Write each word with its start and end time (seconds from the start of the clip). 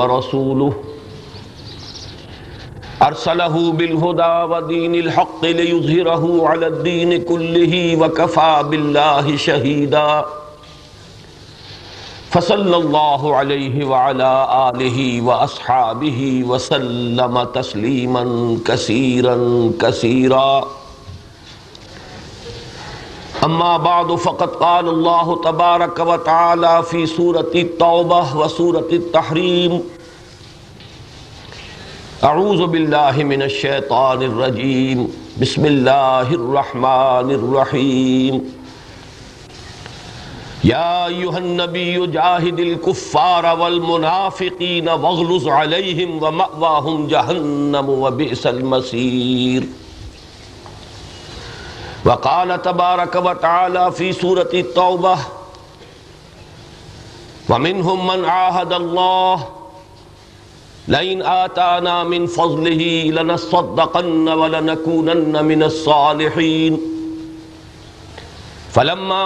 ورسوله. 0.00 0.72
أرسله 3.02 3.72
بالهدى 3.72 4.34
ودين 4.52 4.94
الحق 4.94 5.44
ليظهره 5.44 6.48
على 6.48 6.66
الدين 6.66 7.22
كله 7.24 7.96
وكفى 7.96 8.64
بالله 8.70 9.36
شهيدا. 9.36 10.24
فصلى 12.30 12.76
الله 12.76 13.36
عليه 13.36 13.84
وعلى 13.84 14.32
آله 14.68 15.20
وأصحابه 15.20 16.44
وسلم 16.46 17.44
تسليما 17.44 18.24
كثيرا 18.64 19.36
كثيرا. 19.80 20.79
اما 23.44 23.76
بعد، 23.76 24.14
فقد 24.14 24.48
قال 24.48 24.88
الله 24.88 25.40
تبارك 25.44 25.98
وتعالى 25.98 26.82
في 26.82 27.06
سورة 27.06 27.50
التوبة 27.54 28.36
وسورة 28.36 28.88
التحريم 28.92 29.82
اعوذ 32.24 32.66
بالله 32.66 33.24
من 33.24 33.42
الشيطان 33.42 34.22
الرجيم 34.22 35.08
بسم 35.40 35.66
الله 35.66 36.34
الرحمن 36.34 37.30
الرحيم 37.30 38.52
يا 40.64 41.06
ايها 41.06 41.38
النبي 41.38 42.06
جاهد 42.06 42.60
الكفار 42.60 43.60
والمنافقين 43.60 44.88
واغلظ 44.88 45.48
عليهم 45.48 46.22
ومأواهم 46.22 47.06
جهنم 47.06 47.88
وبئس 47.88 48.46
المصير 48.46 49.62
وقال 52.04 52.62
تبارك 52.62 53.14
وتعالى 53.16 53.92
في 53.92 54.12
سورة 54.12 54.48
التوبة 54.54 55.18
ومنهم 57.48 58.06
من 58.06 58.24
عاهد 58.24 58.72
الله 58.72 59.48
لئن 60.88 61.22
آتانا 61.22 62.04
من 62.04 62.26
فضله 62.26 63.10
لنصدقن 63.10 64.28
ولنكونن 64.28 65.44
من 65.44 65.62
الصالحين 65.62 66.80
فلما 68.70 69.24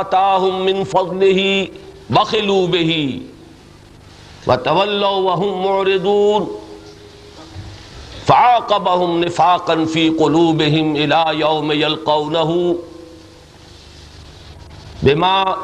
آتاهم 0.00 0.64
من 0.64 0.84
فضله 0.84 1.68
بخلوا 2.10 2.66
به 2.66 3.22
وتولوا 4.46 5.16
وهم 5.16 5.64
معرضون۔ 5.64 6.65
فعاقبهم 8.26 9.24
نفاقا 9.24 9.84
في 9.84 10.08
قلوبهم 10.08 10.96
الى 10.96 11.24
يوم 11.28 11.72
يلقونه. 11.72 12.76
بما 15.02 15.56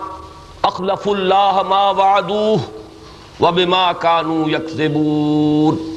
اخلفوا 0.64 1.14
الله 1.14 1.62
ما 1.62 1.90
وعدوه 1.90 2.60
وبما 3.40 3.92
كانوا 3.92 4.48
يكذبون. 4.48 5.92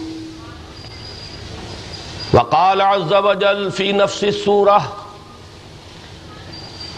وقال 2.34 2.82
عز 2.82 3.14
وجل 3.14 3.72
في 3.72 3.92
نفس 3.92 4.24
السوره 4.24 4.94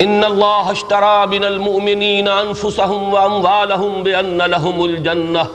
ان 0.02 0.24
الله 0.24 0.72
اشترى 0.72 1.28
من 1.28 1.44
المؤمنين 1.44 2.28
انفسهم 2.28 3.14
واموالهم 3.14 4.04
بان 4.04 4.38
لهم 4.42 4.86
الجنه 4.86 5.48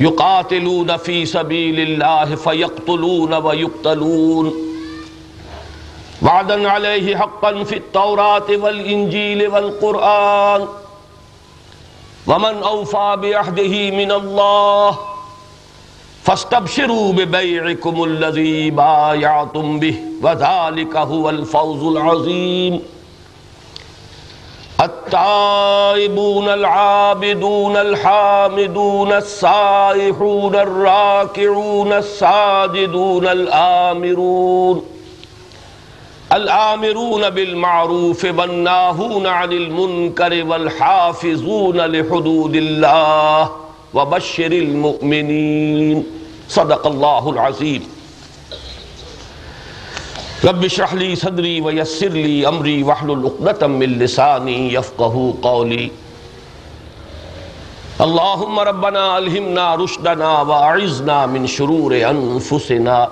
يقاتلون 0.00 0.96
في 0.96 1.26
سبيل 1.26 1.80
الله 1.80 2.34
فيقتلون 2.34 3.34
ويقتلون. 3.34 4.52
وعدا 6.22 6.70
عليه 6.70 7.16
حقا 7.16 7.64
في 7.64 7.76
التوراة 7.76 8.46
والإنجيل 8.50 9.48
والقرآن. 9.48 10.68
ومن 12.26 12.62
أوفى 12.62 13.16
بعهده 13.22 13.90
من 13.90 14.12
الله 14.12 14.98
فاستبشروا 16.22 17.12
ببيعكم 17.12 18.04
الذي 18.04 18.70
بايعتم 18.70 19.78
به، 19.78 19.96
وذلك 20.22 20.96
هو 20.96 21.30
الفوز 21.30 21.96
العظيم. 21.96 22.80
التائبون 24.80 26.48
العابدون 26.48 27.76
الحامدون 27.76 29.12
السائحون 29.12 30.54
الراكعون 30.54 31.92
الساجدون 31.92 33.26
الآمرون 33.26 34.84
الآمرون 36.32 37.30
بالمعروف 37.30 38.24
والناهون 38.24 39.26
عن 39.26 39.52
المنكر 39.52 40.44
والحافظون 40.44 41.76
لحدود 41.76 42.54
الله 42.56 43.50
وبشر 43.94 44.52
المؤمنين. 44.52 46.06
صدق 46.48 46.86
الله 46.86 47.30
العظيم. 47.30 47.91
رب 50.44 50.64
اشرح 50.64 50.94
لي 50.94 51.16
صدري 51.16 51.60
ويسر 51.60 52.08
لي 52.08 52.48
امري 52.48 52.82
واحلل 52.82 53.26
عقدة 53.26 53.66
من 53.66 53.98
لساني 53.98 54.74
يفقهوا 54.74 55.32
قولي. 55.42 55.90
اللهم 58.00 58.58
ربنا 58.58 59.18
الهمنا 59.18 59.74
رشدنا 59.74 60.40
واعذنا 60.40 61.26
من 61.26 61.46
شرور 61.46 61.94
انفسنا 62.10 63.08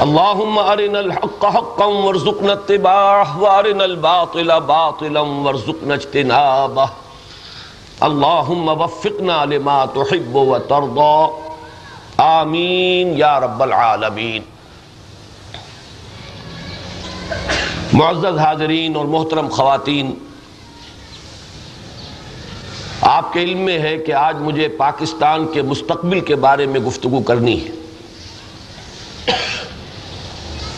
اللهم 0.00 0.58
ارنا 0.58 1.00
الحق 1.00 1.46
حقا 1.46 1.84
وارزقنا 1.84 2.52
اتباعه 2.52 3.42
وارنا 3.42 3.84
الباطل 3.84 4.60
باطلا 4.60 5.20
وارزقنا 5.20 5.94
اجتنابه. 5.94 6.88
اللهم 8.02 8.68
وفقنا 8.68 9.44
لما 9.46 9.86
تحب 9.86 10.34
وترضى. 10.34 11.30
آمين 12.20 13.18
يا 13.18 13.38
رب 13.38 13.62
العالمين. 13.62 14.51
معزز 17.94 18.38
حاضرین 18.38 18.96
اور 18.96 19.04
محترم 19.04 19.48
خواتین، 19.48 20.12
آپ 23.00 23.32
کے 23.32 23.40
علم 23.40 23.58
میں 23.58 23.78
ہے 23.78 23.96
کہ 23.96 24.12
آج 24.12 24.36
مجھے 24.36 24.68
پاکستان 24.68 25.46
کے 25.52 25.62
مستقبل 25.62 26.20
کے 26.20 26.36
بارے 26.36 26.66
میں 26.66 26.80
گفتگو 26.80 27.20
کرنی 27.20 27.58
ہے 27.64 29.34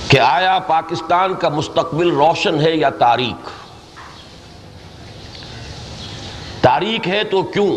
کہ 0.08 0.18
آیا 0.20 0.58
پاکستان 0.58 1.34
کا 1.34 1.48
مستقبل 1.48 2.10
روشن 2.10 2.60
ہے 2.60 2.74
یا 2.76 2.90
تاریخ؟ 2.90 3.50
تاریخ 6.60 7.06
ہے 7.06 7.22
تو 7.24 7.42
کیوں؟ 7.42 7.76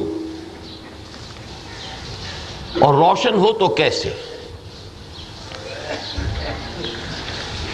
اور 2.82 2.94
روشن 2.94 3.34
ہو 3.34 3.52
تو 3.54 3.68
کیسے؟ 3.68 4.14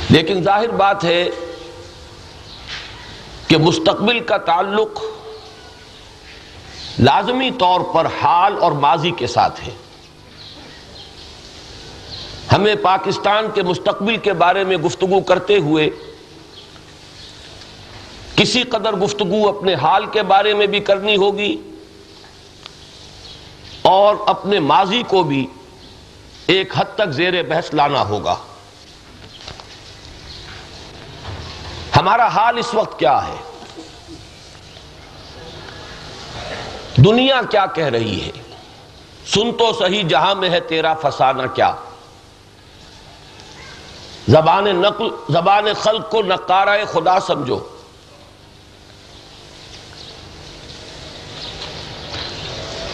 لیکن 0.09 0.43
ظاہر 0.43 0.71
بات 0.71 1.03
ہے 1.03 1.29
کہ 3.47 3.57
مستقبل 3.57 4.19
کا 4.19 4.37
تعلق 4.37 4.99
لازمی 6.99 7.51
طور 7.51 7.81
پر 7.93 8.07
حال 8.21 8.57
اور 8.61 8.71
ماضی 8.71 9.11
کے 9.11 9.27
ساتھ 9.27 9.61
ہے۔ 9.63 9.71
ہمیں 12.51 12.75
پاکستان 12.75 13.47
کے 13.53 13.63
مستقبل 13.63 14.17
کے 14.17 14.33
بارے 14.33 14.63
میں 14.63 14.77
گفتگو 14.77 15.21
کرتے 15.21 15.57
ہوئے 15.57 15.89
کسی 18.35 18.63
قدر 18.63 18.93
گفتگو 18.93 19.47
اپنے 19.49 19.73
حال 19.73 20.05
کے 20.05 20.23
بارے 20.23 20.53
میں 20.53 20.67
بھی 20.67 20.79
کرنی 20.79 21.15
ہوگی 21.15 21.55
اور 23.81 24.15
اپنے 24.25 24.59
ماضی 24.59 25.03
کو 25.07 25.23
بھی 25.23 25.45
ایک 26.47 26.73
حد 26.77 26.95
تک 26.95 27.11
زیر 27.11 27.43
بحث 27.43 27.73
لانا 27.73 28.07
ہوگا۔ 28.07 28.35
ہمارا 31.95 32.27
حال 32.27 32.57
اس 32.57 32.73
وقت 32.73 32.99
کیا 32.99 33.27
ہے؟ 33.27 33.35
دنیا 36.97 37.41
کیا 37.49 37.65
کہہ 37.65 37.85
رہی 37.85 38.25
ہے؟ 38.25 38.31
سن 39.25 39.51
تو 39.51 39.73
صحیح 39.73 40.03
جہاں 40.03 40.35
میں 40.35 40.49
ہے 40.49 40.59
تیرا 40.59 40.93
فسانہ 40.93 41.41
کیا؟ 41.53 41.75
زبان 44.27 44.63
نقل، 44.63 45.09
زبان 45.29 45.65
خلق 45.81 46.11
کو 46.11 46.21
نقارہ 46.21 46.85
خدا 46.91 47.19
سمجھو۔ 47.19 47.59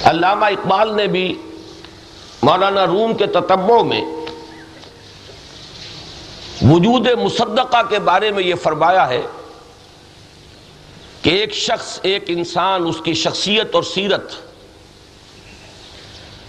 علامہ 0.03 0.45
اقبال 0.45 0.95
نے 0.95 1.07
بھی 1.07 1.41
مولانا 2.41 2.85
روم 2.85 3.13
کے 3.13 3.27
تتبوں 3.27 3.83
میں 3.83 4.01
وجود 6.61 7.07
مصدقہ 7.07 7.81
کے 7.89 7.99
بارے 7.99 8.31
میں 8.31 8.43
یہ 8.43 8.55
فرمایا 8.55 9.07
ہے 9.09 9.21
کہ 11.21 11.29
ایک 11.29 11.53
شخص، 11.53 11.99
ایک 12.01 12.23
انسان، 12.27 12.87
اس 12.87 12.95
کی 13.03 13.13
شخصیت 13.13 13.75
اور 13.75 13.83
سیرت، 13.83 14.33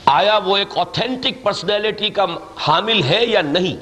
آیا 0.05 0.39
وہ 0.45 0.57
ایک 0.57 0.79
اوتھینٹک 0.79 1.43
پرسنالٹی 1.43 2.11
کا 2.11 2.27
حامل 2.57 3.03
ہے 3.03 3.25
یا 3.27 3.43
نہیں؟ 3.43 3.77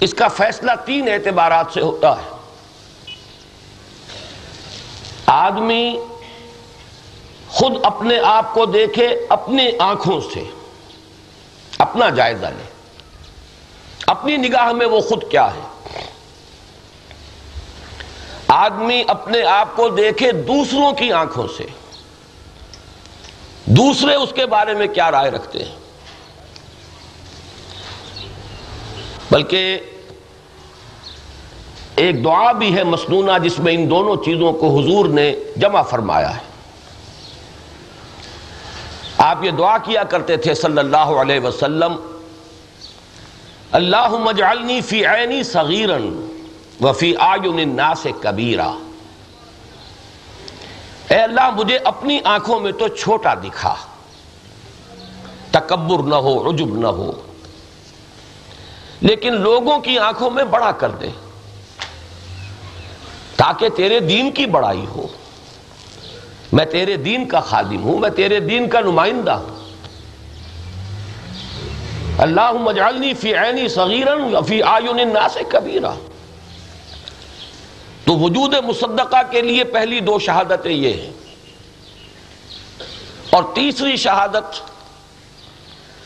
اس 0.00 0.14
کا 0.14 0.28
فیصلہ 0.28 0.72
تین 0.84 1.08
اعتبارات 1.08 1.66
سے 1.74 1.80
ہوتا 1.80 2.12
ہے۔ 2.12 2.30
آدمی 5.26 5.98
خود 7.48 7.72
اپنے 7.82 8.18
آپ 8.24 8.54
کو 8.54 8.66
دیکھے 8.66 9.26
اپنی 9.28 9.68
آنکھوں 9.78 10.20
سے، 10.20 10.42
اپنا 11.78 12.08
جائزہ 12.08 12.46
لے۔ 12.46 12.69
اپنی 14.06 14.36
نگاہ 14.36 14.72
میں 14.72 14.86
وہ 14.86 15.00
خود 15.00 15.24
کیا 15.30 15.46
ہے؟ 15.46 15.60
آدمی 18.48 19.04
اپنے 19.08 19.42
آپ 19.42 19.76
کو 19.76 19.88
دیکھے 19.88 20.32
دوسروں 20.32 20.92
کی 20.92 21.12
آنکھوں 21.12 21.46
سے۔ 21.56 21.66
دوسرے 23.64 24.14
اس 24.14 24.32
کے 24.34 24.46
بارے 24.46 24.74
میں 24.74 24.86
کیا 24.86 25.10
رائے 25.10 25.30
رکھتے 25.30 25.64
ہیں؟ 25.64 25.74
بلکہ 29.30 29.78
ایک 31.96 32.24
دعا 32.24 32.52
بھی 32.52 32.76
ہے 32.76 32.84
مسنونہ 32.84 33.38
جس 33.44 33.58
میں 33.58 33.72
ان 33.72 33.90
دونوں 33.90 34.16
چیزوں 34.24 34.52
کو 34.52 34.78
حضور 34.78 35.06
نے 35.06 35.34
جمع 35.56 35.82
فرمایا 35.82 36.36
ہے۔ 36.36 36.42
آپ 39.18 39.44
یہ 39.44 39.50
دعا 39.50 39.78
کیا 39.78 40.04
کرتے 40.04 40.36
تھے 40.36 40.54
صلی 40.54 40.78
اللہ 40.78 40.96
علیہ 40.96 41.40
وسلم 41.40 42.19
اللہ 43.72 44.08
مجعلنی 44.08 44.80
فی 44.80 45.06
عینی 45.06 45.42
صغیرن 45.42 46.26
وفی 46.80 47.14
آیون 47.18 47.58
الناس 47.58 48.06
کبیرہ 48.22 48.68
اے 51.08 51.16
اللہ، 51.16 51.50
مجھے 51.50 51.78
اپنی 51.84 52.18
آنکھوں 52.24 52.60
میں 52.60 52.72
تو 52.72 52.88
چھوٹا 52.88 53.34
دکھا۔ 53.34 53.74
تکبر 55.50 56.02
نہ 56.02 56.14
ہو، 56.14 56.50
عجب 56.50 56.78
نہ 56.78 56.86
ہو۔ 56.86 57.12
لیکن 59.00 59.34
لوگوں 59.34 59.78
کی 59.78 59.98
آنکھوں 59.98 60.30
میں 60.30 60.44
بڑا 60.44 60.72
کر 60.72 60.90
دے۔ 60.90 61.08
تاکہ 63.36 63.68
تیرے 63.68 64.00
دین 64.00 64.30
کی 64.30 64.46
بڑائی 64.46 64.86
ہو۔ 64.86 65.06
میں 66.52 66.64
تیرے 66.64 66.96
دین 66.96 67.28
کا 67.28 67.40
خادم 67.40 67.82
ہوں، 67.82 67.98
میں 67.98 68.10
تیرے 68.10 68.40
دین 68.40 68.68
کا 68.68 68.80
نمائندہ 68.80 69.32
ہوں۔ 69.32 69.59
اللہ 72.20 72.52
مجعلنی 72.52 73.14
فی 73.14 73.34
عینی 73.34 73.68
صغیرن 73.68 74.44
فی 74.48 74.62
آیون 74.62 75.00
الناس 75.00 75.38
کبیرہ۔ 75.48 75.90
تو 78.04 78.18
وجود 78.18 78.54
مصدقہ 78.54 79.16
کے 79.30 79.40
لیے 79.40 79.64
پہلی 79.64 80.00
دو 80.00 80.18
شہادتیں 80.18 80.72
یہ 80.72 80.92
ہیں۔ 80.92 81.12
اور 83.30 83.42
تیسری 83.54 83.96
شہادت، 83.96 84.60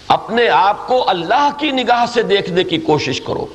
اپنے 0.08 0.48
آپ 0.48 0.88
کو 0.88 1.10
اللہ 1.10 1.50
کی 1.58 1.70
نگاہ 1.70 2.04
سے 2.14 2.22
دیکھنے 2.22 2.64
کی 2.64 2.78
کوشش 2.78 3.20
کرو۔ 3.20 3.46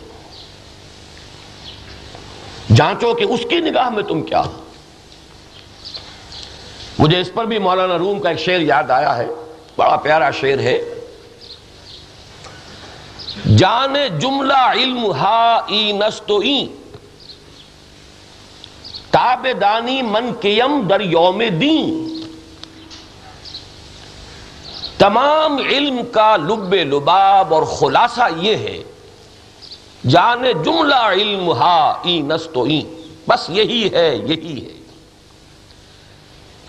جانچو 2.76 3.14
کہ 3.14 3.24
اس 3.24 3.40
کی 3.50 3.58
نگاہ 3.58 3.90
میں 3.90 4.04
تم 4.04 4.22
کیا 4.22 4.42
ہو۔ 4.46 4.64
مجھے 7.00 7.20
اس 7.20 7.34
پر 7.34 7.46
بھی 7.46 7.60
مولانا 7.60 7.98
روم 7.98 8.20
کا 8.20 8.30
ایک 8.30 8.40
شعر 8.40 8.60
یاد 8.60 8.92
آیا 8.92 9.18
ہے، 9.18 9.28
بڑا 9.76 9.96
پیارا 9.96 10.32
شعر 10.32 10.60
ہے۔ 10.60 10.99
جان 13.46 13.96
جملہ 14.20 14.58
علم 14.58 15.12
ہا 15.12 15.62
ای 15.68 15.92
نستو 15.92 16.38
ای۔ 16.38 16.66
تاب 19.12 19.48
دانی 19.62 20.02
من 20.02 20.34
کیم 20.42 20.88
در 20.88 21.02
یوم 21.02 21.42
دین۔ 21.62 22.06
تمام 24.98 25.58
علم 25.58 26.02
کا 26.12 26.38
لب 26.38 26.74
لباب 26.74 27.54
اور 27.54 27.64
خلاصہ 27.64 28.22
یہ 28.38 28.56
ہے 28.56 28.84
جان 30.10 30.44
جملہ 30.66 30.96
علم 30.96 31.52
ہا 31.52 32.02
ای 32.04 32.22
نستو 32.22 32.64
ای۔ 32.64 32.82
بس 33.28 33.50
یہی 33.50 33.90
ہے 33.94 34.16
یہی 34.16 34.66
ہے۔ 34.66 34.79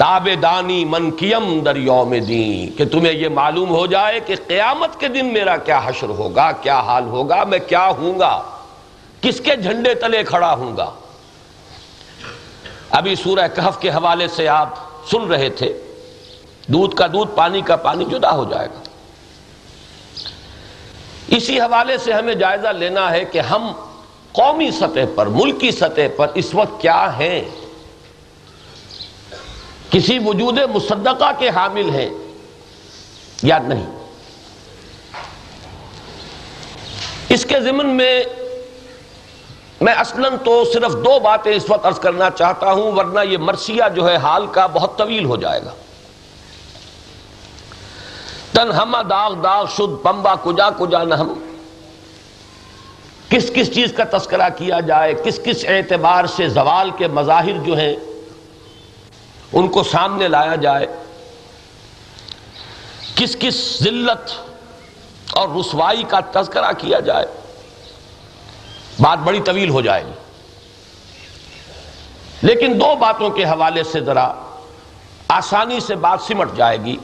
تاب 0.00 0.29
دانی 0.43 0.85
من 0.85 1.11
کیم 1.11 1.61
در 1.64 1.76
یوم 1.76 2.14
دین، 2.29 2.70
کہ 2.76 2.85
تمہیں 2.85 3.12
یہ 3.12 3.29
معلوم 3.29 3.70
ہو 3.70 3.87
جائے 3.87 4.20
کہ 4.20 4.35
قیامت 4.47 5.00
کے 5.00 5.08
دن 5.08 5.26
میرا 5.26 5.56
کیا 5.56 5.81
حشر 5.85 6.08
ہوگا، 6.08 6.52
کیا 6.52 6.81
حال 6.81 7.05
ہوگا، 7.05 7.44
میں 7.44 7.58
کیا 7.58 7.87
ہوں 7.88 8.19
گا، 8.19 8.43
کس 9.20 9.41
کے 9.41 9.56
جھنڈے 9.56 9.94
تلے 9.94 10.23
کھڑا 10.25 10.52
ہوں 10.55 10.76
گا۔ 10.76 10.91
ابھی 12.91 13.14
سورہ 13.14 13.49
کہف 13.55 13.81
کے 13.81 13.91
حوالے 13.91 14.29
سے 14.29 14.49
آپ 14.49 14.75
سن 15.11 15.29
رہے 15.31 15.49
تھے، 15.49 15.73
دودھ 16.67 16.97
کا 16.97 17.06
دودھ، 17.06 17.31
پانی 17.35 17.61
کا 17.61 17.76
پانی 17.76 18.05
جدا 18.05 18.37
ہو 18.37 18.44
جائے 18.44 18.69
گا۔ 18.69 18.82
اسی 21.37 21.61
حوالے 21.61 21.99
سے 21.99 22.12
ہمیں 22.12 22.35
جائزہ 22.35 22.69
لینا 22.69 23.11
ہے 23.11 23.25
کہ 23.25 23.38
ہم 23.38 23.73
قومی 24.32 24.70
سطح 24.70 25.14
پر، 25.14 25.26
ملکی 25.26 25.70
سطح 25.70 26.14
پر 26.17 26.29
اس 26.35 26.55
وقت 26.55 26.81
کیا 26.81 27.19
ہیں۔ 27.19 27.41
کسی 29.90 30.19
وجود 30.19 30.58
مصدقہ 30.75 31.32
کے 31.38 31.48
حامل 31.48 31.90
ہیں 31.90 32.10
یا 33.42 33.58
نہیں؟ 33.58 33.87
اس 37.28 37.44
کے 37.44 37.60
ضمن 37.60 37.87
میں 37.87 38.25
میں 39.81 39.92
اصلاً 39.92 40.37
تو 40.44 40.64
صرف 40.64 40.92
دو 40.92 41.19
باتیں 41.20 41.52
اس 41.52 41.64
وقت 41.69 41.87
عرض 41.87 41.98
کرنا 41.98 42.31
چاہتا 42.31 42.72
ہوں، 42.72 42.92
ورنہ 42.92 43.20
یہ 43.25 43.38
مرثیہ 43.38 43.82
جو 43.94 44.08
ہے 44.10 44.16
حال 44.16 44.46
کا 44.46 44.66
بہت 44.66 44.98
طویل 44.98 45.25
ہو 45.25 45.37
جائے 45.37 45.60
گا۔ 45.64 45.75
تن 48.52 48.70
داغ 49.10 49.34
داغ 49.34 49.66
شد 49.66 50.02
پمبا 50.02 50.34
کجا 50.34 50.70
کجا 50.70 51.04
نہ 51.04 51.14
ہم 51.14 51.34
کس 53.28 53.50
کس 53.54 53.75
چیز 53.75 53.92
کا 53.92 54.19
تذکرہ 54.19 54.48
کیا 54.58 54.81
جائے؟ 54.81 55.14
کس 55.14 55.40
کس 55.44 55.64
اعتبار 55.69 56.26
سے 56.26 56.48
زوال 56.48 56.90
کے 56.98 57.08
مظاہر 57.08 57.58
جو 57.64 57.76
ہیں 57.76 57.96
ان 59.52 59.69
کو 59.69 59.82
سامنے 59.82 60.29
لایا 60.29 60.55
جائے۔ 60.55 60.87
کس 63.14 63.37
کس 63.41 63.79
ذلت 63.82 64.32
اور 65.31 65.49
رسوائی 65.49 66.02
کا 66.02 66.20
تذکرہ 66.32 66.73
کیا 66.79 67.00
جائے۔ 67.00 67.26
بات 69.00 69.19
بڑی 69.19 69.41
طویل 69.41 69.70
ہو 69.70 69.81
جائے 69.81 70.05
گی۔ 70.06 70.12
لیکن 72.43 72.81
دو 72.81 72.94
باتوں 72.94 73.31
کے 73.31 73.44
حوالے 73.44 73.85
سے 73.85 74.00
ذرا 74.00 74.32
آسانی 75.29 75.81
سے 75.81 75.94
بات 75.94 76.19
سمٹ 76.26 76.56
جائے 76.56 76.85
گی۔ 76.85 76.97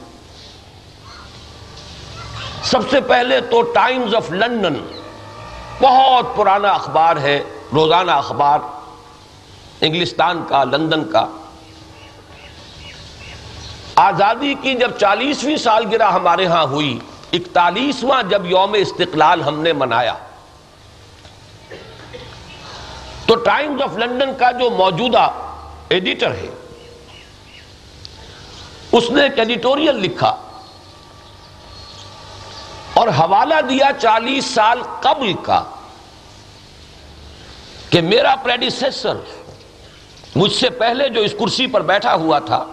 سب 2.63 2.79
سے 2.89 3.01
پہلے 3.01 3.41
تو 3.41 3.61
ٹائمز 3.61 4.15
آف 4.15 4.31
لندن 4.31 4.73
بہت 5.81 6.35
پرانا 6.35 6.71
اخبار 6.71 7.17
ہے، 7.17 7.43
روزانہ 7.73 8.11
اخبار، 8.11 8.59
انگلستان 9.81 10.45
کا، 10.49 10.63
لندن 10.63 11.11
کا۔ 11.11 11.25
آزادی 13.97 14.53
کی 14.61 14.73
جب 14.75 14.91
چالیسویں 14.99 15.55
سالگرہ 15.57 16.09
ہمارے 16.11 16.45
ہاں 16.47 16.65
ہوئی، 16.65 16.97
اکتالیسواں 17.33 18.21
جب 18.29 18.45
یوم 18.45 18.73
استقلال 18.79 19.41
ہم 19.43 19.59
نے 19.61 19.73
منایا۔ 19.73 20.13
تو 23.25 23.35
ٹائمز 23.45 23.81
آف 23.81 23.97
لنڈن 23.97 24.33
کا 24.39 24.51
جو 24.59 24.69
موجودہ 24.69 25.27
ایڈیٹر 25.89 26.35
ہے، 26.35 26.49
اس 28.91 29.09
نے 29.11 29.23
ایک 29.23 29.39
ایڈیٹوریل 29.39 29.95
لکھا 30.01 30.35
اور 32.93 33.07
حوالہ 33.17 33.59
دیا 33.69 33.91
چالیس 34.01 34.45
سال 34.53 34.81
قبل 35.01 35.33
کا 35.43 35.63
کہ 37.89 38.01
میرا 38.01 38.35
پریڈیسیسر 38.43 39.15
مجھ 40.35 40.53
سے 40.53 40.69
پہلے 40.79 41.09
جو 41.09 41.21
اس 41.21 41.35
کرسی 41.39 41.67
پر 41.67 41.81
بیٹھا 41.91 42.13
ہوا 42.15 42.39
تھا 42.39 42.65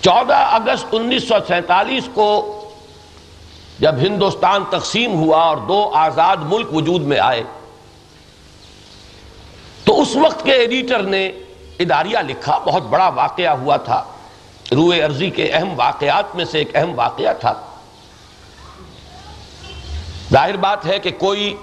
چودہ 0.00 0.34
اگست 0.34 0.86
انیس 0.92 1.28
سو 1.28 1.34
سینتالیس 1.48 2.08
کو 2.14 2.52
جب 3.78 3.94
ہندوستان 3.96 4.64
تقسیم 4.70 5.14
ہوا 5.14 5.42
اور 5.42 5.56
دو 5.56 5.90
آزاد 5.94 6.36
ملک 6.40 6.74
وجود 6.74 7.02
میں 7.02 7.18
آئے، 7.18 7.42
تو 9.84 10.00
اس 10.02 10.16
وقت 10.16 10.44
کے 10.44 10.52
ایڈیٹر 10.52 11.02
نے 11.02 11.26
اداریہ 11.78 12.18
لکھا، 12.18 12.58
بہت 12.58 12.82
بڑا 12.82 13.08
واقعہ 13.08 13.56
ہوا 13.56 13.76
تھا۔ 13.76 14.02
روئے 14.72 15.04
ارضی 15.04 15.30
کے 15.30 15.48
اہم 15.52 15.72
واقعات 15.76 16.36
میں 16.36 16.44
سے 16.44 16.58
ایک 16.58 16.76
اہم 16.76 16.98
واقعہ 16.98 17.32
تھا۔ 17.40 17.52
ظاہر 20.32 20.56
بات 20.56 20.86
ہے 20.86 20.98
کہ 20.98 21.10
کوئی 21.10 21.56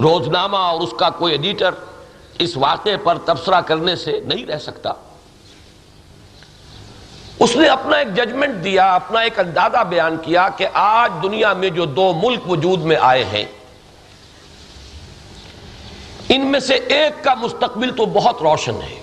روزنامہ 0.00 0.56
اور 0.56 0.80
اس 0.80 0.92
کا 0.98 1.10
کوئی 1.10 1.32
ایڈیٹر 1.32 1.70
اس 2.38 2.56
واقعے 2.56 2.96
پر 2.96 3.18
تبصرہ 3.18 3.60
کرنے 3.60 3.96
سے 3.96 4.20
نہیں 4.20 4.46
رہ 4.46 4.58
سکتا۔ 4.58 4.92
اس 7.40 7.56
نے 7.56 7.68
اپنا 7.68 7.96
ایک 7.96 8.14
ججمنٹ 8.14 8.64
دیا، 8.64 8.94
اپنا 8.94 9.20
ایک 9.20 9.38
اندازہ 9.38 9.84
بیان 9.84 10.16
کیا 10.22 10.48
کہ 10.48 10.66
آج 10.72 11.12
دنیا 11.22 11.52
میں 11.52 11.70
جو 11.70 11.84
دو 11.84 12.12
ملک 12.22 12.50
وجود 12.50 12.80
میں 12.80 12.96
آئے 13.00 13.24
ہیں، 13.24 13.44
ان 16.28 16.40
میں 16.40 16.60
سے 16.60 16.74
ایک 16.74 17.24
کا 17.24 17.34
مستقبل 17.34 17.96
تو 17.96 18.06
بہت 18.06 18.36
روشن 18.42 18.74
ہے 18.74 19.02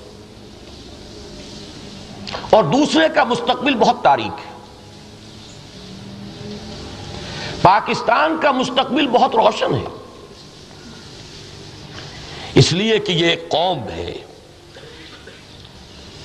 اور 2.50 2.63
دوسرے 2.63 3.08
کا 3.15 3.24
مستقبل 3.24 3.75
بہت 3.75 4.03
تاریخ 4.03 4.39
ہے۔ 4.46 4.58
پاکستان 7.62 8.38
کا 8.41 8.51
مستقبل 8.51 9.08
بہت 9.08 9.36
روشن 9.36 9.74
ہے۔ 9.75 9.86
اس 12.53 12.74
لیے 12.74 13.00
کہ 13.00 13.12
یہ 13.12 13.27
ایک 13.27 13.50
قوم 13.50 13.84
ہے۔ 13.89 14.13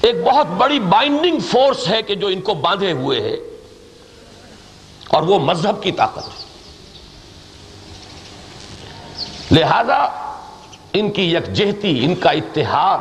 ایک 0.02 0.24
بہت 0.24 0.46
بڑی 0.46 0.80
بائنڈنگ 0.80 1.38
فورس 1.38 1.88
ہے 1.88 2.02
کہ 2.02 2.14
جو 2.14 2.26
ان 2.26 2.40
کو 2.40 2.54
باندھے 2.54 2.92
ہوئے 2.92 3.20
ہے 3.20 3.36
اور 5.08 5.22
وہ 5.22 5.38
مذہب 5.38 5.82
کی 5.82 5.92
طاقت 5.92 6.28
ہے۔ 6.28 6.44
لہذا 9.50 10.04
ان 10.92 11.10
کی 11.10 11.34
یکجہتی، 11.34 12.04
ان 12.04 12.14
کا 12.14 12.30
اتحاد، 12.30 12.98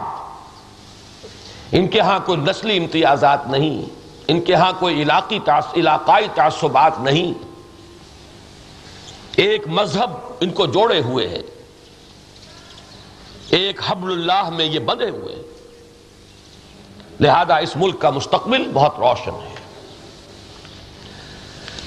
ان 1.72 1.88
کے 1.88 2.00
ہاں 2.00 2.20
کوئی 2.26 2.40
نسلی 2.40 2.78
امتیازات 2.78 3.48
نہیں، 3.48 3.82
ان 4.28 4.42
کے 4.42 4.54
ہاں 4.54 4.72
کوئی 4.80 5.02
علاقی 5.02 5.40
علاقائی 5.76 6.28
تعصبات 6.36 7.00
نہیں۔ 7.00 7.34
ایک 9.36 9.68
مذہب 9.68 10.10
ان 10.40 10.50
کو 10.50 10.66
جوڑے 10.66 11.02
ہوئے 11.02 11.28
ہیں۔ 11.28 11.44
ایک 13.50 13.82
حبل 13.88 14.12
اللہ 14.12 14.50
میں 14.50 14.66
یہ 14.66 14.80
بندے 14.80 15.10
ہوئے 15.10 15.36
ہیں۔ 15.36 15.51
لہذا 17.22 17.56
اس 17.56 17.76
ملک 17.76 18.02
کا 18.02 18.10
مستقبل 18.10 18.72
بہت 18.74 18.96
روشن 18.98 19.32
ہے۔ 19.32 19.56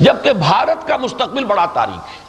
جبکہ 0.01 0.33
بھارت 0.33 0.89
کا 0.89 0.97
مستقبل 0.97 1.45
بڑا 1.45 1.67
تاریخ 1.67 2.07
ہے۔ 2.09 2.25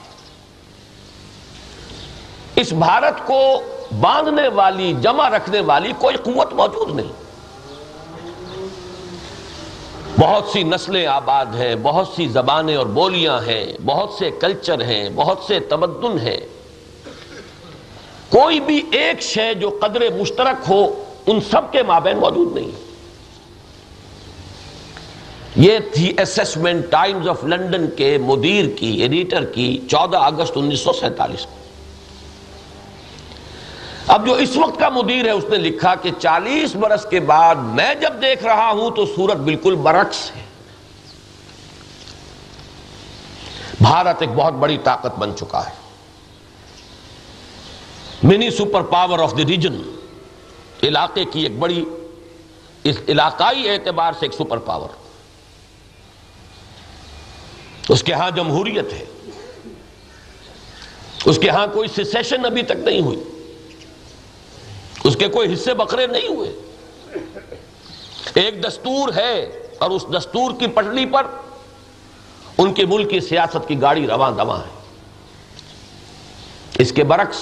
اس 2.56 2.74
بھارت 2.74 3.28
کو 3.28 3.62
باندھنے 4.00 4.48
والی، 4.48 4.94
جمع 5.02 5.30
رکھنے 5.30 5.60
والی 5.60 5.94
کوئی 6.00 6.18
قوت 6.18 6.54
موجود 6.54 6.96
نہیں۔ 6.96 7.26
بہت 10.20 10.44
سی 10.54 10.64
نسلیں 10.64 11.08
آباد 11.08 11.46
ہیں، 11.46 11.76
بہت 11.76 12.08
سی 12.16 12.28
زبانیں 12.28 12.76
اور 12.76 12.86
بولیاں 12.86 13.40
ہیں، 13.40 13.74
بہت 13.86 14.10
سے 14.10 14.32
کلچر 14.32 14.82
ہیں، 14.84 15.10
بہت 15.16 15.40
سے 15.48 15.60
تمدن 15.60 16.20
ہیں۔ 16.20 16.40
کوئی 18.30 18.60
بھی 18.60 18.84
ایک 18.92 19.22
شے 19.22 19.54
جو 19.54 19.80
قدر 19.82 20.02
مشترک 20.20 20.70
ہو، 20.70 21.04
ان 21.28 21.40
سب 21.52 21.72
کے 21.72 21.84
مابین 21.84 22.18
موجود 22.18 22.56
نہیں۔ 22.56 22.85
یہ 25.56 25.80
تھی 25.94 26.14
اسسمنٹ 26.22 26.86
ٹائمز 26.90 27.28
آف 27.28 27.44
لنڈن 27.44 27.90
کے 27.98 28.18
مدیر 28.18 28.66
کی 28.78 28.88
ایڈیٹر 28.88 29.46
کی 29.46 29.82
چودہ 29.92 30.18
اگست 30.18 30.52
انیس 30.56 30.80
سو 30.80 30.94
سینتالیس 30.94 31.46
کو۔ 31.46 31.56
اب 34.08 34.28
جو 34.28 34.34
اس 34.34 34.58
وقت 34.58 34.80
کا 34.80 34.90
مدیر 34.90 35.26
ہے، 35.26 35.32
اس 35.32 35.44
نے 35.50 35.58
لکھا 35.58 35.96
کہ 35.96 36.12
چالیس 36.20 36.76
برس 36.76 37.06
کے 37.10 37.20
بعد 37.20 37.56
میں 37.56 37.96
جب 37.96 38.14
دیکھ 38.22 38.44
رہا 38.44 38.72
ہوں 38.72 38.92
تو 38.92 39.06
صورت 39.06 39.38
بالکل 39.38 39.76
برعکس 39.76 40.32
ہے۔ 40.36 40.42
بھارت 43.82 44.22
ایک 44.22 44.30
بہت 44.36 44.54
بڑی 44.54 44.78
طاقت 44.84 45.20
بن 45.20 45.32
چکا 45.36 45.66
ہے۔ 45.66 45.74
Mini 48.24 48.50
super 48.50 48.82
power 48.82 49.20
of 49.20 49.38
the 49.38 49.46
region, 49.46 49.82
علاقے 50.84 51.26
کی 51.26 51.44
ایک 51.44 51.60
بڑی 51.60 51.86
اس 52.84 52.98
علاقائی 53.08 53.70
اعتبار 53.70 54.14
سے 54.14 54.26
ایک 54.26 54.34
سپر 54.34 54.58
پاور۔ 54.58 55.05
اس 57.90 58.04
کے 58.04 58.14
ہاں 58.14 58.32
جمہوریت 58.32 58.94
ہے۔ 58.94 59.06
اس 61.26 61.40
کے 61.42 61.50
ہاں 61.50 61.68
کوئی 61.74 62.04
سیسن 62.04 62.46
ابھی 62.46 62.64
تک 62.64 62.72
نہیں 62.72 63.02
ہوئی۔ 63.02 63.24
اس 65.04 65.16
کے 65.16 65.28
کوئی 65.28 65.54
حصے 65.54 65.74
بکرے 65.74 66.08
نہیں 66.08 66.28
ہوئے۔ 66.28 66.52
ایک 68.34 68.68
دستور 68.68 69.10
ہے 69.16 69.68
اور 69.78 69.92
اس 69.92 70.06
دستور 70.18 70.52
کی 70.60 70.68
پٹڑی 70.68 71.06
پر 71.06 71.28
ان 72.58 72.74
کے 72.74 72.86
ملک 72.86 73.10
کی 73.10 73.20
سیاست 73.20 73.68
کی 73.68 73.82
گاڑی 73.82 74.08
رواں 74.08 74.32
دواں 74.32 74.58
ہے۔ 74.58 74.80
اس 76.80 76.92
کے 76.92 77.04
برعکس 77.04 77.38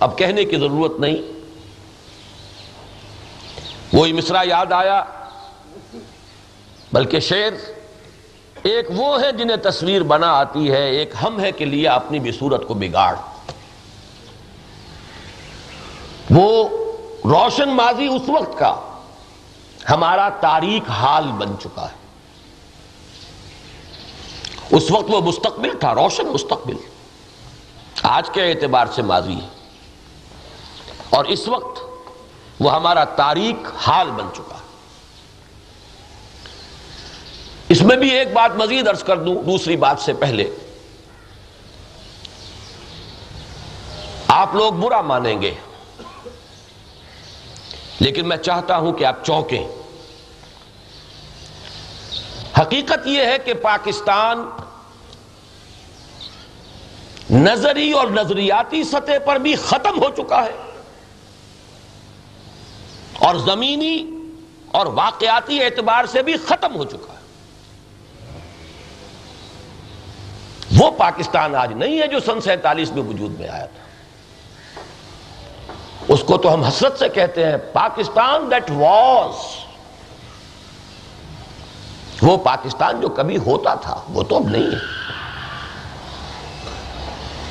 اب 0.00 0.18
کہنے 0.18 0.44
کی 0.44 0.56
ضرورت 0.56 1.00
نہیں۔ 1.00 1.16
وہی 3.92 4.12
مصرا 4.12 4.42
یاد 4.44 4.72
آیا، 4.72 5.04
بلکہ 6.92 7.20
شیر 7.20 7.52
ایک 8.62 8.86
وہ 8.90 9.20
ہے 9.20 9.32
جنہیں 9.32 9.56
تصویر 9.56 10.02
بنا 10.02 10.32
آتی 10.32 10.70
ہے، 10.70 10.90
ایک 10.90 11.12
ہم 11.22 11.40
ہے 11.40 11.52
کہ 11.52 11.64
لیا 11.64 11.94
اپنی 11.94 12.18
بھی 12.18 12.32
صورت 12.32 12.66
کو 12.66 12.74
بگاڑ۔ 12.74 13.14
وہ 16.30 16.68
روشن 17.24 17.68
ماضی 17.68 18.06
اس 18.06 18.22
وقت 18.28 18.58
کا 18.58 18.80
ہمارا 19.90 20.28
تاریخ 20.28 20.90
حال 20.90 21.24
بن 21.24 21.54
چکا 21.62 21.88
ہے۔ 21.88 21.98
اس 24.76 24.90
وقت 24.90 25.04
وہ 25.08 25.20
مستقبل 25.20 25.70
تھا، 25.80 25.94
روشن 25.94 26.26
مستقبل۔ 26.26 26.76
آج 28.02 28.30
کے 28.30 28.52
اعتبار 28.52 28.86
سے 28.94 29.02
ماضی 29.02 29.34
ہے۔ 29.34 29.48
اور 31.10 31.24
اس 31.24 31.48
وقت 31.48 31.80
وہ 32.60 32.74
ہمارا 32.74 33.04
تاریخ 33.04 33.70
حال 33.76 34.10
بن 34.10 34.24
چکا 34.36 34.54
ہے 34.54 34.58
اس 37.68 37.82
میں 37.82 37.96
بھی 37.96 38.10
ایک 38.10 38.32
بات 38.32 38.56
مزید 38.56 38.88
عرض 38.88 39.04
کر 39.04 39.16
دوں، 39.16 39.42
دوسری 39.42 39.76
بات 39.76 40.00
سے 40.00 40.12
پہلے۔ 40.12 40.50
آپ 44.28 44.54
لوگ 44.54 44.72
برا 44.72 45.00
مانیں 45.00 45.42
گے، 45.42 45.54
لیکن 47.98 48.28
میں 48.28 48.36
چاہتا 48.36 48.76
ہوں 48.76 48.92
کہ 48.92 49.04
آپ 49.04 49.24
چونکیں۔ 49.24 49.68
حقیقت 52.60 53.06
یہ 53.06 53.22
ہے 53.22 53.38
کہ 53.44 53.54
پاکستان 53.54 54.50
نظری 57.30 57.92
اور 57.92 58.06
نظریاتی 58.06 58.84
سطح 58.84 59.18
پر 59.26 59.36
بھی 59.36 59.56
ختم 59.56 60.02
ہو 60.02 60.08
چکا 60.16 60.44
ہے۔ 60.44 60.80
اور 63.18 63.34
زمینی 63.34 64.06
اور 64.72 64.86
واقعاتی 64.86 65.62
اعتبار 65.62 66.04
سے 66.04 66.22
بھی 66.22 66.34
ختم 66.46 66.76
ہو 66.76 66.84
چکا 66.84 67.12
ہے۔ 67.12 67.17
وہ 70.78 70.90
پاکستان 70.90 71.54
آج 71.54 71.72
نہیں 71.72 72.00
ہے 72.00 72.06
جو 72.06 72.20
سن 72.20 72.40
سینتالیس 72.40 72.92
میں 72.92 73.02
وجود 73.02 73.40
میں 73.40 73.48
آیا 73.48 73.66
تھا۔ 73.66 73.88
اس 76.08 76.22
کو 76.22 76.38
تو 76.38 76.54
ہم 76.54 76.64
حسرت 76.64 76.98
سے 76.98 77.08
کہتے 77.08 77.46
ہیں، 77.46 77.56
پاکستان 77.72 78.50
دیٹ 78.50 78.70
واز 78.70 79.34
وہ 82.22 82.36
پاکستان 82.36 83.00
جو 83.00 83.08
کبھی 83.08 83.36
ہوتا 83.36 83.74
تھا، 83.74 84.00
وہ 84.08 84.22
تو 84.22 84.36
اب 84.36 84.48
نہیں 84.48 84.62
ہے۔ 84.62 84.76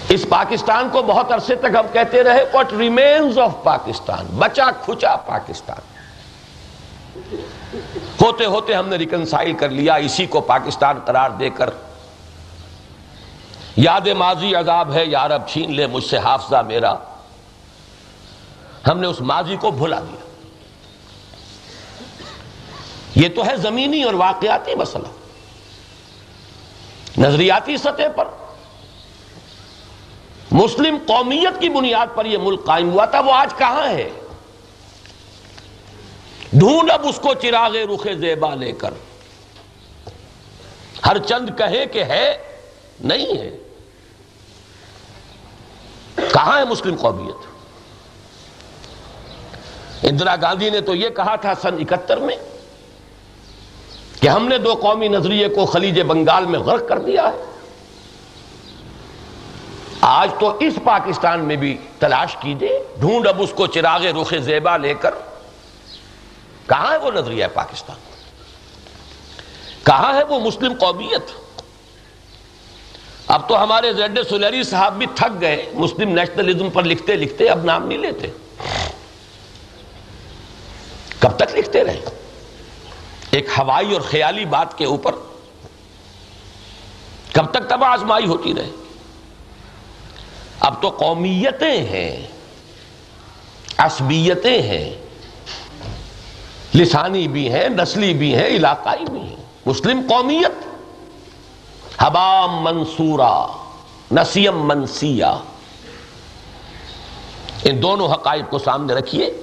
اس 0.09 0.25
پاکستان 0.29 0.89
کو 0.91 1.01
بہت 1.01 1.31
عرصے 1.31 1.55
تک 1.55 1.75
ہم 1.79 1.85
کہتے 1.93 2.23
رہے 2.23 2.43
واٹ 2.53 2.73
ریمینز 2.73 3.39
آف 3.39 3.51
پاکستان؟ 3.63 4.25
بچا 4.37 4.71
کھچا 4.71 5.15
پاکستان۔ 5.15 5.79
ہوتے 8.21 8.45
ہوتے 8.45 8.73
ہم 8.73 8.89
نے 8.89 8.95
ریکنسائل 8.95 9.53
کر 9.53 9.69
لیا، 9.69 9.93
اسی 9.93 10.25
کو 10.25 10.41
پاکستان 10.41 10.99
قرار 11.05 11.29
دے 11.29 11.49
کر 11.49 11.69
یاد 13.77 14.07
ماضی 14.07 14.55
عذاب 14.55 14.93
ہے 14.93 15.05
یارب 15.05 15.47
چھین 15.47 15.75
لے 15.75 15.87
مجھ 15.87 16.05
سے 16.05 16.17
حافظہ 16.17 16.61
میرا۔ 16.67 16.93
ہم 18.87 18.99
نے 18.99 19.07
اس 19.07 19.21
ماضی 19.21 19.55
کو 19.55 19.71
بھلا 19.71 19.99
دیا۔ 19.99 20.27
یہ 23.15 23.29
تو 23.35 23.45
ہے 23.45 23.57
زمینی 23.57 24.03
اور 24.03 24.13
واقعاتی 24.13 24.75
مسئلہ۔ 24.75 25.07
نظریاتی 27.17 27.77
سطح 27.77 28.07
پر۔ 28.15 28.27
مسلم 30.51 30.97
قومیت 31.07 31.61
کی 31.61 31.69
بنیاد 31.69 32.07
پر 32.15 32.25
یہ 32.25 32.37
ملک 32.37 32.65
قائم 32.65 32.91
ہوا 32.91 33.05
تھا، 33.05 33.19
وہ 33.19 33.33
آج 33.33 33.53
کہاں 33.57 33.89
ہے؟ 33.89 34.09
ڈھونڈ 36.53 36.91
اب 36.91 37.07
اس 37.07 37.19
کو 37.19 37.33
چراغ 37.33 37.71
رخ 37.71 38.07
زیبا 38.19 38.55
لے 38.55 38.71
کر۔ 38.71 38.93
ہر 41.05 41.17
چند 41.17 41.49
کہے 41.57 41.85
کہ 41.85 42.03
ہے، 42.03 42.37
نہیں 42.99 43.37
ہے۔ 43.37 43.57
کہاں 46.17 46.59
ہے 46.59 46.65
مسلم 46.65 46.95
قومیت؟ 46.95 47.45
اندرا 50.03 50.35
گاندھی 50.35 50.69
نے 50.69 50.81
تو 50.81 50.95
یہ 50.95 51.09
کہا 51.09 51.35
تھا 51.35 51.53
سن 51.61 51.75
اکہتر 51.79 52.17
میں 52.17 52.35
کہ 54.21 54.27
ہم 54.27 54.47
نے 54.47 54.57
دو 54.57 54.73
قومی 54.73 55.07
نظریے 55.07 55.49
کو 55.49 55.65
خلیج 55.65 56.01
بنگال 56.01 56.45
میں 56.45 56.59
غرق 56.59 56.89
کر 56.89 56.99
دیا 56.99 57.23
ہے۔ 57.23 57.45
آج 60.01 60.31
تو 60.39 60.57
اس 60.59 60.73
پاکستان 60.83 61.39
میں 61.39 61.55
بھی 61.55 61.77
تلاش 61.99 62.37
کیجیے 62.41 62.83
ڈھونڈ 62.99 63.27
اب 63.27 63.41
اس 63.41 63.53
کو 63.55 63.67
چراغ 63.67 64.01
رخ 64.21 64.33
زیبا 64.39 64.77
لے 64.77 64.93
کر۔ 64.93 65.13
کہاں 66.67 66.91
ہے 66.91 66.97
وہ 66.97 67.11
نظریہ 67.11 67.45
پاکستان؟ 67.53 67.95
کہاں 69.83 70.13
ہے 70.13 70.23
وہ 70.23 70.39
مسلم 70.39 70.73
قومیت؟ 70.79 71.46
اب 73.27 73.49
تو 73.49 73.63
ہمارے 73.63 73.93
زیڈ 73.93 74.19
سلیری 74.29 74.63
صاحب 74.63 74.97
بھی 74.97 75.05
تھک 75.15 75.41
گئے۔ 75.41 75.71
مسلم 75.73 76.09
نیشنلزم 76.09 76.69
پر 76.69 76.83
لکھتے 76.83 77.15
لکھتے 77.15 77.49
اب 77.49 77.63
نام 77.63 77.87
نہیں 77.87 77.97
لیتے۔ 77.97 78.27
کب 81.19 81.37
تک 81.37 81.55
لکھتے 81.55 81.83
رہے؟ 81.83 82.01
ایک 83.31 83.49
ہوائی 83.57 83.93
اور 83.93 84.01
خیالی 84.01 84.45
بات 84.45 84.77
کے 84.77 84.85
اوپر 84.85 85.15
کب 87.33 87.51
تک 87.51 87.69
تباہ 87.69 87.89
آزمائی 87.89 88.25
ہوتی 88.25 88.53
رہے؟ 88.53 88.69
اب 90.59 90.81
تو 90.81 90.89
قومیتیں 90.89 91.83
ہیں، 91.83 92.27
عصبیتیں 93.77 94.61
ہیں، 94.61 94.93
لسانی 96.75 97.27
بھی 97.27 97.51
ہیں، 97.51 97.69
نسلی 97.69 98.13
بھی 98.13 98.35
ہیں، 98.35 98.47
علاقائی 98.47 99.05
بھی 99.11 99.19
ہیں۔ 99.19 99.43
مسلم 99.65 100.01
قومیت 100.09 100.66
حبام 101.97 102.63
منصورہ 102.63 103.47
نسیم 104.11 104.67
منسیہ۔ 104.67 105.25
ان 107.63 107.81
دونوں 107.81 108.09
حقائق 108.09 108.51
کو 108.51 108.59
سامنے 108.59 108.93
رکھیے۔ 108.93 109.33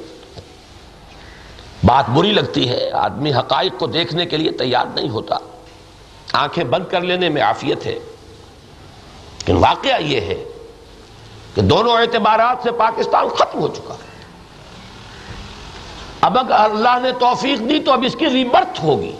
بات 1.84 2.10
بری 2.10 2.32
لگتی 2.32 2.68
ہے، 2.68 2.90
آدمی 2.90 3.32
حقائق 3.32 3.72
کو 3.78 3.86
دیکھنے 3.86 4.26
کے 4.26 4.36
لیے 4.36 4.50
تیار 4.50 4.86
نہیں 4.94 5.08
ہوتا۔ 5.08 5.36
آنکھیں 6.32 6.64
بند 6.64 6.84
کر 6.90 7.00
لینے 7.00 7.28
میں 7.28 7.42
عافیت 7.42 7.86
ہے۔ 7.86 7.92
لیکن 7.92 9.56
واقعہ 9.56 10.00
یہ 10.00 10.20
ہے 10.20 10.44
کہ 11.54 11.62
دونوں 11.62 11.92
اعتبارات 11.92 12.56
سے 12.62 12.70
پاکستان 12.72 13.28
ختم 13.28 13.60
ہو 13.60 13.68
چکا۔ 13.68 13.94
ہے 13.94 14.24
اب 16.20 16.38
اگر 16.38 16.52
اللہ 16.52 16.98
نے 17.02 17.12
توفیق 17.12 17.58
دی 17.58 17.78
تو 17.78 17.92
اب 17.92 18.02
اس 18.06 18.16
کی 18.18 18.26
ریبرتھ 18.26 18.80
ہوگی۔ 18.80 19.16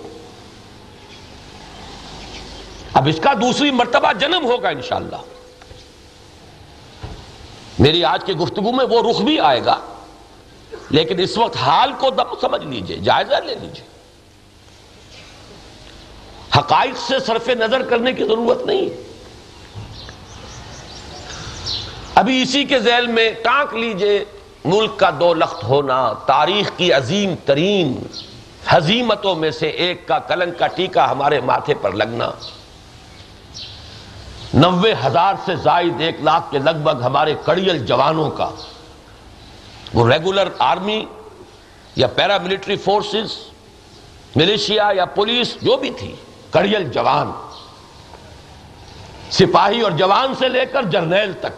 اب 2.95 3.09
اس 3.09 3.21
کا 3.23 3.33
دوسری 3.33 3.71
مرتبہ 3.71 4.13
جنم 4.13 4.45
ہوگا 4.45 4.69
انشاءاللہ۔ 4.69 5.17
میری 7.79 8.05
آج 8.05 8.25
کی 8.25 8.33
گفتگو 8.33 8.73
میں 8.73 8.85
وہ 8.85 9.11
رخ 9.11 9.21
بھی 9.21 9.41
آئے 9.41 9.65
گا۔ 9.65 9.77
لیکن 10.91 11.21
اس 11.21 11.39
وقت 11.39 11.57
حال 11.57 11.93
کو 11.99 12.11
دم 12.11 12.35
سمجھ 12.41 12.67
لیجیے، 12.67 12.97
جائزہ 12.97 13.35
لے 13.35 13.55
لیجیے۔ 13.55 13.87
حقائق 16.59 16.97
سے 16.97 17.19
صرف 17.27 17.49
نظر 17.49 17.83
کرنے 17.83 18.13
کی 18.13 18.25
ضرورت 18.25 18.67
نہیں۔ 18.67 18.89
ابھی 22.15 22.43
اسی 22.43 22.65
کے 22.65 22.81
ذیل 22.81 23.07
میں 23.07 23.33
ٹانک 23.43 23.75
لیجیے، 23.75 24.25
ملک 24.65 24.97
کا 24.97 25.11
دو 25.21 25.35
لخت 25.35 25.65
ہونا، 25.65 26.13
تاریخ 26.13 26.71
کی 26.77 26.93
عظیم 26.93 27.35
ترین 27.45 28.03
حزیمتوں 28.69 29.35
میں 29.35 29.51
سے 29.51 29.69
ایک 29.69 30.09
کا 30.09 30.19
کلنگ 30.19 30.53
کا 30.59 30.67
ٹیکہ 30.67 30.99
ہمارے 30.99 31.41
ماتھے 31.41 31.75
پر 31.75 31.93
لگنا۔ 31.93 32.31
نوے 34.55 34.95
ہزار 35.07 35.35
سے 35.45 35.57
زائد 35.57 36.01
ایک 36.01 36.21
لاکھ 36.21 36.51
کے 36.51 36.59
لگ 36.59 36.77
بھگ 36.83 37.03
ہمارے 37.03 37.35
کڑیل 37.45 37.87
جوانوں 37.87 38.31
کا 38.31 38.51
وہ 39.95 40.09
ریگولر 40.09 40.49
آرمی 40.59 41.05
یا 41.97 42.07
پیرا 42.07 42.39
ملٹری 42.39 42.77
فورسز، 42.77 43.37
ملیشیا 44.37 44.91
یا 44.97 45.05
پولیس، 45.05 45.57
جو 45.63 45.77
بھی 45.77 45.91
تھی، 45.91 46.15
کڑیل 46.51 46.89
جوان، 46.93 47.31
سپاہی 49.31 49.81
اور 49.81 49.91
جوان 49.91 50.35
سے 50.35 50.49
لے 50.49 50.67
کر 50.67 50.83
جرنیل 50.83 51.33
تک۔ 51.41 51.55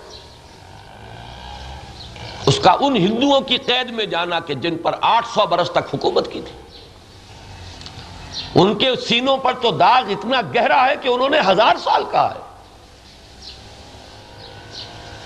اس 2.47 2.59
کا 2.59 2.77
ان 2.81 2.97
ہندوؤں 2.97 3.41
کی 3.41 3.57
قید 3.57 3.91
میں 3.91 4.07
جانا 4.07 4.41
کہ 4.41 4.55
جن 4.55 4.77
پر 4.79 4.95
آٹھ 5.01 5.27
سو 5.35 5.47
برس 5.47 5.71
تک 5.71 5.95
حکومت 5.95 6.33
کی 6.33 6.41
تھی۔ 6.41 6.59
ان 8.61 8.75
کے 8.75 8.97
سینوں 9.09 9.37
پر 9.37 9.53
تو 9.53 9.71
داغ 9.71 10.11
اتنا 10.11 10.41
گہرا 10.55 10.87
ہے 10.87 10.95
کہ 11.03 11.09
انہوں 11.09 11.29
نے 11.29 11.41
ہزار 11.49 11.77
سال 11.85 12.05
کہا 12.11 12.35
ہے۔ 12.35 12.46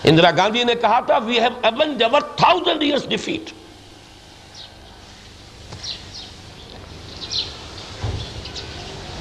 اندرا 0.04 0.30
گاندھی 0.30 0.64
نے 0.64 0.74
کہا 0.74 1.00
تھا 1.00 1.18
we 1.18 1.40
have 1.40 1.50
endured 1.98 2.20
thousand 2.20 2.82
years 2.82 3.08
defeat 3.08 3.52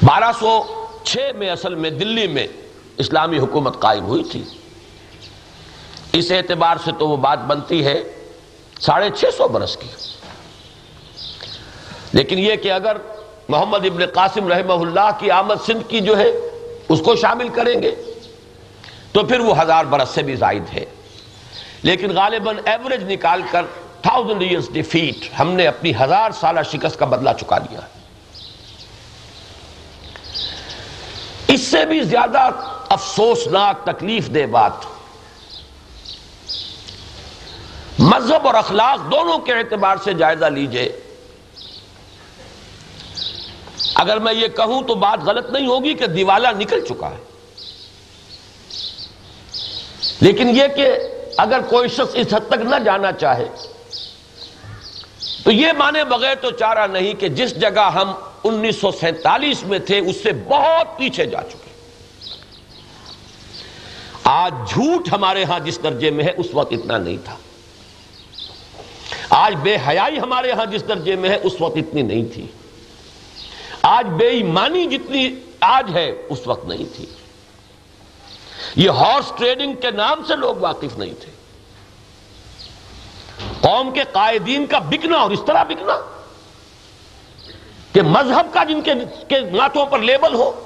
بارہ 0.03 0.31
سو 0.39 0.63
چھ 1.03 1.17
میں 1.37 1.49
اصل 1.49 1.75
میں 1.75 1.89
دلی 1.89 2.27
میں 2.27 2.47
اسلامی 2.97 3.37
حکومت 3.37 3.79
قائم 3.79 4.05
ہوئی 4.05 4.23
تھی۔ 4.23 4.43
اس 6.13 6.31
اعتبار 6.31 6.77
سے 6.85 6.91
تو 6.99 7.09
وہ 7.09 7.17
بات 7.17 7.39
بنتی 7.39 7.85
ہے 7.85 8.03
ساڑھے 8.79 9.09
چھ 9.15 9.25
سو 9.37 9.47
برس 9.47 9.77
کی۔ 9.77 9.87
لیکن 12.13 12.39
یہ 12.39 12.55
کہ 12.55 12.71
اگر 12.71 12.97
محمد 13.49 13.85
ابن 13.85 14.05
قاسم 14.05 14.47
رحمہ 14.47 14.73
اللہ 14.73 15.09
کی 15.19 15.31
آمد 15.31 15.55
سندھ 15.65 15.89
کی 15.89 15.99
جو 15.99 16.17
ہے 16.17 16.31
اس 16.89 17.01
کو 17.05 17.15
شامل 17.15 17.49
کریں 17.49 17.81
گے 17.81 17.95
تو 19.11 19.23
پھر 19.23 19.39
وہ 19.39 19.61
ہزار 19.61 19.85
برس 19.85 20.09
سے 20.09 20.21
بھی 20.21 20.35
زائد 20.35 20.63
ہے۔ 20.73 20.85
لیکن 21.83 22.11
غالباً 22.15 22.57
ایوریج 22.65 23.11
نکال 23.11 23.41
کر 23.51 23.65
تھاؤزنڈ 24.01 24.41
ایئرس 24.41 24.69
ڈیفیٹ 24.73 25.39
ہم 25.39 25.51
نے 25.51 25.67
اپنی 25.67 25.91
ہزار 26.01 26.31
سالہ 26.31 26.59
شکست 26.71 26.99
کا 26.99 27.05
بدلہ 27.05 27.29
چکا 27.39 27.57
دیا۔ 27.57 27.79
اس 31.47 31.61
سے 31.61 31.85
بھی 31.85 31.99
زیادہ 31.99 32.49
افسوسناک 32.89 33.85
تکلیف 33.85 34.33
دہ 34.33 34.45
بات۔ 34.45 34.71
مذہب 37.99 38.47
اور 38.47 38.55
اخلاق 38.55 39.11
دونوں 39.11 39.39
کے 39.39 39.53
اعتبار 39.53 39.97
سے 40.03 40.13
جائزہ 40.13 40.45
لیجیے۔ 40.45 40.99
اگر 43.95 44.19
میں 44.19 44.33
یہ 44.33 44.47
کہوں 44.47 44.81
تو 44.81 44.95
بات 44.95 45.19
غلط 45.23 45.49
نہیں 45.49 45.67
ہوگی 45.67 45.93
کہ 45.93 46.07
دیوالا 46.07 46.51
نکل 46.51 46.85
چکا 46.85 47.09
ہے۔ 47.09 47.38
لیکن 50.21 50.49
یہ 50.49 50.63
کہ 50.75 50.87
اگر 51.37 51.59
کوئی 51.69 51.89
شخص 51.89 52.15
اس 52.15 52.33
حد 52.33 52.47
تک 52.47 52.61
نہ 52.61 52.75
جانا 52.85 53.11
چاہے، 53.11 53.47
تو 55.43 55.51
یہ 55.51 55.71
مانے 55.77 56.03
بغیر 56.03 56.35
تو 56.35 56.51
چارہ 56.51 56.87
نہیں 56.87 57.13
کہ 57.13 57.29
جس 57.29 57.61
جگہ 57.61 57.91
ہم 57.93 58.11
انیس 58.43 58.75
سو 58.75 58.91
سینتالیس 58.91 59.63
میں 59.63 59.79
تھے، 59.79 59.99
اس 59.99 60.23
سے 60.23 60.31
بہت 60.47 60.97
پیچھے 60.97 61.25
جا 61.25 61.41
چکے۔ 61.41 61.69
آج 64.23 64.53
جھوٹ 64.69 65.09
ہمارے 65.11 65.43
ہاں 65.43 65.59
جس 65.59 65.83
درجے 65.83 66.11
میں 66.11 66.25
ہے، 66.25 66.31
اس 66.37 66.47
وقت 66.53 66.73
اتنا 66.73 66.97
نہیں 66.97 67.17
تھا۔ 67.25 67.35
آج 69.29 69.55
بے 69.55 69.77
حیائی 69.87 70.19
ہمارے 70.19 70.51
ہاں 70.51 70.65
جس 70.65 70.87
درجے 70.87 71.15
میں 71.15 71.29
ہے، 71.29 71.39
اس 71.43 71.53
وقت 71.59 71.77
اتنی 71.77 72.01
نہیں 72.01 72.33
تھی۔ 72.33 72.47
آج 73.81 74.05
بے 74.05 74.27
ایمانی 74.27 74.85
جتنی 74.85 75.35
آج 75.59 75.91
ہے، 75.93 76.11
اس 76.29 76.47
وقت 76.47 76.65
نہیں 76.65 76.85
تھی۔ 76.95 77.05
یہ 78.75 78.89
ہارس 78.89 79.31
ٹریڈنگ 79.37 79.73
کے 79.73 79.91
نام 79.91 80.23
سے 80.27 80.35
لوگ 80.35 80.55
واقف 80.55 80.97
نہیں 80.97 81.13
تھے۔ 81.21 81.31
قوم 83.61 83.91
کے 83.91 84.03
قائدین 84.11 84.65
کا 84.65 84.79
بکنا 84.79 85.17
اور 85.17 85.31
اس 85.31 85.41
طرح 85.47 85.63
بکنا 85.63 85.99
کہ 87.93 88.01
مذہب 88.01 88.53
کا 88.53 88.63
جن 88.63 88.81
کے 88.81 88.93
ناتوں 89.39 89.85
پر 89.85 89.99
لیبل 89.99 90.33
ہو۔ 90.33 90.65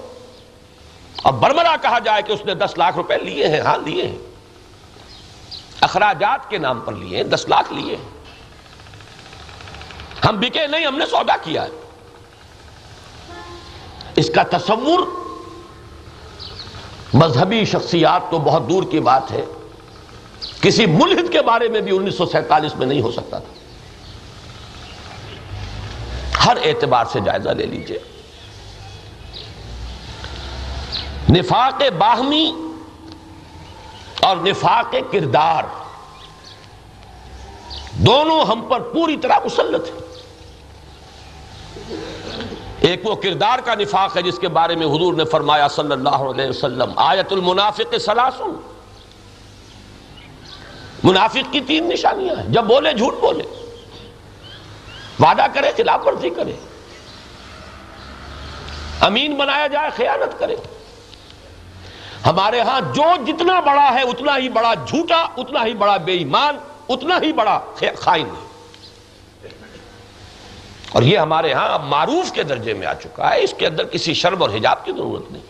اور 1.24 1.34
برمرا 1.34 1.76
کہا 1.82 2.00
جائے 2.00 2.22
کہ 2.22 2.32
اس 2.32 2.46
نے 2.46 2.56
دس 2.56 2.74
لاکھ 2.78 2.96
روپے 2.96 3.18
لیے 3.18 3.48
ہیں 3.48 3.62
ہاں 3.62 3.78
لیے 3.78 4.08
ہیں۔ 4.08 4.18
اخراجات 5.80 6.50
کے 6.50 6.58
نام 6.58 6.80
پر 6.80 6.94
لیے 6.94 7.18
ہیں، 7.18 7.24
دس 7.24 7.46
لاکھ 7.50 7.74
لیے 7.74 7.96
ہیں۔ 7.96 8.10
ہم 10.26 10.40
بکے 10.40 10.68
نہیں، 10.68 10.86
ہم 10.86 10.98
نے 10.98 11.06
سودا 11.06 11.38
کیا 11.38 11.64
ہے۔ 11.64 11.70
اس 14.16 14.32
کا 14.36 14.44
تصور 14.44 15.23
مذہبی 17.14 17.66
شخصیات 17.66 18.32
تو 18.32 18.40
بہت 18.40 18.70
دور 18.70 18.84
کی 18.84 19.00
بات 19.00 19.32
ہے۔ 19.32 19.46
کسی 20.62 20.86
ملحد 20.86 21.32
کے 21.32 21.42
بارے 21.42 21.68
میں 21.68 21.82
بھی 21.82 21.98
انیس 21.98 22.18
سو 22.18 22.26
سینتالیس 22.26 22.76
میں 22.76 22.88
نہیں 22.88 23.02
ہو 23.02 23.12
سکتا 23.12 23.40
تھا۔ 23.40 23.54
ہر 26.46 26.58
اعتبار 26.64 27.06
سے 27.12 27.20
جائزہ 27.20 27.50
لے 27.50 27.66
لیجیے۔ 27.66 28.00
نفاق 31.30 31.82
باہمی 31.98 32.52
اور 34.22 34.38
نفاق 34.38 34.96
کردار 35.12 35.64
دونوں 37.92 38.46
ہم 38.46 38.62
پر 38.70 38.80
پوری 38.80 39.18
طرح 39.18 39.40
مسلط 39.46 39.90
ہیں۔ 39.90 40.03
ایک 42.84 43.10
وہ 43.10 43.16
کردار 43.16 43.60
کا 43.60 43.76
نفاق 43.76 44.18
ہے 44.18 44.22
جس 44.22 44.40
کے 44.40 44.48
بارے 44.48 44.76
میں 44.76 44.86
حضور 44.86 45.14
نے 45.14 45.26
فرمایا 45.26 45.68
صلی 45.68 45.92
اللہ 45.92 46.10
علیہ 46.10 46.50
وسلم، 46.50 46.92
آیت 46.96 47.32
المنافق 47.32 47.96
سلاسن 48.06 48.56
منافق 51.04 51.54
کی 51.54 51.62
تین 51.62 51.90
نشانیاں 51.90 52.36
ہیں۔ 52.36 52.50
جب 52.50 52.64
بولے 52.64 52.94
جھوٹ 52.94 53.20
بولے۔ 53.22 53.44
وعدہ 55.20 55.46
کرے، 55.54 55.72
خلاف 55.78 56.08
ورزی 56.08 56.30
کرے۔ 56.30 56.54
امین 59.02 59.36
بنایا 59.36 59.68
جائے، 59.68 59.90
خیانت 59.96 60.40
کرے۔ 60.40 60.56
ہمارے 62.26 62.62
ہاں 62.62 62.82
جو 62.82 63.04
جتنا 63.28 63.60
بڑا 63.60 63.94
ہے، 63.94 64.02
اتنا 64.02 64.38
ہی 64.38 64.50
بڑا 64.50 64.74
جھوٹا، 64.74 65.28
اتنا 65.38 65.66
ہی 65.66 65.74
بڑا 65.74 65.98
بے 65.98 66.14
ایمان، 66.14 66.58
اتنا 66.90 67.20
ہی 67.22 67.34
بڑا 67.34 67.60
خائن 67.98 68.26
ہے۔ 68.26 68.53
اور 70.94 71.04
یہ 71.04 71.18
ہمارے 71.18 71.54
ہاں 71.54 71.74
اب 71.74 71.84
معروف 71.84 72.32
کے 72.32 72.44
درجے 72.44 72.74
میں 72.74 72.88
آ 72.88 72.94
چکا 72.94 73.34
ہے، 73.34 73.44
اس 73.44 73.54
کے 73.58 73.68
اندر 73.68 73.84
کسی 73.84 74.14
شرم 74.14 74.42
اور 74.42 74.50
حجاب 74.50 74.86
کی 74.86 74.92
ضرورت 74.92 75.32
نہیں۔ 75.32 75.44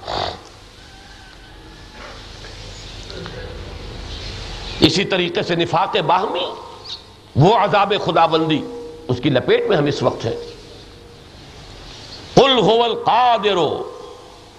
اسی 4.80 5.06
طریقے 5.06 5.44
سے 5.44 5.56
نفاق 5.56 5.98
باہمی، 5.98 6.46
وہ 7.36 7.56
عذاب 7.56 7.94
خدا 8.06 8.26
بندی، 8.26 8.62
اس 9.08 9.20
کی 9.24 9.30
لپیٹ 9.30 9.70
میں 9.70 9.78
ہم 9.78 9.86
اس 9.86 10.04
وقت 10.04 10.26
ہیں۔ 10.26 10.36
قل 12.36 12.52
هو 12.64 12.84
القادر، 12.84 13.58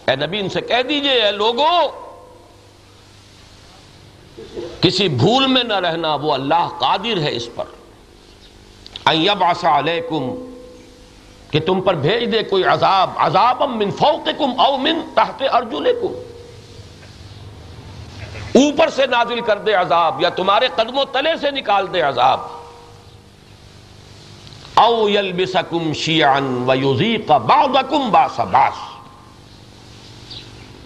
اے 0.07 0.17
نبی، 0.17 0.39
ان 0.39 0.49
سے 0.49 0.61
کہہ 0.61 0.83
دیجیے، 0.83 1.13
اے 1.13 1.31
لوگوں 1.31 1.89
کسی 4.81 5.09
بھول 5.09 5.47
میں 5.47 5.65
نہ 5.65 5.75
رہنا، 5.75 6.15
وہ 6.15 6.33
اللہ 6.33 6.69
قادر 6.79 7.19
ہے 7.19 7.37
اس 7.37 7.49
پر۔ 7.55 7.65
ان 9.07 9.17
یبعث 9.23 9.65
علیکم 9.65 10.54
کہ 11.55 11.61
تم 11.61 11.81
پر 11.81 11.95
بھیج 11.95 12.33
دے 12.33 12.43
کوئی 12.43 12.65
عذاب 12.65 13.11
عذاب 13.17 13.63
من 13.63 13.91
فوقکم 13.91 14.61
او 14.61 14.77
من 14.77 15.01
تحت 15.15 15.43
ارجلکم۔ 15.53 16.13
اوپر 18.55 18.89
سے 18.89 19.07
نازل 19.07 19.41
کر 19.41 19.59
دے 19.59 19.73
عذاب 19.73 20.21
یا 20.21 20.29
تمہارے 20.29 20.69
قدموں 20.75 21.05
تلے 21.13 21.31
سے 21.41 21.51
نکال 21.51 21.87
دے 21.93 22.01
عذاب۔ 22.01 22.41
او 24.75 25.09
یلبسکم 25.09 25.93
شیعا 25.93 26.41
ویزیق 26.67 27.31
بعضکم 27.31 28.11
باس 28.11 28.41
باس 28.41 28.75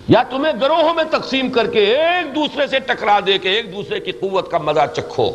یا 0.09 0.22
تمہیں 0.22 0.52
گروہوں 0.61 0.94
میں 0.94 1.04
تقسیم 1.04 1.50
کر 1.50 1.66
کے 1.66 1.85
ایک 1.96 2.35
دوسرے 2.35 2.66
سے 2.66 2.78
ٹکرا 2.78 3.20
دے 3.26 3.38
کے 3.38 3.50
ایک 3.50 3.76
دوسرے 3.76 4.00
کی 4.00 4.12
قوت 4.12 4.50
کا 4.50 4.59
مزہ 4.59 4.87
چکھو۔ 4.96 5.31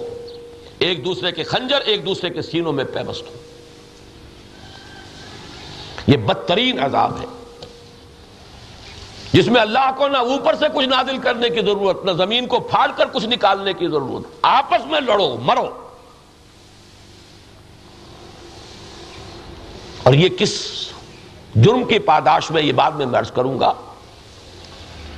ایک 0.79 1.05
دوسرے 1.05 1.31
کے 1.31 1.43
خنجر، 1.43 1.81
ایک 1.81 2.05
دوسرے 2.05 2.29
کے 2.29 2.41
سینوں 2.41 2.73
میں 2.73 2.83
پیوست 2.83 3.27
ہو۔ 3.27 3.52
یہ 6.07 6.17
بدترین 6.17 6.83
عذاب 6.83 7.21
ہے۔ 7.21 7.25
جس 9.33 9.47
میں 9.47 9.61
اللہ 9.61 9.91
کو 9.97 10.07
نہ 10.07 10.17
اوپر 10.17 10.55
سے 10.55 10.65
کچھ 10.73 10.85
نازل 10.85 11.17
کرنے 11.17 11.49
کی 11.49 11.61
ضرورت، 11.61 12.05
نہ 12.05 12.11
زمین 12.11 12.47
کو 12.47 12.59
پھاڑ 12.59 12.91
کر 12.97 13.05
کچھ 13.05 13.25
نکالنے 13.25 13.73
کی 13.73 13.87
ضرورت۔ 13.87 14.27
آپس 14.41 14.85
میں 14.85 15.01
لڑو، 15.01 15.37
مرو۔ 15.37 15.87
اور 20.03 20.13
یہ 20.13 20.29
کس 20.29 20.61
جرم 21.55 21.83
کی 21.83 21.99
پاداش 21.99 22.51
میں، 22.51 22.61
یہ 22.61 22.73
بات 22.73 22.93
میں 22.93 23.05
مرض 23.05 23.31
کروں 23.31 23.59
گا۔ 23.59 23.73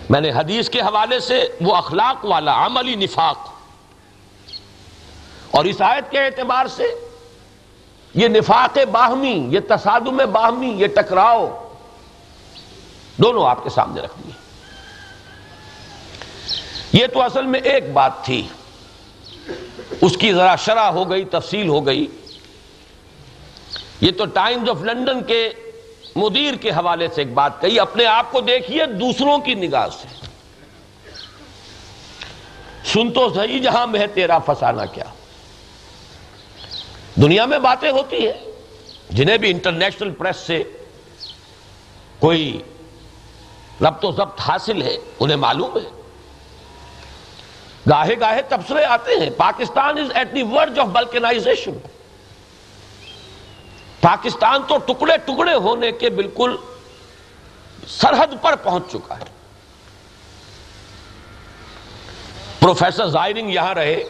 میں 0.10 0.22
نے 0.22 0.32
حدیث 0.32 0.70
کے 0.70 0.82
حوالے 0.82 1.20
سے 1.20 1.48
وہ 1.62 1.76
اخلاق 1.76 2.26
والا 2.26 2.66
عملی 2.66 2.96
نفاق 2.96 3.50
اور 5.52 5.66
اس 5.66 5.82
آیت 5.82 6.12
کے 6.12 6.20
اعتبار 6.20 6.66
سے 6.66 7.05
یہ 8.16 8.28
نفاق 8.28 8.78
باہمی، 8.92 9.48
یہ 9.50 9.60
تصادم 9.70 10.22
باہمی، 10.32 10.68
یہ 10.68 10.88
ٹکراؤ، 10.88 11.70
دونوں 13.18 13.50
آپ 13.50 13.64
کے 13.64 13.70
سامنے 13.70 14.02
رکھ 14.02 14.14
دیے۔ 14.24 14.32
یہ 16.94 17.08
تو 17.08 17.22
اصل 17.22 17.46
میں 17.46 17.60
ایک 17.60 17.92
بات 17.94 18.24
تھی۔ 18.24 18.48
اس 20.02 20.18
کی 20.18 20.34
ذرا 20.34 20.56
شرح 20.56 20.90
ہو 20.90 21.10
گئی، 21.10 21.26
تفصیل 21.26 21.68
ہو 21.68 21.86
گئی۔ 21.86 22.08
یہ 24.02 24.12
تو 24.12 24.26
ٹائمز 24.26 24.70
آف 24.70 24.82
لنڈن 24.82 25.24
کے 25.24 25.50
مدیر 26.16 26.54
کے 26.54 26.70
حوالے 26.70 27.08
سے 27.08 27.22
ایک 27.22 27.34
بات 27.34 27.62
کہی، 27.62 27.80
اپنے 27.80 28.06
آپ 28.06 28.32
کو 28.32 28.42
دیکھیے، 28.42 28.86
دوسروں 28.86 29.38
کی 29.38 29.54
نگاہ 29.54 29.88
سے۔ 30.02 30.08
سن 32.86 33.12
تو 33.12 33.34
صحیح 33.34 33.62
جہاں 33.62 33.88
میں 33.88 34.08
تیرا 34.14 34.38
فسانا 34.38 34.86
کیا؟ 34.86 35.06
دنیا 37.22 37.46
میں 37.46 37.60
باتیں 37.60 37.92
ہوتی 37.92 38.28
ہیں، 38.28 38.46
جنہیں 39.10 39.38
بھی 39.38 39.52
انٹرنیشنل 39.52 40.12
پریس 40.12 40.38
سے 40.38 40.64
کوئی 42.20 42.62
ربط 43.82 44.06
و 44.06 44.12
ضبط 44.12 44.42
حاصل 44.42 44.82
ہے، 44.82 44.98
انہیں 45.20 45.38
معلوم 45.38 45.78
ہے۔ 45.78 45.90
گاہے 47.90 48.20
گاہے 48.20 48.42
تبصرے 48.42 48.84
آتے 48.86 49.12
ہیں، 49.20 49.30
Pakistan 49.38 49.98
is 49.98 50.12
at 50.16 50.36
the 50.36 50.44
verge 50.44 50.80
of 50.80 50.88
balkanization 50.88 51.78
Pakistan 54.02 54.62
تو 54.68 54.78
ٹکڑے 54.78 55.18
ٹکڑے 55.26 55.54
ہونے 55.54 55.92
کے 55.92 56.10
بالکل 56.10 56.56
سرحد 57.88 58.34
پر 58.42 58.56
پہنچ 58.56 58.84
چکا 58.92 59.18
ہے۔ 59.20 59.24
پروفیسر 62.60 63.08
زائرنگ 63.08 63.50
یہاں 63.50 63.74
رہے، 63.76 64.04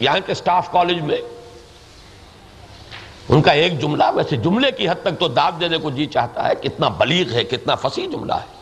یہاں 0.00 0.20
کے 0.26 0.34
سٹاف 0.34 0.70
کالج 0.72 1.00
میں 1.00 1.20
ان 3.28 3.42
کا 3.42 3.50
ایک 3.50 3.80
جملہ 3.80 4.04
ویسے 4.14 4.36
جملے 4.36 4.70
کی 4.70 4.88
حد 4.88 4.94
تک 5.02 5.20
تو 5.20 5.28
داد 5.28 5.52
دینے 5.60 5.78
کو 5.78 5.90
جی 5.90 6.06
چاہتا 6.06 6.48
ہے 6.48 6.54
کتنا 6.54 6.88
بلیغ 6.88 7.32
ہے، 7.32 7.44
کتنا 7.44 7.74
فصیح 7.74 8.06
جملہ 8.08 8.32
ہے۔ 8.32 8.58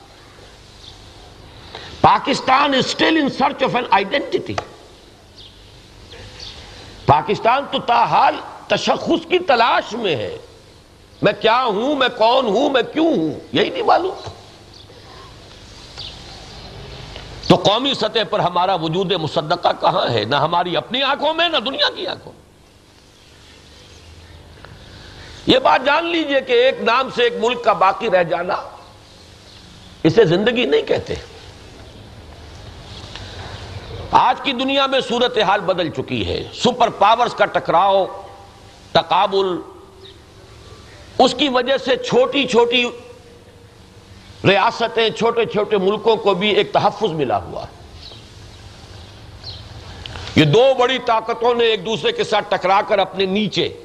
Pakistan 2.01 2.75
is 2.75 2.87
still 2.87 3.19
in 3.21 3.29
search 3.29 3.63
of 3.63 3.77
an 3.77 3.85
identity 3.91 4.55
Pakistan 7.07 7.63
تو 7.71 7.79
تاحال 7.79 8.35
تشخص 8.67 9.27
کی 9.29 9.39
تلاش 9.39 9.93
میں 9.93 10.17
ہے۔ 10.17 10.39
میں 11.23 11.33
کیا 11.41 11.65
ہوں، 11.65 11.97
میں 11.97 12.09
کون 12.19 12.47
ہوں، 12.47 12.71
میں 12.71 12.83
کیوں 12.93 13.17
ہوں، 13.17 13.35
یہی 13.53 13.71
نہیں 13.71 13.83
معلوم۔ 13.83 14.29
تو 17.49 17.57
قومی 17.57 17.95
سطح 17.95 18.25
پر 18.31 18.41
ہمارا 18.41 18.75
وجود 18.75 19.13
مصدقہ 19.13 19.69
کہاں 19.81 20.11
ہے؟ 20.11 20.25
نہ 20.25 20.37
ہماری 20.37 20.77
اپنی 20.77 21.03
آنکھوں 21.03 21.35
میں، 21.35 21.49
نہ 21.49 21.57
دنیا 21.57 21.91
کی 21.97 22.07
آنکھوں 22.07 22.33
میں۔ 22.33 22.46
یہ 25.47 25.59
بات 25.59 25.87
جان 25.87 26.07
لیجیے 26.07 26.41
کہ 26.41 26.53
ایک 26.53 26.81
نام 26.81 27.09
سے 27.15 27.23
ایک 27.23 27.33
ملک 27.41 27.65
کا 27.65 27.73
باقی 27.73 28.11
رہ 28.11 28.23
جانا 28.23 28.55
اسے 30.03 30.25
زندگی 30.25 30.65
نہیں 30.65 30.83
کہتے۔ 30.83 31.15
آج 34.11 34.41
کی 34.43 34.53
دنیا 34.53 34.87
میں 34.87 35.01
صورتحال 35.09 35.61
بدل 35.61 35.91
چکی 35.91 36.27
ہے۔ 36.27 36.49
سپر 36.55 36.89
پاورز 36.89 37.35
کا 37.35 37.45
ٹکراؤ، 37.45 38.07
تقابل، 38.93 39.47
اس 41.19 41.35
کی 41.39 41.49
وجہ 41.49 41.77
سے 41.77 41.97
چھوٹی 41.97 42.47
چھوٹی 42.47 42.85
ریاستیں، 44.45 45.11
چھوٹے 45.11 45.45
چھوٹے 45.45 45.77
ملکوں 45.77 46.17
کو 46.17 46.35
بھی 46.35 46.49
ایک 46.51 46.73
تحفظ 46.73 47.11
ملا 47.11 47.43
ہوا۔ 47.43 47.67
یہ 50.37 50.45
دو 50.45 50.75
بڑی 50.79 50.99
طاقتوں 50.99 51.55
نے 51.55 51.65
ایک 51.65 51.87
دوسرے 51.87 52.13
کے 52.13 52.25
ساتھ 52.25 52.45
ٹکرا 52.49 52.81
کر 52.89 52.99
اپنے 52.99 53.27
نیچے 53.27 53.83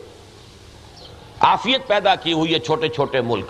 آفیت 1.42 1.88
پیدا 1.88 2.16
کی 2.16 2.34
ہوئی 2.34 2.54
ہے 2.54 2.60
چھوٹے 2.60 2.90
چھوٹے 2.90 3.22
ملک۔ 3.22 3.48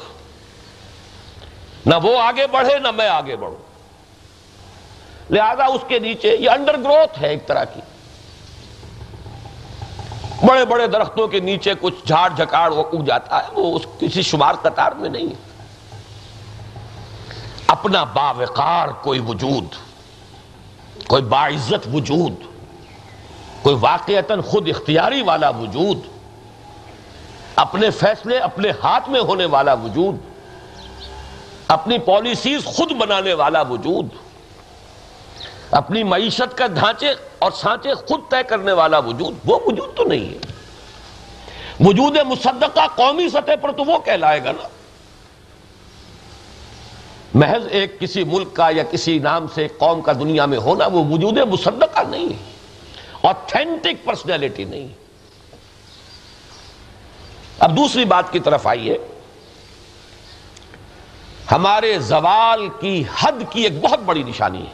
نہ 1.85 1.95
وہ 2.03 2.21
آگے 2.21 2.47
بڑھے، 2.47 2.79
نہ 2.79 2.91
میں 2.91 3.07
آگے 3.07 3.35
بڑھوں۔ 3.35 3.55
لہذا 5.29 5.65
اس 5.65 5.81
کے 5.87 5.99
نیچے 5.99 6.35
یہ 6.39 6.49
انڈر 6.49 6.77
گروتھ 6.77 7.19
ہے 7.21 7.29
ایک 7.29 7.47
طرح 7.47 7.63
کی۔ 7.63 7.81
بڑے 10.45 10.65
بڑے 10.65 10.87
درختوں 10.87 11.27
کے 11.27 11.39
نیچے 11.39 11.73
کچھ 11.81 12.07
جھاڑ 12.07 12.29
جھکاڑ 12.29 12.73
اگ 12.73 13.03
جاتا 13.03 13.37
ہے، 13.37 13.47
وہ 13.51 13.75
اس 13.75 13.81
کسی 13.99 14.21
شمار 14.21 14.53
قطار 14.61 14.91
میں 14.91 15.09
نہیں 15.09 15.27
ہے۔ 15.27 15.51
اپنا 17.67 18.03
باوقار 18.03 18.87
کوئی 18.87 19.19
وجود، 19.19 19.75
کوئی 21.07 21.23
باعزت 21.23 21.87
وجود، 21.93 22.33
کوئی 23.61 23.75
واقعتاً 23.79 24.41
خود 24.41 24.69
اختیاری 24.69 25.21
والا 25.21 25.49
وجود 25.49 26.10
اپنے 27.61 27.89
فیصلے، 27.89 28.37
اپنے 28.37 28.71
ہاتھ 28.83 29.09
میں 29.09 29.19
ہونے 29.19 29.45
والا 29.45 29.73
وجود، 29.73 30.15
اپنی 31.67 31.97
پالیسیز 31.97 32.65
خود 32.65 32.91
بنانے 32.91 33.33
والا 33.33 33.61
وجود، 33.61 34.07
اپنی 35.71 36.03
معیشت 36.03 36.57
کا 36.57 36.67
ڈھانچے 36.67 37.13
اور 37.39 37.51
سانچے 37.51 37.93
خود 37.93 38.19
طے 38.29 38.43
کرنے 38.47 38.71
والا 38.71 38.97
وجود، 38.97 39.35
وہ 39.45 39.59
وجود 39.65 39.97
تو 39.97 40.03
نہیں 40.03 40.29
ہے۔ 40.29 40.37
وجود 41.79 42.17
مصدقہ 42.25 42.87
قومی 42.95 43.29
سطح 43.29 43.51
پر 43.61 43.71
تو 43.71 43.83
وہ 43.83 43.99
کہلائے 43.99 44.43
گا 44.43 44.51
نا۔ 44.51 44.67
محض 47.33 47.67
ایک 47.69 47.99
کسی 47.99 48.23
ملک 48.23 48.53
کا 48.53 48.69
یا 48.69 48.83
کسی 48.83 49.19
نام 49.19 49.45
سے 49.55 49.67
قوم 49.77 50.01
کا 50.01 50.13
دنیا 50.13 50.45
میں 50.45 50.57
ہونا 50.57 50.87
وہ 50.87 51.05
وجود 51.05 51.37
مصدقہ 51.37 51.99
نہیں 52.09 52.29
ہے۔ 52.29 52.51
آتھینٹک 53.23 54.05
پرسنالٹی 54.05 54.63
نہیں 54.63 54.87
ہے۔ 54.87 55.00
اب 57.61 57.77
دوسری 57.77 58.05
بات 58.05 58.31
کی 58.31 58.39
طرف 58.39 58.67
آئیے۔ 58.67 58.97
ہمارے 61.51 61.99
زوال 61.99 62.67
کی 62.79 63.03
حد 63.19 63.31
کی 63.49 63.61
ایک 63.61 63.81
بہت 63.81 63.99
بڑی 63.99 64.23
نشانی 64.23 64.67
ہے۔ 64.67 64.73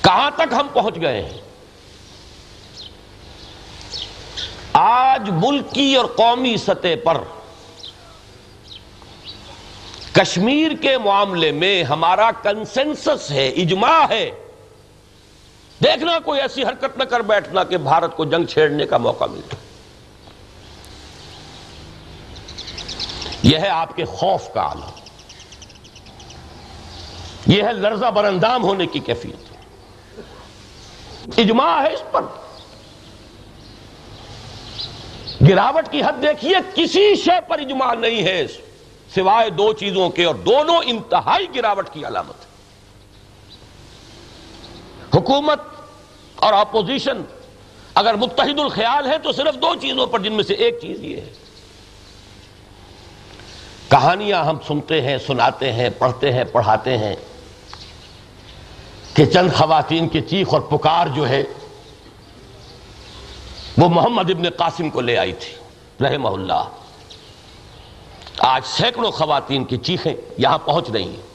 کہاں 0.00 0.30
تک 0.34 0.52
ہم 0.52 0.66
پہنچ 0.72 0.94
گئے 1.00 1.22
ہیں؟ 1.22 1.40
آج 4.72 5.30
ملکی 5.30 5.94
اور 5.94 6.04
قومی 6.04 6.56
سطح 6.56 6.94
پر 7.04 7.16
کشمیر 10.12 10.72
کے 10.80 10.98
معاملے 10.98 11.52
میں 11.52 11.82
ہمارا 11.82 12.30
کنسنسس 12.42 13.30
ہے، 13.30 13.48
اجماع 13.48 14.06
ہے۔ 14.10 14.30
دیکھنا 15.84 16.18
کوئی 16.18 16.40
ایسی 16.40 16.62
حرکت 16.62 16.98
نہ 16.98 17.04
کر 17.04 17.20
بیٹھنا 17.20 17.64
کہ 17.64 17.76
بھارت 17.76 18.16
کو 18.16 18.24
جنگ 18.24 18.44
چھیڑنے 18.44 18.86
کا 18.86 18.98
موقع 18.98 19.24
ملے 19.24 19.69
یہ 23.42 23.58
ہے 23.58 23.68
آپ 23.68 23.96
کے 23.96 24.04
خوف 24.04 24.52
کا 24.54 24.60
عالم۔ 24.60 24.90
یہ 27.46 27.62
ہے 27.62 27.72
لرزہ 27.72 28.06
برندام 28.06 28.62
ہونے 28.62 28.86
کی 28.86 28.98
کیفیت۔ 28.98 29.56
اجماع 31.38 31.82
ہے 31.82 31.92
اس 31.92 32.02
پر۔ 32.10 32.22
گراوٹ 35.48 35.88
کی 35.90 36.02
حد 36.02 36.22
دیکھیے، 36.22 36.56
کسی 36.74 37.14
شے 37.14 37.40
پر 37.48 37.58
اجماع 37.58 37.94
نہیں 37.94 38.22
ہے۔ 38.22 38.46
سوائے 39.14 39.50
دو 39.50 39.72
چیزوں 39.72 40.10
کے 40.10 40.24
اور 40.24 40.34
دونوں 40.34 40.82
انتہائی 40.84 41.46
گراوٹ 41.54 41.90
کی 41.92 42.06
علامت۔ 42.06 42.36
حکومت 45.14 45.60
اور 46.36 46.52
اپوزیشن۔ 46.52 47.22
اگر 47.94 48.14
متحد 48.14 48.58
الخیال 48.58 49.06
ہے 49.06 49.18
تو 49.18 49.32
صرف 49.32 49.54
دو 49.54 49.74
چیزوں 49.80 50.06
پر، 50.06 50.18
جن 50.18 50.32
میں 50.32 50.44
سے 50.44 50.54
ایک 50.54 50.78
چیز 50.82 51.04
یہ 51.04 51.16
ہے۔ 51.16 51.32
کہانیاں 53.90 54.44
ہم 54.44 54.58
سنتے 54.66 55.02
ہیں، 55.02 55.18
سناتے 55.26 55.72
ہیں، 55.72 55.90
پڑھتے 55.98 56.32
ہیں، 56.32 56.44
پڑھاتے 56.44 56.98
ہیں 56.98 57.16
کہ 59.14 59.26
چند 59.26 59.52
خواتین 59.54 60.08
کی 60.08 60.20
چیخ 60.20 60.46
اور 60.50 60.60
پکار 60.60 61.06
جو 61.06 61.28
ہے، 61.28 61.42
وہ 63.78 63.88
محمد 63.88 64.30
ابن 64.30 64.50
قاسم 64.50 64.90
کو 64.90 65.00
لے 65.00 65.18
آئی 65.18 65.32
تھی، 65.32 65.54
رحمہ 66.04 66.28
اللہ۔ 66.28 66.64
آج 68.38 68.62
سینکڑوں 68.64 69.10
خواتین 69.10 69.64
کی 69.64 69.76
چیخیں 69.76 70.14
یہاں 70.38 70.58
پہنچ 70.58 70.90
رہی 70.90 71.08
ہیں۔ 71.08 71.28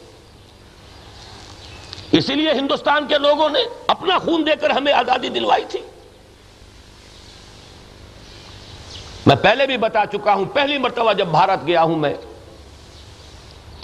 اسی 2.11 2.35
لیے 2.35 2.51
ہندوستان 2.51 3.07
کے 3.07 3.17
لوگوں 3.17 3.49
نے 3.49 3.59
اپنا 3.87 4.17
خون 4.17 4.45
دے 4.45 4.55
کر 4.61 4.69
ہمیں 4.69 4.93
آزادی 4.93 5.29
دلوائی 5.29 5.65
تھی۔ 5.69 5.79
میں 9.25 9.35
پہلے 9.35 9.67
بھی 9.67 9.77
بتا 9.77 10.05
چکا 10.05 10.33
ہوں، 10.33 10.45
پہلی 10.45 10.77
مرتبہ 10.77 11.13
جب 11.13 11.27
بھارت 11.27 11.67
گیا 11.67 11.83
ہوں 11.83 11.95
میں 11.95 12.13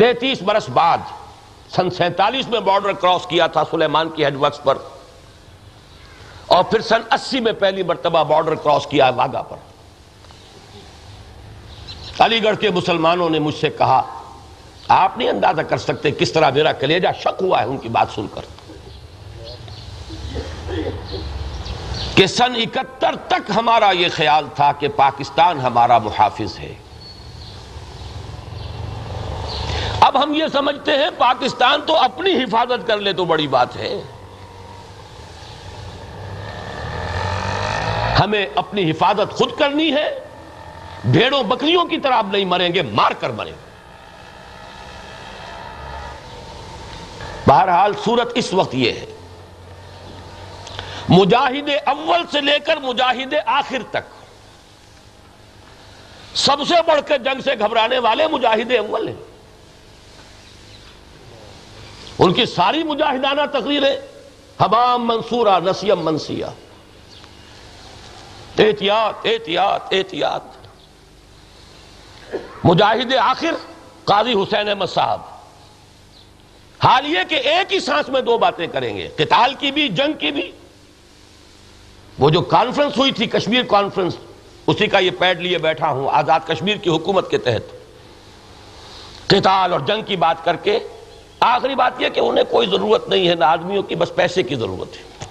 تینتیس 0.01 0.41
برس 0.41 0.69
بعد 0.69 0.97
سن 1.75 1.89
سینتالیس 1.89 2.47
میں 2.47 2.59
بارڈر 2.59 2.91
کراس 2.91 3.25
کیا 3.27 3.47
تھا 3.47 3.63
سلیمان 3.71 4.09
کی 4.09 4.25
ہیڈ 4.25 4.35
ورکس 4.35 4.63
پر 4.63 4.77
اور 6.47 6.63
پھر 6.63 6.81
سن 6.81 7.01
اسی 7.11 7.39
میں 7.39 7.51
پہلی 7.51 7.83
مرتبہ 7.83 8.23
بارڈر 8.23 8.55
کراس 8.55 8.87
کیا 8.87 9.09
واگا 9.09 9.41
پر۔ 9.41 9.57
علی 12.19 12.43
گڑھ 12.43 12.57
کے 12.57 12.69
مسلمانوں 12.69 13.29
نے 13.29 13.39
مجھ 13.39 13.55
سے 13.55 13.69
کہا، 13.69 14.23
آپ 14.87 15.17
نہیں 15.17 15.29
اندازہ 15.29 15.61
کر 15.61 15.77
سکتے 15.77 16.11
کس 16.11 16.31
طرح 16.31 16.49
میرا 16.49 16.71
کلیجہ 16.71 17.07
شک 17.19 17.41
ہوا 17.41 17.59
ہے 17.59 17.65
ان 17.65 17.77
کی 17.77 17.89
بات 17.89 18.07
سن 18.15 18.25
کر۔ 18.33 18.41
کہ 22.15 22.27
سن 22.27 22.53
اکتر 22.55 23.15
تک 23.27 23.51
ہمارا 23.55 23.91
یہ 23.91 24.07
خیال 24.11 24.45
تھا 24.55 24.71
کہ 24.71 24.87
پاکستان 24.87 25.59
ہمارا 25.59 25.97
محافظ 25.97 26.59
ہے۔ 26.59 26.73
اب 30.13 30.23
ہم 30.23 30.33
یہ 30.33 30.43
سمجھتے 30.53 30.91
ہیں 30.91 31.09
پاکستان 31.17 31.81
تو 31.87 31.97
اپنی 31.97 32.43
حفاظت 32.43 32.87
کر 32.87 32.97
لے 32.97 33.13
تو 33.13 33.25
بڑی 33.25 33.47
بات 33.47 33.75
ہے۔ 33.75 34.01
ہمیں 38.19 38.45
اپنی 38.55 38.91
حفاظت 38.91 39.33
خود 39.33 39.59
کرنی 39.59 39.93
ہے۔ 39.93 40.19
بھیڑوں 41.05 41.43
بکریوں 41.43 41.85
کی 41.85 41.97
طرح 41.97 42.21
نہیں 42.31 42.45
مریں 42.45 42.73
گے، 42.73 42.81
مار 42.81 43.11
کر 43.11 43.29
مریں 43.29 43.51
گے۔ 43.51 43.71
بہرحال 47.47 47.93
صورت 48.05 48.31
اس 48.35 48.53
وقت 48.53 48.75
یہ 48.75 48.91
ہے۔ 48.91 49.05
مجاہد 51.09 51.69
اول 51.85 52.21
سے 52.31 52.41
لے 52.41 52.59
کر 52.59 52.77
مجاہد 52.77 53.33
آخر 53.45 53.83
تک۔ 53.89 54.03
سب 56.35 56.57
سے 56.67 56.75
بڑھ 56.87 57.01
کر 57.07 57.17
جنگ 57.17 57.41
سے 57.41 57.51
گھبرانے 57.59 57.99
والے 57.99 58.27
مجاہد 58.27 58.71
اول 58.79 59.07
ہیں۔ 59.07 59.30
ان 62.21 62.33
کی 62.33 62.45
ساری 62.45 62.83
مجاہدانہ 62.83 63.41
تقریریں، 63.51 63.95
حبام 64.59 65.07
منصورہ، 65.07 65.59
نسیم 65.59 65.99
منسیہ 65.99 66.45
احتیاط 68.59 69.25
احتیاط 69.25 69.81
احتیاط۔ 69.91 70.43
مجاہد 72.63 73.13
آخر 73.13 73.51
قاضی 74.03 74.33
حسین 74.33 74.69
احمد 74.69 74.85
صاحب۔ 74.93 75.19
حال 76.83 77.05
یہ 77.05 77.19
کہ 77.29 77.35
ایک 77.35 77.73
ہی 77.73 77.79
سانس 77.79 78.09
میں 78.09 78.21
دو 78.21 78.37
باتیں 78.37 78.67
کریں 78.67 78.97
گے، 78.97 79.07
قتال 79.07 79.53
کی 79.53 79.71
بھی، 79.71 79.87
جنگ 79.89 80.13
کی 80.13 80.31
بھی۔ 80.31 80.51
وہ 82.19 82.29
جو 82.29 82.41
کانفرنس 82.41 82.97
ہوئی 82.97 83.11
تھی، 83.11 83.25
کشمیر 83.25 83.63
کانفرنس، 83.63 84.17
اسی 84.67 84.87
کا 84.87 84.99
یہ 84.99 85.11
پیڈ 85.19 85.41
لیے 85.41 85.57
بیٹھا 85.57 85.87
ہوں، 85.87 86.09
آزاد 86.11 86.39
کشمیر 86.47 86.77
کی 86.77 86.89
حکومت 86.89 87.29
کے 87.29 87.37
تحت۔ 87.37 87.73
قتال 89.27 89.71
اور 89.71 89.79
جنگ 89.79 90.01
کی 90.01 90.15
بات 90.15 90.45
کر 90.45 90.55
کے 90.55 90.79
آخری 91.41 91.75
بات 91.75 92.01
یہ 92.01 92.09
کہ 92.09 92.19
انہیں 92.19 92.45
کوئی 92.49 92.67
ضرورت 92.67 93.09
نہیں 93.09 93.29
ہے، 93.29 93.35
نہ 93.35 93.45
آدمیوں 93.45 93.83
کی، 93.83 93.95
بس 93.95 94.15
پیسے 94.15 94.43
کی 94.43 94.55
ضرورت 94.55 94.97
ہے۔ 94.97 95.25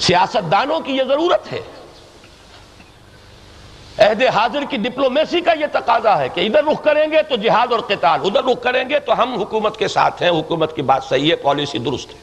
سیاست 0.00 0.52
دانوں 0.52 0.80
کی 0.80 0.92
یہ 0.92 1.02
ضرورت 1.08 1.52
ہے۔ 1.52 1.60
عہد 3.98 4.22
حاضر 4.22 4.62
کی 4.70 4.76
ڈپلومیسی 4.76 5.40
کا 5.40 5.52
یہ 5.52 5.66
تقاضا 5.72 6.18
ہے 6.18 6.28
کہ 6.28 6.40
ادھر 6.40 6.64
رخ 6.64 6.84
کریں 6.84 7.10
گے 7.10 7.22
تو 7.22 7.36
جہاد 7.36 7.72
اور 7.72 7.80
قتال، 7.80 8.20
ادھر 8.24 8.44
رخ 8.44 8.62
کریں 8.62 8.88
گے 8.88 9.00
تو 9.00 9.22
ہم 9.22 9.34
حکومت 9.34 9.76
کے 9.76 9.88
ساتھ 9.88 10.22
ہیں، 10.22 10.30
حکومت 10.30 10.76
کی 10.76 10.82
بات 10.82 11.04
صحیح 11.04 11.30
ہے، 11.30 11.36
پالیسی 11.36 11.78
درست 11.78 12.08
ہے۔ 12.10 12.18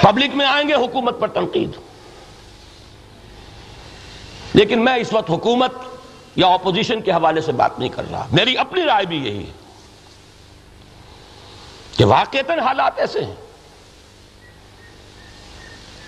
پبلک 0.00 0.30
میں 0.34 0.46
آئیں 0.46 0.68
گے، 0.68 0.74
حکومت 0.74 1.20
پر 1.20 1.28
تنقید۔ 1.28 1.70
لیکن 4.54 4.84
میں 4.84 4.94
اس 4.94 5.12
وقت 5.12 5.30
حکومت 5.30 5.72
یا 6.36 6.46
اپوزیشن 6.46 7.00
کے 7.00 7.12
حوالے 7.12 7.40
سے 7.40 7.52
بات 7.52 7.78
نہیں 7.78 7.88
کر 7.88 8.04
رہا۔ 8.10 8.26
میری 8.32 8.58
اپنی 8.58 8.82
رائے 8.84 9.06
بھی 9.06 9.24
یہی 9.24 9.46
ہے 9.46 9.52
کہ 11.96 12.04
واقعتاً 12.04 12.58
حالات 12.58 12.98
ایسے 12.98 13.24
ہیں۔ 13.24 13.34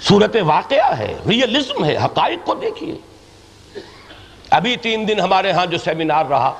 صورت 0.02 0.36
واقعہ 0.40 0.98
ہے 0.98 1.16
ریئلزم 1.28 1.84
ہے، 1.84 1.96
حقائق 1.96 2.46
کو 2.46 2.54
دیکھیے۔ 2.54 2.94
ابھی 4.50 4.76
تین 4.76 5.08
دن 5.08 5.20
ہمارے 5.20 5.52
ہاں 5.52 5.66
جو 5.66 5.78
سیمینار 5.78 6.26
رہا، 6.26 6.52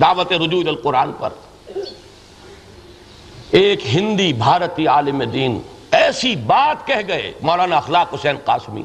دعوت 0.00 0.32
رجوع 0.32 0.62
القرآن 0.66 1.12
پر، 1.12 1.30
ایک 3.50 3.86
ہندی 3.86 4.32
بھارتی 4.32 4.86
عالم 4.86 5.22
دین 5.22 5.62
ایسی 5.90 6.36
بات 6.36 6.86
کہہ 6.86 7.08
گئے، 7.08 7.32
مولانا 7.42 7.76
اخلاق 7.76 8.14
حسین 8.14 8.36
قاسمی۔ 8.44 8.82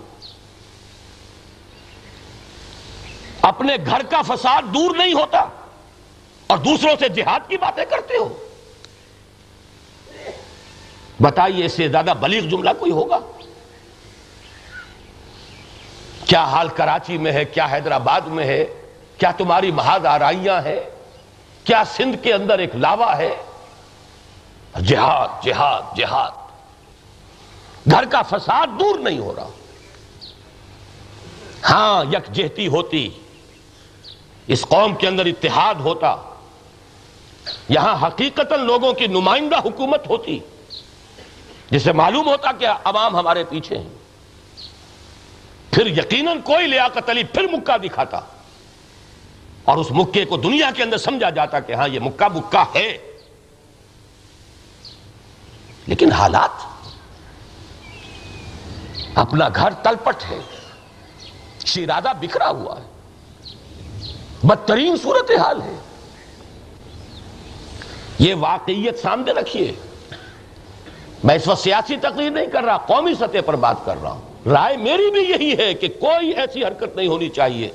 اپنے 3.47 3.75
گھر 3.86 4.01
کا 4.03 4.21
فساد 4.21 4.62
دور 4.73 4.95
نہیں 4.95 5.13
ہوتا 5.13 5.49
اور 6.47 6.58
دوسروں 6.58 6.95
سے 6.99 7.10
جہاد 7.10 7.39
کی 7.49 7.58
باتیں 7.58 7.86
کرتے 7.86 8.17
ہو۔ 8.17 8.38
بتائیے، 11.19 11.65
اس 11.65 11.73
سے 11.73 11.88
زیادہ 11.88 12.13
بلیغ 12.19 12.41
جملہ 12.41 12.69
کوئی 12.79 12.91
ہوگا؟ 12.91 13.19
کیا 16.25 16.43
حال 16.43 16.67
کراچی 16.67 17.17
میں 17.17 17.31
ہے، 17.31 17.45
کیا 17.45 17.67
حیدرآباد 17.71 18.21
میں 18.21 18.45
ہے، 18.45 18.65
کیا 19.17 19.31
تمہاری 19.31 19.71
محاذ 19.71 20.05
آرائیاں 20.05 20.62
ہیں، 20.62 20.79
کیا 21.63 21.84
سندھ 21.86 22.23
کے 22.23 22.34
اندر 22.34 22.60
ایک 22.60 22.75
لاوا 22.75 23.17
ہے؟ 23.17 23.36
جہاد 24.86 25.43
جہاد 25.43 25.97
جہاد۔ 25.97 26.31
گھر 27.91 28.05
کا 28.05 28.21
فساد 28.21 28.67
دور 28.79 28.99
نہیں 28.99 29.19
ہو 29.19 29.36
رہا۔ 29.36 29.49
ہاں 31.69 32.05
یکجہتی 32.13 32.67
ہوتی۔ 32.67 33.10
اس 34.47 34.62
قوم 34.62 34.95
کے 34.95 35.08
اندر 35.08 35.25
اتحاد 35.25 35.75
ہوتا، 35.75 36.15
یہاں 37.69 37.95
حقیقت 38.01 38.51
لوگوں 38.53 38.91
کی 38.93 39.08
نمائندہ 39.08 39.60
حکومت 39.60 40.08
ہوتی، 40.10 40.39
جسے 41.69 41.91
معلوم 41.93 42.27
ہوتا 42.27 42.51
کہ 42.51 42.67
عوام 42.67 43.15
ہمارے 43.15 43.43
پیچھے 43.49 43.77
ہیں۔ 43.77 43.89
پھر 45.71 45.88
یقیناً 45.88 46.41
کوئی 46.43 46.67
لیاقت 46.67 47.10
علی 47.10 47.23
پھر 47.23 47.47
مکہ 47.51 47.77
دکھاتا، 47.77 48.19
اور 49.63 49.77
اس 49.77 49.91
مکے 49.91 50.25
کو 50.25 50.38
دنیا 50.38 50.69
کے 50.75 50.84
اندر 50.84 50.97
سمجھا 50.97 51.29
جاتا 51.29 51.60
کہ 51.60 51.73
ہاں 51.73 51.88
یہ 51.88 51.99
مکہ 51.99 52.27
مکہ 52.34 52.63
ہے۔ 52.75 52.97
لیکن 55.88 56.12
حالات 56.12 56.63
اپنا 59.15 59.47
گھر 59.55 59.73
تلپٹ 59.84 60.23
ہے، 60.29 60.39
شیرادہ 61.65 62.12
بکھرا 62.19 62.49
ہوا 62.49 62.79
ہے۔ 62.81 62.93
بدترین 64.47 64.95
صورت 64.97 65.31
حال 65.31 65.62
ہے۔ 65.62 65.75
یہ 68.19 68.36
واقعیت 68.36 68.99
سامنے 68.99 69.31
رکھیے۔ 69.31 69.71
میں 71.23 71.36
اس 71.36 71.47
وقت 71.47 71.62
سیاسی 71.62 71.97
تقریر 71.97 72.29
نہیں 72.29 72.45
کر 72.45 72.63
رہا، 72.63 72.77
قومی 72.77 73.13
سطح 73.13 73.38
پر 73.45 73.55
بات 73.55 73.75
کر 73.86 74.01
رہا 74.01 74.12
ہوں۔ 74.12 74.49
رائے 74.49 74.77
میری 74.77 75.12
بھی 75.12 75.19
یہی 75.19 75.58
ہے 75.58 75.73
کہ 75.73 75.88
کوئی 75.88 76.29
ایسی 76.29 76.65
حرکت 76.65 76.95
نہیں 76.95 77.08
ہونی 77.08 77.29
چاہیے 77.29 77.69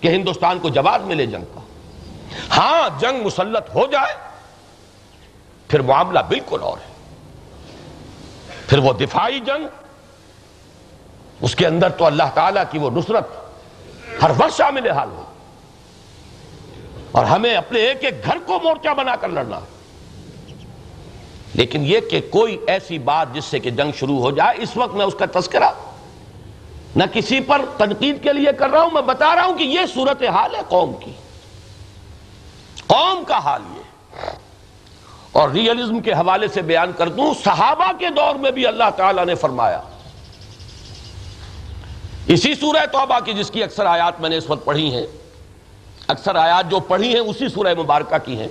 کہ 0.00 0.08
ہندوستان 0.08 0.58
کو 0.58 0.68
جواب 0.68 1.02
ملے 1.04 1.26
جنگ 1.26 1.44
کا۔ 1.44 1.60
ہاں 2.56 3.00
جنگ 3.00 3.24
مسلط 3.24 3.74
ہو 3.74 3.86
جائے، 3.86 4.14
پھر 5.68 5.80
معاملہ 5.80 6.18
بالکل 6.28 6.62
اور 6.62 6.78
ہے۔ 6.78 6.92
پھر 8.66 8.78
وہ 8.78 8.92
دفاعی 8.92 9.40
جنگ، 9.40 9.66
اس 11.40 11.54
کے 11.56 11.66
اندر 11.66 11.88
تو 11.90 12.04
اللہ 12.04 12.22
تعالیٰ 12.34 12.64
کی 12.70 12.78
وہ 12.78 12.90
نصرت 12.90 13.28
ہر 14.22 14.30
وقت 14.36 14.56
شامل 14.56 14.90
حال 14.90 15.08
ہو 15.08 15.24
اور 17.14 17.24
ہمیں 17.24 17.54
اپنے 17.54 17.80
ایک 17.80 18.04
ایک 18.04 18.24
گھر 18.24 18.36
کو 18.46 18.58
مورچہ 18.62 18.94
بنا 18.94 19.16
کر 19.16 19.28
لڑنا۔ 19.28 19.60
لیکن 21.54 21.86
یہ 21.86 22.00
کہ 22.10 22.20
کوئی 22.30 22.58
ایسی 22.66 22.98
بات 22.98 23.34
جس 23.34 23.44
سے 23.44 23.58
کہ 23.58 23.70
جنگ 23.70 23.92
شروع 23.98 24.18
ہو 24.18 24.30
جائے، 24.30 24.62
اس 24.62 24.76
وقت 24.76 24.94
میں 24.94 25.06
اس 25.06 25.14
کا 25.18 25.40
تذکرہ 25.40 25.70
نہ 26.96 27.04
کسی 27.12 27.40
پر 27.40 27.60
تنقید 27.76 28.22
کے 28.22 28.32
لیے 28.32 28.52
کر 28.58 28.70
رہا 28.70 28.82
ہوں، 28.82 28.90
میں 28.92 29.02
بتا 29.02 29.34
رہا 29.34 29.44
ہوں 29.44 29.58
کہ 29.58 29.62
یہ 29.62 29.80
صورت 29.94 30.22
حال 30.22 30.54
ہے 30.54 30.60
قوم 30.68 30.92
کی۔ 31.04 31.12
قوم 32.86 33.24
کا 33.24 33.38
حال 33.38 33.62
یہ۔ 33.76 33.82
اور 35.32 35.48
ریئلزم 35.48 36.00
کے 36.00 36.12
حوالے 36.12 36.48
سے 36.48 36.62
بیان 36.62 36.92
کر 36.92 37.08
دوں، 37.08 37.34
صحابہ 37.44 37.92
کے 37.98 38.10
دور 38.10 38.34
میں 38.34 38.50
بھی 38.50 38.66
اللہ 38.66 38.90
تعالی 38.96 39.24
نے 39.24 39.34
فرمایا۔ 39.34 39.80
اسی 42.26 42.54
سورہ 42.54 42.86
توبہ 42.92 43.20
کی 43.20 43.32
جس 43.32 43.50
کی 43.50 43.62
اکثر 43.62 43.86
آیات 43.86 44.20
میں 44.20 44.28
نے 44.28 44.36
اس 44.36 44.50
وقت 44.50 44.64
پڑھی 44.64 44.94
ہیں۔ 44.94 45.23
اکثر 46.08 46.34
آیات 46.34 46.70
جو 46.70 46.80
پڑھی 46.80 47.12
ہیں 47.12 47.20
اسی 47.20 47.48
سورہ 47.48 47.74
مبارکہ 47.78 48.18
کی 48.18 48.40
ہیں۔ 48.40 48.48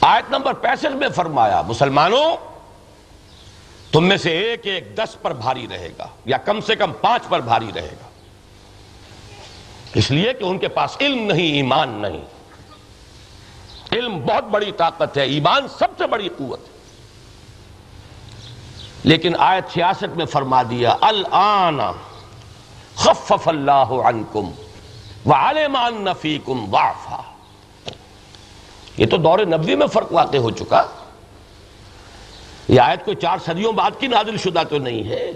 آیت 0.00 0.30
نمبر 0.30 0.52
پینسٹھ 0.52 0.96
میں 0.96 1.08
فرمایا، 1.08 1.62
مسلمانوں، 1.62 2.36
تم 3.92 4.04
میں 4.04 4.16
سے 4.16 4.38
ایک 4.38 4.66
ایک 4.66 4.96
دس 4.96 5.16
پر 5.22 5.32
بھاری 5.32 5.66
رہے 5.70 5.88
گا، 5.98 6.06
یا 6.24 6.36
کم 6.36 6.60
سے 6.60 6.76
کم 6.76 6.92
پانچ 6.92 7.22
پر 7.28 7.40
بھاری 7.40 7.70
رہے 7.74 7.94
گا۔ 8.00 8.08
اس 9.94 10.10
لیے 10.10 10.32
کہ 10.32 10.44
ان 10.44 10.58
کے 10.58 10.68
پاس 10.68 10.96
علم 11.00 11.18
نہیں، 11.18 11.52
ایمان 11.52 11.88
نہیں۔ 11.88 12.24
علم 13.92 14.18
بہت 14.18 14.44
بڑی 14.44 14.72
طاقت 14.72 15.16
ہے، 15.16 15.22
ایمان 15.22 15.68
سب 15.68 15.88
سے 15.98 16.06
بڑی 16.06 16.28
قوت 16.38 16.60
ہے۔ 16.60 16.78
لیکن 19.02 19.32
آیت 19.38 19.64
سیاست 19.72 20.16
میں 20.16 20.26
فرما 20.26 20.62
دیا، 20.62 20.94
الان 21.00 21.78
خفف 22.94 23.48
اللہ 23.48 23.90
عنکم۔ 24.04 24.50
وعلمان 25.28 26.04
نفیکم 26.04 26.66
ضعفا 26.70 27.22
یہ 28.96 29.06
تو 29.06 29.16
دور 29.16 29.38
نبوی 29.38 29.74
میں 29.74 29.86
فرق 29.86 30.12
واقع 30.12 30.36
ہو 30.36 30.50
چکا۔ 30.50 30.84
یہ 32.68 32.80
آیت 32.80 33.04
کوئی 33.04 33.16
چار 33.16 33.38
صدیوں 33.46 33.72
بعد 33.72 33.90
کی 33.98 34.06
نازل 34.06 34.36
شدہ 34.36 34.62
تو 34.68 34.78
نہیں 34.78 35.08
ہے۔ 35.08 35.32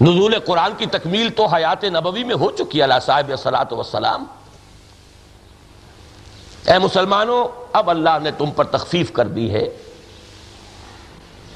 نزول 0.00 0.38
قرآن 0.38 0.72
کی 0.78 0.86
تکمیل 0.86 1.30
تو 1.30 1.46
حیات 1.46 1.84
نبوی 1.84 2.24
میں 2.24 2.34
ہو 2.34 2.50
چکی 2.50 2.82
اللہ 2.82 2.94
صاحب 3.02 3.32
صلاحت 3.38 3.72
وسلام 3.72 4.24
اے 6.66 6.78
مسلمانوں، 6.78 7.48
اب 7.72 7.90
اللہ 7.90 8.18
نے 8.22 8.30
تم 8.30 8.50
پر 8.50 8.64
تخفیف 8.64 9.12
کر 9.12 9.26
دی 9.26 9.54
ہے۔ 9.54 9.68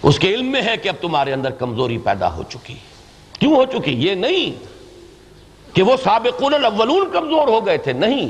اس 0.03 0.19
کے 0.19 0.35
علم 0.35 0.47
میں 0.47 0.62
ہے 0.62 0.77
کہ 0.77 0.88
اب 0.88 0.95
تمہارے 1.01 1.33
اندر 1.33 1.51
کمزوری 1.51 1.99
پیدا 1.99 2.35
ہو 2.35 2.43
چکی۔ 2.43 2.75
کیوں 3.38 3.57
ہو 3.57 3.65
چکی؟ 3.65 3.91
یہ 3.91 4.15
نہیں۔ 4.15 4.72
کہ 5.73 5.83
وہ 5.83 5.97
سابقون 6.05 6.55
الاولون 6.55 7.11
کمزور 7.13 7.49
ہو 7.49 7.67
گئے 7.67 7.79
تھے، 7.79 7.93
نہیں۔ 7.93 8.29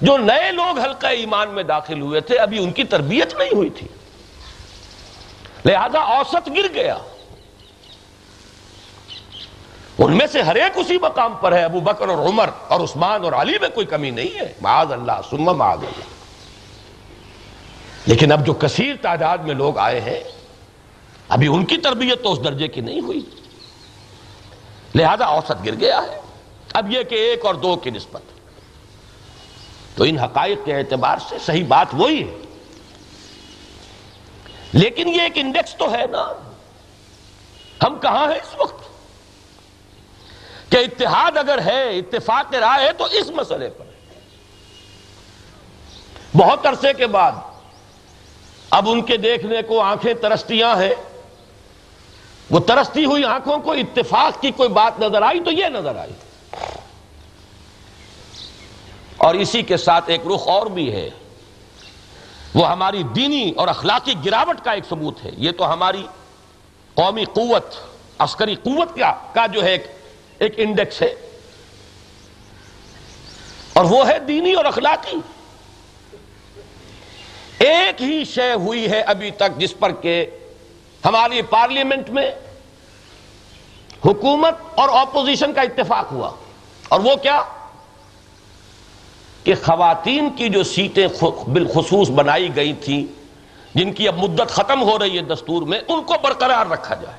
جو 0.00 0.16
نئے 0.16 0.52
لوگ 0.52 0.78
حلقہ 0.78 1.06
ایمان 1.06 1.50
میں 1.50 1.62
داخل 1.62 2.00
ہوئے 2.00 2.20
تھے، 2.20 2.36
ابھی 2.36 2.64
ان 2.64 2.72
کی 2.72 2.84
تربیت 2.84 3.34
نہیں 3.34 3.54
ہوئی 3.54 3.70
تھی۔ 3.70 3.86
لہذا 5.64 5.98
اوسط 5.98 6.48
گر 6.56 6.74
گیا۔ 6.74 6.96
ان 9.98 10.16
میں 10.16 10.26
سے 10.26 10.42
ہر 10.42 10.54
ایک 10.54 10.78
اسی 10.78 10.98
مقام 10.98 11.34
پر 11.34 11.52
ہے۔ 11.52 11.64
ابو 11.64 11.80
بکر 11.80 12.08
اور 12.08 12.18
عمر 12.18 12.48
اور 12.68 12.80
عثمان 12.80 13.24
اور 13.24 13.32
علی 13.32 13.52
میں 13.60 13.68
کوئی 13.68 13.86
کمی 13.86 14.10
نہیں 14.10 14.38
ہے۔ 14.40 14.52
معاذ 14.60 14.92
اللہ 14.92 15.12
سم 15.30 15.42
معاذ 15.42 15.78
اللہ۔ 15.78 16.04
لیکن 18.06 18.32
اب 18.32 18.46
جو 18.46 18.54
کثیر 18.54 18.94
تعداد 19.02 19.38
میں 19.38 19.54
لوگ 19.54 19.78
آئے 19.78 20.00
ہیں، 20.00 20.20
ابھی 21.28 21.46
ان 21.46 21.64
کی 21.64 21.76
تربیت 21.76 22.22
تو 22.22 22.32
اس 22.32 22.44
درجے 22.44 22.68
کی 22.68 22.80
نہیں 22.80 23.00
ہوئی۔ 23.00 23.20
لہذا 24.96 25.24
اوسط 25.24 25.66
گر 25.66 25.80
گیا 25.80 26.00
ہے۔ 26.02 26.20
اب 26.72 26.92
یہ 26.92 27.02
کہ 27.02 27.14
ایک 27.14 27.46
اور 27.46 27.54
دو 27.54 27.76
کی 27.76 27.90
نسبت۔ 27.90 28.22
تو 29.96 30.04
ان 30.04 30.18
حقائق 30.18 30.58
کے 30.64 30.76
اعتبار 30.76 31.16
سے 31.28 31.36
صحیح 31.46 31.64
بات 31.68 31.86
وہی 31.92 32.28
ہے۔ 32.28 32.34
لیکن 34.72 35.08
یہ 35.08 35.20
ایک 35.20 35.32
انڈیکس 35.34 35.74
تو 35.74 35.92
ہے 35.92 36.04
نا۔ 36.10 36.32
ہم 37.82 37.98
کہاں 37.98 38.28
ہیں 38.28 38.38
اس 38.38 38.54
وقت؟ 38.58 38.88
کہ 40.72 40.76
اتحاد 40.76 41.36
اگر 41.36 41.58
ہے، 41.66 41.98
اتفاق 41.98 42.54
رائے 42.54 42.86
ہے، 42.86 42.92
تو 42.92 43.04
اس 43.04 43.30
مسئلے 43.30 43.68
پر۔ 43.68 43.84
بہت 46.36 46.66
عرصے 46.66 46.92
کے 46.92 47.06
بعد 47.06 47.32
اب 48.70 48.90
ان 48.90 49.02
کے 49.02 49.16
دیکھنے 49.16 49.62
کو 49.62 49.80
آنکھیں 49.80 50.14
ترستیاں 50.14 50.76
ہیں۔ 50.76 51.15
وہ 52.50 52.60
ترستی 52.60 53.04
ہوئی 53.04 53.24
آنکھوں 53.24 53.58
کو، 53.58 53.72
اتفاق 53.72 54.42
کی 54.42 54.50
کوئی 54.50 54.68
بات 54.68 55.00
نظر 55.00 55.22
آئی 55.22 55.40
تو 55.40 55.50
یہ 55.50 55.66
نظر 55.66 55.96
آئی۔ 55.96 56.12
اور 59.16 59.34
اسی 59.34 59.62
کے 59.62 59.76
ساتھ 59.76 60.04
ایک 60.06 60.20
رخ 60.34 60.48
اور 60.48 60.66
بھی 60.66 60.92
ہے۔ 60.92 61.10
وہ 62.54 62.70
ہماری 62.70 63.02
دینی 63.02 63.50
اور 63.56 63.68
اخلاقی 63.68 64.14
گراوٹ 64.24 64.60
کا 64.60 64.72
ایک 64.72 64.84
ثبوت 64.88 65.24
ہے۔ 65.24 65.30
یہ 65.36 65.52
تو 65.52 65.72
ہماری 65.72 66.06
قومی 66.94 67.24
قوت، 67.24 67.66
عسکری 68.18 68.54
قوت 68.54 68.98
کا 69.34 69.46
جو 69.46 69.64
ہے 69.64 69.72
ایک 69.72 69.86
ایک 70.38 70.54
انڈیکس 70.56 71.02
ہے۔ 71.02 71.14
اور 73.72 73.84
وہ 73.84 74.08
ہے 74.08 74.18
دینی 74.18 74.52
اور 74.52 74.64
اخلاقی۔ 74.64 75.16
ایک 77.58 78.02
ہی 78.02 78.24
شے 78.24 78.52
ہوئی 78.52 78.90
ہے 78.90 79.00
ابھی 79.00 79.30
تک 79.30 79.56
جس 79.56 79.78
پر 79.78 79.92
کہ 79.92 80.26
ہماری 81.06 81.42
پارلیمنٹ 81.42 82.10
میں 82.10 82.30
حکومت 84.04 84.54
اور 84.74 84.88
اپوزیشن 84.88 85.52
کا 85.52 85.60
اتفاق 85.60 86.12
ہوا۔ 86.12 86.30
اور 86.88 87.00
وہ 87.00 87.16
کیا؟ 87.16 87.42
کہ 89.44 89.54
خواتین 89.54 90.30
کی 90.36 90.48
جو 90.48 90.62
سیٹیں 90.62 91.08
بالخصوص 91.48 92.10
بنائی 92.10 92.56
گئی 92.56 92.72
تھیں، 92.72 93.06
جن 93.74 93.92
کی 93.92 94.08
اب 94.08 94.18
مدت 94.18 94.48
ختم 94.48 94.82
ہو 94.82 94.98
رہی 94.98 95.16
ہے 95.16 95.22
دستور 95.22 95.62
میں، 95.62 95.80
ان 95.88 96.02
کو 96.02 96.14
برقرار 96.22 96.66
رکھا 96.66 96.94
جائے۔ 96.94 97.16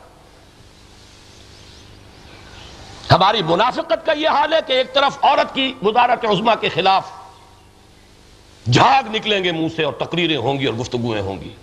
ہماری 3.11 3.41
منافقت 3.43 4.05
کا 4.05 4.11
یہ 4.11 4.29
حال 4.29 4.53
ہے 4.53 4.59
کہ 4.67 4.73
ایک 4.73 4.93
طرف 4.93 5.17
عورت 5.21 5.55
کی 5.55 5.73
وزارت 5.81 6.25
عظما 6.25 6.55
کے 6.55 6.69
خلاف 6.69 7.11
جھاگ 8.73 9.03
نکلیں 9.15 9.43
گے 9.43 9.51
منہ 9.51 9.67
سے 9.75 9.83
اور 9.83 9.93
تقریریں 9.93 10.37
ہوں 10.37 10.59
گی 10.59 10.65
اور 10.65 10.73
گفتگویں 10.73 11.21
ہوں 11.21 11.41
گی۔ 11.41 11.55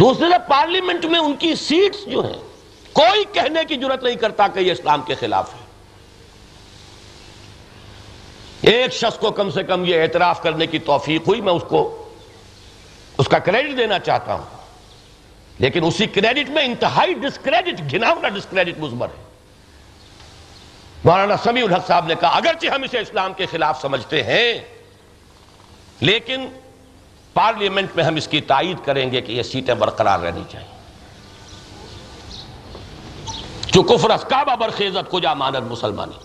دوسری 0.00 0.30
طرف 0.30 0.48
پارلیمنٹ 0.48 1.04
میں 1.04 1.20
ان 1.20 1.36
کی 1.36 1.54
سیٹس 1.54 2.06
جو 2.06 2.26
ہیں، 2.26 2.40
کوئی 2.92 3.24
کہنے 3.32 3.64
کی 3.64 3.76
ضرورت 3.76 4.02
نہیں 4.02 4.14
کرتا 4.14 4.48
کہ 4.48 4.60
یہ 4.60 4.72
اسلام 4.72 5.02
کے 5.02 5.14
خلاف 5.14 5.54
ہے۔ 5.54 5.66
ایک 8.70 8.92
شخص 8.92 9.18
کو 9.18 9.30
کم 9.30 9.50
سے 9.50 9.62
کم 9.62 9.84
یہ 9.84 10.02
اعتراف 10.02 10.42
کرنے 10.42 10.66
کی 10.66 10.78
توفیق 10.78 11.28
ہوئی، 11.28 11.40
میں 11.40 11.52
اس 11.52 11.62
کو، 11.68 12.08
اس 13.18 13.28
کا 13.28 13.38
کریڈٹ 13.38 13.78
دینا 13.78 13.98
چاہتا 13.98 14.34
ہوں۔ 14.34 14.56
لیکن 15.58 15.84
اسی 15.84 16.06
کریڈٹ 16.06 16.50
میں 16.50 16.64
انتہائی 16.64 17.14
ڈسکریڈٹ 17.14 17.92
گھناؤنا 17.92 18.28
ڈسکریڈٹ 18.28 18.78
مزمر 18.78 19.06
ہے۔ 19.06 19.24
مولانا 21.04 21.36
سمیع 21.36 21.64
الحق 21.64 21.86
صاحب 21.86 22.06
نے 22.06 22.14
کہا، 22.20 22.28
اگرچہ 22.28 22.66
ہم 22.66 22.82
اسے 22.82 22.98
اسلام 22.98 23.32
کے 23.32 23.46
خلاف 23.46 23.80
سمجھتے 23.80 24.22
ہیں، 24.22 24.58
لیکن 26.00 26.48
پارلیمنٹ 27.36 27.88
میں 27.96 28.04
ہم 28.04 28.16
اس 28.16 28.28
کی 28.28 28.40
تائید 28.40 28.76
کریں 28.84 29.12
گے 29.12 29.20
کہ 29.20 29.32
یہ 29.32 29.42
سیٹیں 29.42 29.74
برقرار 29.74 30.18
رہنی 30.18 30.42
چاہیے۔ 30.52 30.76
جو 33.72 33.82
کفر 33.82 34.10
اسکابہ 34.10 34.56
برخیزت 34.56 35.10
کو 35.10 35.20
جا 35.20 35.34
ماند 35.34 35.70
مسلمانی 35.70 36.18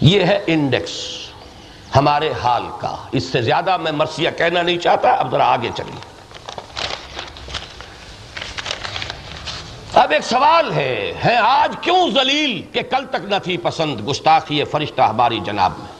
یہ 0.00 0.24
ہے 0.24 0.44
انڈیکس 0.46 0.90
ہمارے 1.96 2.32
حال 2.42 2.62
کا۔ 2.80 2.96
اس 3.12 3.24
سے 3.24 3.42
زیادہ 3.42 3.76
میں 3.76 3.92
مرثیہ 3.92 4.30
کہنا 4.38 4.62
نہیں 4.62 4.78
چاہتا، 4.78 5.10
اب 5.10 5.30
ذرا 5.30 5.52
آگے 5.52 5.68
چلیے۔ 5.76 6.00
اب 9.94 10.10
ایک 10.10 10.24
سوال 10.24 10.72
ہے 10.72 11.14
ہے 11.24 11.36
آج 11.36 11.76
کیوں 11.80 12.10
زلیل 12.10 12.62
کہ 12.72 12.82
کل 12.82 13.06
تک 13.06 13.24
نہ 13.24 13.36
تھی 13.44 13.56
پسند 13.56 14.08
گستاخی 14.08 14.64
فرشتہ 14.64 15.02
ہماری 15.02 15.40
جناب 15.40 15.72
میں؟ 15.78 15.91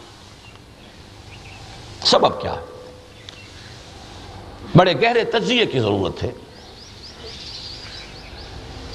سبب 2.04 2.42
کیا 2.42 2.52
ہے؟ 2.52 2.92
بڑے 4.76 4.94
گہرے 5.02 5.24
تجزیے 5.24 5.66
کی 5.66 5.80
ضرورت 5.80 6.22
ہے۔ 6.22 6.30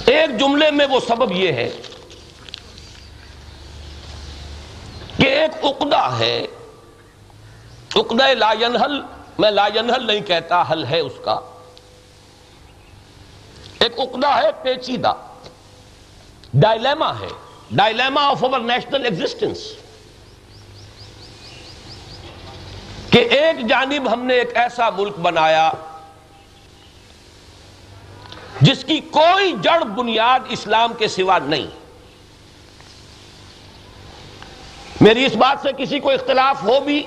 ایک 0.06 0.40
جملے 0.40 0.72
میں 0.72 0.86
وہ 0.86 1.00
سبب 1.08 1.32
یہ 1.32 1.52
ہے 1.52 1.70
کہ 5.18 5.28
ایک 5.28 5.66
اقدہ 5.66 6.12
ہے۔ 6.20 6.46
اقدہ 7.96 8.24
لا 8.34 8.52
ینحل، 8.52 9.02
میں 9.40 9.52
لا 9.52 9.68
ینحل 9.76 10.08
نہیں 10.08 10.22
کہتا، 10.22 10.64
حل 10.72 10.86
ہے 10.86 11.00
اس 11.00 11.14
کا۔ 11.24 11.40
ایک 13.80 13.94
اقدہ 13.98 14.28
ہے 14.28 14.50
پیچیدہ۔ 14.64 15.14
ڈائلیما 16.54 17.20
ہے۔ 17.20 17.28
Dilemma 17.72 18.28
of 18.28 18.44
our 18.44 18.60
national 18.60 19.06
existence. 19.06 19.74
کہ 23.12 23.18
ایک 23.18 23.68
جانب 23.70 24.14
ہم 24.14 24.26
نے 24.26 24.34
ایک 24.34 24.58
ایسا 24.58 24.90
ملک 24.90 25.20
بنایا 25.20 25.72
جس 28.62 28.84
کی 28.84 29.00
کوئی 29.00 29.54
جڑ 29.62 29.84
بنیاد 29.84 30.40
اسلام 30.50 30.94
کے 30.94 31.08
سوا 31.08 31.38
نہیں۔ 31.40 31.68
میری 35.02 35.26
اس 35.26 35.36
بات 35.36 35.58
سے 35.62 35.70
کسی 35.78 36.00
کو 36.00 36.10
اختلاف 36.10 36.64
ہو 36.64 36.80
بھی 36.80 37.04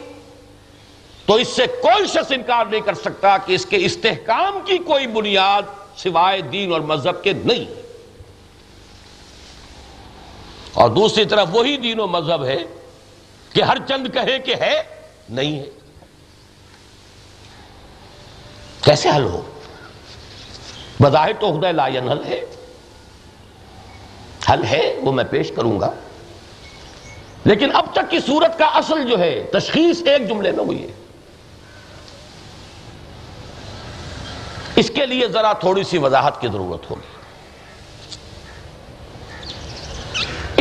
تو 1.27 1.35
اس 1.35 1.49
سے 1.49 1.67
کوئی 1.67 2.07
شخص 2.07 2.31
انکار 2.31 2.65
نہیں 2.67 2.81
کر 2.81 2.95
سکتا 2.95 3.37
کہ 3.37 3.53
اس 3.53 3.67
کے 3.67 3.77
استحکام 3.81 4.61
کی 4.65 4.79
کوئی 4.79 5.07
بنیاد 5.07 5.63
سوائے 5.97 6.41
دین 6.41 6.73
اور 6.73 6.81
مذہب 6.81 7.23
کے 7.23 7.33
نہیں۔ 7.33 7.65
اور 10.73 10.89
دوسری 10.89 11.25
طرف 11.25 11.49
وہی 11.53 11.77
دین 11.77 12.01
و 12.01 12.07
مذہب 12.07 12.45
ہے 12.45 12.59
کہ 13.53 13.63
ہر 13.63 13.77
چند 13.89 14.07
کہے 14.15 14.39
کہ 14.39 14.55
ہے، 14.55 14.83
نہیں 15.29 15.59
ہے۔ 15.59 15.80
کیسے 18.85 19.09
حل 19.17 19.23
ہو؟ 19.23 19.51
بظاہر 21.03 21.33
تو 21.41 21.61
خدا 21.61 21.71
لا 21.71 21.89
ینحل 21.89 22.25
ہے۔ 22.25 22.41
حل 24.53 24.65
ہے، 24.65 24.95
وہ 25.03 25.13
میں 25.13 25.25
پیش 25.25 25.53
کروں 25.57 25.81
گا۔ 25.81 25.91
لیکن 27.45 27.71
اب 27.75 27.87
تک 27.93 28.11
کی 28.11 28.19
صورت 28.27 28.59
کا 28.59 28.67
اصل 28.67 29.11
جو 29.11 29.19
ہے، 29.19 29.43
تشخیص 29.53 30.03
ایک 30.07 30.29
جملے 30.29 30.51
میں 30.51 30.65
ہوئی 30.65 30.83
ہے۔ 30.83 30.93
اس 34.77 34.91
کے 34.91 35.07
لیے 35.07 35.29
ذرا 35.29 35.53
تھوڑی 35.53 35.85
سی 35.85 35.99
وضاحت 35.99 36.41
کی 36.41 36.49
ضرورت 36.49 36.91
ہوگی۔ 36.91 37.21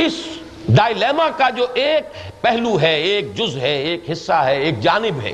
اس 0.06 0.14
ڈائلیما 0.70 1.30
کا 1.38 1.50
جو 1.50 1.66
ایک 1.74 2.04
پہلو 2.42 2.82
ہے، 2.82 2.96
ایک 2.96 3.36
جز 3.36 3.58
ہے، 3.58 3.76
ایک 3.76 4.04
حصہ 4.12 4.34
ہے، 4.34 4.58
ایک 4.58 4.80
جانب 4.82 5.22
ہے 5.22 5.34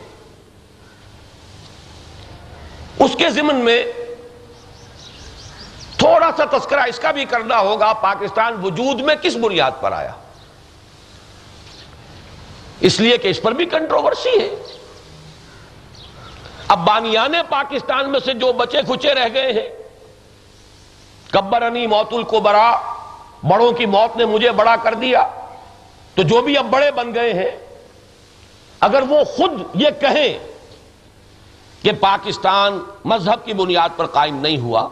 اس 2.99 3.15
کے 3.17 3.29
ضمن 3.29 3.55
میں 3.55 3.83
تھوڑا 5.97 6.29
سا 6.37 6.45
تذکرہ 6.57 6.79
اس 6.79 6.99
کا 6.99 7.11
بھی 7.11 7.25
کرنا 7.25 7.59
ہوگا، 7.59 7.93
پاکستان 7.93 8.55
وجود 8.63 9.01
میں 9.01 9.15
کس 9.21 9.35
بنیاد 9.35 9.71
پر 9.81 9.91
آیا؟ 9.91 10.11
اس 12.79 12.99
لیے 12.99 13.17
کہ 13.17 13.27
اس 13.27 13.41
پر 13.41 13.51
بھی 13.51 13.65
کنٹروورسی 13.65 14.39
ہے۔ 14.39 14.49
اب 16.67 16.85
بانیان 16.85 17.33
پاکستان 17.49 18.09
میں 18.11 18.19
سے 18.25 18.33
جو 18.33 18.53
بچے 18.53 18.81
کھچے 18.81 19.13
رہ 19.13 19.27
گئے 19.33 19.51
ہیں 19.53 19.69
کبرنی 21.31 21.87
موت 21.87 22.13
کو 22.27 22.39
بڑوں 22.39 23.71
کی 23.71 23.85
موت 23.85 24.17
نے 24.17 24.25
مجھے 24.25 24.51
بڑا 24.51 24.75
کر 24.83 24.93
دیا۔ 24.93 25.27
تو 26.15 26.21
جو 26.21 26.41
بھی 26.41 26.57
اب 26.57 26.65
بڑے 26.65 26.91
بن 26.91 27.13
گئے 27.15 27.33
ہیں، 27.33 27.51
اگر 28.79 29.01
وہ 29.09 29.23
خود 29.23 29.51
یہ 29.73 29.89
کہیں 30.01 30.54
کہ 31.85 31.91
پاکستان 31.91 32.79
مذہب 33.05 33.45
کی 33.45 33.53
بنیاد 33.53 33.89
پر 33.95 34.05
قائم 34.05 34.35
نہیں 34.35 34.57
ہوا 34.57 34.89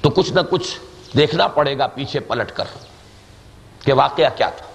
تو 0.00 0.10
کچھ 0.10 0.32
نہ 0.32 0.40
کچھ 0.50 0.78
دیکھنا 1.16 1.46
پڑے 1.48 1.78
گا 1.78 1.86
پیچھے 1.86 2.20
پلٹ 2.20 2.52
کر 2.52 2.64
کہ 3.84 3.92
واقعہ 3.92 4.36
کیا 4.36 4.50
تھا۔ 4.50 4.66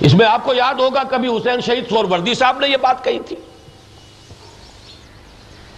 اس 0.00 0.14
میں 0.14 0.26
آپ 0.26 0.44
کو 0.44 0.54
یاد 0.54 0.74
ہوگا 0.74 1.02
کبھی 1.10 1.36
حسین 1.36 1.60
شہید 1.60 1.88
سور 1.88 2.04
وردی 2.04 2.34
صاحب 2.34 2.58
نے 2.58 2.68
یہ 2.68 2.76
بات 2.76 3.04
کہی 3.04 3.20
تھی 3.20 3.36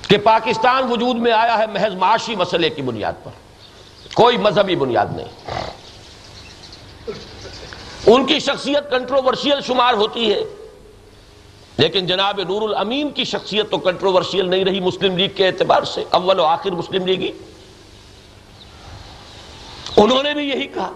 کہ 0.09 0.19
پاکستان 0.19 0.93
وجود 0.93 1.17
میں 1.17 1.33
آیا 1.33 1.59
ہے 1.59 1.67
محض 1.67 1.95
معاشی 1.95 2.37
مسئلے 2.37 2.71
کی 2.71 2.83
بنیاد 2.83 3.13
پر۔ 3.25 3.31
کوئی 4.15 4.37
مذہبی 4.37 4.77
بنیاد 4.77 5.07
نہیں۔ 5.17 5.51
ان 8.07 8.27
کی 8.27 8.39
شخصیت 8.39 8.91
کنٹروورشیل 8.91 9.61
شمار 9.67 9.95
ہوتی 9.95 10.33
ہے۔ 10.33 10.66
لیکن 11.79 12.07
جناب 12.07 12.41
نور 12.49 12.63
الامین 12.63 13.11
کی 13.11 13.25
شخصیت 13.25 13.71
تو 13.71 13.79
کنٹروورشیل 13.79 14.51
نہیں 14.51 14.65
رہی 14.65 14.81
مسلم 14.81 15.17
لیگ 15.17 15.29
کے 15.37 15.47
اعتبار 15.47 15.83
سے، 15.83 16.05
اول 16.11 16.41
و 16.41 16.45
آخر 16.45 16.71
مسلم 16.71 17.07
لیگی 17.07 17.33
انہوں 19.97 20.23
نے 20.23 20.35
بھی 20.35 20.49
یہی 20.49 20.67
کہا۔ 20.67 20.93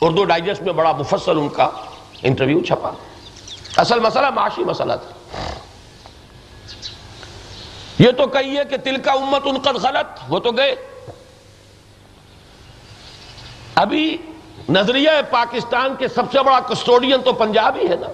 اردو 0.00 0.24
ڈائجسٹ 0.24 0.62
میں 0.62 0.72
بڑا 0.72 0.92
مفصل 0.92 1.38
ان 1.38 1.48
کا 1.48 1.70
انٹرویو 2.22 2.60
چھپا۔ 2.60 2.90
اصل 3.76 4.00
مسئلہ 4.00 4.30
معاشی 4.30 4.64
مسئلہ 4.64 4.92
تھا۔ 4.92 5.52
یہ 7.98 8.10
تو 8.10 8.26
کہیے 8.26 8.64
کہ 8.70 8.76
تل 8.76 8.96
کا 8.96 9.12
امت 9.12 9.42
ان 9.44 9.58
قد 9.58 9.84
غلط، 9.84 10.20
وہ 10.28 10.38
تو 10.38 10.52
گئے۔ 10.52 10.74
ابھی 13.74 14.16
نظریہ 14.68 15.10
پاکستان 15.30 15.94
کے 15.98 16.08
سب 16.08 16.22
سے 16.32 16.42
بڑا 16.42 16.60
کسٹوڈین 16.60 17.22
تو 17.22 17.32
پنجابی 17.32 17.88
ہے 17.88 17.96
نا۔ 17.96 18.06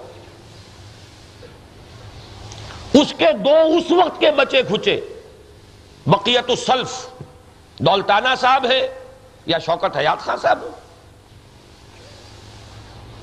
اس 2.93 3.13
کے 3.17 3.31
دو 3.33 3.55
اس 3.77 3.91
وقت 3.91 4.19
کے 4.19 4.31
بچے 4.31 4.61
کھچے۔ 4.63 5.01
بقیت 6.07 6.49
السلف۔ 6.49 7.07
دولتانہ 7.77 8.29
صاحب 8.41 8.65
ہے 8.65 8.99
یا 9.45 9.59
شوکت 9.59 9.97
حیات 9.97 10.19
خان 10.19 10.37
صاحب 10.37 10.59
ہے؟ 10.63 10.69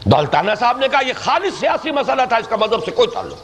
دولتانہ 0.04 0.50
صاحب 0.60 0.78
نے 0.78 0.88
کہا 0.88 1.00
یہ 1.06 1.12
خالص 1.16 1.60
سیاسی 1.60 1.90
مسئلہ 1.90 2.22
تھا، 2.28 2.36
اس 2.36 2.48
کا 2.48 2.56
مذہب 2.56 2.84
سے 2.84 2.90
کوئی 2.90 3.08
تعلق 3.08 3.38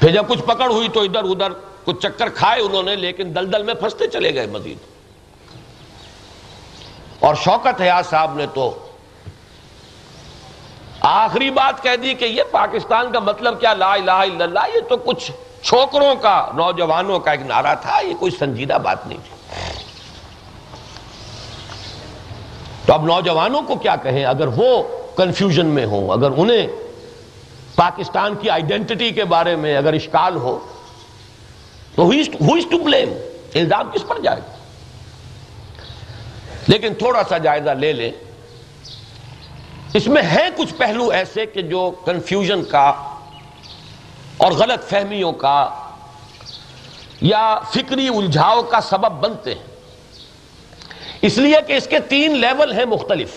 پھر 0.00 0.10
جب 0.10 0.28
کچھ 0.28 0.38
پکڑ 0.38 0.70
ہوئی 0.70 0.88
تو 0.88 1.00
ادھر 1.00 1.24
ادھر 1.24 1.52
کچھ 1.84 1.96
چکر 2.02 2.28
کھائے 2.28 2.62
انہوں 2.62 2.82
نے، 2.82 2.96
لیکن 2.96 3.34
دلدل 3.34 3.62
میں 3.62 3.74
پھنستے 3.74 4.06
چلے 4.06 4.34
گئے 4.34 4.46
مزید۔ 4.46 4.78
اور 7.20 7.34
شوکت 7.34 7.80
حیات 7.80 8.06
صاحب 8.06 8.36
نے 8.36 8.46
تو 8.54 8.89
آخری 11.00 11.50
بات 11.50 11.82
کہہ 11.82 11.96
دی 11.96 12.14
کہ 12.14 12.24
یہ 12.24 12.42
پاکستان 12.50 13.12
کا 13.12 13.18
مطلب 13.18 13.60
کیا؟ 13.60 13.74
لا 13.74 13.92
الہ 13.92 14.10
الا 14.10 14.44
اللہ، 14.44 14.60
یہ 14.74 14.80
تو 14.88 14.96
کچھ 14.96 15.30
چھوکروں 15.62 16.14
کا، 16.14 16.50
نوجوانوں 16.54 17.20
کا 17.20 17.30
ایک 17.30 17.40
نعرہ 17.40 17.74
تھا، 17.74 18.00
یہ 18.00 18.14
کوئی 18.14 18.32
سنجیدہ 18.38 18.78
بات 18.82 19.06
نہیں 19.06 19.18
تھی۔ 19.18 19.54
تو 22.86 22.94
اب 22.94 23.04
نوجوانوں 23.04 23.62
کو 23.62 23.76
کیا 23.76 23.96
کہیں؟ 23.96 24.24
اگر 24.24 24.46
وہ 24.46 24.82
کنفیوژن 25.16 25.66
میں 25.66 25.86
ہوں، 25.86 26.10
اگر 26.10 26.28
انہیں 26.36 26.66
پاکستان 27.76 28.34
کی 28.34 28.50
آئیڈینٹی 28.50 29.10
کے 29.10 29.24
بارے 29.24 29.56
میں 29.56 29.76
اگر 29.76 29.92
اشکال 29.92 30.36
ہو، 30.36 30.58
تو 31.94 32.12
ٹو 32.70 32.78
بلیم 32.78 33.08
الزام 33.54 33.90
کس 33.90 34.08
پر 34.08 34.18
جائے 34.18 34.40
گا؟ 34.40 34.52
لیکن 36.68 36.94
تھوڑا 36.94 37.22
سا 37.28 37.38
جائزہ 37.38 37.70
لے 37.70 37.92
لیں۔ 37.92 38.12
اس 39.94 40.06
میں 40.06 40.22
ہے 40.22 40.48
کچھ 40.56 40.74
پہلو 40.74 41.08
ایسے 41.08 41.46
کہ 41.46 41.62
جو 41.62 41.90
کنفیوژن 42.06 42.64
کا 42.64 42.88
اور 44.36 44.52
غلط 44.52 44.90
فہمیوں 44.90 45.32
کا 45.32 45.88
یا 47.20 47.58
فکری 47.70 48.08
الجھاؤ 48.08 48.62
کا 48.62 48.80
سبب 48.80 49.12
بنتے 49.12 49.54
ہیں۔ 49.54 49.62
اس 51.22 51.38
لیے 51.38 51.56
کہ 51.66 51.72
اس 51.72 51.86
کے 51.86 51.98
تین 51.98 52.36
لیول 52.36 52.72
ہیں 52.72 52.84
مختلف۔ 52.84 53.30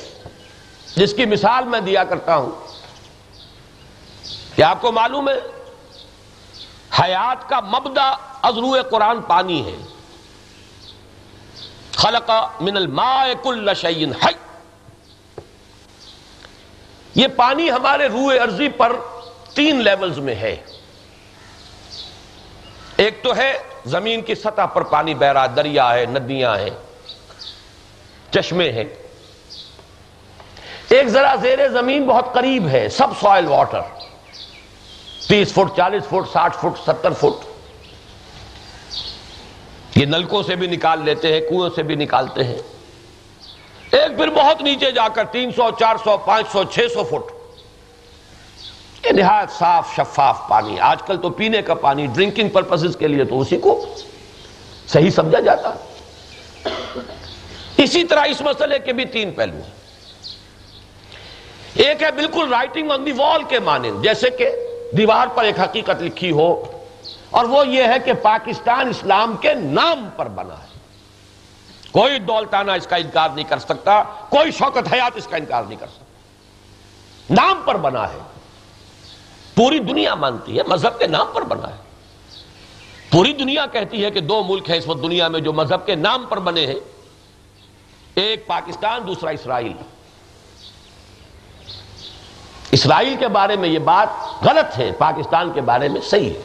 جس 0.95 1.14
کی 1.14 1.26
مثال 1.26 1.64
میں 1.64 1.82
دیا 1.82 2.04
کرتا 2.04 2.36
ہوں۔ 2.36 2.51
کہ 4.56 4.62
آپ 4.62 4.82
کو 4.82 4.91
معلوم 4.91 5.30
ہے؟ 5.30 5.39
حیات 6.99 7.49
کا 7.49 7.60
مبدا 7.60 8.16
ازرو 8.41 8.76
قرآن 8.91 9.22
پانی 9.22 9.66
ہے۔ 9.66 9.76
خلق 11.95 12.32
من 12.62 12.78
الماء 12.78 13.26
کل 13.43 13.70
شعین 13.76 14.14
حی۔ 14.14 14.53
یہ 17.16 17.28
پانی 17.36 17.72
ہمارے 17.72 18.07
روح 18.07 18.34
ارضی 18.43 18.70
پر 18.70 18.95
تین 19.53 19.84
لیولز 19.84 20.18
میں 20.18 20.36
ہے۔ 20.36 20.55
ایک 22.97 23.24
تو 23.24 23.36
ہے 23.36 23.53
زمین 23.86 24.22
کی 24.22 24.36
سطح 24.36 24.66
پر 24.66 24.82
پانی 24.82 25.14
بہ 25.14 25.26
رہا 25.26 25.45
دریا 25.55 25.93
ہے، 25.93 26.05
ندیاں 26.05 26.57
ہیں، 26.57 26.70
چشمے 28.32 28.72
ہیں۔ 28.72 28.84
ایک 30.89 31.07
ذرا 31.07 31.36
زیر 31.36 31.70
زمین 31.70 32.05
بہت 32.05 32.34
قریب 32.34 32.68
ہے، 32.68 32.89
سب 32.89 33.07
سوائل 33.20 33.47
واٹر 33.47 33.82
تیس 35.28 35.53
فٹ، 35.53 35.78
چالیس 35.78 36.03
فٹ، 36.09 36.34
ساٹھ 36.34 36.57
فٹ، 36.57 36.80
ستر 36.86 37.14
فٹ۔ 37.14 37.45
یہ 39.95 40.05
نلکوں 40.05 40.43
سے 40.43 40.55
بھی 40.55 40.68
نکال 40.68 41.05
لیتے 41.05 41.34
ہیں 41.34 41.41
کنویں 41.41 41.70
سے 41.76 41.84
بھی 41.84 41.95
نکالتے 41.95 42.43
ہیں۔ 42.43 42.73
ایک 43.94 44.18
پھر 44.18 44.30
بہت 44.30 44.62
نیچے 44.62 44.91
جا 44.91 45.08
کر 45.08 45.24
تین 45.24 45.52
سو، 45.52 45.70
چار 45.80 45.96
سو، 46.04 46.18
پانچ 46.18 46.48
سو، 46.52 46.64
چھ 46.64 46.80
سو 46.94 47.04
فٹ۔ 47.04 47.34
یہ 49.06 49.12
نہایت 49.12 49.52
صاف، 49.52 49.96
شفاف 49.96 50.39
پانی۔ 50.50 50.80
آج 50.80 51.04
کل 51.04 51.18
تو 51.18 51.30
پینے 51.30 51.62
کا 51.62 51.74
پانی 51.74 52.08
ڈرنکنگ 52.08 52.50
پرپسز 52.50 52.96
کے 53.00 53.08
لیے 53.08 53.24
تو 53.24 53.39
اسی 53.39 53.58
کو 53.58 53.86
صحیح 54.88 55.10
سمجھا 55.10 55.39
جاتا۔ 55.39 55.70
اسی 57.78 58.04
طرح 58.04 58.26
اس 58.26 58.41
مسئلے 58.41 58.80
کے 58.80 58.94
بھی 58.94 59.06
تین 59.06 59.32
پہلو 59.32 59.54
ہیں۔ 59.54 59.72
ایک 61.74 62.04
ہے 62.04 62.12
بالکل 62.12 62.50
رائٹنگ 62.50 62.91
آن 62.91 63.06
دی 63.06 63.12
وال 63.12 63.44
کے 63.44 63.60
معنی، 63.60 63.91
جیسے 64.02 64.30
کہ 64.30 64.50
دیوار 64.98 65.28
پر 65.28 65.44
ایک 65.44 65.60
حقیقت 65.60 66.02
لکھی 66.02 66.32
ہو 66.32 66.64
اور 67.30 67.46
وہ 67.46 67.68
یہ 67.68 67.84
ہے 67.84 68.00
کہ 68.06 68.14
پاکستان 68.14 68.89
اسلام 68.89 69.38
کے 69.38 69.54
نام 69.54 70.10
پر 70.16 70.28
بنا 70.28 70.54
ہے۔ 70.54 70.73
کوئی 71.94 72.20
دولتانہ 72.20 72.72
اس 72.72 72.88
کا 72.88 72.96
انکار 72.96 73.30
نہیں 73.30 73.50
کر 73.50 73.60
سکتا، 73.60 74.04
کوئی 74.04 74.52
شوکت 74.52 74.94
حیات 74.94 75.12
اس 75.16 75.28
کا 75.28 75.38
انکار 75.38 75.64
نہیں 75.64 75.80
کر 75.80 75.88
سکتا۔ 75.88 76.06
نام 77.30 77.62
پر 77.66 77.78
بنا 77.78 78.14
ہے۔ 78.14 78.18
پوری 79.56 79.80
دنیا 79.80 80.16
مانتی 80.16 80.58
ہے، 80.58 80.64
مذہب 80.68 81.00
کے 81.00 81.08
نام 81.08 81.28
پر 81.34 81.41
بنا 81.41 81.70
ہے۔ 81.70 81.76
پوری 83.12 83.34
دنیا 83.34 83.66
کہتی 83.66 84.06
ہے 84.06 84.12
کہ 84.12 84.20
دو 84.20 84.44
ملک 84.44 84.70
ہیں 84.70 84.78
اس 84.78 84.88
وقت 84.88 85.04
دنیا 85.04 85.28
میں 85.28 85.39
جو 85.39 85.54
مذہب 85.54 85.86
کے 85.86 85.96
نام 85.96 86.26
پر 86.30 86.39
بنے 86.39 86.68
ہیں۔ 86.68 86.80
ایک 88.16 88.48
پاکستان، 88.48 89.08
دوسرا 89.08 89.30
اسرائیل۔ 89.30 89.74
اسرائیل 92.72 93.16
کے 93.20 93.28
بارے 93.28 93.56
میں 93.56 93.70
یہ 93.70 93.80
بات 93.80 94.08
غلط 94.46 94.80
ہے، 94.80 94.91
پاکستان 94.91 95.52
کے 95.54 95.62
بارے 95.62 95.89
میں 95.89 96.02
صحیح 96.02 96.34
ہے۔ 96.34 96.41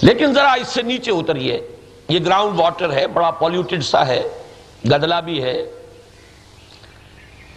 لیکن 0.00 0.34
ذرا 0.34 0.52
اس 0.52 0.68
سے 0.68 0.82
نیچے 0.82 1.10
اتریے۔ 1.10 1.73
یہ 2.08 2.18
گراؤنڈ 2.26 2.60
واٹر 2.60 2.92
ہے، 2.92 3.06
بڑا 3.06 3.30
پولیوٹڈ 3.30 3.84
سا 3.84 4.06
ہے، 4.06 4.22
گدلا 4.84 5.20
بھی 5.20 5.42
ہے۔ 5.42 5.70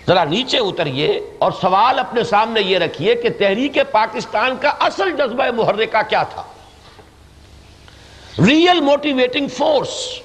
ذرا 0.07 0.23
نیچے 0.23 0.57
اتریے 0.57 1.21
اور 1.39 1.51
سوال 1.51 1.99
اپنے 1.99 2.23
سامنے 2.23 2.61
یہ 2.61 2.77
رکھیے 2.77 3.15
کہ 3.15 3.29
تحریک 3.29 3.77
پاکستان 3.91 4.57
کا 4.61 4.69
اصل 4.69 5.11
جذبہ 5.11 5.45
محرکہ 5.55 6.09
کیا 6.09 6.23
تھا؟ 6.23 6.43
ریئل 8.45 8.79
موٹیویٹنگ 8.81 9.47
فورس 9.47 10.19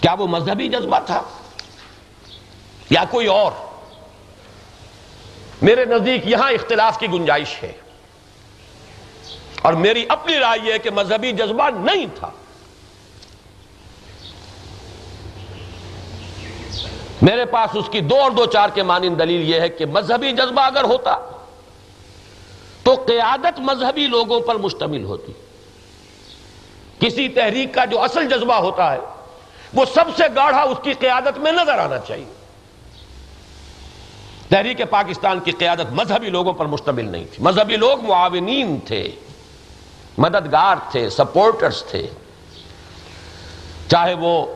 کیا 0.00 0.14
وہ 0.14 0.26
مذہبی 0.26 0.68
جذبہ 0.68 0.98
تھا؟ 1.06 1.22
یا 2.90 3.04
کوئی 3.10 3.26
اور؟ 3.26 3.52
میرے 5.62 5.84
نزدیک 5.84 6.26
یہاں 6.26 6.52
اختلاف 6.52 6.98
کی 6.98 7.06
گنجائش 7.06 7.62
ہے۔ 7.62 7.72
اور 9.62 9.72
میری 9.72 10.04
اپنی 10.08 10.38
رائے 10.38 10.58
یہ 10.64 10.72
ہے 10.72 10.78
کہ 10.78 10.90
مذہبی 10.90 11.32
جذبہ 11.32 11.70
نہیں 11.70 12.06
تھا۔ 12.14 12.30
میرے 17.22 17.44
پاس 17.44 17.76
اس 17.76 17.84
کی 17.92 18.00
دو 18.00 18.16
اور 18.16 18.30
دو 18.30 18.46
چار 18.46 18.68
کے 18.68 18.82
مانند 18.82 19.18
دلیل 19.18 19.54
یہ 19.54 19.60
ہے 19.60 19.68
کہ 19.68 19.86
مذہبی 19.86 20.32
جذبہ 20.32 20.62
اگر 20.62 20.84
ہوتا 20.84 21.16
تو 22.82 22.94
قیادت 22.94 23.60
مذہبی 23.60 24.06
لوگوں 24.06 24.40
پر 24.40 24.54
مشتمل 24.54 25.04
ہوتی۔ 25.04 25.32
کسی 27.00 27.28
تحریک 27.28 27.74
کا 27.74 27.84
جو 27.84 28.00
اصل 28.00 28.28
جذبہ 28.28 28.54
ہوتا 28.54 28.92
ہے، 28.92 28.98
وہ 29.74 29.84
سب 29.94 30.04
سے 30.16 30.24
گاڑھا 30.36 30.62
اس 30.62 30.78
کی 30.82 30.92
قیادت 30.92 31.38
میں 31.38 31.52
نظر 31.52 31.78
آنا 31.78 31.98
چاہیے۔ 31.98 32.32
تحریک 34.48 34.80
پاکستان 34.90 35.40
کی 35.40 35.50
قیادت 35.50 35.92
مذہبی 35.92 36.28
لوگوں 36.28 36.52
پر 36.52 36.66
مشتمل 36.66 37.04
نہیں 37.04 37.24
تھی۔ 37.32 37.42
مذہبی 37.42 37.76
لوگ 37.76 38.00
معاونین 38.00 38.78
تھے۔ 38.80 39.10
مددگار 40.18 40.76
تھے 40.90 41.10
سپورٹرز 41.10 41.82
تھے۔ 41.82 42.06
چاہے 43.90 44.14
وہ 44.14 44.46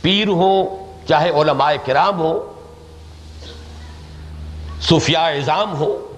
پیر 0.00 0.28
ہوں، 0.28 0.86
چاہے 1.08 1.30
علماء 1.30 1.72
کرام 1.84 2.20
ہو 2.20 2.52
صوفیاء 4.80 5.28
اظام 5.28 5.76
ہو 5.76 6.12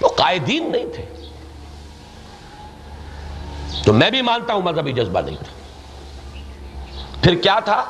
تو 0.00 0.06
قائدین 0.06 0.72
نہیں 0.72 0.86
تھے۔ 0.94 1.04
تو 3.84 3.92
میں 3.92 4.10
بھی 4.10 4.22
مانتا 4.22 4.54
ہوں 4.54 4.62
مذہبی 4.62 4.92
جذبہ 4.92 5.20
نہیں 5.20 5.36
تھا۔ 5.36 5.58
پھر 7.22 7.34
کیا 7.34 7.58
تھا؟ 7.60 7.84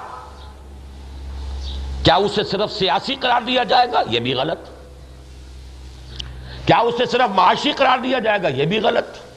کیا 2.03 2.15
اسے 2.15 2.45
صرف 2.45 2.73
سیاسی 2.73 3.15
قرار 3.15 3.43
دیا 3.43 3.65
جائے 3.65 3.93
گا؟ 3.93 4.03
یہ 4.11 4.21
بھی 4.21 4.35
غلط۔ 4.35 4.59
کیا 6.67 6.79
اسے 6.79 7.07
صرف 7.07 7.31
معاشی 7.31 7.73
قرار 7.73 7.99
دیا 7.99 8.19
جائے 8.19 8.43
گا؟ 8.43 8.49
یہ 8.49 8.65
بھی 8.65 8.81
غلط۔ 8.81 9.28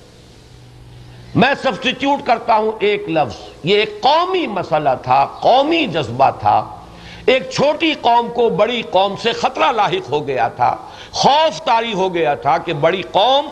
میں 1.35 1.53
سبسٹیچیوٹ 1.63 2.27
کرتا 2.27 2.55
ہوں 2.55 2.71
ایک 2.79 3.09
لفظ۔ 3.09 3.35
یہ 3.63 3.79
ایک 3.79 4.01
قومی 4.01 4.47
مسئلہ 4.47 4.89
تھا، 5.03 5.27
قومی 5.39 5.87
جذبہ 5.87 6.29
تھا۔ 6.39 6.75
ایک 7.25 7.49
چھوٹی 7.49 7.93
قوم 8.01 8.31
کو 8.33 8.49
بڑی 8.49 8.81
قوم 8.81 9.15
سے 9.15 9.31
خطرہ 9.31 9.71
لاحق 9.71 10.09
ہو 10.09 10.27
گیا 10.27 10.47
تھا، 10.47 10.75
خوف 11.11 11.61
تاری 11.61 11.93
ہو 11.93 12.13
گیا 12.13 12.35
تھا 12.35 12.57
کہ 12.57 12.73
بڑی 12.73 13.01
قوم 13.01 13.47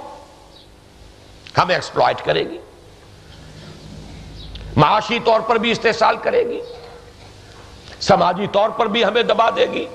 ہمیں 1.58 1.76
ایکسپلائٹ 1.76 2.26
کرے 2.26 2.44
گی۔ 2.50 2.58
معاشی 4.76 5.20
طور 5.26 5.40
پر 5.40 5.56
بھی 5.56 5.72
استحصال 5.72 6.18
کرے 6.18 6.46
گی۔ 6.46 6.62
سماجی 8.00 8.48
طور 8.52 8.70
پر 8.70 8.86
بھی 8.86 9.06
ہمیں 9.06 9.24
دبا 9.24 9.50
دے 9.50 9.66
گی۔ 9.74 9.86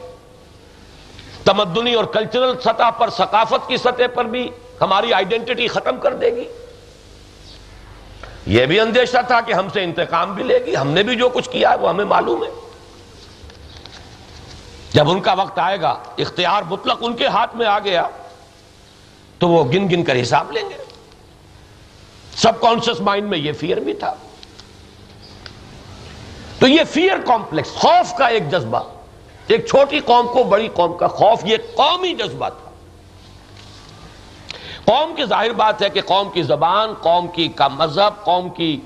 تمدنی 1.45 1.95
اور 1.95 2.05
کلچرل 2.05 2.61
سطح 2.61 2.91
پر، 2.91 3.11
ثقافت 3.11 3.69
کی 3.69 3.77
سطح 3.77 4.07
پر 4.15 4.25
بھی 4.25 4.51
ہماری 4.81 5.13
آئیڈینٹی 5.13 5.69
ختم 5.69 5.97
کر 5.97 6.15
دے 6.15 6.37
گی۔ 6.37 6.45
یہ 8.47 8.67
بھی 8.67 8.81
اندیشہ 8.81 9.17
تھا 9.27 9.41
کہ 9.41 9.53
ہم 9.53 9.69
سے 9.73 9.85
انتقام 9.85 10.35
بھی 10.35 10.45
لے 10.45 10.59
گی، 10.67 10.77
ہم 10.77 10.89
نے 10.89 11.03
بھی 11.03 11.17
جو 11.17 11.29
کچھ 11.29 11.51
کیا 11.51 11.71
ہے 11.71 11.77
وہ 11.77 11.89
ہمیں 11.89 12.05
معلوم 12.05 12.45
ہے۔ 12.45 12.51
جب 14.93 15.11
ان 15.11 15.21
کا 15.21 15.33
وقت 15.33 15.59
آئے 15.59 15.81
گا، 15.81 15.99
اختیار 16.19 16.63
مطلق 16.63 16.99
ان 17.01 17.17
کے 17.17 17.27
ہاتھ 17.27 17.57
میں 17.57 17.67
آ 17.67 17.79
گیا، 17.79 18.09
تو 19.39 19.49
وہ 19.49 19.65
گن 19.65 19.89
گن 19.91 20.05
کر 20.05 20.23
حساب 20.23 20.53
لیں 20.53 20.71
گے۔ 20.71 20.85
سب 22.37 22.61
کانشس 22.61 23.01
مائنڈ 23.01 23.29
میں 23.29 23.39
یہ 23.39 23.53
فیئر 23.53 23.77
بھی 23.77 23.95
تھا۔ 23.95 24.15
تو 26.59 26.69
یہ 26.69 26.85
فیئر 26.91 27.17
کمپلیکس 27.27 27.71
خوف 27.71 28.19
کا 28.19 28.27
ایک 28.27 28.51
جذبہ۔ 28.51 28.83
ایک 29.47 29.67
چھوٹی 29.67 30.01
قوم 30.01 30.27
کو 30.33 30.45
بڑی 30.45 30.69
قوم 30.75 30.97
کا 30.97 31.07
خوف، 31.07 31.45
یہ 31.45 31.57
قومی 31.75 32.15
جذبہ 32.15 32.49
تھا۔ 32.49 32.64
قوم 34.85 35.15
کی 35.15 35.25
ظاہر 35.25 35.53
بات 35.53 35.83
ہے 35.83 35.91
کہ 35.91 36.01
قوم 36.01 36.31
کی 36.31 36.43
زبان، 36.43 36.95
قوم 36.95 37.29
کی 37.29 37.49
کا 37.49 37.69
مذہب، 37.69 38.25
قوم 38.25 38.51
کی 38.51 38.81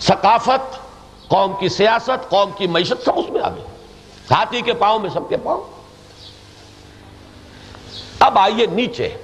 ثقافت، 0.00 0.78
قوم 1.28 1.52
کی 1.60 1.68
سیاست، 1.68 2.28
قوم 2.28 2.50
کی 2.58 2.66
معیشت 2.66 3.04
سب 3.04 3.18
اس 3.18 3.30
میں 3.30 3.40
آ 3.42 3.48
گئی۔ 3.48 3.64
ہاتھی 4.30 4.62
کے 4.62 4.72
پاؤں 4.72 4.98
میں 4.98 5.10
سب 5.10 5.28
کے 5.28 5.36
پاؤں۔ 5.36 5.82
اب 8.18 8.38
آئیے 8.38 8.66
نیچے۔ 8.66 9.16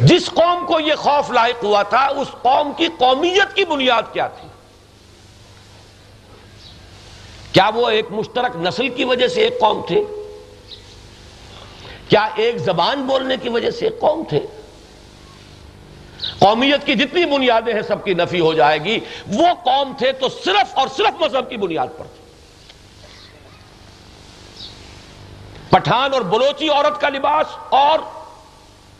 جس 0.00 0.30
قوم 0.34 0.66
کو 0.66 0.80
یہ 0.80 0.94
خوف 0.94 1.30
لائق 1.30 1.64
ہوا 1.64 1.82
تھا، 1.82 2.06
اس 2.06 2.28
قوم 2.42 2.72
کی 2.76 2.88
قومیت 2.98 3.56
کی 3.56 3.64
بنیاد 3.64 4.02
کیا 4.12 4.28
تھی؟ 4.28 4.48
کیا 7.52 7.70
وہ 7.74 7.88
ایک 7.88 8.06
مشترک 8.10 8.56
نسل 8.56 8.88
کی 8.88 9.04
وجہ 9.04 9.28
سے 9.28 9.40
ایک 9.40 9.60
قوم 9.60 9.80
تھی؟ 9.88 10.04
کیا 12.08 12.28
ایک 12.34 12.58
زبان 12.58 13.02
بولنے 13.02 13.36
کی 13.42 13.48
وجہ 13.48 13.70
سے 13.70 13.88
قوم 13.88 14.22
تھے؟ 14.28 14.40
قومیت 16.38 16.86
کی 16.86 16.94
جتنی 16.94 17.24
بنیادیں 17.24 17.74
ہیں 17.74 17.82
سب 17.82 18.04
کی 18.04 18.14
نفی 18.14 18.40
ہو 18.40 18.54
جائے 18.54 18.84
گی۔ 18.84 18.98
وہ 19.26 19.46
قوم 19.64 19.92
تھے 19.98 20.12
تو 20.12 20.28
صرف 20.28 20.78
اور 20.78 20.88
صرف 20.96 21.22
مذہب 21.22 21.50
کی 21.50 21.56
بنیاد 21.56 21.86
پر 21.98 22.04
تھے۔ 22.04 22.18
پٹھان 25.68 26.14
اور 26.14 26.22
بلوچی 26.22 26.68
عورت 26.68 27.00
کا 27.00 27.08
لباس 27.08 27.46
اور 27.68 27.98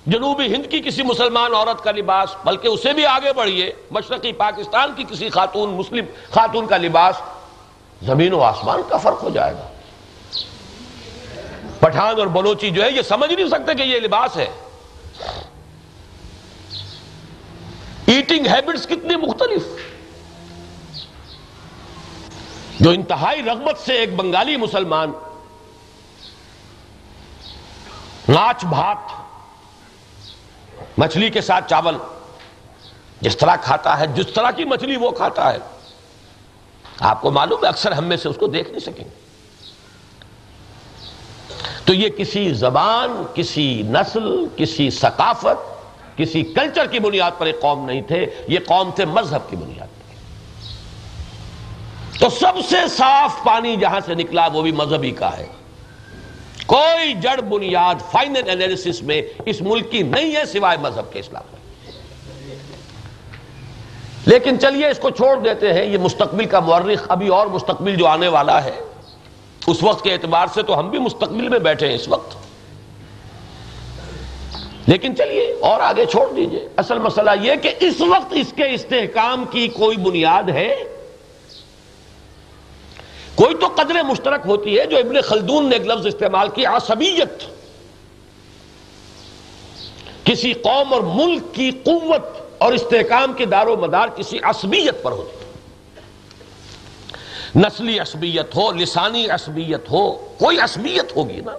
جنوبی 0.07 0.55
ہند 0.55 0.71
کی 0.71 0.81
کسی 0.81 1.03
مسلمان 1.03 1.55
عورت 1.55 1.85
کا 1.85 1.91
لباس، 1.91 2.29
بلکہ 2.45 2.69
اسے 2.69 2.93
بھی 2.93 3.07
آگے 3.07 3.33
بڑھیے 3.33 3.73
مشرقی 3.91 4.33
پاکستان 4.33 4.93
کی 4.97 5.05
کسی 5.11 5.29
خاتون، 5.29 5.71
مسلم 5.71 6.05
خاتون 6.31 6.67
کا 6.67 6.77
لباس، 6.77 7.15
زمین 8.03 8.33
و 8.33 8.43
آسمان 8.43 8.81
کا 8.89 8.97
فرق 8.97 9.23
ہو 9.23 9.31
جائے 9.31 9.55
گا۔ 9.55 9.69
پٹھان 11.81 12.19
اور 12.19 12.27
بلوچی 12.27 12.71
جو 12.71 12.83
ہے، 12.83 12.91
یہ 12.91 13.03
سمجھ 13.03 13.33
نہیں 13.33 13.49
سکتے 13.49 13.75
کہ 13.75 13.83
یہ 13.83 14.01
لباس 14.01 14.37
ہے۔ 14.37 14.47
ایٹنگ 18.07 18.47
ہیبٹس 18.47 18.87
کتنی 18.87 19.17
مختلف۔ 19.17 19.63
جو 22.81 22.91
انتہائی 22.91 23.43
رغبت 23.43 23.79
سے 23.79 23.93
ایک 23.93 24.17
بنگالی 24.17 24.57
مسلمان، 24.57 25.13
ناچ 28.29 28.65
بھات، 28.65 28.97
مچھلی 30.99 31.31
کے 31.31 31.41
ساتھ 31.41 31.71
چاول، 31.71 31.97
جس 33.21 33.37
طرح 33.37 33.57
کھاتا 33.57 34.01
ہے، 34.01 34.07
جس 34.07 34.27
طرح 34.35 34.51
کی 34.51 34.65
مچھلی 34.65 34.97
وہ 34.97 35.11
کھاتا 35.11 35.53
ہے، 35.53 35.59
آپ 37.01 37.23
کو 37.23 37.31
معلوم 37.31 37.65
ہے، 37.65 37.69
اکثر 37.69 37.93
ہم 37.93 38.05
میں 38.05 38.17
سے 38.17 38.29
اس 38.29 38.37
کو 38.37 38.47
دیکھ 38.47 38.69
نہیں 38.69 38.81
سکیں۔ 38.81 39.05
گے 39.05 39.28
تو 41.89 41.95
یہ 41.95 42.09
کسی 42.09 42.53
زبان، 42.53 43.23
کسی 43.35 43.83
نسل، 43.83 44.45
کسی 44.57 44.91
ثقافت، 44.91 45.87
کسی 46.19 46.43
کلچر 46.43 46.87
کی 46.87 46.99
بنیاد 46.99 47.31
پر 47.39 47.47
ایک 47.47 47.61
قوم 47.61 47.85
نہیں 47.85 48.03
تھے، 48.03 48.27
یہ 48.49 48.59
قوم 48.67 48.91
تھے 48.91 49.05
مذہب 49.05 49.51
کی 49.51 49.57
بنیاد 49.57 49.87
پر۔ 49.87 50.15
تو 52.19 52.29
سب 52.29 52.53
سے 52.69 52.77
صاف 52.89 53.45
پانی 53.45 53.77
جہاں 53.77 54.01
سے 54.07 54.15
نکلا 54.15 54.49
وہ 54.53 54.63
بھی 54.63 54.73
مذہبی 54.73 55.11
کا 55.11 55.37
ہے۔ 55.37 55.47
کوئی 56.67 57.15
جڑ 57.15 57.41
بنیاد 57.41 57.95
فائنل 58.11 58.51
انالیسس 58.51 59.03
میں 59.03 59.23
اس 59.47 59.61
ملک 59.61 59.91
کی 59.91 60.03
نہیں 60.03 60.37
ہے 60.37 60.45
سوائے 60.45 60.79
مذہب 60.81 61.13
کے 61.13 61.19
اسلام۔ 61.19 61.43
میں 61.53 61.93
لیکن 64.27 64.61
چلیے 64.61 64.89
اس 64.89 64.99
کو 64.99 65.11
چھوڑ 65.11 65.39
دیتے 65.39 65.73
ہیں، 65.73 65.85
یہ 65.85 65.99
مستقبل 65.99 66.45
کا 66.45 66.61
مورخ 66.61 67.07
ابھی 67.09 67.29
اور 67.29 67.47
مستقبل 67.47 67.97
جو 67.97 68.07
آنے 68.07 68.29
والا 68.29 68.65
ہے۔ 68.65 68.81
اس 69.71 69.83
وقت 69.83 70.05
کے 70.05 70.13
اعتبار 70.13 70.47
سے 70.55 70.63
تو 70.63 70.79
ہم 70.79 70.91
بھی 70.91 70.99
مستقبل 70.99 71.49
میں 71.49 71.59
بیٹھے 71.59 71.89
ہیں 71.89 71.95
اس 71.95 72.09
وقت۔ 72.09 72.37
لیکن 74.87 75.17
چلیے، 75.17 75.57
اور 75.61 75.81
آگے 75.81 76.07
چھوڑ 76.07 76.33
دیجیے۔ 76.37 76.69
اصل 76.77 76.99
مسئلہ 76.99 77.31
یہ 77.43 77.55
کہ 77.63 77.75
اس 77.81 78.01
وقت 78.01 78.33
اس 78.33 78.53
کے 78.57 78.65
استحکام 78.75 79.45
کی 79.51 79.69
کوئی 79.69 79.97
بنیاد 79.97 80.43
ہے۔ 80.43 80.85
کوئی 83.35 83.55
تو 83.55 83.67
قدر 83.67 84.03
مشترک 84.03 84.41
ہوتی 84.47 84.79
ہے 84.79 84.87
جو 84.87 84.97
ابن 84.97 85.21
خلدون 85.21 85.69
نے 85.69 85.77
ایک 85.77 85.87
لفظ 85.87 86.07
استعمال 86.07 86.49
کی 86.49 86.67
عصبیت۔ 86.67 87.43
کسی 90.25 90.53
قوم 90.53 90.93
اور 90.93 91.01
ملک 91.01 91.55
کی 91.55 91.71
قوت 91.71 92.23
اور 92.59 92.73
استحکام 92.73 93.33
کے 93.33 93.47
دار 93.47 93.67
و 93.67 93.77
مدار 93.77 94.09
کسی 94.09 94.39
عصبیت 94.43 95.03
پر 95.03 95.13
ہوتی۔ 95.13 95.38
نسلی 97.59 97.99
عصبیت 97.99 98.57
ہو، 98.57 98.73
لسانی 98.73 99.29
عصبیت 99.29 99.91
ہو، 99.91 100.13
کوئی 100.13 100.61
عصبیت 100.61 101.17
ہوگی 101.17 101.41
نا؟ 101.41 101.53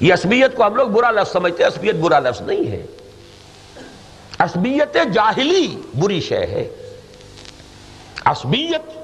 یہ 0.00 0.14
عصبیت 0.14 0.56
کو 0.56 0.66
ہم 0.66 0.74
لوگ 0.74 0.88
برا 0.88 1.10
لفظ 1.10 1.32
سمجھتے 1.32 1.62
ہیں، 1.62 1.70
عصبیت 1.70 1.94
برا 1.94 2.18
لفظ 2.18 2.40
نہیں 2.40 2.70
ہے۔ 2.70 2.86
عصبیت 4.38 4.96
جاہلی 5.12 5.80
بری 5.94 6.20
شے 6.20 6.38
ہے۔ 6.38 6.94
عصبیت، 8.24 8.98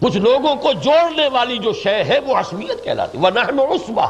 کچھ 0.00 0.16
لوگوں 0.16 0.56
کو 0.56 0.72
جوڑنے 0.72 1.28
والی 1.28 1.58
جو 1.58 1.72
شے 1.72 2.04
ہے، 2.04 2.18
وہ 2.18 2.36
عصمیت 2.36 2.84
کہلاتی۔ 2.84 3.18
وہ 3.18 3.30
نحن 3.30 3.60
عصبہ 3.60 4.06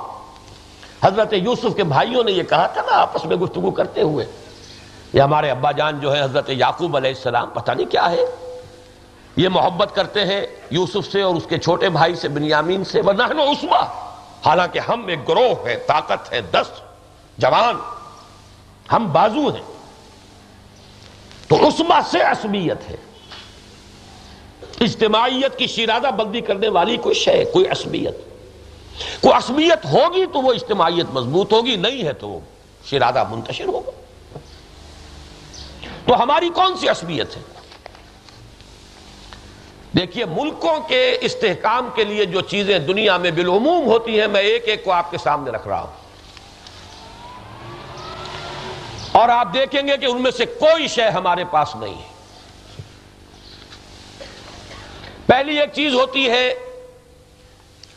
حضرت 1.02 1.32
یوسف 1.32 1.76
کے 1.76 1.84
بھائیوں 1.84 2.24
نے 2.24 2.32
یہ 2.32 2.42
کہا 2.42 2.66
تھا 2.66 2.82
نا، 2.82 2.92
آپس 2.92 3.24
میں 3.24 3.36
گفتگو 3.36 3.70
کرتے 3.70 4.02
ہوئے۔ 4.02 4.26
یہ 5.12 5.20
ہمارے 5.20 5.50
ابا 5.50 5.72
جان 5.72 6.00
جو 6.00 6.16
ہے 6.16 6.22
حضرت 6.22 6.50
یعقوب 6.50 6.96
علیہ 6.96 7.10
السلام، 7.10 7.50
پتہ 7.50 7.72
نہیں 7.72 7.90
کیا 7.90 8.10
ہے؟ 8.10 8.45
یہ 9.36 9.48
محبت 9.48 9.94
کرتے 9.94 10.24
ہیں 10.24 10.46
یوسف 10.70 11.12
سے 11.12 11.22
اور 11.22 11.34
اس 11.34 11.46
کے 11.48 11.58
چھوٹے 11.58 11.88
بھائی 11.88 12.14
سے، 12.14 12.28
بنیامین 12.28 12.84
سے 12.84 13.00
وہ 13.00 13.12
نحن 13.12 13.40
عصبہ۔ 13.40 14.10
حالانکہ 14.46 14.78
ہم 14.78 15.06
ایک 15.06 15.28
گروہ 15.28 15.66
ہے 15.66 15.76
طاقت 15.86 16.32
ہے 16.32 16.40
دست، 16.40 16.82
جوان۔ 17.38 17.76
ہم 18.92 19.12
بازو 19.12 19.48
ہیں۔ 19.48 19.62
تو 21.48 21.68
عصبہ 21.68 22.00
سے 22.10 22.20
عصبیت 22.20 22.90
ہے۔ 22.90 22.96
اجتماعیت 24.80 25.58
کی 25.58 25.66
شیرادہ 25.66 26.10
بندی 26.16 26.40
کرنے 26.40 26.68
والی 26.68 26.96
کوئی 26.96 27.14
شے، 27.14 27.44
کوئی 27.52 27.68
عصبیت۔ 27.68 28.16
کوئی 29.22 29.34
عصبیت 29.34 29.84
ہوگی 29.84 30.26
تو 30.26 30.40
وہ 30.40 30.52
اجتماعیت 30.52 31.06
مضبوط 31.12 31.52
ہوگی، 31.52 31.76
نہیں 31.76 32.04
ہے 32.04 32.12
تو 32.12 32.28
وہ 32.28 32.40
شیرادہ 32.84 33.24
منتشر 33.30 33.66
ہوگا۔ 33.66 33.90
تو 36.06 36.22
ہماری 36.22 36.48
کون 36.48 36.76
سی 36.76 36.88
عصبیت 36.88 37.36
ہے؟ 37.36 37.42
دیکھیے، 39.96 40.24
ملکوں 40.24 40.80
کے 40.88 41.18
استحکام 41.20 41.88
کے 41.94 42.04
لیے 42.04 42.24
جو 42.24 42.40
چیزیں 42.40 42.78
دنیا 42.78 43.16
میں 43.16 43.30
بالعموم 43.30 43.86
ہوتی 43.86 44.20
ہیں، 44.20 44.26
میں 44.26 44.40
ایک 44.40 44.68
ایک 44.68 44.84
کو 44.84 44.92
آپ 44.92 45.10
کے 45.10 45.18
سامنے 45.18 45.50
رکھ 45.50 45.68
رہا 45.68 45.80
ہوں۔ 45.80 45.92
اور 49.12 49.28
آپ 49.28 49.54
دیکھیں 49.54 49.86
گے 49.86 49.96
کہ 49.96 50.06
ان 50.06 50.22
میں 50.22 50.30
سے 50.30 50.44
کوئی 50.44 50.88
شے 50.88 51.08
ہمارے 51.08 51.44
پاس 51.50 51.76
نہیں 51.76 51.94
ہے۔ 51.94 52.08
پہلی 55.26 55.60
ایک 55.60 55.70
چیز 55.72 55.94
ہوتی 55.94 56.30
ہے 56.30 56.54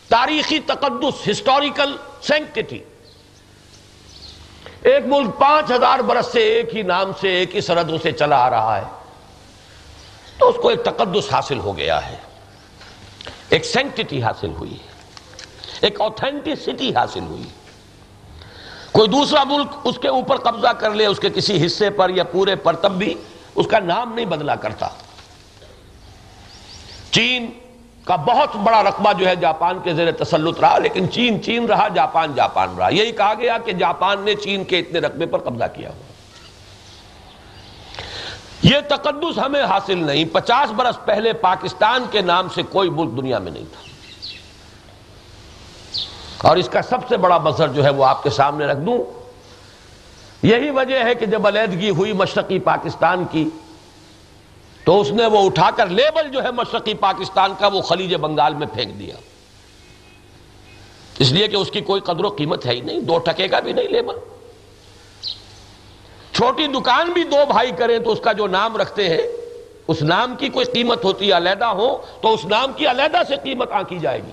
تاریخی 0.09 0.59
تقدس 0.59 1.29
ہسٹوریکل 1.31 1.95
سینکٹی 2.21 2.79
ایک 4.83 5.03
ملک 5.05 5.39
پانچ 5.39 5.71
ہزار 5.71 5.99
برس 5.99 6.25
سے 6.31 6.39
ایک 6.39 6.75
ہی 6.75 6.81
نام 6.81 7.11
سے، 7.21 7.29
ایک 7.29 7.55
ہی 7.55 7.61
سرحدوں 7.61 7.97
سے 8.03 8.11
چلا 8.11 8.37
آ 8.37 8.49
رہا 8.49 8.77
ہے۔ 8.77 8.98
تو 10.39 10.49
اس 10.49 10.55
کو 10.61 10.67
ایک 10.67 10.83
تقدس 10.83 11.33
حاصل 11.33 11.59
ہو 11.59 11.77
گیا 11.77 12.09
ہے۔ 12.09 12.15
ایک 13.49 13.65
سینکٹی 13.65 14.23
حاصل 14.23 14.51
ہوئی 14.59 14.77
ایک 15.81 16.01
اوتھینٹسٹی 16.01 16.95
حاصل 16.95 17.19
ہوئی 17.19 17.43
کوئی 18.91 19.07
دوسرا 19.07 19.43
ملک 19.43 19.67
اس 19.83 19.99
کے 20.01 20.07
اوپر 20.07 20.37
قبضہ 20.37 20.67
کر 20.67 20.91
لے، 20.91 21.05
اس 21.05 21.19
کے 21.19 21.29
کسی 21.29 21.65
حصے 21.65 21.89
پر 21.89 22.09
یا 22.09 22.23
پورے 22.23 22.55
پر، 22.55 22.75
تب 22.75 22.91
بھی 22.91 23.13
اس 23.55 23.67
کا 23.67 23.79
نام 23.79 24.13
نہیں 24.13 24.25
بدلا 24.25 24.55
کرتا۔ 24.55 24.87
چین 27.11 27.49
کا 28.03 28.15
بہت 28.15 28.55
بڑا 28.55 28.83
رقبہ 28.83 29.13
جو 29.13 29.27
ہے 29.27 29.35
جاپان 29.35 29.79
کے 29.83 29.93
زیر 29.93 30.11
تسلط 30.11 30.59
رہا، 30.59 30.77
لیکن 30.77 31.11
چین 31.11 31.43
چین 31.43 31.65
رہا، 31.65 31.87
جاپان 31.87 32.35
جاپان 32.35 32.77
رہا۔ 32.77 32.89
یہی 32.89 33.11
کہا 33.11 33.33
گیا 33.33 33.57
کہ 33.65 33.71
جاپان 33.71 34.21
نے 34.21 34.35
چین 34.35 34.63
کے 34.63 34.79
اتنے 34.79 34.99
رقبے 34.99 35.25
پر 35.25 35.39
قبضہ 35.39 35.63
کیا 35.75 35.89
ہوا۔ 35.89 36.08
یہ 38.63 38.77
تقدس 38.87 39.37
ہمیں 39.37 39.63
حاصل 39.63 40.05
نہیں۔ 40.05 40.25
پچاس 40.25 40.71
برس 40.71 41.05
پہلے 41.05 41.33
پاکستان 41.33 42.03
کے 42.11 42.21
نام 42.21 42.49
سے 42.49 42.61
کوئی 42.63 42.89
ملک 42.89 43.17
دنیا 43.17 43.39
میں 43.39 43.51
نہیں 43.51 43.65
تھا۔ 43.73 43.89
اور 46.47 46.57
اس 46.57 46.69
کا 46.69 46.81
سب 46.81 46.97
سے 47.09 47.17
بڑا 47.17 47.37
مظہر 47.37 47.67
جو 47.67 47.83
ہے 47.83 47.89
وہ 47.89 48.05
آپ 48.05 48.23
کے 48.23 48.29
سامنے 48.29 48.65
رکھ 48.65 48.79
دوں۔ 48.79 49.03
یہی 50.43 50.69
وجہ 50.69 51.03
ہے 51.03 51.15
کہ 51.15 51.25
جب 51.25 51.47
علیحدگی 51.47 51.89
ہوئی 51.89 52.13
مشرقی 52.13 52.59
پاکستان 52.59 53.25
کی، 53.31 53.49
تو 54.85 55.01
اس 55.01 55.11
نے 55.11 55.25
وہ 55.25 55.45
اٹھا 55.45 55.69
کر 55.75 55.87
لیبل 55.87 56.29
جو 56.29 56.43
ہے 56.43 56.51
مشرقی 56.51 56.93
پاکستان 56.93 57.53
کا 57.59 57.67
وہ 57.67 57.81
خلیج 57.81 58.15
بنگال 58.15 58.53
میں 58.53 58.67
پھینک 58.67 58.99
دیا۔ 58.99 59.15
اس 61.19 61.31
لیے 61.31 61.47
کہ 61.47 61.55
اس 61.55 61.71
کی 61.71 61.81
کوئی 61.81 62.01
قدر 62.01 62.25
و 62.25 62.29
قیمت 62.29 62.65
ہے 62.65 62.71
ہی 62.71 62.81
نہیں، 62.81 62.99
دو 62.99 63.17
ٹکے 63.17 63.47
کا 63.47 63.59
بھی 63.59 63.73
نہیں 63.73 63.87
لیبل۔ 63.87 64.15
چھوٹی 66.39 66.67
دکان 66.67 67.11
بھی 67.11 67.23
دو 67.23 67.45
بھائی 67.47 67.71
کریں 67.77 67.99
تو 67.99 68.11
اس 68.11 68.19
کا 68.19 68.31
جو 68.31 68.47
نام 68.47 68.77
رکھتے 68.77 69.09
ہیں، 69.09 69.27
اس 69.87 70.01
نام 70.01 70.35
کی 70.35 70.49
کوئی 70.49 70.65
قیمت 70.65 71.03
ہوتی 71.03 71.27
ہے 71.27 71.37
علیحدہ 71.37 71.65
ہو 71.65 71.97
تو 72.21 72.33
اس 72.33 72.45
نام 72.45 72.73
کی 72.73 72.87
علیحدہ 72.87 73.21
سے 73.27 73.35
قیمت 73.43 73.71
آنکی 73.71 73.99
جائے 73.99 74.19
گی۔ 74.23 74.31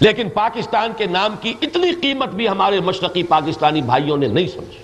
لیکن 0.00 0.28
پاکستان 0.28 0.92
کے 0.96 1.06
نام 1.06 1.34
کی 1.40 1.54
اتنی 1.62 1.92
قیمت 1.92 2.28
بھی 2.28 2.48
ہمارے 2.48 2.80
مشرقی 2.80 3.22
پاکستانی 3.22 3.82
بھائیوں 3.82 4.16
نے 4.16 4.26
نہیں 4.26 4.48
سمجھی۔ 4.48 4.82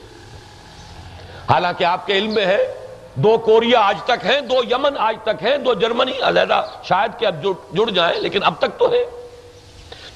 حالانکہ 1.51 1.85
آپ 1.85 2.07
کے 2.07 2.19
علم 2.19 2.35
میں 2.35 2.47
ہے، 2.47 2.75
دو 3.15 3.37
کوریا 3.39 3.81
آج 3.81 4.03
تک 4.05 4.25
ہیں، 4.25 4.41
دو 4.41 4.61
یمن 4.71 4.99
آج 4.99 5.17
تک 5.23 5.43
ہیں، 5.43 5.57
دو 5.57 5.75
جرمنی 5.75 6.21
علیحدہ 6.23 6.63
شاید 6.83 7.19
کہ 7.19 7.27
اب 7.27 7.43
جڑ 7.73 7.91
جائیں، 7.91 8.21
لیکن 8.21 8.45
اب 8.45 8.55
تک 8.59 8.79
تو 8.79 8.93
ہے 8.93 9.05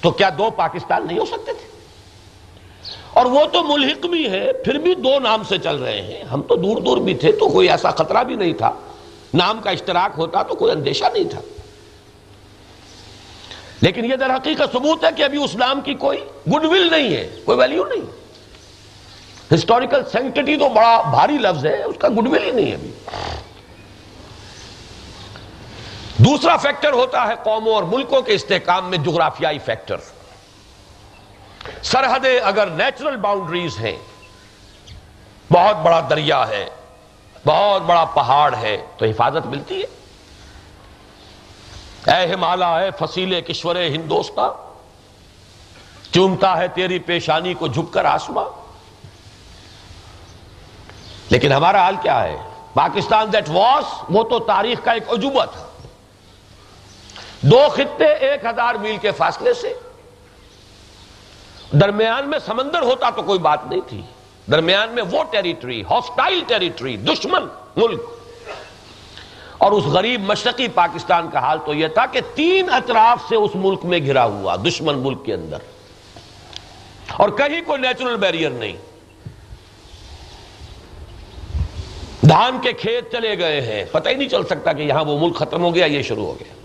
تو 0.00 0.10
کیا 0.10 0.28
دو 0.38 0.50
پاکستان 0.50 1.06
نہیں 1.06 1.18
ہو 1.18 1.24
سکتے 1.24 1.52
تھے؟ 1.52 1.69
اور 3.14 3.26
وہ 3.26 3.46
تو 3.52 3.62
ملحق 3.62 4.06
بھی 4.06 4.30
ہے، 4.30 4.52
پھر 4.52 4.74
بھی 4.74 4.94
دو 4.94 5.18
نام 5.18 5.42
سے 5.48 5.58
چل 5.58 5.76
رہے 5.76 6.02
ہیں۔ 6.02 6.24
ہم 6.24 6.42
تو 6.42 6.56
دور 6.56 6.76
دور 6.76 6.98
بھی 6.98 7.14
تھے 7.14 7.32
تو 7.32 7.48
کوئی 7.48 7.68
ایسا 7.68 7.90
خطرہ 7.90 8.24
بھی 8.24 8.34
نہیں 8.34 8.52
تھا۔ 8.52 8.70
نام 9.34 9.60
کا 9.60 9.70
اشتراک 9.70 10.18
ہوتا 10.18 10.42
تو 10.42 10.54
کوئی 10.54 10.72
اندیشہ 10.72 11.04
نہیں 11.14 11.24
تھا۔ 11.24 11.40
لیکن 13.80 14.04
یہ 14.04 14.16
در 14.16 14.34
حقیقت 14.34 14.72
ثبوت 14.72 15.04
ہے 15.04 15.08
کہ 15.16 15.22
ابھی 15.22 15.44
اس 15.44 15.56
نام 15.56 15.80
کی 15.80 15.94
کوئی 15.94 16.18
گڈ 16.54 16.64
ول 16.64 16.90
نہیں 16.90 17.16
ہے، 17.16 17.30
کوئی 17.44 17.58
ویلیو 17.58 17.84
نہیں۔ 17.84 18.20
ہسٹوریکل 19.54 20.04
سینکٹی 20.12 20.56
تو 20.56 20.68
بڑا 20.68 21.02
بھاری 21.10 21.38
لفظ 21.38 21.66
ہے، 21.66 21.82
اس 21.82 21.96
کا 21.98 22.08
گڈ 22.08 22.28
ول 22.28 22.42
ہی 22.42 22.50
نہیں 22.50 22.72
ابھی۔ 22.72 22.90
دوسرا 26.18 26.56
فیکٹر 26.56 26.92
ہوتا 26.92 27.28
ہے 27.28 27.32
قوموں 27.44 27.74
اور 27.74 27.82
ملکوں 27.82 28.22
کے 28.22 28.32
استحکام 28.34 28.90
میں 28.90 28.98
جغرافیائی 28.98 29.58
فیکٹر 29.58 29.96
سرحدیں 31.82 32.38
اگر 32.40 32.66
نیچرل 32.66 33.16
باؤنڈریز 33.16 33.78
ہیں، 33.78 33.96
بہت 35.50 35.76
بڑا 35.76 36.00
دریا 36.10 36.48
ہے، 36.48 36.68
بہت 37.46 37.82
بڑا 37.82 38.04
پہاڑ 38.04 38.54
ہے، 38.54 38.76
تو 38.96 39.04
حفاظت 39.06 39.46
ملتی 39.46 39.82
ہے۔ 39.82 39.86
اے 42.12 42.32
ہمالا 42.32 42.80
ہے 42.80 42.90
فصیلے 42.98 43.40
کشور 43.40 43.76
ہندوستان، 43.76 44.68
چومتا 46.12 46.56
ہے 46.58 46.68
تیری 46.68 46.98
پیشانی 46.98 47.54
کو 47.54 47.66
جھک 47.66 47.92
کر 47.94 48.04
آسما 48.04 48.44
لیکن 51.30 51.52
ہمارا 51.52 51.82
حال 51.82 51.96
کیا 52.02 52.22
ہے؟ 52.24 52.36
پاکستان 52.74 53.32
دیٹ 53.32 53.48
واس 53.48 53.84
وہ 54.08 54.22
تو 54.22 54.38
تاریخ 54.38 54.84
کا 54.84 54.92
ایک 54.92 55.10
عجوبہ 55.10 55.44
تھا 55.44 55.66
دو 57.42 57.60
خطے 57.74 58.12
ایک 58.14 58.44
ہزار 58.44 58.74
میل 58.74 58.96
کے 58.96 59.12
فاصلے 59.12 59.54
سے۔ 59.54 59.74
درمیان 61.72 62.28
میں 62.28 62.38
سمندر 62.38 62.82
ہوتا 62.82 63.10
تو 63.10 63.22
کوئی 63.22 63.38
بات 63.38 63.66
نہیں 63.66 63.80
تھی۔ 63.88 64.02
درمیان 64.50 64.88
میں 64.90 65.02
وہ 65.10 65.24
ٹیریٹری 65.30 65.82
ہاسٹائل 65.90 66.40
ٹیریٹری 66.46 66.96
دشمن، 66.96 67.42
ملک۔ 67.76 68.00
اور 69.58 69.72
اس 69.72 69.84
غریب 69.84 70.22
مشرقی 70.22 70.68
پاکستان 70.68 71.30
کا 71.30 71.38
حال 71.38 71.58
تو 71.66 71.74
یہ 71.74 71.88
تھا 71.88 72.06
کہ 72.06 72.20
تین 72.34 72.70
اطراف 72.72 73.18
سے 73.28 73.36
اس 73.36 73.50
ملک 73.54 73.84
میں 73.84 73.98
گھرا 74.06 74.24
ہوا، 74.24 74.56
دشمن 74.56 74.98
ملک 74.98 75.24
کے 75.24 75.34
اندر۔ 75.34 75.56
اور 77.16 77.28
کہیں 77.28 77.60
کوئی 77.66 77.80
نیچرل 77.80 78.16
بیریئر 78.16 78.50
نہیں۔ 78.50 78.76
دھان 82.26 82.58
کے 82.62 82.72
کھیت 82.72 83.12
چلے 83.12 83.38
گئے 83.38 83.60
ہیں۔ 83.60 83.84
پتہ 83.92 84.08
ہی 84.08 84.14
نہیں 84.14 84.28
چل 84.28 84.44
سکتا 84.44 84.72
کہ 84.72 84.82
یہاں 84.82 85.04
وہ 85.04 85.18
ملک 85.18 85.36
ختم 85.36 85.64
ہو 85.64 85.74
گیا 85.74 85.86
یہ 85.86 86.02
شروع 86.02 86.26
ہو 86.26 86.34
گیا۔ 86.40 86.59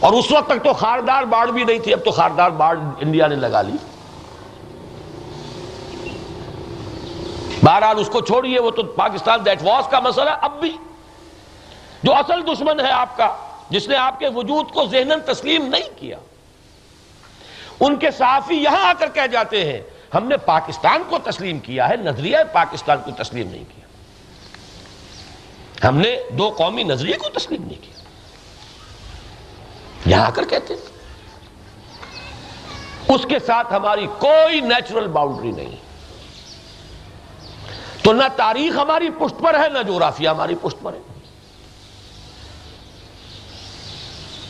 اور 0.00 0.12
اس 0.12 0.30
وقت 0.32 0.48
تک 0.48 0.64
تو 0.64 0.72
خاردار 0.72 1.22
باڑ 1.22 1.50
بھی 1.50 1.64
نہیں 1.64 1.78
تھی، 1.78 1.92
اب 1.92 2.04
تو 2.04 2.10
خاردار 2.10 2.50
باڑ 2.50 2.76
انڈیا 3.00 3.26
نے 3.26 3.36
لگا 3.36 3.62
لی۔ 3.62 3.76
بہرحال 7.62 7.98
اس 7.98 8.08
کو 8.08 8.20
چھوڑیے، 8.20 8.60
وہ 8.60 8.70
تو 8.70 8.82
پاکستان 8.82 9.44
دیٹ 9.44 9.62
واس 9.62 9.88
کا 9.90 10.00
مسئلہ، 10.00 10.30
اب 10.40 10.60
بھی 10.60 10.76
جو 12.02 12.14
اصل 12.14 12.46
دشمن 12.46 12.80
ہے 12.80 12.90
آپ 12.90 13.16
کا، 13.16 13.28
جس 13.70 13.88
نے 13.88 13.96
آپ 13.96 14.18
کے 14.18 14.28
وجود 14.28 14.70
کو 14.70 14.86
ذہن 14.86 15.20
تسلیم 15.26 15.66
نہیں 15.66 15.88
کیا، 15.96 16.16
ان 17.80 17.96
کے 17.96 18.10
صحافی 18.10 18.54
یہاں 18.54 18.84
آ 18.84 18.92
کر 18.98 19.08
کہہ 19.14 19.26
جاتے 19.26 19.64
ہیں، 19.64 19.80
ہم 20.14 20.28
نے 20.28 20.36
پاکستان 20.36 21.02
کو 21.08 21.18
تسلیم 21.18 21.58
کیا 21.58 21.88
ہے، 21.88 21.96
نظریہ 21.96 22.36
پاکستان 22.52 22.98
کو 23.04 23.10
تسلیم 23.22 23.48
نہیں 23.50 23.64
کیا۔ 23.74 23.84
ہم 25.88 25.96
نے 25.96 26.16
دو 26.30 26.48
قومی 26.56 26.82
نظریے 26.82 27.16
کو 27.16 27.28
تسلیم 27.28 27.62
نہیں 27.62 27.82
کیا۔ 27.82 27.95
یہاں 30.06 30.26
آ 30.26 30.30
کر 30.30 30.44
کہتے 30.44 30.74
ہیں۔ 30.74 30.80
اس 33.08 33.20
کے 33.28 33.38
ساتھ 33.38 33.72
ہماری 33.72 34.06
کوئی 34.18 34.60
نیچرل 34.60 35.06
باؤنڈری 35.06 35.52
نہیں۔ 35.52 35.76
تو 38.02 38.12
نہ 38.12 38.22
تاریخ 38.36 38.78
ہماری 38.78 39.10
پشت 39.10 39.38
پر 39.38 39.54
ہے، 39.54 39.68
نہ 39.68 39.78
جغرافیہ 39.78 40.28
ہماری 40.28 40.54
پشت 40.62 40.76
پر 40.82 40.92
ہے۔ 40.92 40.98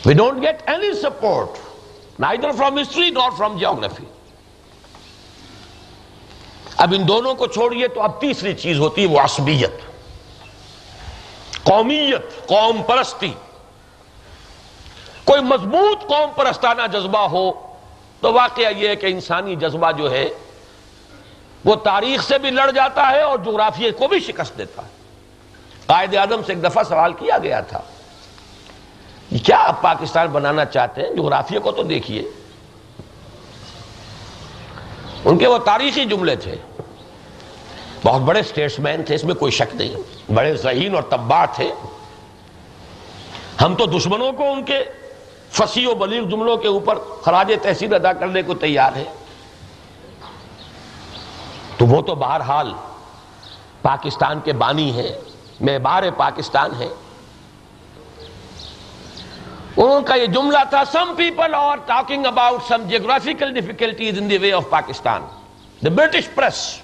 We 0.05 0.13
don't 0.13 0.43
get 0.43 0.69
any 0.69 0.93
support 0.93 1.47
neither 2.19 2.51
from 2.51 2.81
history 2.81 3.09
not 3.09 3.37
from 3.37 3.57
geography 3.57 4.03
اب 6.77 6.93
ان 6.97 7.07
دونوں 7.07 7.35
کو 7.35 7.47
چھوڑیے 7.47 7.87
تو 7.87 8.01
اب 8.01 8.21
تیسری 8.21 8.53
چیز 8.53 8.79
ہوتی 8.79 9.01
ہے، 9.01 9.07
وہ 9.07 9.19
عصبیت۔ 9.19 9.71
قومیت، 11.63 12.47
قوم 12.47 12.83
پرستی۔ 12.83 13.33
کوئی 15.27 15.41
مضبوط 15.41 16.07
قوم 16.07 16.29
پرستانہ 16.35 16.81
جذبہ 16.93 17.19
ہو، 17.19 17.51
تو 18.21 18.33
واقعہ 18.33 18.77
یہ 18.77 18.87
ہے 18.87 18.95
کہ 18.95 19.05
انسانی 19.05 19.55
جذبہ 19.55 19.91
جو 19.91 20.11
ہے، 20.11 20.29
وہ 21.65 21.75
تاریخ 21.75 22.23
سے 22.23 22.37
بھی 22.37 22.49
لڑ 22.49 22.71
جاتا 22.71 23.11
ہے 23.11 23.21
اور 23.21 23.39
جغرافیہ 23.39 23.91
کو 23.91 24.07
بھی 24.07 24.19
شکست 24.19 24.57
دیتا 24.57 24.81
ہے۔ 24.81 24.87
قائد 25.85 26.15
اعظم 26.15 26.41
سے 26.45 26.53
ایک 26.53 26.63
دفعہ 26.63 26.83
سوال 26.83 27.13
کیا 27.13 27.37
گیا 27.37 27.61
تھا 27.61 27.81
کیا 29.45 29.57
آپ 29.57 29.81
پاکستان 29.81 30.27
بنانا 30.27 30.65
چاہتے 30.65 31.01
ہیں؟ 31.01 31.09
جغرافیہ 31.09 31.59
کو 31.59 31.71
تو 31.71 31.83
دیکھیے۔ 31.83 32.23
ان 35.25 35.37
کے 35.37 35.47
وہ 35.47 35.57
تاریخی 35.57 36.05
جملے 36.05 36.35
تھے۔ 36.35 36.55
بہت 38.03 38.21
بڑے 38.21 38.43
سٹیٹس 38.43 38.79
مین 38.79 39.03
تھے، 39.03 39.15
اس 39.15 39.23
میں 39.23 39.35
کوئی 39.35 39.51
شک 39.51 39.75
نہیں۔ 39.75 39.95
بڑے 40.31 40.55
ذہین 40.55 40.95
اور 40.95 41.03
تباہ 41.03 41.45
تھے۔ 41.55 41.73
ہم 43.61 43.75
تو 43.75 43.85
دشمنوں 43.85 44.31
کو 44.31 44.51
ان 44.51 44.63
کے 44.63 44.83
فصیح 45.51 45.87
و 45.87 45.93
بلیغ 45.95 46.23
جملوں 46.29 46.57
کے 46.57 46.67
اوپر 46.67 46.97
خراج 47.23 47.51
تحصیل 47.61 47.93
ادا 47.93 48.13
کرنے 48.13 48.41
کو 48.43 48.53
تیار 48.53 48.95
ہے۔ 48.95 49.03
تو 51.77 51.85
وہ 51.85 52.01
تو 52.01 52.15
بہرحال 52.15 52.73
پاکستان 53.81 54.39
کے 54.43 54.53
بانی 54.53 54.91
ہیں 54.91 55.11
معبار 55.61 56.03
پاکستان 56.17 56.71
ہے 56.79 56.87
ان 59.77 60.03
کا 60.03 60.15
یہ 60.15 60.25
جملہ 60.25 60.57
تھا 60.69 60.83
some 60.91 61.13
people 61.17 61.55
are 61.55 61.77
talking 61.77 62.25
about 62.25 62.61
some 62.67 62.87
geographical 62.87 63.53
difficulties 63.53 64.17
in 64.19 64.29
the 64.29 64.37
way 64.37 64.51
of 64.53 64.69
Pakistan 64.69 65.25
the 65.85 65.89
British 65.89 66.29
press 66.35 66.81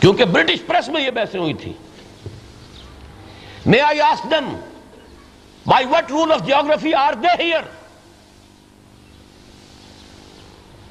کیونکہ 0.00 0.24
برٹش 0.24 0.66
پریس 0.66 0.88
میں 0.88 1.02
یہ 1.02 1.10
بحثیں 1.10 1.40
ہوئی 1.40 1.54
تھی 1.54 1.72
may 3.66 3.80
I 3.80 4.00
ask 4.00 4.30
by 5.66 5.86
what 5.86 6.10
rule 6.10 6.32
of 6.32 6.40
geography 6.40 6.94
are 6.94 7.12
they 7.12 7.42
here 7.42 7.62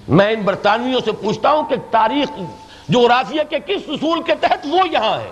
میں 0.08 0.32
ان 0.32 0.42
برطانویوں 0.42 1.02
سے 1.06 1.12
پوچھتا 1.12 1.52
ہوں 1.52 1.64
کہ 1.64 1.76
تاریخ 1.92 2.30
جغرافیہ 2.90 3.42
کے 3.50 3.60
کس 3.60 3.82
اصول 3.88 4.22
کے 4.24 4.36
تحت 4.36 4.66
وہ 4.66 4.88
یہاں 4.88 5.20
ہے؟ 5.20 5.32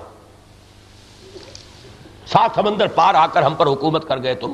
سات 2.27 2.51
سمندر 2.55 2.87
پار 2.87 3.15
آ 3.15 3.27
کر 3.27 3.43
ہم 3.43 3.55
پر 3.55 3.67
حکومت 3.67 4.07
کر 4.07 4.23
گئے 4.23 4.35
تم۔ 4.35 4.53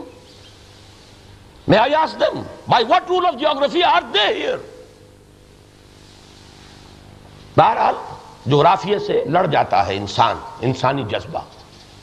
May 1.67 1.77
I 1.77 1.95
ask 1.95 2.19
them 2.19 2.41
by 2.67 2.85
what 2.85 3.09
rule 3.09 3.25
of 3.25 3.33
geography 3.39 3.83
are 3.83 4.01
they 4.13 4.33
here 4.33 4.57
بہرحال، 7.57 7.95
جغرافیہ 8.45 8.97
سے 8.97 9.23
لڑ 9.25 9.45
جاتا 9.45 9.87
ہے 9.87 9.95
انسان، 9.95 10.37
انسانی 10.61 11.03
جذبہ۔ 11.03 11.39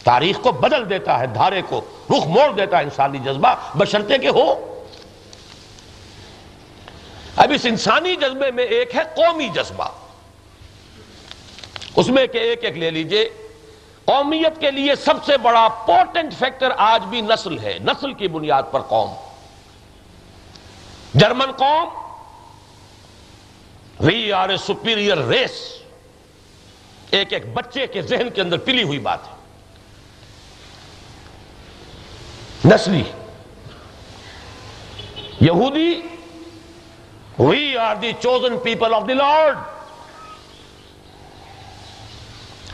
تاریخ 0.04 0.40
کو 0.42 0.52
بدل 0.52 0.90
دیتا 0.90 1.18
ہے، 1.18 1.26
دھارے 1.26 1.62
کو 1.68 1.80
رخ 2.10 2.26
موڑ 2.26 2.52
دیتا 2.52 2.78
ہے 2.78 2.82
انسانی 2.82 3.18
جذبہ 3.18 3.54
بشرتے 3.74 4.18
کے 4.18 4.28
ہو۔ 4.28 4.76
اب 7.36 7.52
اس 7.54 7.60
انسانی 7.64 8.16
جذبے 8.16 8.50
میں 8.50 8.64
ایک 8.64 8.96
ہے 8.96 9.00
قومی 9.16 9.48
جذبہ۔ 9.48 9.88
اس 11.96 12.08
میں 12.08 12.26
کہ 12.26 12.38
ایک 12.38 12.64
ایک 12.64 12.76
لے 12.76 12.90
لیجیے۔ 12.90 13.28
قومیت 14.04 14.60
کے 14.60 14.70
لیے 14.70 14.94
سب 14.94 15.24
سے 15.26 15.36
بڑا 15.36 15.68
پورٹنٹ 15.86 16.32
فیکٹر 16.32 16.68
آج 16.76 17.02
بھی 17.02 17.20
نسل 17.20 17.58
ہے، 17.58 17.78
نسل 17.84 18.12
کی 18.12 18.28
بنیاد 18.28 18.62
پر 18.70 18.80
قوم۔ 18.80 19.14
جرمن 21.14 21.52
قوم 21.52 21.88
we 24.00 24.32
are 24.32 24.48
a 24.48 24.56
superior 24.56 25.18
race 25.18 25.82
ایک 27.10 27.32
ایک 27.32 27.52
بچے 27.52 27.86
کے 27.86 28.02
ذہن 28.02 28.28
کے 28.34 28.40
اندر 28.40 28.58
پلی 28.58 28.82
ہوئی 28.82 28.98
بات 28.98 29.18
ہے۔ 29.28 29.41
نسلی 32.64 33.02
یہودی 35.40 36.00
we 37.38 37.76
are 37.76 37.96
the 37.96 38.12
chosen 38.20 38.58
people 38.58 38.94
of 38.94 39.02
the 39.08 39.14
Lord 39.14 39.58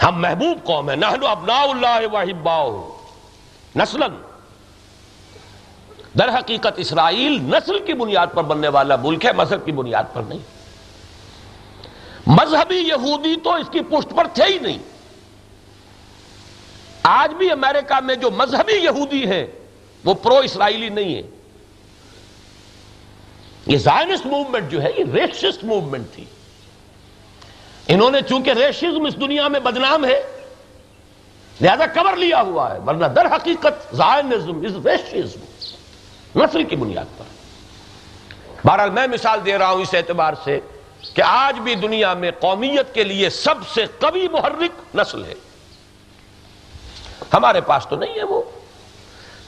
ہم 0.03 0.21
محبوب 0.21 0.67
قوم 0.67 0.89
ہیں، 0.89 0.97
نحن 0.97 1.27
ابناء 1.27 1.63
اللہ 1.63 2.07
وحباؤ 2.13 2.99
نسلن 3.77 4.23
در 6.19 6.29
حقیقت 6.29 6.73
اسرائیل 6.77 7.33
نسل 7.43 7.79
کی 7.79 7.95
بنیاد 7.95 8.27
پر 8.35 8.43
بننے 8.43 8.69
والا 8.69 8.97
ملک 8.97 9.25
ہے، 9.25 9.33
مذہب 9.33 9.65
کی 9.65 9.73
بنیاد 9.73 10.05
پر 10.13 10.23
نہیں۔ 10.23 10.39
مذہبی 12.27 12.77
یہودی 12.77 13.35
تو 13.45 13.55
اس 13.55 13.69
کی 13.73 13.81
پشت 13.81 14.17
پر 14.17 14.27
تھے 14.35 14.45
ہی 14.45 14.59
نہیں۔ 14.59 14.79
آج 17.03 17.35
بھی 17.35 17.51
امریکہ 17.51 18.01
میں 18.01 18.15
جو 18.15 18.31
مذہبی 18.31 18.73
یہودی 18.73 19.27
ہیں 19.27 19.47
وہ 20.05 20.15
پرو 20.15 20.37
اسرائیلی 20.37 20.89
نہیں 20.89 21.15
ہے۔ 21.15 21.23
یہ 23.67 23.77
زائنس 23.77 24.27
موومنٹ 24.27 24.71
جو 24.71 24.83
ہے، 24.83 24.89
یہ 24.97 25.05
ریشسٹ 25.15 25.65
موومنٹ 25.65 26.07
تھی۔ 26.13 26.25
انہوں 27.89 28.11
نے 28.11 28.21
چونکہ 28.29 28.51
ریشزم 28.51 29.07
اس 29.07 29.17
دنیا 29.17 29.49
میں 29.49 29.61
بدنام 29.61 30.05
ہے، 30.05 30.23
لہذا 31.61 31.87
کور 31.87 32.17
لیا 32.17 32.41
ہوا 32.41 32.75
ہے۔ 32.75 32.79
ورنہ 32.79 33.07
در 33.07 33.27
حقیقت 33.27 33.97
زائنزم 33.97 34.59
از 34.59 34.87
ریشزم 34.87 35.41
نسل 36.43 36.65
کی 36.65 36.77
بنیاد 36.77 37.19
پر۔ 37.19 37.25
بہرحال 38.67 38.91
میں 38.91 39.07
مثال 39.07 39.47
دے 39.47 39.59
رہا 39.59 39.71
ہوں 39.71 39.83
اس 39.83 39.95
اعتبار 39.95 40.33
سے 40.45 40.61
کہ 41.15 41.23
آج 41.23 41.59
بھی 41.59 41.75
دنیا 41.75 42.15
میں 42.15 42.31
قومیت 42.41 42.95
کے 42.95 43.05
لیے 43.05 43.31
سب 43.31 43.55
سے 43.75 43.85
قوی 43.99 44.29
محرک 44.29 44.97
نسل 44.97 45.25
ہے۔ 45.25 45.35
ہمارے 47.33 47.61
پاس 47.61 47.87
تو 47.91 47.97
نہیں 47.97 48.15
ہے 48.15 48.25
وہ۔ 48.25 48.43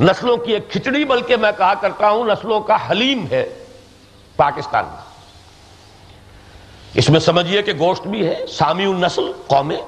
نسلوں 0.01 0.37
کی 0.37 0.53
ایک 0.53 0.73
کھچڑی 0.73 1.05
بلکہ 1.05 1.37
میں 1.37 1.53
کہا 1.59 1.75
کرتا 1.75 2.11
ہوں 2.11 2.25
نسلوں 2.25 2.61
کا 2.61 2.91
حلیم 2.91 3.27
ہے 3.31 3.65
پاکستان 4.37 4.85
میں۔ 4.85 5.11
اس 6.95 7.11
میں 7.11 7.21
سمجھیے 7.21 7.63
کہ 7.63 7.73
گوشت 7.79 8.07
بھی 8.07 8.27
ہے، 8.27 8.47
سامی 8.47 8.85
النسل 8.85 9.33
قومیں۔ 9.47 9.83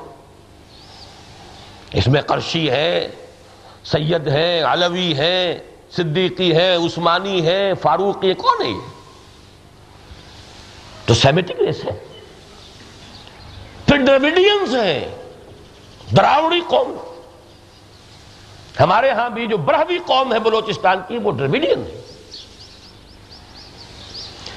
اس 1.92 2.08
میں 2.08 2.22
قرشی 2.22 2.70
ہے، 2.70 3.08
سید 3.84 4.28
ہے، 4.28 4.60
علوی 4.60 5.16
ہے، 5.16 5.58
صدیقی 5.96 6.56
ہے، 6.56 6.74
عثمانی 6.74 7.46
ہے، 7.46 7.72
فاروقی 7.82 8.34
کون 8.34 8.66
ہے 8.66 8.70
یہ؟ 8.70 8.80
تو 11.06 11.14
سیمیٹک 11.14 11.62
ریس 11.62 11.84
ہے۔ 11.84 12.04
پھر 13.86 13.96
ڈریویڈینز 13.96 14.74
ہیں، 14.74 15.16
دراوڑی 16.16 16.60
قوم۔ 16.68 17.11
ہمارے 18.80 19.10
ہاں 19.10 19.30
بھی 19.30 19.46
جو 19.46 19.56
برہوی 19.56 19.98
قوم 20.06 20.34
ہے 20.34 20.38
بلوچستان 20.38 20.98
کی، 21.08 21.18
وہ 21.18 21.30
ڈریویڈین 21.30 21.82
ہے۔ 21.82 22.00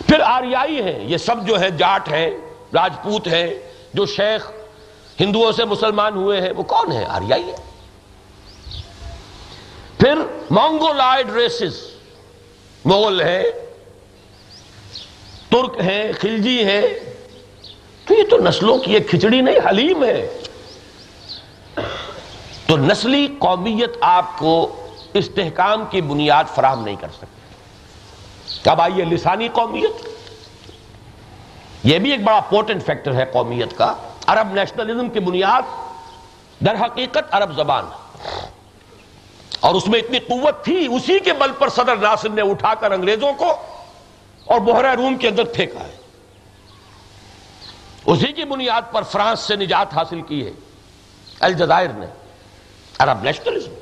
پھر 0.07 0.19
آریائی 0.19 0.81
ہیں، 0.81 1.05
یہ 1.05 1.17
سب 1.17 1.47
جو 1.47 1.59
ہے 1.59 1.69
جاٹ 1.69 2.09
ہیں، 2.09 2.31
راجپوت 2.73 3.27
ہیں، 3.27 3.53
جو 3.93 4.05
شیخ 4.05 4.51
ہندوؤں 5.19 5.51
سے 5.51 5.65
مسلمان 5.65 6.13
ہوئے 6.13 6.41
ہیں، 6.41 6.51
وہ 6.51 6.63
کون 6.63 6.91
ہے 6.91 7.05
آریائی 7.05 7.43
ہے 7.43 7.55
پھر 9.97 10.15
مونگولائڈ 10.49 11.31
ریسز، 11.31 11.73
مغل 12.85 13.21
ہیں، 13.21 13.43
ترک 15.49 15.81
ہیں، 15.81 16.11
خلجی 16.19 16.63
ہیں۔ 16.63 16.87
تو 18.05 18.13
یہ 18.13 18.23
تو 18.29 18.37
نسلوں 18.37 18.77
کی 18.77 18.93
ایک 18.93 19.09
کھچڑی 19.09 19.41
نہیں، 19.41 19.69
حلیم 19.69 20.03
ہے۔ 20.03 20.27
تو 22.67 22.77
نسلی 22.77 23.27
قومیت 23.39 23.97
آپ 24.01 24.37
کو 24.37 24.87
استحکام 25.13 25.85
کی 25.89 26.01
بنیاد 26.01 26.43
فراہم 26.55 26.83
نہیں 26.83 26.95
کر 26.95 27.07
سکتی۔ 27.17 27.41
کب 28.63 28.81
آئیے 28.81 29.05
لسانی 29.05 29.47
قومیت۔ 29.47 30.07
یہ 31.83 31.99
بھی 31.99 32.11
ایک 32.11 32.23
بڑا 32.23 32.39
پورٹنٹ 32.49 32.85
فیکٹر 32.85 33.13
ہے 33.13 33.25
قومیت 33.25 33.77
کا۔ 33.77 33.93
عرب 34.27 34.53
نیشنلزم 34.53 35.09
کی 35.09 35.19
بنیاد، 35.19 35.61
در 36.65 36.75
حقیقت 36.85 37.23
عرب 37.31 37.55
زبان۔ 37.55 37.85
اور 39.59 39.75
اس 39.75 39.87
میں 39.87 39.99
اتنی 39.99 40.19
قوت 40.19 40.63
تھی، 40.63 40.87
اسی 40.95 41.19
کے 41.19 41.33
بل 41.33 41.51
پر 41.51 41.69
صدر 41.69 41.95
ناصر 41.95 42.29
نے 42.29 42.41
اٹھا 42.41 42.73
کر 42.73 42.91
انگریزوں 42.91 43.33
کو 43.33 43.51
اور 44.45 44.59
بحرہ 44.59 44.93
روم 44.93 45.17
کے 45.17 45.27
اندر 45.27 45.43
پھینکا 45.43 45.79
ہے۔ 45.79 45.97
اسی 48.05 48.31
کی 48.31 48.43
بنیاد 48.43 48.81
پر 48.91 49.01
فرانس 49.03 49.39
سے 49.39 49.55
نجات 49.55 49.93
حاصل 49.93 50.21
کی 50.21 50.45
ہے، 50.45 50.51
الجزائر 51.39 51.89
نے۔ 51.89 52.24
عرب 52.99 53.23
نیشنلزم 53.23 53.73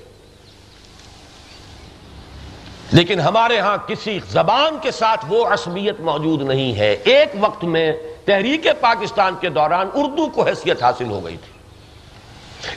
لیکن 2.91 3.19
ہمارے 3.19 3.59
ہاں 3.59 3.77
کسی 3.87 4.19
زبان 4.29 4.77
کے 4.81 4.91
ساتھ 4.91 5.25
وہ 5.29 5.45
عصبیت 5.45 5.99
موجود 5.99 6.41
نہیں 6.41 6.75
ہے۔ 6.75 6.93
ایک 6.93 7.29
وقت 7.39 7.63
میں 7.63 7.93
تحریک 8.25 8.67
پاکستان 8.81 9.35
کے 9.41 9.49
دوران 9.49 9.87
اردو 9.93 10.27
کو 10.27 10.43
حیثیت 10.43 10.83
حاصل 10.83 11.05
ہو 11.05 11.25
گئی 11.25 11.37
تھی۔ 11.37 11.53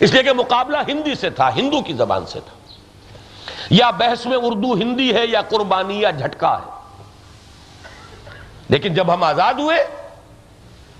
اس 0.00 0.12
لیے 0.12 0.22
کہ 0.22 0.32
مقابلہ 0.32 0.76
ہندی 0.88 1.14
سے 1.14 1.30
تھا، 1.30 1.54
ہندو 1.54 1.82
کی 1.82 1.92
زبان 1.92 2.26
سے 2.26 2.40
تھا۔ 2.40 2.74
یا 3.70 3.90
بحث 3.90 4.26
میں 4.26 4.38
اردو 4.42 4.74
ہندی 4.74 5.14
ہے 5.14 5.26
یا 5.26 5.42
قربانی 5.42 6.00
یا 6.00 6.10
جھٹکا 6.10 6.58
ہے۔ 6.58 6.70
لیکن 8.68 8.94
جب 8.94 9.14
ہم 9.14 9.24
آزاد 9.24 9.54
ہوئے 9.54 9.86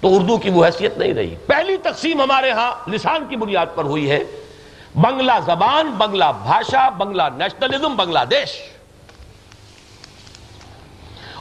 تو 0.01 0.17
اردو 0.17 0.39
کی 0.39 0.51
وہ 0.51 0.67
حیثیت 0.67 0.99
نہیں 0.99 1.15
رہی۔ 1.15 1.37
پہلی 1.37 1.77
تقسیم 1.77 2.21
ہمارے 2.21 2.51
ہاں 2.51 2.91
لسان 2.91 3.27
کی 3.29 3.37
بنیاد 3.37 3.67
پر 3.75 3.85
ہوئی 3.85 4.11
ہے۔ 4.11 4.25
بنگلہ 4.97 5.33
زبان، 5.47 5.91
بنگلہ 5.91 6.25
بھاشا، 6.43 6.89
بنگلہ 6.89 7.23
نیشنلزم 7.37 7.97
بنگلہ 7.97 8.19
دیش۔ 8.31 8.63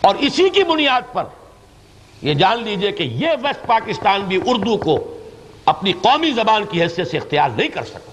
اور 0.01 0.15
اسی 0.15 0.49
کی 0.49 0.63
بنیاد 0.63 1.01
پر 1.13 1.23
یہ 2.21 2.33
جان 2.33 2.63
لیجیے 2.63 2.91
کہ 2.91 3.03
یہ 3.03 3.29
ویسٹ 3.43 3.67
پاکستان 3.67 4.21
بھی 4.21 4.39
اردو 4.45 4.77
کو 4.77 5.17
اپنی 5.65 5.93
قومی 5.93 6.31
زبان 6.31 6.65
کی 6.65 6.81
حیثیت 6.81 7.11
سے 7.11 7.17
اختیار 7.17 7.49
نہیں 7.49 7.67
کر 7.67 7.83
سکا۔ 7.83 8.11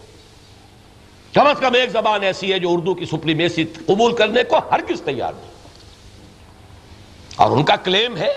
کم 1.33 1.47
از 1.47 1.57
کم 1.61 1.75
ایک 1.75 1.91
زبان 1.91 2.23
ایسی 2.23 2.53
ہے 2.53 2.59
جو 2.59 2.73
اردو 2.73 2.95
کی 2.95 3.05
سپریمیسی 3.05 3.65
قبول 3.65 4.15
کرنے 4.15 4.45
کو 4.45 4.57
ہر 4.71 4.81
کس 4.81 5.01
تیار 5.01 5.33
نہیں۔ 5.33 5.51
اور 7.37 7.51
ان 7.51 7.65
کا 7.65 7.77
کلیم 7.77 8.17
ہے، 8.17 8.35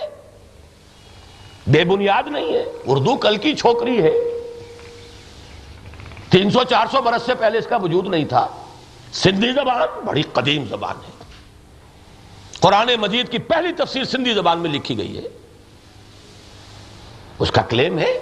بے 1.68 1.84
بنیاد 1.84 2.24
نہیں 2.26 2.54
ہے، 2.54 2.64
اردو 2.88 3.16
کل 3.18 3.38
کی 3.38 3.56
چھوکری 3.56 4.04
ہے۔ 4.04 4.12
تین 6.36 6.50
سو 6.50 6.64
چار 6.64 6.86
سو 6.92 7.02
برس 7.02 7.22
سے 7.22 7.36
پہلے 7.36 7.58
اس 7.58 7.68
کا 7.68 7.78
وجود 7.78 8.08
نہیں 8.08 8.26
تھا۔ 8.26 8.48
سندھی 9.14 9.52
زبان 9.52 10.06
بڑی 10.06 10.22
قدیم 10.22 10.66
زبان 10.70 10.96
ہے۔ 10.96 11.12
قرآن 12.60 12.90
مجید 13.00 13.30
کی 13.30 13.38
پہلی 13.38 13.74
تفسیر 13.74 14.04
سندھی 14.04 14.34
زبان 14.34 14.60
میں 14.60 14.70
لکھی 14.70 14.98
گئی 14.98 15.18
ہے۔ 15.18 15.24
اس 17.40 17.52
کا 17.52 17.62
کلیم 17.62 18.00
ہے۔ 18.00 18.20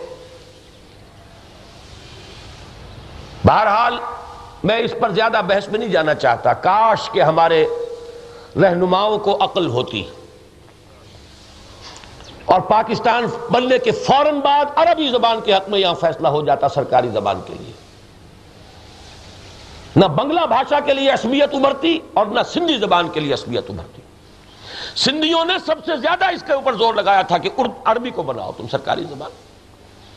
بہرحال 3.45 3.97
میں 4.63 4.77
اس 4.77 4.93
پر 5.01 5.09
زیادہ 5.09 5.41
بحث 5.47 5.67
میں 5.67 5.79
نہیں 5.79 5.89
جانا 5.89 6.13
چاہتا۔ 6.13 6.53
کاش 6.53 7.09
کہ 7.09 7.21
ہمارے 7.21 7.65
رہنماؤں 8.55 9.17
کو 9.17 9.43
عقل 9.43 9.67
ہوتی۔ 9.67 10.03
اور 12.45 12.61
پاکستان 12.61 13.25
بننے 13.51 13.77
کے 13.77 13.91
فوراً 13.91 14.39
بعد 14.39 14.65
عربی 14.75 15.09
زبان 15.09 15.41
کے 15.41 15.53
حق 15.53 15.69
میں 15.69 15.79
یہاں 15.79 15.93
فیصلہ 15.93 16.27
ہو 16.27 16.45
جاتا 16.45 16.69
سرکاری 16.69 17.09
زبان 17.09 17.41
کے 17.45 17.53
لیے۔ 17.53 17.82
نہ 19.95 20.05
بنگلہ 20.05 20.41
بھاشا 20.47 20.79
کے 20.79 20.93
لیے 20.93 21.09
عصبیت 21.09 21.53
ابھرتی 21.53 21.99
اور 22.13 22.25
نہ 22.25 22.39
سندھی 22.53 22.77
زبان 22.77 23.09
کے 23.09 23.19
لیے 23.19 23.33
عصبیت 23.33 23.69
ابھرتی۔ 23.69 24.01
سندھیوں 24.95 25.45
نے 25.45 25.53
سب 25.65 25.85
سے 25.85 25.97
زیادہ 25.97 26.25
اس 26.25 26.43
کے 26.47 26.53
اوپر 26.53 26.73
زور 26.73 26.93
لگایا 26.93 27.21
تھا 27.21 27.37
کہ 27.37 27.49
عربی 27.85 28.09
کو 28.09 28.23
بناؤ، 28.23 28.51
تم 28.51 28.67
سرکاری 28.67 29.03
زبان۔ 29.09 29.31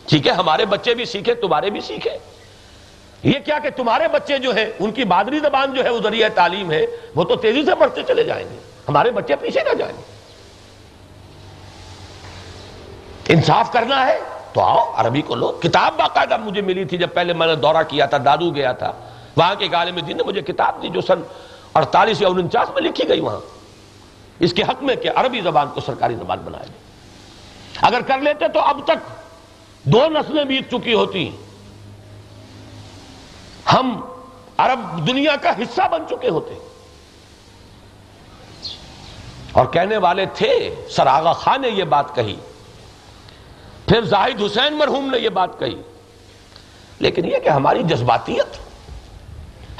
ٹھیک 0.06 0.26
ہے، 0.26 0.32
ہمارے 0.32 0.66
بچے 0.66 0.94
بھی 0.94 1.04
سیکھے، 1.04 1.34
تمہارے 1.34 1.70
بھی 1.70 1.80
سیکھے۔ 1.80 2.18
یہ 3.22 3.38
کیا 3.44 3.58
کہ 3.58 3.70
تمہارے 3.70 4.08
بچے 4.08 4.38
جو 4.38 4.54
ہے 4.54 4.72
ان 4.78 4.90
کی 4.90 5.04
مادری 5.04 5.38
زبان 5.38 5.74
جو 5.74 5.84
ہے، 5.84 5.88
وہ 5.88 5.98
ذریعہ 5.98 6.28
تعلیم 6.34 6.72
ہے، 6.72 6.86
وہ 7.14 7.24
تو 7.24 7.36
تیزی 7.36 7.64
سے 7.64 7.70
پڑھتے 7.78 8.02
چلے 8.02 8.24
جائیں 8.24 8.48
گے۔ 8.50 8.58
ہمارے 8.88 9.10
بچے 9.10 9.36
پیچھے 9.36 9.60
نہ 9.60 9.74
جائیں۔ 9.74 9.96
گے 9.96 10.16
انصاف 13.32 13.72
کرنا 13.72 14.06
ہے 14.06 14.20
تو 14.52 14.60
آؤ، 14.60 14.92
عربی 14.96 15.22
کو 15.22 15.34
لو۔ 15.34 15.58
کتاب 15.62 15.94
باقاعدہ 15.96 16.36
مجھے 16.36 16.62
ملی 16.62 16.84
تھی 16.84 16.98
جب 16.98 17.08
پہلے 17.14 17.32
میں 17.32 17.46
نے 17.46 17.54
دورہ 17.54 17.82
کیا 17.88 18.06
تھا، 18.06 18.18
دادو 18.24 18.54
گیا 18.54 18.72
تھا۔ 18.72 18.92
وہاں 19.36 19.54
کے 19.54 19.68
عالم 19.72 19.98
دین 19.98 20.16
نے 20.16 20.22
مجھے 20.22 20.42
کتاب 20.42 20.82
دی 20.82 20.88
جو 20.88 21.00
سن 21.00 21.22
اڑتالیس 21.74 22.22
یا 22.22 22.28
انچاس 22.28 22.70
میں 22.70 22.82
لکھی 22.82 23.08
گئی 23.08 23.20
وہاں۔ 23.20 23.40
اس 24.38 24.52
کے 24.52 24.62
حق 24.62 24.82
میں 24.82 24.96
کہ 24.96 25.10
عربی 25.14 25.40
زبان 25.40 25.68
کو 25.74 25.80
سرکاری 25.80 26.14
زبان 26.14 26.38
بنایا 26.38 26.64
جائے۔ 26.64 26.78
اگر 27.82 28.00
کر 28.00 28.18
لیتے 28.18 28.48
تو 28.48 28.60
اب 28.60 28.80
تک 28.84 29.22
دو 29.82 30.08
نسلیں 30.08 30.44
بیت 30.44 30.70
چکی 30.70 30.94
ہوتی 30.94 31.30
ہم 33.72 34.00
عرب 34.56 35.08
دنیا 35.08 35.36
کا 35.36 35.50
حصہ 35.50 35.88
بن 35.90 36.02
چکے 36.10 36.28
ہوتے 36.28 36.68
اور 39.52 39.66
کہنے 39.66 39.96
والے 39.96 40.26
تھے، 40.26 40.74
سر 40.90 41.06
آغا 41.06 41.32
خان 41.32 41.60
نے 41.60 41.68
یہ 41.68 41.84
بات 41.84 42.14
کہی۔ 42.14 42.36
پھر 43.88 44.04
زاہد 44.04 44.42
حسین 44.42 44.74
مرحوم 44.74 45.10
نے 45.10 45.18
یہ 45.18 45.28
بات 45.28 45.58
کہی۔ 45.58 45.82
لیکن 46.98 47.24
یہ 47.24 47.38
کہ 47.44 47.48
ہماری 47.48 47.82
جذباتیت 47.82 48.65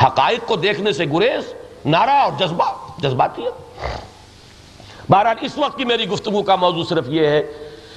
حقائق 0.03 0.47
کو 0.47 0.57
دیکھنے 0.57 0.93
سے 0.93 1.05
گریز، 1.05 1.55
نعرہ 1.85 2.11
اور 2.11 2.33
جذبہ، 2.39 2.73
جذباتیت۔ 2.99 3.85
بہرحال 5.11 5.37
اس 5.41 5.59
وقت 5.59 5.79
کی 5.79 5.85
میری 5.85 6.09
گفتگو 6.09 6.43
کا 6.43 6.57
موضوع 6.57 6.85
صرف 6.85 7.05
یہ 7.09 7.27
ہے 7.27 7.43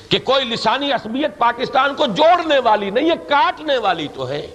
کہ 0.09 0.19
کوئی 0.19 0.45
لسانی 0.45 0.91
عصبیت 0.91 1.37
پاکستان 1.37 1.95
کو 1.95 2.05
جوڑنے 2.05 2.59
والی 2.59 2.89
نہیں 2.89 3.05
یہ 3.05 3.29
کاٹنے 3.29 3.77
والی 3.77 4.07
تو 4.13 4.29
ہے۔ 4.29 4.47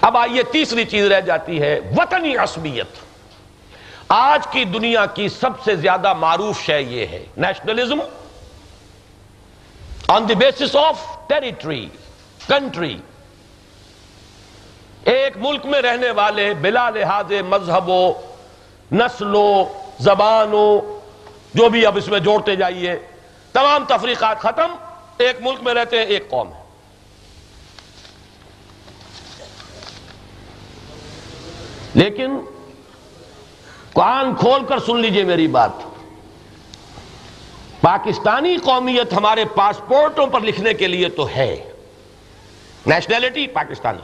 اب 0.00 0.16
آئیے 0.16 0.42
تیسری 0.42 0.84
چیز 0.84 1.06
رہ 1.06 1.20
جاتی 1.20 1.60
ہے، 1.62 1.80
وطنی 1.96 2.36
عصبیت۔ 2.36 2.86
آج 4.08 4.46
کی 4.50 4.64
دنیا 4.64 5.06
کی 5.06 5.28
سب 5.28 5.50
سے 5.64 5.76
زیادہ 5.76 6.14
معروف 6.14 6.60
شے 6.60 6.82
یہ 6.82 7.06
ہے 7.06 7.24
nationalism 7.36 8.00
on 10.08 10.28
the 10.28 10.34
basis 10.34 10.76
of 10.76 11.28
territory 11.28 11.88
country. 12.48 12.98
ایک 15.04 15.36
ملک 15.36 15.66
میں 15.66 15.82
رہنے 15.82 16.10
والے 16.10 16.54
بلا 16.54 16.90
لحاظ 16.90 17.32
مذہبوں، 17.48 18.12
نسلوں، 18.94 19.64
زبانوں، 20.02 21.00
جو 21.54 21.68
بھی 21.68 21.86
اب 21.86 21.96
اس 21.96 22.08
میں 22.08 22.18
جوڑتے 22.18 22.56
جائیے، 22.56 22.98
تمام 23.52 23.84
تفریقات 23.84 24.38
ختم، 24.38 24.74
ایک 25.18 25.36
ملک 25.40 25.62
میں 25.62 25.74
رہتے 25.74 25.98
ہیں، 25.98 26.04
ایک 26.04 26.30
قوم 26.30 26.48
ہے۔ 26.48 26.64
لیکن 31.94 32.38
کان 33.94 34.34
کھول 34.34 34.64
کر 34.64 34.78
سن 34.78 35.00
لیجیے 35.00 35.24
میری 35.24 35.46
بات۔ 35.46 35.70
پاکستانی 37.80 38.56
قومیت 38.56 39.12
ہمارے 39.12 39.44
پاسپورٹوں 39.44 40.26
پر 40.26 40.40
لکھنے 40.40 40.74
کے 40.74 40.86
لیے 40.86 41.08
تو 41.08 41.28
ہے۔ 41.28 41.70
نیشنلٹی 42.86 43.46
پاکستانی 43.46 44.02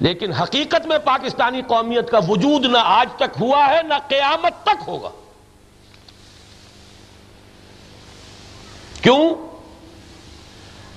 لیکن 0.00 0.32
حقیقت 0.32 0.86
میں 0.86 0.98
پاکستانی 0.98 1.62
قومیت 1.66 2.10
کا 2.10 2.18
وجود 2.28 2.64
نہ 2.64 2.78
آج 2.82 3.08
تک 3.16 3.40
ہوا 3.40 3.66
ہے، 3.66 3.82
نہ 3.82 3.94
قیامت 4.08 4.52
تک 4.62 4.88
ہوگا۔ 4.88 5.08
کیوں؟ 9.02 9.34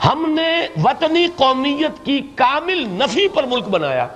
ہم 0.06 0.32
نے 0.32 0.68
وطنی 0.84 1.28
قومیت 1.36 2.06
کی 2.06 2.22
کامل 2.36 2.89
نفی 2.89 3.28
پر 3.28 3.43
ملک 3.43 3.64
بنایا۔ 3.64 4.08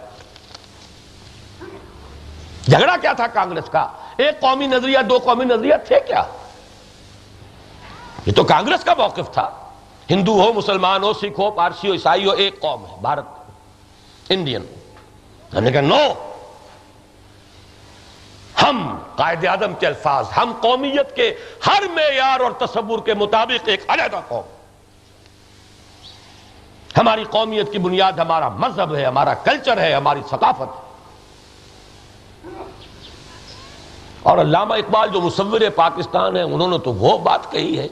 جھگڑا 2.65 2.97
کیا 2.97 3.13
تھا 3.13 3.27
کانگریس 3.27 3.69
کا؟ 3.71 3.91
ایک 4.17 4.41
قومی 4.41 4.67
نظریہ، 4.67 4.99
دو 5.09 5.17
قومی 5.17 5.45
نظریہ 5.45 5.73
تھے 5.88 5.99
کیا؟ 6.07 6.23
یہ 8.25 8.31
تو 8.31 8.43
کانگریس 8.43 8.83
کا 8.83 8.93
موقف 8.97 9.33
تھا۔ 9.33 9.64
ہندو 10.10 10.32
ہو، 10.32 10.53
مسلمان 10.53 11.03
ہو، 11.03 11.14
سکھ 11.14 11.39
ہو، 11.39 11.51
پارسی 11.51 11.88
ہو، 11.88 11.93
عیسائی 11.93 12.26
ہو، 12.26 12.32
ایک 12.32 12.60
قوم 12.60 12.86
ہے، 12.86 12.95
بھارت۔ 13.01 13.26
انڈین۔ 14.30 14.62
ہم 15.53 15.64
نے 15.64 15.72
کہا، 15.72 15.82
نو۔ 15.82 16.14
ہم 18.64 18.97
قائد 19.16 19.45
اعظم 19.45 19.74
کے 19.74 19.88
الفاظ، 19.88 20.26
ہم 20.38 20.53
قومیت 20.62 21.16
کے 21.16 21.36
ہر 21.68 21.84
معیار 21.93 22.39
اور 22.39 22.51
تصور 22.51 22.99
کے 22.99 23.14
مطابق 23.14 23.70
ایک 23.70 23.84
علیحدہ 23.88 24.22
قوم۔ 24.28 24.43
ہماری 26.97 27.24
قومیت 27.24 27.72
کی 27.72 27.78
بنیاد 27.78 28.12
ہمارا 28.12 28.49
مذہب 28.49 28.95
ہے، 28.95 29.06
ہمارا 29.06 29.34
کلچر 29.34 29.78
ہے، 29.78 29.93
ہماری 29.93 30.20
ثقافت 30.30 30.62
ہے۔ 30.62 30.86
اور 34.24 34.38
علامہ 34.38 34.74
اقبال 34.74 35.10
جو 35.10 35.22
مصور 35.22 35.62
پاکستان 35.76 36.38
ہے 36.38 36.41
انہوں 36.41 36.68
نے 36.68 36.78
تو 36.78 36.93
وہ 36.93 37.18
بات 37.18 37.51
کہی 37.51 37.80
ہے۔ 37.80 37.88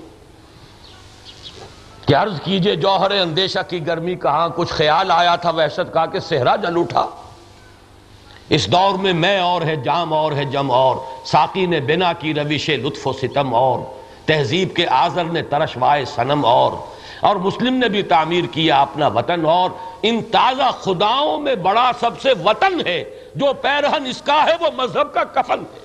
کہ 2.07 2.15
عرض 2.15 2.41
کیجیے، 2.41 2.75
جوہر 2.75 3.11
اندیشہ 3.11 3.59
کی 3.69 3.87
گرمی 3.87 4.15
کہاں؟ 4.15 4.49
کچھ 4.55 4.73
خیال 4.73 5.11
آیا 5.11 5.35
تھا 5.35 5.49
وحشت 5.49 5.93
کا 5.93 6.05
کہ 6.05 6.19
صحرا 6.19 6.55
جل 6.55 6.79
اٹھا۔ 6.79 7.05
اس 8.49 8.71
دور 8.71 8.95
میں 8.95 9.13
میں 9.13 9.39
اور 9.39 9.61
ہے، 9.61 9.75
جام 9.75 10.13
اور 10.13 10.31
ہے، 10.31 10.45
جم 10.45 10.71
اور۔ 10.71 10.95
ساقی 11.25 11.65
نے 11.65 11.79
بنا 11.79 12.13
کی 12.13 12.33
روش 12.33 12.69
لطف 12.69 13.07
و 13.07 13.13
ستم 13.13 13.55
اور۔ 13.55 13.79
تہذیب 14.25 14.75
کے 14.75 14.87
آزر 14.87 15.23
نے 15.23 15.41
ترشوائے 15.41 16.05
سنم 16.05 16.45
اور۔ 16.45 16.71
اور 17.19 17.35
مسلم 17.35 17.73
نے 17.73 17.89
بھی 17.89 18.03
تعمیر 18.03 18.43
کیا 18.51 18.81
اپنا 18.81 19.07
وطن 19.07 19.45
اور۔ 19.45 19.69
ان 20.01 20.21
تازہ 20.23 20.71
خداؤں 20.79 21.39
میں 21.39 21.55
بڑا 21.55 21.91
سب 21.99 22.21
سے 22.21 22.29
وطن 22.45 22.87
ہے۔ 22.87 23.03
جو 23.35 23.53
پیرہن 23.53 24.05
اس 24.05 24.21
کا 24.21 24.45
ہے، 24.45 24.53
وہ 24.59 24.67
مذہب 24.75 25.13
کا 25.13 25.23
کفن 25.23 25.63
ہے۔ 25.73 25.79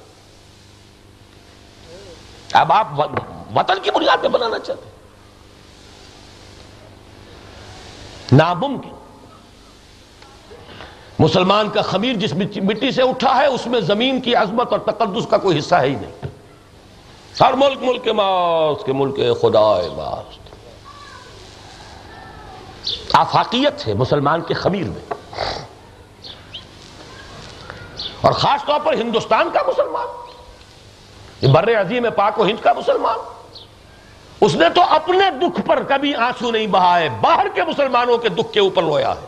اب 2.52 2.72
آپ 2.72 2.86
وطن 3.56 3.74
کی 3.82 3.90
بنیاد 3.90 4.16
پہ 4.22 4.28
بنانا 4.28 4.58
چاہتے 4.58 4.82
ہیں۔ 4.84 4.97
ناممکن۔ 8.32 8.90
مسلمان 11.18 11.70
کا 11.70 11.82
خمیر 11.82 12.12
جس 12.12 12.32
مٹی 12.62 12.90
سے 12.90 13.02
اٹھا 13.02 13.36
ہے، 13.36 13.46
اس 13.46 13.66
میں 13.66 13.80
زمین 13.80 14.20
کی 14.20 14.34
عظمت 14.34 14.72
اور 14.72 14.78
تقدس 14.80 15.26
کا 15.30 15.38
کوئی 15.38 15.58
حصہ 15.58 15.74
ہے 15.74 15.86
ہی 15.86 15.94
نہیں۔ 15.94 16.26
ہر 17.40 17.52
ملک 17.52 17.78
ملک 17.82 18.04
کے 18.04 18.12
ماس 18.12 18.84
کے 18.84 18.92
ملک 18.92 19.40
خدا 19.40 19.80
ماس 19.96 20.38
آفاقیت 23.12 23.88
ہے 23.88 23.94
مسلمان 23.94 24.40
کے 24.40 24.54
خمیر 24.54 24.84
میں۔ 24.84 25.12
اور 28.20 28.32
خاص 28.32 28.66
طور 28.66 28.80
پر 28.84 28.94
ہندوستان 28.94 29.50
کا 29.52 29.60
مسلمان۔ 29.66 30.06
یہ 31.40 31.52
بر 31.52 31.80
عظیم 31.80 32.06
پاک 32.16 32.40
و 32.40 32.44
ہند 32.44 32.62
کا 32.62 32.72
مسلمان۔ 32.72 33.37
اس 34.40 34.54
نے 34.54 34.68
تو 34.74 34.82
اپنے 34.82 35.30
دکھ 35.40 35.60
پر 35.66 35.82
کبھی 35.82 36.14
آنسو 36.14 36.50
نہیں 36.50 36.66
بہائے، 36.66 37.08
باہر 37.20 37.46
کے 37.54 37.62
مسلمانوں 37.64 38.18
کے 38.18 38.28
دکھ 38.28 38.52
کے 38.52 38.60
اوپر 38.60 38.82
رویا 38.82 39.12
ہے۔ 39.12 39.26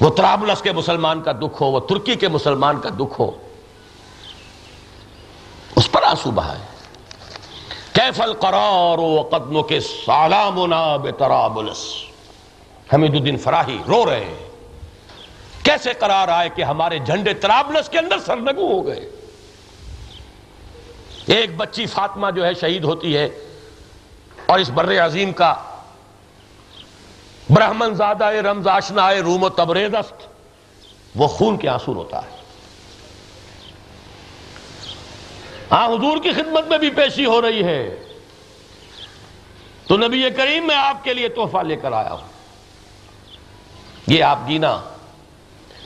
وہ 0.00 0.10
ترابلس 0.10 0.62
کے 0.62 0.72
مسلمان 0.72 1.22
کا 1.22 1.32
دکھ 1.32 1.62
ہو، 1.62 1.66
وہ 1.66 1.80
ترکی 1.80 2.14
کے 2.14 2.28
مسلمان 2.28 2.80
کا 2.80 2.88
دکھ 2.88 3.20
ہو، 3.20 3.30
اس 5.76 5.90
پر 5.90 6.02
آنسو 6.02 6.30
بہائے۔ 6.30 6.60
کیف 7.92 8.20
القرار 8.20 8.98
و 8.98 9.22
قدموں 9.30 9.62
کے 9.62 9.80
سالامنا 9.80 10.96
بے 10.96 11.12
ترابلس 11.12 11.84
حمید 12.94 13.14
الدین 13.14 13.36
فراہی 13.36 13.78
رو 13.88 14.04
رہے 14.06 14.24
ہیں، 14.24 14.44
کیسے 15.62 15.92
قرار 15.92 16.28
آئے 16.28 16.48
کہ 16.48 16.62
ہمارے 16.62 16.98
جھنڈے 16.98 17.34
ترابلس 17.34 17.88
کے 17.88 17.98
اندر 17.98 18.18
سرنگو 18.18 18.66
ہو 18.72 18.86
گئے؟ 18.86 19.10
ایک 21.26 21.56
بچی 21.56 21.86
فاطمہ 21.86 22.30
جو 22.30 22.46
ہے 22.46 22.54
شہید 22.54 22.84
ہوتی 22.84 23.16
ہے 23.16 23.28
اور 24.46 24.58
اس 24.58 24.70
بر 24.70 25.06
عظیم 25.06 25.32
کا 25.32 25.54
برہمن 27.50 27.94
زادہ 27.94 28.24
رمز 28.24 28.68
آشنا 28.68 29.14
روم 29.14 29.42
و 29.42 29.48
تبریدست 29.48 30.26
وہ 31.14 31.28
خون 31.28 31.56
کے 31.56 31.68
آنسور 31.68 31.96
ہوتا 31.96 32.18
ہے۔ 32.18 32.36
ہاں 35.72 35.88
حضور 35.88 36.18
کی 36.22 36.32
خدمت 36.32 36.66
میں 36.66 36.78
بھی 36.78 36.90
پیشی 36.90 37.24
ہو 37.24 37.42
رہی 37.42 37.64
ہے۔ 37.64 38.08
تو 39.86 39.96
نبی 39.96 40.30
کریم، 40.36 40.66
میں 40.66 40.76
آپ 40.76 41.04
کے 41.04 41.14
لیے 41.14 41.28
تحفہ 41.28 41.58
لے 41.58 41.76
کر 41.76 41.92
آیا 41.92 42.12
ہوں۔ 42.12 42.28
یہ 44.06 44.24
آپ 44.24 44.38
گینا، 44.48 44.80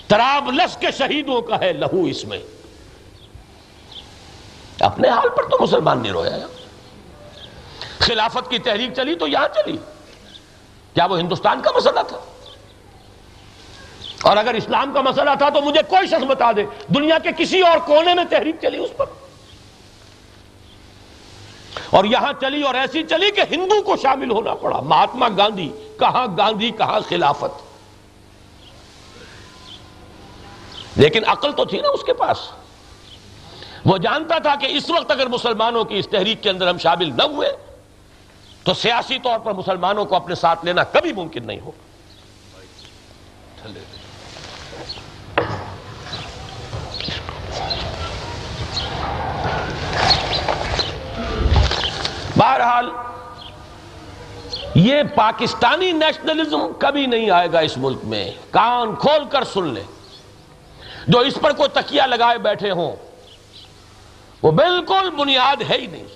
تراب 0.07 0.51
لس 0.53 0.76
کے 0.76 0.86
شہیدوں 0.99 1.43
کا 1.43 1.59
ہے 1.61 1.72
لہو 1.72 2.05
اس 2.05 2.24
میں۔ 2.24 2.39
اپنے 4.81 5.09
حال 5.09 5.29
پر 5.29 5.43
تو 5.43 5.59
مسلمان 5.61 6.03
نہیں 6.03 6.12
رویا 6.12 6.47
خلافت 7.99 8.51
کی 8.51 8.59
تحریک 8.59 8.95
چلی 8.95 9.14
تو 9.14 9.26
یہاں 9.26 9.49
چلی۔ 9.55 9.76
کیا 10.95 11.07
وہ 11.07 11.18
ہندوستان 11.18 11.62
کا 11.62 11.70
مسئلہ 11.76 12.01
تھا؟ 12.09 12.18
اور 14.22 14.37
اگر 14.37 14.55
اسلام 14.55 14.93
کا 14.93 15.01
مسئلہ 15.01 15.31
تھا 15.39 15.49
تو 15.49 15.61
مجھے 15.61 15.81
کوئی 15.89 16.07
شخص 16.07 16.24
بتا 16.24 16.53
دے، 16.57 16.64
دنیا 16.89 17.18
کے 17.18 17.29
کسی 17.39 17.61
اور 17.61 17.79
کونے 17.79 18.14
میں 18.14 18.24
تحریک 18.31 18.57
چلی 18.62 18.79
اس 18.79 18.91
پر۔ 18.97 19.07
اور 21.91 22.05
یہاں 22.05 22.33
چلی 22.41 22.62
اور 22.62 22.74
ایسی 22.74 23.03
چلی 23.03 23.31
کہ 23.31 23.43
ہندو 23.51 23.83
کو 23.83 23.97
شامل 23.97 24.31
ہونا 24.31 24.55
پڑا۔ 24.55 24.81
مہاتما 24.81 25.29
گاندھی، 25.37 25.72
کہاں 25.99 26.26
گاندھی، 26.39 26.70
کہاں 26.70 27.01
خلافت؟ 27.09 27.62
لیکن 30.99 31.22
عقل 31.26 31.53
تو 31.53 31.64
تھی 31.64 31.81
نا 31.81 31.89
اس 31.89 32.05
کے 32.05 32.12
پاس۔ 32.12 32.39
وہ 33.89 33.99
جانتا 33.99 34.39
تھا 34.39 34.55
کہ 34.55 34.66
اس 34.66 34.91
وقت 34.91 35.11
اگر 35.11 35.26
مسلمانوں 35.26 35.84
کی 35.84 35.99
اس 35.99 36.09
تحریک 36.09 36.43
کے 36.43 36.51
اندر 36.51 36.68
ہم 36.68 36.78
شامل 36.78 37.12
نہ 37.16 37.22
ہوئے، 37.22 37.53
تو 38.62 38.74
سیاسی 38.74 39.18
طور 39.18 39.39
پر 39.39 39.53
مسلمانوں 39.53 40.05
کو 40.05 40.16
اپنے 40.16 40.34
ساتھ 40.34 40.64
لینا 40.64 40.84
کبھی 40.84 41.12
ممکن 41.12 41.47
نہیں 41.47 41.61
ہو 41.61 41.70
بہرحال، 52.36 52.91
یہ 54.74 55.03
پاکستانی 55.14 55.93
نیشنلزم 55.93 56.61
کبھی 56.78 57.07
نہیں 57.07 57.30
آئے 57.30 57.53
گا 57.53 57.59
اس 57.59 57.78
ملک 57.78 58.05
میں۔ 58.05 58.30
کان 58.51 58.95
کھول 58.97 59.24
کر 59.30 59.45
سن 59.45 59.74
لے۔ 59.74 59.82
جو 61.09 61.18
اس 61.18 61.34
پر 61.43 61.53
کوئی 61.53 61.68
تکیہ 61.68 62.03
لگائے 62.03 62.39
بیٹھے 62.39 62.70
ہوں 62.70 62.97
وہ 64.43 64.51
بالکل 64.53 65.11
بنیاد 65.11 65.62
ہے 65.70 65.76
ہی 65.78 65.86
نہیں 65.86 66.07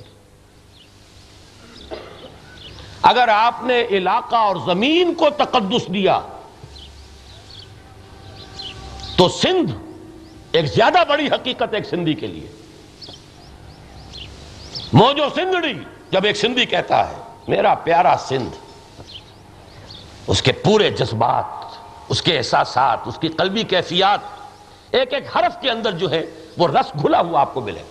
اگر 3.03 3.29
آپ 3.29 3.63
نے 3.63 3.81
علاقہ 3.91 4.37
اور 4.37 4.57
زمین 4.67 5.15
کو 5.15 5.31
تقدس 5.37 5.87
دیا، 5.93 6.21
تو 9.17 9.29
سندھ 9.29 9.73
ایک 10.53 10.67
زیادہ 10.67 11.03
بڑی 11.09 11.27
حقیقت 11.27 11.75
ایک 11.75 11.87
سندھی 11.89 12.15
کے 12.15 12.27
لیے۔ 12.27 12.47
موجو 14.93 15.29
سندھڑی 15.35 15.73
جب 16.11 16.25
ایک 16.25 16.37
سندھی 16.37 16.67
کہتا 16.67 17.09
ہے، 17.11 17.17
میرا 17.49 17.75
پیارا 17.75 18.15
سندھ، 18.29 18.57
اس 20.27 20.43
کے 20.43 20.53
پورے 20.53 20.91
جذبات، 20.91 21.81
اس 22.09 22.23
کے 22.23 22.37
احساسات، 22.39 22.99
اس 23.07 23.19
کی 23.19 23.29
قلبی 23.29 23.63
کیفیات، 23.63 24.21
ایک 24.91 25.13
ایک 25.15 25.37
حرف 25.37 25.61
کے 25.61 25.71
اندر 25.71 25.93
جو 25.93 26.11
ہے، 26.11 26.25
وہ 26.59 26.69
رس 26.69 26.93
گھلا 27.03 27.21
ہوا 27.21 27.41
آپ 27.41 27.55
کو 27.55 27.61
ملے۔ 27.61 27.83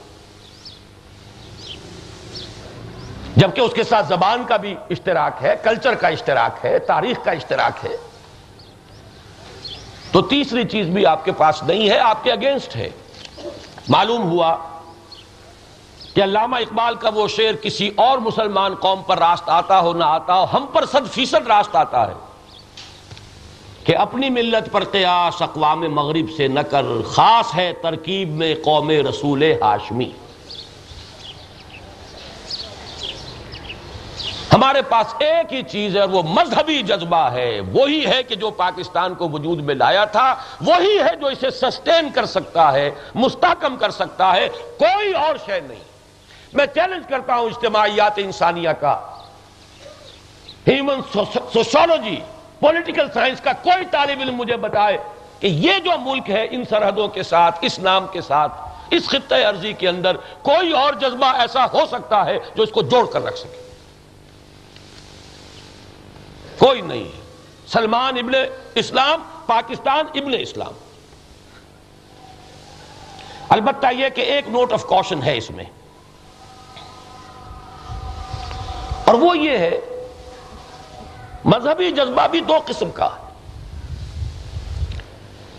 جبکہ 3.36 3.62
اس 3.62 3.74
کے 3.74 3.84
ساتھ 3.84 4.08
زبان 4.08 4.44
کا 4.48 4.58
بھی 4.58 4.76
اشتراک 4.90 5.44
ہے 5.44 5.56
کلچر 5.64 5.96
کا 5.96 6.08
اشتراک 6.08 6.66
ہے، 6.66 6.80
تاریخ 6.80 7.26
کا 7.26 7.32
اشتراک 7.32 7.86
ہے۔ 7.86 7.98
تو 10.12 10.22
تیسری 10.22 10.64
چیز 10.64 10.88
بھی 10.88 11.06
آپ 11.06 11.26
کے 11.26 11.32
پاس 11.32 11.64
نہیں 11.64 11.90
ہے، 11.90 12.00
آپ 12.00 12.24
کے 12.24 12.32
اگینسٹ 12.32 12.76
ہے۔ 12.76 12.90
معلوم 13.90 14.32
ہوا 14.32 14.58
کہ 16.16 16.24
علامہ 16.24 16.56
اقبال 16.56 16.96
کا 16.96 17.10
وہ 17.14 17.28
شعر 17.28 17.54
کسی 17.54 17.92
اور 17.96 18.18
مسلمان 18.18 18.76
قوم 18.76 19.04
پر 19.04 19.18
راست 19.18 19.50
آتا 19.50 19.80
ہو، 19.80 19.94
نہ 19.94 20.04
آتا 20.04 20.40
ہو، 20.40 20.46
ہم 20.54 20.66
پر 20.74 20.86
صد 20.86 21.14
فیصد 21.14 21.48
راست 21.48 21.76
آتا 21.76 22.08
ہے 22.08 22.14
کہ 23.84 23.98
اپنی 23.98 24.30
ملت 24.30 24.72
پر 24.72 24.84
قیاس 24.84 25.42
اقوام 25.42 25.80
مغرب 25.80 26.26
سے 26.38 26.48
نہ 26.48 26.60
کر 26.60 26.86
خاص 27.08 27.56
ہے 27.56 27.74
ترکیب 27.82 28.30
میں 28.30 28.56
قوم 28.64 28.90
رسول 28.90 29.44
ہاشمی۔ 29.44 30.12
ہمارے 34.62 34.82
پاس 34.82 35.14
ایک 35.20 35.54
ہی 35.54 35.62
چیز 35.62 35.98
ہے 35.98 36.04
وہ 36.04 36.22
مذہبی 36.24 36.82
جذبہ 36.82 37.30
ہے، 37.32 37.60
وہی 37.74 38.06
ہے 38.06 38.24
کہ 38.24 38.36
جو 38.36 38.50
پاکستان 38.50 39.14
کو 39.14 39.30
وجود 39.30 39.60
میں 39.60 39.76
لایا 39.76 40.06
تھا، 40.06 40.36
وہی 40.62 41.00
ہے 41.00 41.16
جو 41.16 41.28
اسے 41.28 41.50
سسٹین 41.50 42.10
کر 42.10 42.26
سکتا 42.26 42.72
ہے، 42.74 42.92
مستحکم 43.16 43.76
کر 43.76 43.92
سکتا 43.92 44.32
ہے، 44.36 44.50
کوئی 44.78 45.14
اور 45.14 45.36
شے 45.46 45.60
نہیں۔ 45.60 45.80
میں 46.54 46.66
چیلنج 46.66 47.08
کرتا 47.10 47.36
ہوں 47.36 47.46
اجتماعیات 47.46 48.12
انسانیہ 48.18 48.70
کا۔ 48.80 48.94
ہیومن 50.68 51.02
سوشولوجی 51.54 52.16
پولیٹیکل 52.60 53.08
سائنس 53.14 53.42
کا 53.42 53.54
کوئی 53.54 53.86
طالب 53.92 54.22
علم 54.22 54.36
مجھے 54.36 54.58
بتائے 54.58 54.98
کہ 55.40 55.48
یہ 55.48 55.80
جو 55.80 55.92
ملک 56.02 56.30
ہے 56.30 56.48
ان 56.52 56.64
سرحدوں 56.70 57.08
کے 57.08 57.24
ساتھ، 57.24 57.60
اس 57.62 57.80
نام 57.80 58.08
کے 58.12 58.22
ساتھ، 58.22 58.52
اس 58.90 59.10
خطہ 59.10 59.36
عرضی 59.36 59.74
کے 59.74 59.88
اندر 59.88 60.18
کوئی 60.42 60.72
اور 60.72 60.94
جذبہ 60.94 61.34
ایسا 61.38 61.66
ہو 61.66 61.86
سکتا 61.92 62.26
ہے 62.26 62.38
جو 62.56 62.64
اس 62.64 62.72
کو 62.72 62.82
جوڑ 62.82 63.06
کر 63.06 63.24
رکھ 63.24 63.38
سکے۔ 63.38 63.71
کوئی 66.72 66.82
نہیں 66.82 67.12
سلمان 67.68 68.18
ابن 68.18 68.32
اسلام، 68.76 69.22
پاکستان 69.46 70.06
ابن 70.16 70.32
اسلام۔ 70.40 70.72
البتہ 73.50 73.88
یہ 73.98 74.10
کہ 74.10 74.22
ایک 74.22 74.48
نوٹ 74.48 74.74
آف 74.74 74.84
کوشن 74.84 75.24
ہے 75.24 75.38
اس 75.38 75.52
میں۔ 75.52 75.64
اور 79.06 79.14
وہ 79.14 79.38
یہ 79.38 79.58
ہے، 79.58 79.80
مذہبی 81.46 81.92
جذبہ 81.92 82.28
بھی 82.28 82.40
دو 82.40 82.58
قسم 82.66 82.92
کا 82.92 83.06
ہے۔ 83.06 83.34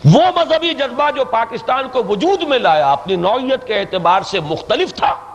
وہ 0.04 0.22
مذہبی 0.36 0.74
جذبہ 0.74 1.10
جو 1.10 1.24
پاکستان 1.24 1.88
کو 1.88 2.04
وجود 2.04 2.42
میں 2.42 2.58
لایا، 2.58 2.92
اپنی 2.92 3.16
نوعیت 3.16 3.66
کے 3.66 3.80
اعتبار 3.80 4.22
سے 4.22 4.40
مختلف 4.40 4.94
تھا۔ 4.94 5.31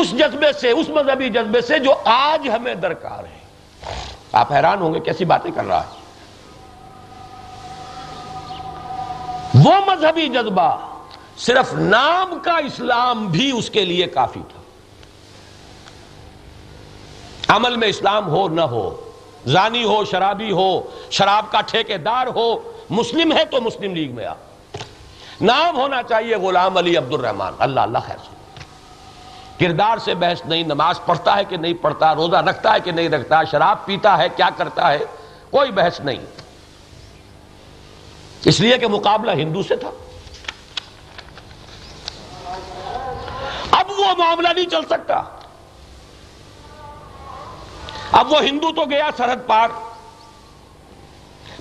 اس 0.00 0.10
جذبے 0.10 0.52
سے، 0.60 0.70
اس 0.70 0.88
مذہبی 0.88 1.28
جذبے 1.28 1.60
سے 1.60 1.78
جو 1.78 1.94
آج 2.04 2.48
ہمیں 2.48 2.74
درکار 2.74 3.24
ہے۔ 3.24 3.38
آپ 4.32 4.52
حیران 4.52 4.82
ہوں 4.82 4.94
گے 4.94 5.00
کیسی 5.00 5.24
باتیں 5.24 5.50
کر 5.54 5.64
رہا 5.64 5.80
ہے۔ 5.80 6.00
وہ 9.64 9.72
مذہبی 9.86 10.28
جذبہ 10.28 10.76
صرف 11.38 11.74
نام 11.74 12.38
کا 12.42 12.56
اسلام 12.56 13.26
بھی 13.26 13.52
اس 13.58 13.70
کے 13.70 13.84
لیے 13.84 14.06
کافی 14.06 14.40
تھا۔ 14.48 14.60
عمل 17.56 17.76
میں 17.76 17.88
اسلام 17.88 18.28
ہو 18.28 18.48
نہ 18.48 18.60
ہو، 18.60 19.10
زانی 19.46 19.84
ہو، 19.84 20.04
شرابی 20.04 20.52
ہو، 20.52 20.80
شراب 21.10 21.44
کا 21.50 21.60
ٹھیکے 21.60 21.96
دار 21.96 22.26
ہو، 22.26 22.72
مسلم 22.90 23.32
ہے 23.32 23.44
تو 23.44 23.60
مسلم 23.60 23.94
لیگ 23.94 24.14
میں 24.14 24.26
آ۔ 24.26 24.32
نام 25.40 25.76
ہونا 25.76 26.02
چاہیے 26.02 26.36
غلام 26.36 26.76
علی 26.76 26.96
عبد 26.96 27.12
الرحمان 27.12 27.52
اللہ 27.58 27.80
اللہ 27.80 27.98
خیر 28.06 28.35
کردار 29.60 29.98
سے 29.98 30.14
بحث 30.14 30.42
نہیں، 30.44 30.62
نماز 30.62 31.00
پڑھتا 31.06 31.36
ہے 31.36 31.44
کہ 31.44 31.56
نہیں 31.56 31.74
پڑھتا، 31.74 32.14
روزہ 32.14 32.36
رکھتا 32.36 32.74
ہے 32.74 32.80
کہ 32.80 32.90
نہیں 32.90 33.08
رکھتا، 33.08 33.44
شراب 33.44 33.86
پیتا 33.86 34.18
ہے، 34.18 34.28
کیا 34.36 34.48
کرتا 34.56 34.92
ہے؟ 34.92 34.98
کوئی 35.50 35.72
بحث 35.72 36.00
نہیں۔ 36.00 36.16
اس 38.44 38.60
لیے 38.60 38.78
کہ 38.78 38.86
مقابلہ 38.86 39.30
ہندو 39.30 39.62
سے 39.62 39.76
تھا۔ 39.76 39.90
اب 43.70 43.90
وہ 43.90 44.04
معاملہ 44.18 44.48
نہیں 44.48 44.70
چل 44.70 44.84
سکتا۔ 44.84 45.22
اب 48.12 48.32
وہ 48.32 48.42
ہندو 48.42 48.72
تو 48.72 48.84
گیا 48.90 49.10
سرحد 49.16 49.46
پار۔ 49.46 49.68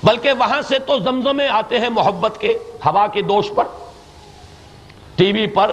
بلکہ 0.03 0.31
وہاں 0.31 0.61
سے 0.61 0.79
تو 0.79 0.99
زمزمے 0.99 1.47
آتے 1.47 1.79
ہیں 1.79 1.89
محبت 1.89 2.37
کے، 2.39 2.59
ہوا 2.85 3.07
کے 3.07 3.21
دوش 3.21 3.51
پر، 3.55 3.63
ٹی 5.15 5.31
وی 5.31 5.47
پر، 5.47 5.71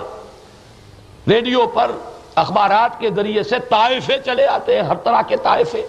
ریڈیو 1.28 1.66
پر 1.66 1.90
اخبارات 2.34 3.00
کے 3.00 3.10
ذریعے 3.10 3.42
سے 3.42 3.58
طائفے 3.58 4.18
چلے 4.24 4.46
آتے 4.46 4.76
ہیں، 4.76 4.82
ہر 4.82 4.94
طرح 4.94 5.22
کے 5.22 5.36
طائفے۔ 5.36 5.88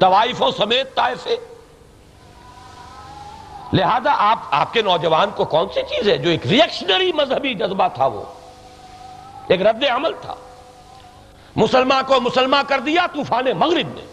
طوائفوں 0.00 0.50
سمیت 0.50 0.94
طائفے۔ 0.94 1.36
لہذا 3.72 4.10
آپ 4.16 4.38
آپ 4.50 4.72
کے 4.72 4.82
نوجوان 4.82 5.30
کو 5.36 5.44
کون 5.44 5.66
سی 5.74 5.82
چیز 5.82 6.08
ہے 6.08 6.16
جو 6.16 6.30
ایک 6.30 6.46
ریئیکشنری 6.46 7.12
مذہبی 7.12 7.54
جذبہ 7.54 7.88
تھا 7.94 8.06
وہ؟ 8.06 8.22
ایک 9.48 9.62
رد 9.62 9.84
عمل 9.84 10.12
تھا۔ 10.20 10.34
مسلمان 11.56 12.04
کو 12.06 12.20
مسلمان 12.20 12.64
کر 12.68 12.80
دیا 12.80 13.06
طوفان 13.14 13.44
مغرب 13.56 13.88
نے۔ 13.94 14.06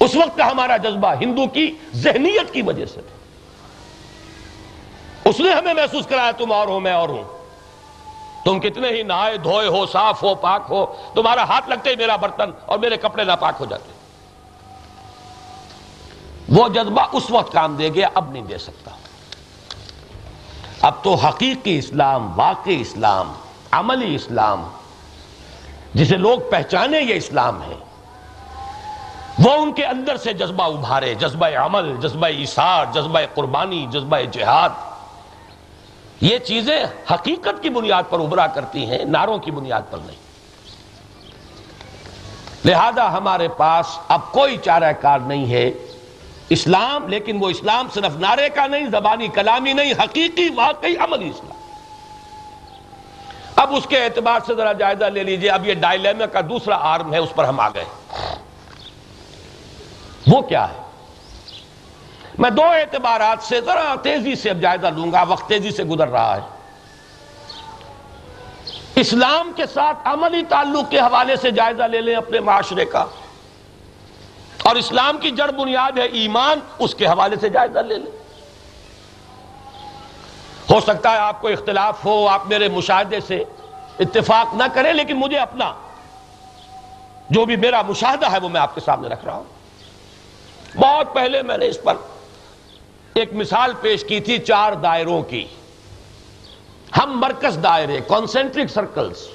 اس 0.00 0.16
وقت 0.16 0.38
کا 0.38 0.50
ہمارا 0.50 0.76
جذبہ 0.76 1.14
ہندو 1.20 1.46
کی 1.46 1.74
ذہنیت 1.94 2.52
کی 2.52 2.62
وجہ 2.62 2.86
سے 2.86 3.00
تھا۔ 3.00 3.16
اس 5.24 5.40
نے 5.40 5.50
ہمیں 5.52 5.74
محسوس 5.74 6.06
کرایا، 6.06 6.30
تم 6.30 6.52
اور 6.52 6.68
ہو، 6.68 6.80
میں 6.80 6.92
اور 6.92 7.08
ہوں۔ 7.08 7.41
تم 8.44 8.60
کتنے 8.60 8.88
ہی 8.88 9.02
نہائے 9.02 9.36
دھوئے 9.36 9.68
ہو، 9.68 9.86
صاف 9.86 10.22
ہو، 10.22 10.34
پاک 10.34 10.62
ہو، 10.70 10.84
تمہارا 11.14 11.44
ہاتھ 11.44 11.68
لگتے 11.68 11.90
ہی 11.90 11.96
میرا 11.96 12.16
برتن 12.16 12.50
اور 12.66 12.78
میرے 12.78 12.96
کپڑے 12.96 13.24
ناپاک 13.24 13.54
ہو 13.60 13.64
جاتے۔ 13.64 13.90
وہ 16.48 16.68
جذبہ 16.68 17.02
اس 17.12 17.30
وقت 17.30 17.52
کام 17.52 17.76
دے 17.76 17.88
گیا، 17.88 18.08
اب 18.14 18.30
نہیں 18.30 18.42
دے 18.42 18.58
سکتا۔ 18.58 18.90
اب 20.80 20.92
تو 21.02 21.14
حقیقی 21.14 21.78
اسلام، 21.78 22.38
واقعی 22.38 22.80
اسلام، 22.80 23.32
عملی 23.70 24.14
اسلام، 24.14 24.68
جسے 25.94 26.16
لوگ 26.16 26.38
پہچانے 26.50 27.00
یہ 27.00 27.14
اسلام 27.14 27.62
ہے، 27.62 27.76
وہ 29.38 29.52
ان 29.52 29.72
کے 29.72 29.84
اندر 29.84 30.16
سے 30.16 30.32
جذبہ 30.32 30.64
ابھارے، 30.64 31.14
جذبہ 31.14 31.46
عمل، 31.46 31.96
جذبہ 32.00 32.26
ایثار، 32.26 32.86
جذبہ 32.92 33.20
قربانی، 33.34 33.86
جذبہ 33.90 34.18
جہاد۔ 34.30 34.70
یہ 36.22 36.38
چیزیں 36.38 36.84
حقیقت 37.10 37.62
کی 37.62 37.70
بنیاد 37.70 38.02
پر 38.10 38.20
ابھرا 38.20 38.46
کرتی 38.46 38.86
ہیں 38.86 39.04
ناروں 39.04 39.38
کی 39.38 39.50
بنیاد 39.50 39.82
پر 39.90 39.98
نہیں۔ 39.98 40.16
لہذا 42.64 43.12
ہمارے 43.12 43.48
پاس 43.48 43.98
اب 44.08 44.32
کوئی 44.32 44.56
چارہ 44.56 44.92
کار 44.92 45.18
نہیں 45.18 45.50
ہے۔ 45.50 45.70
اسلام، 46.48 47.08
لیکن 47.08 47.38
وہ 47.40 47.48
اسلام 47.48 47.88
صرف 47.94 48.16
نعرے 48.16 48.48
کا 48.48 48.66
نہیں، 48.66 48.86
زبانی 48.90 49.28
کلامی 49.28 49.72
نہیں، 49.72 49.92
حقیقی 49.92 50.48
واقعی 50.54 50.96
عملی 50.96 51.28
اسلام۔ 51.28 51.58
اب 53.56 53.74
اس 53.74 53.86
کے 53.86 54.04
اعتبار 54.04 54.40
سے 54.46 54.54
ذرا 54.54 54.72
جائزہ 54.72 55.04
لے 55.04 55.22
لیجیے۔ 55.22 55.50
اب 55.50 55.68
یہ 55.68 55.74
ڈائلیما 55.74 56.26
کا 56.26 56.40
دوسرا 56.40 56.76
آرم 56.80 57.12
ہے، 57.12 57.18
اس 57.18 57.34
پر 57.34 57.44
ہم 57.44 57.60
آ 57.60 57.68
گئے 57.68 57.84
وہ 60.26 60.42
کیا 60.42 60.68
ہے؟ 60.68 60.81
میں 62.38 62.50
دو 62.50 62.64
اعتبارات 62.64 63.42
سے 63.42 63.60
ذرا 63.60 63.94
تیزی 64.02 64.34
سے 64.34 64.50
اب 64.50 64.60
جائزہ 64.60 64.86
لوں 64.86 65.12
گا، 65.12 65.22
وقت 65.22 65.48
تیزی 65.48 65.70
سے 65.70 65.84
گزر 65.84 66.08
رہا 66.08 66.36
ہے۔ 66.36 66.40
اسلام 68.94 69.52
کے 69.56 69.66
ساتھ 69.66 69.98
عملی 70.04 70.42
تعلق 70.48 70.90
کے 70.90 70.98
حوالے 70.98 71.36
سے 71.36 71.50
جائزہ 71.50 71.82
لے 71.82 72.00
لیں 72.00 72.14
اپنے 72.14 72.40
معاشرے 72.40 72.84
کا۔ 72.84 73.04
اور 74.62 74.76
اسلام 74.76 75.18
کی 75.18 75.30
جڑ 75.30 75.50
بنیاد 75.50 75.98
ہے 75.98 76.02
ایمان، 76.02 76.60
اس 76.78 76.94
کے 76.94 77.06
حوالے 77.06 77.36
سے 77.40 77.48
جائزہ 77.48 77.78
لے 77.78 77.98
لیں۔ 77.98 78.12
ہو 80.70 80.80
سکتا 80.80 81.12
ہے 81.12 81.16
آپ 81.16 81.40
کو 81.40 81.48
اختلاف 81.48 82.04
ہو، 82.04 82.28
آپ 82.28 82.46
میرے 82.46 82.68
مشاہدے 82.68 83.20
سے 83.20 83.44
اتفاق 84.00 84.54
نہ 84.54 84.64
کریں، 84.74 84.92
لیکن 84.92 85.16
مجھے 85.16 85.38
اپنا 85.38 85.74
جو 87.30 87.44
بھی 87.44 87.56
میرا 87.56 87.82
مشاہدہ 87.82 88.32
ہے 88.32 88.38
وہ 88.38 88.48
میں 88.48 88.60
آپ 88.60 88.74
کے 88.74 88.80
سامنے 88.80 89.08
رکھ 89.08 89.24
رہا 89.24 89.34
ہوں۔ 89.34 89.44
بہت 90.76 91.14
پہلے 91.14 91.42
میں 91.42 91.58
نے 91.58 91.68
اس 91.68 91.82
پر 91.84 91.94
ایک 93.14 93.34
مثال 93.34 93.72
پیش 93.80 94.04
کی 94.04 94.20
تھی 94.20 94.38
چار 94.38 94.72
دائروں 94.72 95.22
کی۔ 95.22 95.44
ہم 96.96 97.20
مرکز 97.20 97.58
دائرے 97.62 98.00
کانسنٹرک 98.08 98.70
سرکلز 98.70 99.28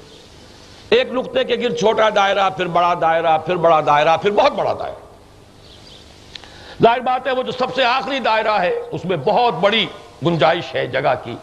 ایک 0.90 1.12
نقطے 1.12 1.44
کے 1.44 1.56
گر 1.56 1.76
چھوٹا 1.76 2.08
دائرہ، 2.14 2.50
پھر 2.50 2.66
بڑا 2.66 2.94
دائرہ، 3.00 3.38
پھر 3.38 3.56
بڑا 3.56 3.80
دائرہ، 3.86 4.16
پھر 4.16 4.30
بہت 4.30 4.52
بڑا 4.52 4.72
دائرہ۔ 4.72 4.98
ظاہر 6.82 7.00
بات 7.00 7.26
ہے، 7.26 7.32
وہ 7.32 7.42
جو 7.42 7.52
سب 7.52 7.74
سے 7.74 7.84
آخری 7.84 8.18
دائرہ 8.18 8.60
ہے، 8.60 8.72
اس 8.92 9.04
میں 9.04 9.16
بہت 9.16 9.54
بڑی 9.54 9.86
گنجائش 10.26 10.74
ہے 10.74 10.86
جگہ 10.86 11.14
کی۔ 11.24 11.36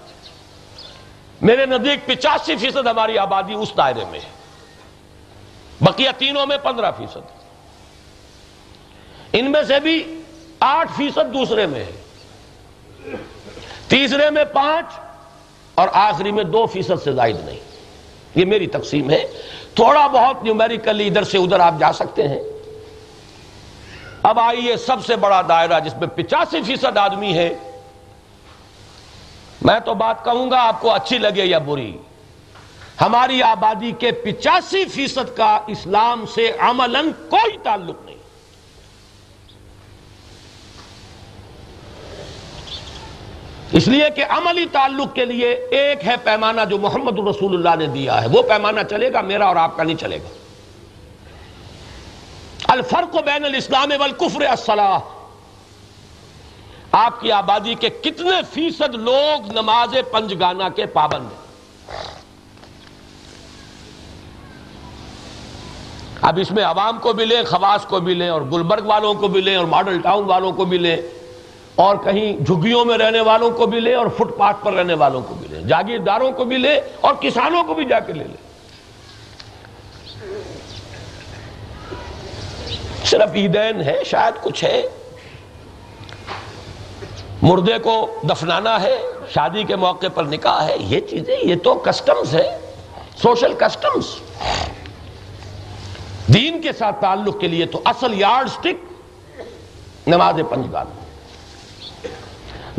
میرے 1.42 1.66
نزدیک 1.66 2.06
پچاسی 2.06 2.56
فیصد 2.56 2.88
ہماری 2.88 3.18
آبادی 3.18 3.54
اس 3.54 3.72
دائرے 3.78 4.06
میں 4.12 4.20
ہے۔ 4.20 4.30
بقیہ 5.82 6.10
تینوں 6.18 6.46
میں 6.46 6.58
پندرہ 6.58 6.92
فیصد۔ 6.98 7.20
ان 9.34 9.52
میں 9.52 9.64
سے 9.64 9.80
بھی 9.80 10.22
آٹھ 10.60 10.92
فیصد 10.98 11.34
دوسرے 11.34 11.66
میں 11.66 11.84
ہے۔ 11.84 12.05
تیسرے 13.88 14.30
میں 14.30 14.46
پانچ 14.46 14.86
اور 15.76 15.88
آخری 15.94 16.32
میں 16.32 16.44
دو 16.44 16.66
فیصد 16.66 17.04
سے 17.04 17.12
زائد 17.12 17.38
نہیں۔ 17.46 17.60
یہ 18.36 18.46
میری 18.46 18.68
تقسیم 18.68 19.10
ہے۔ 19.10 19.28
تھوڑا 19.76 20.08
بہت 20.08 20.44
نیومیریکلی 20.44 21.08
ادھر 21.08 21.24
سے 21.24 21.38
ادھر 21.38 21.60
آپ 21.60 21.74
جا 21.80 21.94
سکتے 21.94 22.28
ہیں۔ 22.28 22.44
اب 24.24 24.40
آئیے 24.40 24.78
سب 24.78 25.06
سے 25.06 25.16
بڑا 25.16 25.42
دائرہ 25.50 25.80
جس 25.80 25.94
میں 25.96 26.08
پچاسی 26.08 26.62
فیصد 26.62 26.98
آدمی 26.98 27.34
ہے 27.34 27.56
میں 29.62 29.80
تو 29.80 29.94
بات 29.94 30.26
کہوں 30.26 30.52
گا 30.52 30.68
آپ 30.68 30.82
کو 30.82 30.94
اچھی 30.94 31.18
لگے 31.18 31.46
یا 31.46 31.58
بری۔ 31.58 31.98
ہماری 33.02 33.44
آبادی 33.44 33.92
کے 33.92 34.12
پچاسی 34.12 34.86
فیصد 34.86 35.38
کا 35.38 35.60
اسلام 35.68 36.26
سے 36.26 36.52
عملاً 36.60 37.12
کوئی 37.30 37.58
تعلق 37.64 37.96
نہیں۔ 38.06 38.15
اس 43.76 43.88
لیے 43.88 44.10
کہ 44.16 44.26
عملی 44.30 44.66
تعلق 44.72 45.16
کے 45.16 45.26
لیے 45.26 45.52
ایک 45.72 46.08
ہے 46.08 46.16
پیمانہ 46.24 46.62
جو 46.70 46.78
محمد 46.78 47.20
رسول 47.20 47.56
اللہ 47.56 47.84
نے 47.84 47.92
دیا 47.92 48.22
ہے۔ 48.22 48.28
وہ 48.28 48.42
پیمانہ 48.42 48.80
چلے 48.90 49.14
گا، 49.14 49.22
میرا 49.22 49.46
اور 49.46 49.56
آپ 49.56 49.78
کا 49.78 49.84
نہیں 49.84 49.96
چلے 49.96 50.18
گا۔ 50.18 50.28
الفرق 52.68 53.16
بین 53.26 53.46
الاسلام 53.46 53.90
والکفر 54.00 54.42
الصلاح۔ 54.42 55.00
آپ 56.92 57.22
کی 57.22 57.32
آبادی 57.32 57.74
کے 57.74 57.90
کتنے 57.90 58.42
فیصد 58.54 58.96
لوگ 58.96 59.52
نماز 59.52 59.96
پنج 60.12 60.34
گانا 60.40 60.70
کے 60.70 60.86
پابند 60.86 61.26
ہیں؟ 61.26 61.46
اب 66.22 66.40
اس 66.42 66.52
میں 66.52 66.64
عوام 66.64 66.98
کو 66.98 67.14
بھی 67.14 67.26
لیں، 67.26 67.44
خواص 67.44 67.86
کو 67.86 68.00
بھی 68.00 68.14
لیں 68.14 68.30
اور 68.30 68.42
گلبرگ 68.42 68.86
والوں 68.86 69.14
کو 69.14 69.28
بھی 69.28 69.42
لیں 69.42 69.56
اور 69.56 69.66
ماڈل 69.66 70.02
ٹاؤن 70.02 70.26
والوں 70.26 70.52
کو 70.52 70.66
بھی 70.66 70.78
لیں۔ 70.78 70.98
اور 71.76 71.96
کہیں 71.96 72.46
جھگیوں 72.46 72.86
میں 72.86 72.98
رہنے 72.98 73.22
والوں 73.22 73.52
کو 73.52 73.66
بھی 73.66 73.80
لے 73.80 73.94
اور 73.94 74.08
فٹ 74.08 74.38
پاتھ 74.38 74.58
پر 74.64 74.74
رہنے 74.74 74.94
والوں 74.94 75.22
کو 75.22 75.34
بھی 75.34 75.48
لے، 75.48 75.62
جاگیرداروں 75.62 76.32
کو 76.32 76.46
بھی 76.46 76.58
لے 76.58 76.82
اور 77.02 77.14
کسانوں 77.20 77.64
کو 77.64 77.74
بھی 77.74 77.86
جا 77.86 78.00
کے 78.00 78.14
لے 78.14 78.24
لے۔ 78.24 78.44
صرف 83.06 83.36
عیدین 83.36 83.82
ہے، 83.82 84.04
شاید 84.06 84.44
کچھ 84.44 84.64
ہے۔ 84.64 84.82
مردے 87.42 87.78
کو 87.78 88.20
دفنانا 88.24 88.82
ہے، 88.82 88.98
شادی 89.34 89.64
کے 89.64 89.76
موقع 89.76 90.08
پر 90.14 90.24
نکاح 90.24 90.66
ہے، 90.66 90.76
یہ 90.80 91.00
چیزیں، 91.00 91.38
یہ 91.42 91.56
تو 91.64 91.74
کسٹمز 91.76 92.36
ہے 92.36 92.60
سوشل 93.22 93.54
کسٹمز 93.54 94.06
دین 96.34 96.62
کے 96.62 96.74
ساتھ 96.74 97.02
تعلق 97.02 97.40
کے 97.40 97.48
لیے 97.48 97.66
تو 97.66 97.82
اصل 97.86 98.14
یارڈ 98.14 98.50
سٹک 98.50 100.08
نماز 100.08 100.40
پنجگان۔ 100.50 101.05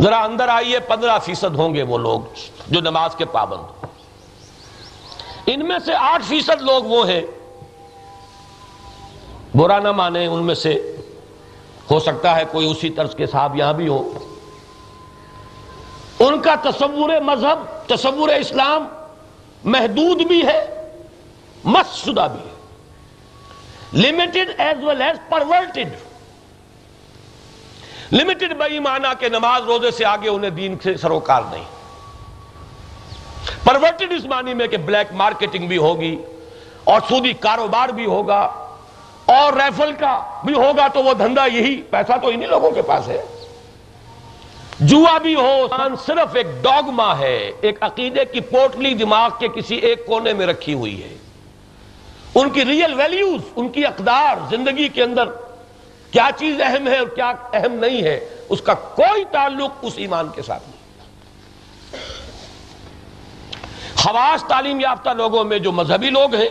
ذرا 0.01 0.24
اندر 0.24 0.48
آئیے، 0.48 0.81
پندرہ 0.81 1.18
فیصد 1.18 1.55
ہوں 1.55 1.74
گے 1.74 1.82
وہ 1.82 1.98
لوگ 1.98 2.20
جو 2.68 2.81
نماز 2.81 3.14
کے 3.14 3.24
پابند 3.24 3.86
ان 5.47 5.68
میں 5.68 5.78
سے 5.85 5.94
آٹھ 5.94 6.24
فیصد 6.28 6.62
لوگ 6.62 6.85
وہ 6.85 7.09
ہیں، 7.09 7.23
برا 9.56 9.78
نہ 9.78 9.93
مانے 9.93 10.27
ان 10.27 10.43
میں 10.43 10.55
سے۔ 10.55 10.97
ہو 11.90 12.01
سکتا 12.01 12.36
ہے 12.36 12.44
کوئی 12.52 12.70
اسی 12.70 12.90
طرز 12.90 13.14
کے 13.14 13.27
صاحب 13.27 13.56
یہاں 13.56 13.73
بھی 13.73 13.89
ہو۔ 13.89 14.12
ان 16.20 16.40
کا 16.40 16.55
تصور 16.55 17.20
مذہب، 17.20 17.59
تصور 17.86 18.28
اسلام 18.28 18.86
محدود 19.64 20.23
بھی 20.23 20.47
ہے 20.47 20.90
مس 21.64 21.94
شدہ 21.97 22.27
بھی 22.32 22.40
ہے۔ 22.40 22.55
Limited 24.02 24.60
as 24.60 24.85
well 24.85 25.02
as 25.02 25.16
perverted 25.28 25.89
limited 28.12 28.53
بئی 28.59 28.78
مانا 28.78 29.12
کہ 29.15 29.28
نماز 29.28 29.62
روزے 29.62 29.91
سے 29.91 30.05
آگے 30.05 30.28
انہیں 30.28 30.51
دین 30.51 30.77
سے 30.83 30.97
سروکار 30.97 31.43
نہیں۔ 31.51 31.65
پرورٹڈ 33.65 34.12
اس 34.12 34.24
معنی 34.24 34.55
میں 34.55 34.66
کہ 34.66 34.77
بلیک 34.77 35.12
مارکیٹنگ 35.12 35.66
بھی 35.66 35.77
ہوگی 35.77 36.16
اور 36.85 37.01
سودی 37.09 37.33
کاروبار 37.33 37.89
بھی 37.89 38.07
ہوگا 38.07 38.41
اور 39.24 39.53
ریفل 39.53 39.93
کا 39.99 40.41
بھی 40.45 40.55
ہوگا 40.55 40.87
تو 40.89 41.03
وہ 41.03 41.15
دھندا 41.15 41.45
یہی 41.47 41.83
پیسہ 41.83 42.12
تو 42.23 42.28
انہی 42.28 42.47
لوگوں 42.47 42.70
کے 42.70 42.83
پاس 42.83 43.09
ہے۔ 43.09 43.23
جوا 44.81 45.19
بھی 45.19 45.35
ہو 45.35 45.66
صرف 46.07 46.35
ایک 46.35 46.47
ڈوگما 46.62 47.19
ہے، 47.19 47.53
ایک 47.61 47.78
عقیدے 47.81 48.24
کی 48.24 48.41
پوٹلی 48.41 48.95
دماغ 48.95 49.31
کے 49.39 49.49
کسی 49.49 49.77
ایک 49.77 50.07
کونے 50.07 50.33
میں 50.33 50.47
رکھی 50.47 50.74
ہوئی 50.74 51.03
ہے۔ 51.03 51.16
ان 52.35 52.51
کی 52.51 52.65
ریئل 52.65 52.95
ویلیوز 52.95 53.41
ان 53.57 53.69
کی 53.69 53.87
اقدار 53.87 54.37
زندگی 54.51 54.89
کے 54.89 55.03
اندر 55.03 55.28
کیا 56.17 56.29
چیز 56.37 56.61
اہم 56.65 56.87
ہے 56.89 56.99
اور 56.99 57.07
کیا 57.07 57.33
اہم 57.53 57.73
نہیں 57.73 58.03
ہے، 58.03 58.19
اس 58.49 58.61
کا 58.61 58.75
کوئی 58.75 59.25
تعلق 59.31 59.71
اس 59.83 59.93
ایمان 59.97 60.29
کے 60.35 60.43
ساتھ 60.43 60.63
نہیں۔ 60.69 60.85
خواص 63.97 64.45
تعلیم 64.49 64.81
یافتہ 64.81 65.11
لوگوں 65.11 65.45
میں 65.45 65.59
جو 65.59 65.73
مذہبی 65.73 66.11
لوگ 66.11 66.35
ہیں، 66.35 66.49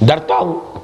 ڈرتا 0.00 0.34
ہوں، 0.34 0.80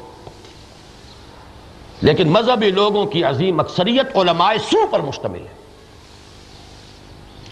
لیکن 2.03 2.33
مذہبی 2.33 2.71
لوگوں 2.71 3.05
کی 3.07 3.25
عظیم 3.25 3.61
اکثریت 3.61 4.17
علماء 4.17 4.53
سو 4.71 4.87
پر 4.87 5.01
مشتمل 5.01 5.47
ہے 5.47 5.55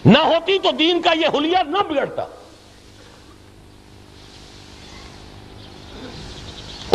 نہ 0.05 0.19
ہوتی 0.19 0.59
تو 0.59 0.71
دین 0.71 1.01
کا 1.01 1.13
یہ 1.13 1.37
حلیہ 1.37 1.57
نہ 1.67 1.77
بگڑتا۔ 1.89 2.25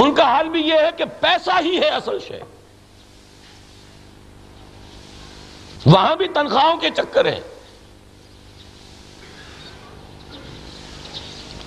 ان 0.03 0.15
کا 0.15 0.23
حال 0.23 0.49
بھی 0.49 0.61
یہ 0.61 0.75
ہے 0.75 0.91
کہ 0.97 1.05
پیسہ 1.21 1.51
ہی 1.65 1.81
ہے 1.81 1.89
اصل 1.89 2.19
شے۔ 2.19 2.39
وہاں 5.87 6.17
بھی 6.17 6.29
تنخواہوں 6.29 6.77
کے 6.77 6.91
چکر 6.91 7.33
ہیں۔ 7.33 7.41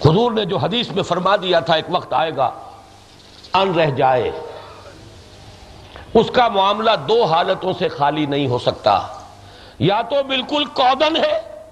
حضور 0.06 0.32
نے 0.32 0.46
جو 0.46 0.58
حدیث 0.58 0.90
میں 0.90 1.04
فرما 1.04 1.36
دیا 1.36 1.60
تھا، 1.60 1.74
ایک 1.74 1.86
وقت 1.90 2.14
آئے 2.14 2.32
گا، 2.38 2.52
ان 3.54 3.76
رہ 3.76 3.90
جائے۔ 3.90 4.32
اس 6.14 6.28
کا 6.34 6.48
معاملہ 6.48 6.92
دو 7.08 7.24
حالتوں 7.24 7.74
سے 7.74 7.88
خالی 7.88 8.26
نہیں 8.26 8.48
ہو 8.48 8.60
سکتا۔ 8.60 9.08
یا 9.80 10.02
تو 10.02 10.24
بالکل 10.24 10.66
کودن 10.66 11.16
ہے 11.16 11.64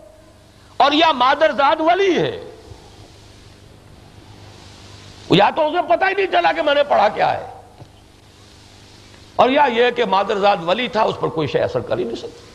اور 0.78 0.92
یا 0.92 1.12
مادرزاد 1.12 1.76
ولی 1.80 2.18
ہے۔ 2.18 2.53
یا 5.36 5.50
تو 5.56 5.68
اسے 5.68 5.78
پتہ 5.90 6.06
ہی 6.06 6.14
نہیں 6.14 6.28
چلا 6.32 6.52
کہ 6.52 6.62
میں 6.62 6.76
نے 6.76 6.84
پڑھا 6.84 7.08
کیا 7.08 7.42
ہے۔ 7.42 7.48
اور 9.36 9.50
یا 9.50 9.66
یہ 9.74 9.92
کہ 9.92 10.06
مادرزاد 10.06 10.58
ولی 10.66 10.88
تھا، 10.88 11.02
اس 11.02 11.16
پر 11.20 11.28
کوئی 11.28 11.48
شے 11.48 11.60
اثر 11.60 11.80
کر 11.80 11.98
ہی 11.98 12.04
نہیں 12.04 12.16
سکتا۔ 12.16 12.54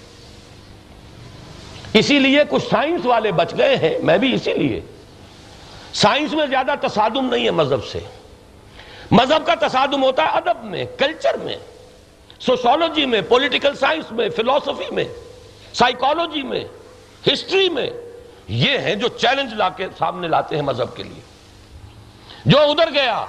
اسی 1.98 2.18
لیے 2.18 2.40
کچھ 2.48 2.64
سائنس 2.70 3.06
والے 3.06 3.32
بچ 3.32 3.55
گئے 3.59 3.76
ہیں، 3.76 3.98
میں 3.98 4.18
بھی 4.18 4.34
اسی 4.34 4.55
لیے۔ 4.55 4.80
سائنس 5.94 6.32
میں 6.32 6.46
زیادہ 6.46 6.86
تصادم 6.86 7.34
نہیں 7.34 7.44
ہے 7.44 7.50
مذہب 7.50 7.84
سے۔ 7.84 7.98
مذہب 9.10 9.46
کا 9.46 9.68
تصادم 9.68 10.02
ہوتا 10.02 10.22
ہے 10.22 10.28
ادب 10.28 10.64
میں، 10.64 10.84
کلچر 10.98 11.36
میں۔ 11.36 11.56
سوشولوجی 12.40 13.06
میں، 13.06 13.20
پولیٹیکل 13.28 13.74
سائنس 13.74 14.12
میں، 14.12 14.28
فلسفی 14.28 14.94
میں، 14.94 15.05
سائیکالوجی 15.74 16.42
میں، 16.42 16.64
ہسٹری 17.32 17.68
میں۔ 17.68 17.90
یہ 18.48 18.78
ہیں 18.78 18.94
جو 18.94 19.09
چیلنج 19.09 19.55
لا 19.55 19.68
کے 19.68 19.86
سامنے 19.98 20.28
لاتے 20.28 20.55
ہیں 20.55 20.62
مذہب 20.62 20.96
کے 20.96 21.02
لیے۔ 21.02 21.38
جو 22.48 22.58
ادھر 22.58 22.92
گیا 22.94 23.24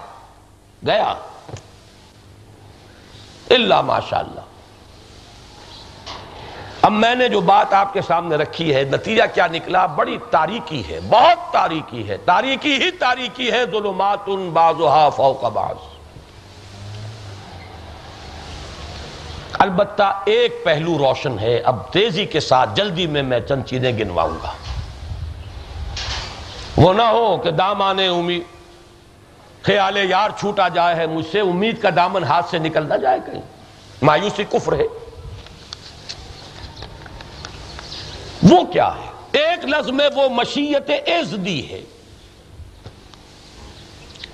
گیا۔ 0.87 1.13
اللہ 3.49 3.81
ماشاء 3.81 4.19
اللہ 4.19 4.41
اب 6.81 6.91
میں 6.91 7.15
نے 7.15 7.29
جو 7.29 7.41
بات 7.41 7.73
آپ 7.73 7.93
کے 7.93 8.01
سامنے 8.01 8.35
رکھی 8.35 8.75
ہے، 8.75 8.83
نتیجہ 8.83 9.23
کیا 9.33 9.47
نکلا؟ 9.47 9.85
بڑی 9.85 10.17
تاریکی 10.31 10.89
ہے، 10.89 10.99
بہت 11.09 11.53
تاریکی 11.53 12.09
ہے۔ 12.09 12.17
تاریکی 12.17 12.73
ہی 12.75 12.91
تاریکی 12.91 13.51
ہے 13.51 13.65
ظلمات 13.71 14.29
بازوہا 14.53 15.09
فوق 15.09 15.43
باز 15.43 15.75
البتہ 19.53 20.21
ایک 20.25 20.63
پہلو 20.65 20.97
روشن 20.97 21.39
ہے، 21.39 21.59
اب 21.59 21.91
تیزی 21.93 22.25
کے 22.25 22.39
ساتھ 22.39 22.69
جلدی 22.75 23.07
میں 23.07 23.23
میں 23.23 23.39
چند 23.39 23.63
چیزیں 23.65 23.99
گنواؤں 23.99 24.37
گا۔ 24.43 24.51
وہ 26.77 26.93
نہ 26.93 27.01
ہو 27.01 27.37
کہ 27.37 27.51
دامان 27.51 27.99
امید 27.99 28.58
خیال 29.63 29.97
یار 29.97 30.29
چھوٹا 30.39 30.67
جائے 30.67 30.95
ہے 30.95 31.07
مجھ 31.07 31.25
سے، 31.31 31.39
امید 31.39 31.81
کا 31.81 31.89
دامن 31.95 32.23
ہاتھ 32.23 32.49
سے 32.49 32.57
نکل 32.57 32.89
نہ 32.89 32.93
جائے 32.93 33.19
کہیں۔ 33.25 33.41
مایوسی 34.01 34.43
کفر 34.49 34.73
ہے۔ 34.73 34.85
وہ 38.43 38.63
کیا 38.65 38.87
ہے؟ 38.87 39.11
ایک 39.31 39.65
لفظ 39.65 39.89
میں 39.89 40.09
وہ 40.15 40.29
مشیت 40.29 40.91
ازدی 41.07 41.69
ہے۔ 41.69 41.81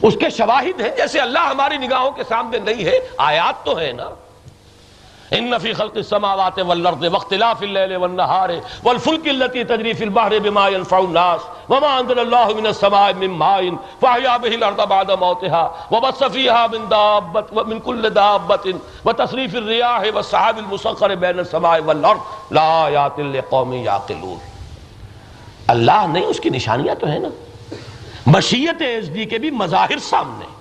اس 0.02 0.14
کے 0.19 0.30
شواہد 0.30 0.81
ہیں 0.81 0.95
جیسے 0.97 1.19
اللہ 1.19 1.39
ہماری 1.39 1.77
نگاہوں 1.77 2.11
کے 2.11 2.23
سامنے 2.30 2.57
نہیں 2.57 2.85
ہے۔ 2.85 2.99
آیات 3.18 3.65
تو 3.65 3.80
ہے 3.80 3.91
نا۔ 3.91 4.10
ان 5.37 5.57
فی 5.57 5.73
خلق 5.73 5.97
السماوات 5.97 6.59
والارض 6.59 7.03
واختلاف 7.03 7.63
الليل 7.63 7.95
والنهار 7.95 8.59
والفلك 8.83 9.27
التي 9.27 9.63
تجري 9.63 9.93
في 9.93 10.03
البحر 10.03 10.39
بما 10.39 10.67
ينفع 10.69 10.99
الناس 10.99 11.41
وما 11.69 11.99
انزل 11.99 12.19
الله 12.19 12.53
من 12.53 12.67
السماء 12.67 13.13
من 13.13 13.29
ماء 13.29 13.73
فاحيا 14.01 14.37
به 14.37 14.55
الارض 14.55 14.81
بعد 14.89 15.11
موتها 15.11 15.71
وبث 15.91 16.23
فيها 16.23 16.67
من 16.67 16.89
دابة 16.89 17.45
ومن 17.53 17.79
كل 17.79 18.09
دابة 18.09 18.75
وتصريف 19.05 19.55
الرياح 19.55 20.01
والسحاب 20.15 20.57
المسخر 20.57 21.15
بين 21.15 21.39
السماء 21.39 21.79
والارض 21.85 22.19
لآيات 22.51 23.19
لقوم 23.19 23.73
يعقلون 23.73 24.37
اللہ 25.67 26.05
نہیں 26.07 26.25
اس 26.25 26.39
کی 26.39 26.49
نشانیاں 26.49 26.95
تو 26.95 27.07
ہیں 27.07 27.19
نا۔ 27.19 27.27
مشیت 28.25 28.81
ازدی 28.81 29.25
کے 29.25 29.37
بھی 29.37 29.51
مظاہر 29.51 29.97
سامنے۔ 29.97 30.55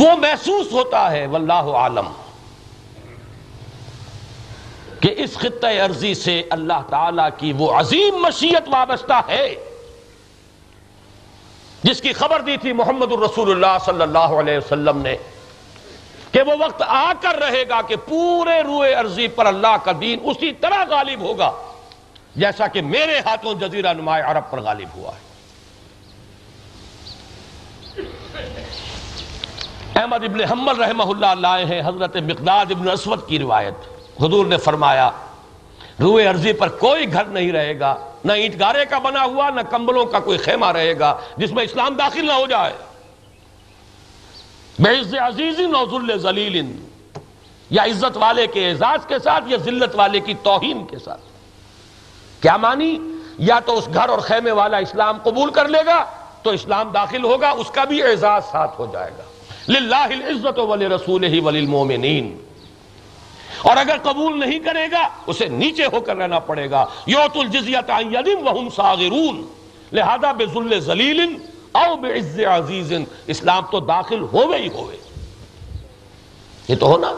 وہ 0.00 0.16
محسوس 0.18 0.72
ہوتا 0.72 1.10
ہے، 1.10 1.26
واللہ 1.26 1.66
عالم 1.80 2.12
کہ 5.00 5.14
اس 5.24 5.36
خطہ 5.38 5.66
عرضی 5.84 6.14
سے 6.14 6.42
اللہ 6.50 6.80
تعالی 6.88 7.22
کی 7.38 7.52
وہ 7.58 7.70
عظیم 7.78 8.16
مشیت 8.22 8.68
وابستہ 8.72 9.20
ہے۔ 9.28 9.54
جس 11.82 12.00
کی 12.00 12.12
خبر 12.12 12.40
دی 12.40 12.56
تھی 12.56 12.72
محمد 12.72 13.12
الرسول 13.12 13.50
اللہ 13.50 13.76
صلی 13.84 14.02
اللہ 14.02 14.34
علیہ 14.38 14.58
وسلم 14.58 15.00
نے، 15.02 15.16
کہ 16.32 16.42
وہ 16.42 16.54
وقت 16.58 16.82
آ 16.86 17.12
کر 17.20 17.38
رہے 17.40 17.62
گا 17.68 17.80
کہ 17.88 17.96
پورے 18.04 18.60
روئے 18.62 18.92
عرضی 18.94 19.28
پر 19.36 19.46
اللہ 19.46 19.76
کا 19.84 19.92
دین 20.00 20.18
اسی 20.22 20.52
طرح 20.60 20.84
غالب 20.90 21.20
ہوگا، 21.20 21.50
جیسا 22.36 22.66
کہ 22.66 22.82
میرے 22.84 23.18
ہاتھوں 23.26 23.54
جزیرہ 23.60 23.92
نمایاں 23.92 24.30
عرب 24.30 24.50
پر 24.50 24.60
غالب 24.60 24.96
ہوا 24.96 25.12
ہے۔ 25.14 25.22
احمد 29.94 30.24
ابن 30.24 30.40
حمل 30.40 30.82
رحمہ 30.82 31.02
اللہ 31.02 31.40
لائے 31.40 31.64
ہیں 31.64 31.82
حضرت 31.86 32.16
مقداد 32.16 32.66
ابن 32.70 32.90
اسود 32.90 33.28
کی 33.28 33.38
روایت۔ 33.38 33.74
حضور 34.22 34.46
نے 34.46 34.56
فرمایا، 34.56 35.10
روئے 36.00 36.26
عرضی 36.26 36.52
پر 36.52 36.68
کوئی 36.68 37.12
گھر 37.12 37.24
نہیں 37.24 37.52
رہے 37.52 37.80
گا، 37.80 37.96
نہ 38.24 38.32
اینٹ 38.32 38.60
گارے 38.60 38.84
کا 38.84 38.98
بنا 38.98 39.24
ہوا، 39.24 39.50
نہ 39.50 39.60
کمبلوں 39.60 40.06
کا 40.06 40.20
کوئی 40.20 40.38
خیمہ 40.38 40.66
رہے 40.66 40.98
گا، 40.98 41.18
جس 41.36 41.52
میں 41.52 41.64
اسلام 41.64 41.94
داخل 41.94 42.26
نہ 42.26 42.32
ہو 42.32 42.46
جائے۔ 42.46 42.72
بے 44.78 45.18
عزیز 45.18 45.60
ذلیل، 46.16 46.86
یا 47.70 47.82
عزت 47.82 48.16
والے 48.16 48.46
کے 48.46 48.70
اعزاز 48.70 49.06
کے 49.06 49.18
ساتھ، 49.18 49.44
یا 49.46 49.56
ذلت 49.56 49.94
والے 49.94 50.20
کی 50.20 50.34
توہین 50.42 50.86
کے 50.86 50.98
ساتھ۔ 50.98 51.22
کیا 52.42 52.56
مانی؟ 52.56 52.98
یا 53.38 53.60
تو 53.60 53.78
اس 53.78 53.88
گھر 53.94 54.08
اور 54.08 54.18
خیمے 54.18 54.50
والا 54.50 54.76
اسلام 54.76 55.18
قبول 55.22 55.50
کر 55.50 55.68
لے 55.68 55.86
گا، 55.86 56.04
تو 56.42 56.50
اسلام 56.50 56.88
داخل 56.88 57.24
ہوگا، 57.24 57.50
اس 57.50 57.70
کا 57.70 57.84
بھی 57.84 58.02
اعزاز 58.02 58.44
ساتھ 58.44 58.70
ہو 58.78 58.86
جائے 58.92 59.10
گا۔ 59.18 59.22
للہ 59.68 59.96
العزت 59.96 60.58
ولی 60.58 60.86
رسول 60.86 61.24
ہی 61.24 61.40
ولی 61.40 61.58
المومنین 61.58 62.38
اور 63.58 63.76
اگر 63.76 63.96
قبول 64.02 64.40
نہیں 64.40 64.58
کرے 64.58 64.90
گا، 64.92 65.08
اسے 65.26 65.46
نیچے 65.46 65.84
ہو 65.84 66.00
کر 66.00 66.16
رہنا 66.16 66.38
پڑے 66.38 66.70
گا۔ 66.70 66.86
یوت 67.06 67.36
الجزیت 67.36 67.90
یدم 68.12 68.46
وہم 68.46 68.68
صاغرون۔ 68.76 69.46
لہذا 69.92 70.32
بذل 70.32 70.80
ذلیل 70.80 71.36
او 71.72 71.96
بعز 71.96 72.40
عزیز، 72.40 72.92
اسلام 73.26 73.62
تو 73.70 73.80
داخل 73.80 74.20
ہوئے 74.20 74.58
ہی 74.58 74.68
ہوئے۔ 74.68 74.96
یہ 76.68 76.76
تو 76.76 76.86
ہونا۔ 76.86 77.12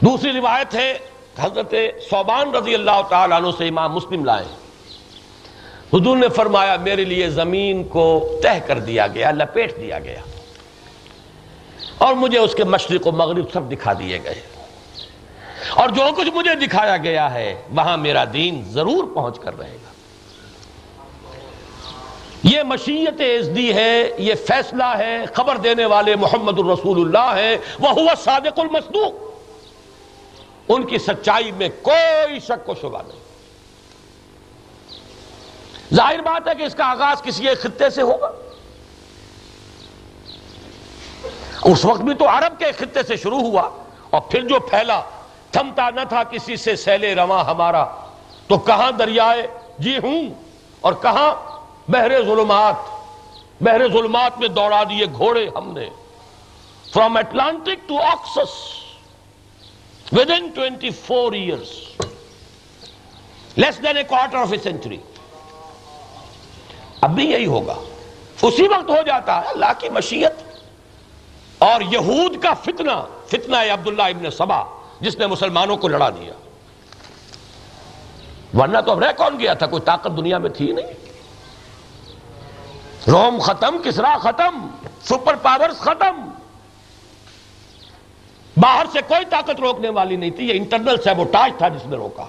دوسری 0.00 0.32
روایت 0.32 0.74
ہے، 0.74 0.98
حضرت 1.38 1.74
صوبان 2.10 2.54
رضی 2.54 2.74
اللہ 2.74 3.02
تعالیٰ 3.08 3.36
عنہ 3.36 3.48
سے 3.58 3.68
امام 3.68 3.92
مسلم 3.92 4.24
لائے۔ 4.24 4.65
حضور 5.96 6.16
نے 6.16 6.28
فرمایا، 6.28 6.76
میرے 6.76 7.04
لیے 7.04 7.30
زمین 7.30 7.84
کو 7.84 8.38
تہ 8.42 8.58
کر 8.66 8.78
دیا 8.78 9.06
گیا، 9.06 9.30
لپیٹ 9.30 9.76
دیا 9.76 9.98
گیا۔ 9.98 10.20
اور 11.98 12.14
مجھے 12.14 12.38
اس 12.38 12.54
کے 12.54 12.64
مشرق 12.64 13.06
و 13.06 13.12
مغرب 13.12 13.44
سب 13.52 13.70
دکھا 13.70 13.92
دیے 13.92 14.18
گئے۔ 14.24 14.40
اور 15.70 15.88
جو 15.88 16.02
کچھ 16.16 16.28
مجھے 16.34 16.54
دکھایا 16.54 16.96
گیا 16.96 17.34
ہے، 17.34 17.62
وہاں 17.76 17.96
میرا 17.96 18.24
دین 18.32 18.62
ضرور 18.66 19.04
پہنچ 19.14 19.38
کر 19.38 19.58
رہے 19.58 19.76
گا۔ 19.84 19.90
یہ 22.42 22.62
مشیت 22.62 23.20
ازدی 23.20 23.74
ہے، 23.74 24.08
یہ 24.18 24.34
فیصلہ 24.34 24.94
ہے، 24.98 25.24
خبر 25.32 25.56
دینے 25.56 25.84
والے 25.84 26.16
محمد 26.16 26.58
الرسول 26.58 27.00
اللہ 27.00 27.38
ہے 27.38 27.58
وہ 27.78 27.88
ہوا 27.88 28.12
صادق 28.24 28.58
المصدوق۔ 28.58 29.12
ان 30.68 30.82
کی 30.82 30.98
سچائی 30.98 31.52
میں 31.52 31.68
کوئی 31.82 32.40
شک 32.40 32.70
و 32.70 32.74
شبہ 32.82 33.02
نہیں۔ 33.06 33.25
ظاہر 35.94 36.20
بات 36.20 36.48
ہے 36.48 36.54
کہ 36.54 36.62
اس 36.62 36.74
کا 36.74 36.90
آغاز 36.90 37.22
کسی 37.22 37.48
ایک 37.48 37.62
خطے 37.62 37.90
سے 37.90 38.02
ہوگا۔ 38.02 38.30
اس 41.64 41.84
وقت 41.84 42.00
بھی 42.00 42.14
تو 42.14 42.28
عرب 42.28 42.58
کے 42.58 42.72
خطے 42.72 43.02
سے 43.02 43.16
شروع 43.16 43.40
ہوا 43.40 43.70
اور 44.10 44.20
پھر 44.20 44.48
جو 44.48 44.60
پھیلا، 44.60 45.02
تھمتا 45.50 45.90
نہ 45.90 46.00
تھا 46.08 46.22
کسی 46.24 46.56
سے 46.56 46.76
سیلے 46.76 47.14
رواں 47.14 47.44
ہمارا۔ 47.44 47.84
تو 48.46 48.58
کہاں 48.58 48.92
دریائے؟ 48.92 49.46
جی 49.78 49.98
ہوں۔ 49.98 50.28
اور 50.80 50.92
کہاں؟ 50.92 51.34
بحر 51.88 52.22
ظلمات۔ 52.24 52.74
بحر 53.60 53.88
ظلمات 53.92 54.38
میں 54.38 54.48
دوڑا 54.48 54.82
دیے 54.82 55.06
گھوڑے 55.12 55.48
ہم 55.56 55.72
نے۔ 55.72 55.88
From 56.94 57.16
Atlantic 57.16 57.88
to 57.88 57.98
Oxus 58.02 58.76
with 60.12 60.30
in 60.30 60.48
twenty 60.48 60.90
four 60.90 61.32
years 61.32 62.02
less 63.56 63.82
than 63.82 63.96
a 63.96 64.02
quarter 64.02 64.36
of 64.36 64.48
a 64.52 64.58
century 64.58 64.96
اب 67.00 67.10
بھی 67.10 67.30
یہی 67.30 67.46
ہوگا۔ 67.46 67.74
اسی 68.42 68.68
وقت 68.68 68.90
ہو 68.90 68.96
جاتا 69.06 69.40
ہے 69.40 69.46
اللہ 69.46 69.72
کی 69.78 69.88
مشیت۔ 69.88 70.32
اور 71.58 71.80
یہود 71.80 72.42
کا 72.42 72.54
فتنہ 72.54 72.90
فتنہ 73.26 73.56
ہے 73.56 73.70
عبداللہ 73.70 74.02
ابن 74.02 74.30
سبا 74.30 74.62
جس 75.00 75.16
نے 75.16 75.26
مسلمانوں 75.26 75.76
کو 75.76 75.88
لڑا 75.88 76.10
دیا۔ 76.10 76.32
ورنہ 78.58 78.78
تو 78.78 78.90
اب 78.90 78.98
رہ 78.98 79.12
کون 79.16 79.38
گیا 79.38 79.54
تھا؟ 79.54 79.66
کوئی 79.66 79.82
طاقت 79.82 80.10
دنیا 80.16 80.38
میں 80.38 80.50
تھی 80.50 80.72
نہیں۔ 80.72 80.86
روم 83.10 83.38
ختم، 83.38 83.76
کسرا 83.84 84.16
ختم، 84.20 84.68
سپر 85.02 85.34
پاورز 85.34 85.78
ختم۔ 85.78 86.28
باہر 88.56 88.86
سے 88.92 88.98
کوئی 89.08 89.24
طاقت 89.30 89.60
روکنے 89.60 89.88
والی 89.88 90.16
نہیں 90.16 90.30
تھی۔ 90.30 90.48
یہ 90.48 90.54
انٹرنل 90.54 90.96
سیبوٹاج 91.04 91.52
تھا 91.58 91.68
جس 91.68 91.86
نے 91.86 91.96
روکا۔ 91.96 92.24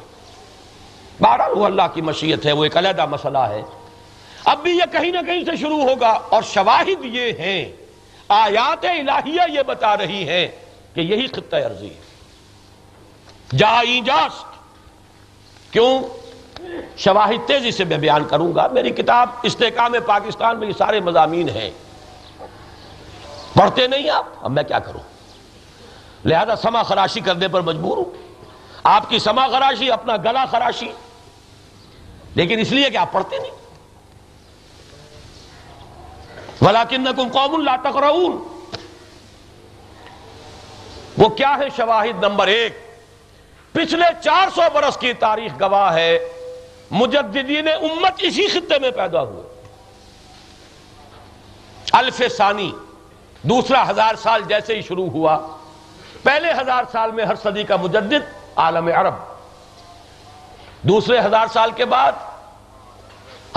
بہرحال 1.22 1.52
وہ 1.52 1.66
اللہ 1.66 1.82
کی 1.94 2.02
مشیت 2.02 2.46
ہے، 2.46 2.52
وہ 2.52 2.64
ایک 2.64 2.78
علیحدہ 2.78 3.06
مسئلہ 3.06 3.38
ہے۔ 3.38 3.62
اب 4.48 4.60
بھی 4.64 4.72
یہ 4.72 4.92
کہیں 4.92 5.12
نہ 5.12 5.18
کہیں 5.28 5.46
سے 5.46 5.56
شروع 5.56 5.82
ہوگا 5.82 6.10
اور 6.10 6.44
شواہد 6.44 7.06
یہ 7.06 7.32
ہیں، 7.40 7.72
آیات 8.28 8.86
الہیہ 8.86 9.42
یہ 9.54 9.62
بتا 9.68 9.98
رہی 9.98 10.30
ہیں 10.30 10.48
کہ 10.94 11.02
یہی 11.02 11.28
خطہ 11.28 11.56
عرضی 11.56 11.90
ہے۔ 11.90 12.00
جا 13.58 13.84
جاست 14.06 14.46
کیوں؟ 15.74 16.02
شواہد 16.98 17.48
تیزی 17.48 17.72
سے 17.72 17.84
میں 17.84 17.98
بیان 17.98 18.26
کروں 18.26 18.56
گا۔ 18.56 18.68
میری 18.68 18.90
کتاب 18.90 19.30
استحکام 19.44 19.92
پاکستان 20.06 20.60
میں 20.60 20.68
یہ 20.68 20.74
سارے 20.78 21.00
مضامین 21.00 21.50
ہیں۔ 21.50 21.72
پڑھتے 23.54 23.88
نہیں 23.88 24.10
آپ؟ 24.10 24.26
اب 24.42 24.52
میں 24.52 24.64
کیا 24.64 24.80
کروں؟ 24.80 25.02
لہذا 26.28 26.56
سما 26.56 26.84
خراشی 26.84 27.20
کرنے 27.20 27.48
پر 27.48 27.62
مجبور 27.62 27.98
ہوں۔ 27.98 28.34
آپ 28.84 29.10
کی 29.10 29.20
سما 29.20 29.48
خراشی، 29.48 29.92
اپنا 29.92 30.18
گلا 30.18 30.46
خراشی۔ 30.46 30.92
لیکن 32.36 32.60
اس 32.60 32.72
لیے 32.72 32.90
کہ 32.90 32.98
آپ 32.98 33.12
پڑھتے 33.12 33.38
نہیں۔ 33.38 33.67
وَلَكِنَّكُمْ 36.62 37.32
قَوْمٌ 37.32 37.64
لَا 37.64 37.76
تَقْرَؤُونَ۔ 37.76 38.36
وہ 41.18 41.30
کیا 41.30 41.58
ہے 41.60 41.70
شواہد 41.76 42.24
نمبر 42.24 42.48
ایک؟ 42.48 42.78
پچھلے 43.72 44.06
چار 44.24 44.48
سو 44.56 44.62
برس 44.74 44.98
کی 44.98 45.14
تاریخ 45.14 45.62
گواہ 45.62 45.94
ہے، 45.94 46.20
مجددین 46.92 47.68
امت 47.68 48.14
اسی 48.18 48.48
خطے 48.48 48.80
میں 48.80 48.92
پیدا 48.92 49.22
ہوئے۔ 49.22 49.62
الف 51.92 52.22
ثانی، 52.38 52.72
دوسرا 53.42 53.90
ہزار 53.90 54.16
سال 54.16 54.42
جیسے 54.48 54.76
ہی 54.76 54.82
شروع 54.82 55.10
ہوا۔ 55.10 55.58
پہلے 56.24 56.52
ہزار 56.52 56.84
سال 56.92 57.12
میں 57.12 57.26
ہر 57.26 57.36
صدی 57.36 57.64
کا 57.64 57.76
مجدد 57.76 58.50
عالم 58.56 58.88
عرب۔ 58.88 59.14
دوسرے 60.82 61.20
ہزار 61.20 61.48
سال 61.54 61.72
کے 61.72 61.86
بعد 61.86 62.12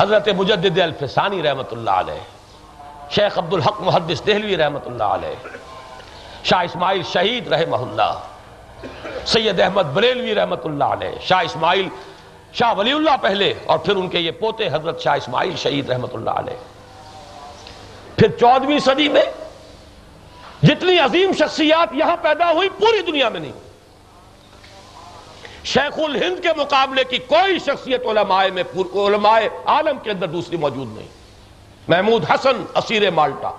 حضرت 0.00 0.28
مجدد 0.28 0.78
الفسانی 0.78 1.42
رحمت 1.42 1.72
اللہ 1.72 1.90
علیہ۔ 1.90 2.39
شیخ 3.10 3.38
عبد 3.38 3.52
الحق 3.52 3.80
محدث 3.80 4.26
دہلوی 4.26 4.56
رحمت 4.56 4.86
اللہ 4.86 5.04
علیہ، 5.04 5.48
شاہ 6.44 6.64
اسماعیل 6.64 7.02
شہید 7.12 7.48
رحمہ 7.48 7.76
اللہ، 7.76 8.20
سید 9.26 9.60
احمد 9.60 9.82
بریلوی 9.82 10.34
رحمت 10.34 10.66
اللہ 10.66 10.84
علیہ، 10.84 11.10
شاہ 11.20 11.44
اسماعیل، 11.44 11.88
شاہ 12.52 12.74
ولی 12.74 12.92
اللہ 12.92 13.16
پہلے 13.22 13.54
اور 13.66 13.78
پھر 13.78 13.96
ان 13.96 14.08
کے 14.08 14.18
یہ 14.18 14.30
پوتے 14.30 14.68
حضرت 14.72 15.00
شاہ 15.00 15.16
اسماعیل 15.16 15.56
شہید 15.56 15.90
رحمت 15.90 16.14
اللہ 16.14 16.30
علیہ۔ 16.30 16.56
پھر 18.16 18.28
چودویں 18.40 18.78
صدی 18.78 19.08
میں 19.08 19.24
جتنی 20.62 20.98
عظیم 20.98 21.32
شخصیات 21.38 21.88
یہاں 21.92 22.16
پیدا 22.22 22.52
ہوئی 22.52 22.68
پوری 22.68 23.02
دنیا 23.02 23.28
میں 23.28 23.40
نہیں۔ 23.40 23.52
شیخ 25.64 25.98
الہند 25.98 26.42
کے 26.42 26.48
مقابلے 26.56 27.04
کی 27.04 27.18
کوئی 27.18 27.58
شخصیت 27.58 28.06
علماء 28.06 28.44
میں 28.54 28.62
علماء 28.94 29.38
عالم 29.66 29.98
کے 29.98 30.10
اندر 30.10 30.26
دوسری 30.26 30.56
موجود 30.56 30.96
نہیں۔ 30.96 31.19
محمود 31.88 32.30
حسن، 32.30 32.64
اسیر 32.74 33.10
مالٹا۔ 33.10 33.50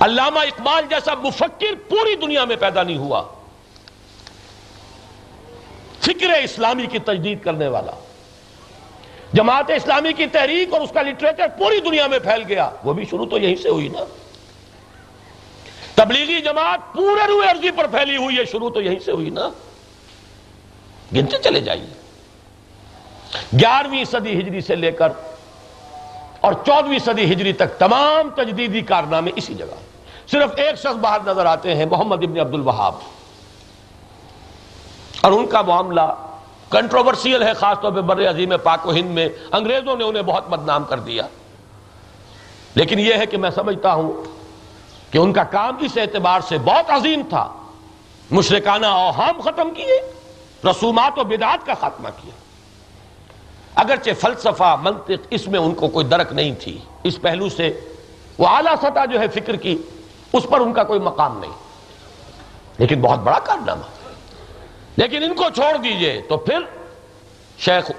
علامہ 0.00 0.38
اقبال 0.38 0.84
جیسا 0.90 1.14
مفکر 1.14 1.74
پوری 1.88 2.14
دنیا 2.14 2.44
میں 2.44 2.56
پیدا 2.56 2.82
نہیں 2.82 2.98
ہوا۔ 2.98 3.22
فکر 6.00 6.30
اسلامی 6.30 6.86
کی 6.86 6.98
تجدید 6.98 7.44
کرنے 7.44 7.68
والا۔ 7.68 7.92
جماعت 9.32 9.70
اسلامی 9.70 10.12
کی 10.12 10.26
تحریک 10.26 10.72
اور 10.72 10.80
اس 10.80 10.90
کا 10.94 11.02
لٹریچر 11.02 11.48
پوری 11.58 11.80
دنیا 11.80 12.06
میں 12.06 12.18
پھیل 12.18 12.42
گیا۔ 12.48 12.70
وہ 12.84 12.92
بھی 12.92 13.04
شروع 13.04 13.26
تو 13.26 13.38
یہیں 13.38 13.56
سے 13.56 13.68
ہوئی 13.68 13.88
نا۔ 13.88 13.98
تبلیغی 15.94 16.40
جماعت 16.40 16.80
پورے 16.92 17.26
روئے 17.26 17.48
عرضی 17.48 17.70
پر 17.70 17.86
پھیلی 17.86 18.16
ہوئی 18.16 18.36
ہے، 18.36 18.44
شروع 18.44 18.70
تو 18.70 18.80
یہیں 18.80 18.98
سے 18.98 19.12
ہوئی 19.12 19.30
نا۔ 19.30 19.48
گنتے 21.14 21.36
چلے 21.44 21.60
جائیے۔ 21.60 21.86
گیارہویں 23.60 24.04
صدی 24.04 24.40
ہجری 24.40 24.60
سے 24.60 24.74
لے 24.74 24.92
کر 24.92 25.08
اور 26.40 26.52
چودویں 26.52 26.98
صدی 26.98 27.32
ہجری 27.32 27.52
تک 27.52 27.78
تمام 27.78 28.30
تجدیدی 28.30 28.80
کارنامے 28.80 29.30
اسی 29.36 29.54
جگہ۔ 29.54 29.86
صرف 30.30 30.50
ایک 30.56 30.76
شخص 30.76 30.96
باہر 30.96 31.18
نظر 31.26 31.46
آتے 31.46 31.74
ہیں، 31.74 31.86
محمد 31.86 32.22
ابن 32.22 32.40
عبد 32.40 32.54
الوہاب 32.54 32.94
اور 35.20 35.32
ان 35.32 35.46
کا 35.46 35.62
معاملہ 35.62 36.00
کنٹروورسیل 36.70 37.42
ہے، 37.42 37.52
خاص 37.52 37.80
طور 37.80 37.92
پہ 37.92 38.00
بر 38.00 38.30
عظیم 38.30 38.52
پاک 38.62 38.86
و 38.86 38.92
ہند 38.92 39.10
میں۔ 39.10 39.28
انگریزوں 39.52 39.96
نے 39.96 40.04
انہیں 40.04 40.22
بہت 40.22 40.48
بدنام 40.48 40.84
کر 40.84 40.98
دیا۔ 40.98 41.26
لیکن 42.74 42.98
یہ 42.98 43.14
ہے 43.14 43.26
کہ 43.26 43.36
میں 43.36 43.50
سمجھتا 43.50 43.94
ہوں 43.94 44.12
کہ 45.10 45.18
ان 45.18 45.32
کا 45.32 45.44
کام 45.44 45.76
اس 45.80 45.96
اعتبار 45.96 46.40
سے 46.40 46.58
بہت 46.58 46.90
عظیم 46.90 47.22
تھا۔ 47.28 47.52
مشرکانہ 48.30 48.86
اوہام 48.86 49.40
ختم 49.40 49.70
کیے، 49.70 50.12
رسومات 50.70 51.18
و 51.18 51.24
بدعات 51.24 51.66
کا 51.66 51.74
خاتمہ 51.74 52.08
کیا۔ 52.22 52.45
اگرچہ 53.76 54.10
فلسفہ، 54.20 54.76
منطق 54.82 55.26
اس 55.30 55.48
میں 55.48 55.60
ان 55.60 55.74
کو 55.74 55.88
کوئی 55.88 56.06
درک 56.06 56.32
نہیں 56.32 56.54
تھی۔ 56.60 56.78
اس 57.02 57.20
پہلو 57.20 57.48
سے 57.48 57.80
وہ 58.38 58.48
اعلیٰ 58.48 58.74
سطح 58.82 59.04
جو 59.04 59.20
ہے 59.20 59.28
فکر 59.28 59.56
کی، 59.56 59.78
اس 60.32 60.46
پر 60.50 60.60
ان 60.60 60.72
کا 60.72 60.82
کوئی 60.84 61.00
مقام 61.00 61.38
نہیں۔ 61.38 61.52
لیکن 62.78 63.00
بہت 63.00 63.18
بڑا 63.18 63.38
کارنامہ۔ 63.38 63.82
لیکن 64.96 65.22
ان 65.22 65.34
کو 65.34 65.44
چھوڑ 65.54 65.76
دیجیے 65.76 66.22
تو 66.28 66.36
پھر 66.36 66.58
شیخ 67.58 67.90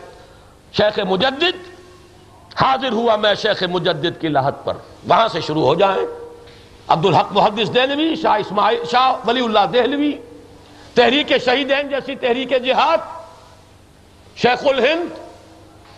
شیخ 0.74 1.00
مجدد 1.00 1.70
حاضر 2.62 2.92
ہوا 2.92 3.16
میں 3.16 3.36
شیخ 3.36 3.64
مجدد 3.64 4.22
کی 4.22 4.28
لحت 4.28 4.66
پر۔ 4.66 4.74
وہاں 5.08 5.28
سے 5.28 5.42
شروع 5.42 5.62
ہو 5.62 5.76
جائیں۔ 5.76 6.06
عبدالحق 6.88 7.32
محدث 7.32 7.76
دہلوی، 7.76 8.16
شاہ 8.16 8.40
اسماعیل، 8.40 8.86
شاہ 8.92 9.28
ولی 9.28 9.46
اللہ 9.46 9.66
دہلوی، 9.74 10.12
تحریک 10.94 11.34
شہیدین 11.46 11.90
جیسی 11.90 12.16
تحریک 12.16 12.50
جہاد، 12.66 12.98
شیخ 14.36 14.68
الہند 14.68 15.27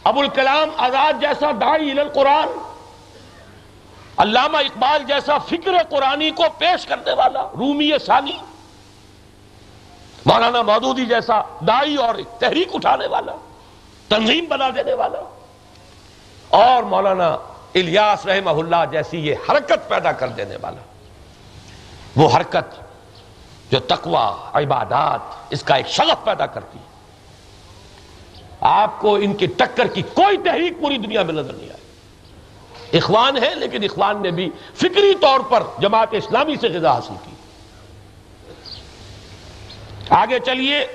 ابو 0.04 0.20
الکلام 0.20 0.70
آزاد 0.78 1.22
جیسا 1.22 1.52
دائی 1.62 1.92
القرآن، 1.92 2.48
علامہ 4.18 4.58
اقبال 4.58 5.04
جیسا 5.08 5.38
فکر 5.38 5.72
قرآنی 5.90 6.30
کو 6.32 6.44
پیش 6.58 6.86
کرنے 6.86 7.14
والا 7.14 7.42
رومی 7.60 7.92
ثانی، 8.06 8.38
مولانا 10.26 10.62
مودودی 10.62 11.06
جیسا 11.06 11.42
دائی 11.68 11.96
اور 11.96 12.16
تحریک 12.40 12.76
اٹھانے 12.76 13.08
والا، 13.08 13.36
تنظیم 14.10 14.46
بنا 14.50 14.70
دینے 14.76 14.94
والا، 14.94 15.20
اور 16.58 16.84
مولانا 16.84 17.30
الیاس 17.76 18.26
رحمہ 18.26 18.50
اللہ 18.50 18.86
جیسی 18.92 19.20
یہ 19.28 19.36
حرکت 19.50 19.90
پیدا 19.90 20.12
کر 20.12 20.28
دینے 20.28 20.58
والا۔ 20.62 20.82
وہ 22.16 22.30
حرکت 22.36 22.80
جو 23.72 23.80
تقوی، 23.80 24.28
عبادات، 24.54 25.20
اس 25.50 25.64
کا 25.64 25.76
ایک 25.76 25.88
شغف 25.88 26.24
پیدا 26.26 26.46
کرتی۔ 26.46 26.78
ہے 26.78 26.89
آپ 28.62 29.00
کو 29.00 29.16
ان 29.16 29.34
کی 29.34 29.46
ٹکر 29.46 29.88
کی 29.88 30.02
کوئی 30.02 30.38
تحریک 30.38 30.74
پوری 30.82 30.98
دنیا 30.98 31.24
میں 31.24 31.34
نظر 31.34 31.54
نہیں 31.54 31.70
آئی۔ 31.70 31.80
اخوان 32.98 33.44
ہے 33.44 33.56
لیکن 33.56 33.84
اخوان 33.84 34.22
نے 34.22 34.32
بھی 34.32 34.50
فکری 34.76 35.14
طور 35.22 35.40
پر 35.40 35.64
جماعت 35.80 36.08
اسلامی 36.12 36.56
سے 36.62 36.68
غذا 36.68 36.94
حاصل 36.94 37.14
کی۔ 37.26 37.32
آگے 40.10 40.40
چلیے، 40.40 40.88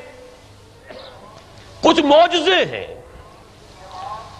کچھ 1.80 2.00
موجزے 2.00 2.64
ہیں۔ 2.64 2.86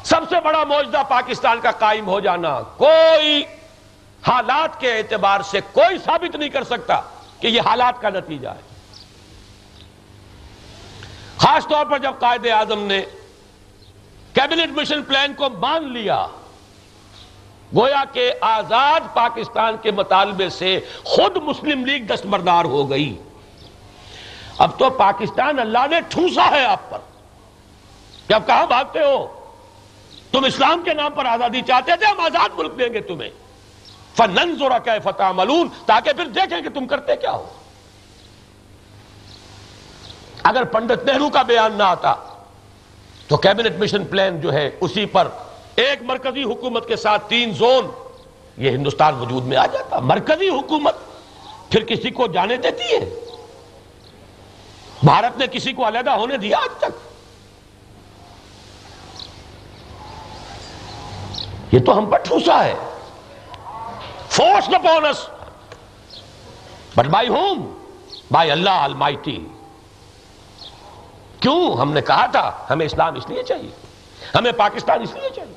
سب 0.04 0.20
سے 0.28 0.40
بڑا 0.44 0.64
موجزہ 0.64 1.02
پاکستان 1.08 1.60
کا 1.60 1.70
قائم 1.70 2.06
ہو 2.06 2.20
جانا، 2.20 2.60
کوئی 2.62 3.44
حالات 4.28 4.80
کے 4.80 4.92
اعتبار 4.92 5.40
سے 5.40 5.60
کوئی 5.72 5.98
ثابت 5.98 6.36
نہیں 6.36 6.48
کر 6.48 6.64
سکتا 6.64 7.00
کہ 7.40 7.46
یہ 7.46 7.60
حالات 7.60 8.00
کا 8.00 8.10
نتیجہ 8.10 8.48
ہے۔ 8.48 8.73
خاص 11.44 11.66
طور 11.68 11.86
پر 11.86 11.98
جب 11.98 12.12
قائد 12.18 12.46
اعظم 12.46 12.82
نے 12.82 13.02
کیبنٹ 14.32 14.78
مشن 14.78 15.02
پلان 15.02 15.34
کو 15.34 15.48
مان 15.50 15.92
لیا، 15.92 16.26
گویا 17.76 18.04
کہ 18.12 18.32
آزاد 18.40 19.00
پاکستان 19.14 19.76
کے 19.82 19.90
مطالبے 19.90 20.48
سے 20.48 20.80
خود 21.04 21.36
مسلم 21.36 21.84
لیگ 21.84 22.02
دستبردار 22.02 22.64
ہو 22.64 22.90
گئی۔ 22.90 23.22
اب 24.58 24.78
تو 24.78 24.90
پاکستان 24.90 25.58
اللہ 25.58 25.86
نے 25.90 26.00
ٹھوسا 26.08 26.50
ہے 26.50 26.64
آپ 26.64 26.90
پر۔ 26.90 26.98
کہ 28.28 28.34
اب 28.34 28.46
کہاں 28.46 28.66
بھاگتے 28.66 28.98
ہو؟ 28.98 29.50
تم 30.32 30.44
اسلام 30.44 30.82
کے 30.82 30.94
نام 30.94 31.12
پر 31.12 31.24
آزادی 31.24 31.60
چاہتے 31.62 31.96
تھے، 31.96 32.06
ہم 32.06 32.20
آزاد 32.20 32.48
ملک 32.56 32.78
دیں 32.78 32.88
گے 32.88 33.00
تمہیں۔ 33.00 33.30
فنن 34.16 34.56
زورا 34.58 34.78
کیا 34.78 34.94
فتح 35.04 35.32
ملون 35.34 35.68
تاکہ 35.86 36.12
پھر 36.12 36.26
دیکھیں 36.26 36.60
کہ 36.60 36.68
تم 36.68 36.86
کرتے 36.86 37.16
کیا 37.16 37.32
ہو۔ 37.32 37.46
اگر 40.44 40.64
پنڈت 40.64 41.04
نہرو 41.04 41.30
کا 41.30 41.42
بیان 41.42 41.72
نہ 41.72 41.82
آتا، 41.82 42.14
تو 43.28 43.36
کیبنٹ 43.36 43.78
مشن 43.78 44.04
پلان 44.04 44.40
جو 44.40 44.52
ہے، 44.52 44.70
اسی 44.80 45.06
پر 45.06 45.28
ایک 45.76 46.02
مرکزی 46.02 46.42
حکومت 46.42 46.88
کے 46.88 46.96
ساتھ 46.96 47.28
تین 47.28 47.54
زون، 47.54 47.86
یہ 48.56 48.70
ہندوستان 48.70 49.14
وجود 49.14 49.44
میں 49.44 49.56
آ 49.56 49.66
جاتا۔ 49.66 50.00
مرکزی 50.00 50.48
حکومت 50.48 50.96
پھر 51.70 51.84
کسی 51.84 52.10
کو 52.10 52.26
جانے 52.26 52.56
دیتی 52.56 52.84
ہے؟ 52.84 53.14
بھارت 55.04 55.38
نے 55.38 55.46
کسی 55.46 55.72
کو 55.72 55.88
علیحدہ 55.88 56.10
ہونے 56.10 56.36
دیا 56.36 56.58
آج 56.58 56.78
تک؟ 56.78 56.92
یہ 61.74 61.78
تو 61.78 61.98
ہم 61.98 62.06
پر 62.06 62.18
ٹھوسا 62.18 62.64
ہے۔ 62.64 62.74
Force 64.28 64.72
the 64.72 64.78
pounce 64.78 65.28
but 66.96 67.06
by 67.06 67.28
home 67.28 67.78
by 68.30 68.50
Allah 68.50 68.70
almighty 68.70 69.46
کیوں؟ 71.44 71.76
ہم 71.76 71.92
نے 71.92 72.00
کہا 72.00 72.26
تھا، 72.26 72.66
ہمیں 72.70 72.86
اسلام 72.86 73.14
اس 73.14 73.28
لیے 73.28 73.42
چاہیے۔ 73.42 73.70
ہمیں 74.34 74.52
پاکستان 74.52 75.02
اس 75.02 75.14
لیے 75.14 75.30
چاہیے۔ 75.36 75.54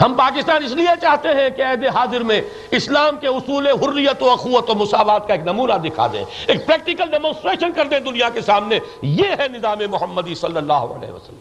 ہم 0.00 0.14
پاکستان 0.14 0.64
اس 0.64 0.72
لیے 0.72 0.88
چاہتے 1.02 1.28
ہیں 1.28 1.50
کہ 1.50 1.62
عہد 1.62 1.84
حاضر 1.94 2.20
میں 2.20 2.40
اسلام 2.70 3.16
کے 3.16 3.26
اصول 3.26 3.66
حریت 3.66 4.22
و 4.22 4.30
اخوت 4.30 4.70
و 4.70 4.74
مساوات 4.74 5.28
کا 5.28 5.34
ایک 5.34 5.42
نمونہ 5.42 5.72
دکھا 5.72 6.06
دیں۔ 6.12 6.24
ایک 6.46 6.66
پریکٹیکل 6.66 7.10
ڈیمونسٹریشن 7.10 7.72
کر 7.72 7.84
دیں 7.86 8.00
دنیا 8.00 8.28
کے 8.28 8.40
سامنے۔ 8.40 8.78
یہ 9.02 9.28
ہے 9.38 9.48
نظام 9.48 9.78
محمدی 9.90 10.34
صلی 10.34 10.56
اللہ 10.56 10.72
علیہ 10.72 11.12
وسلم۔ 11.12 11.40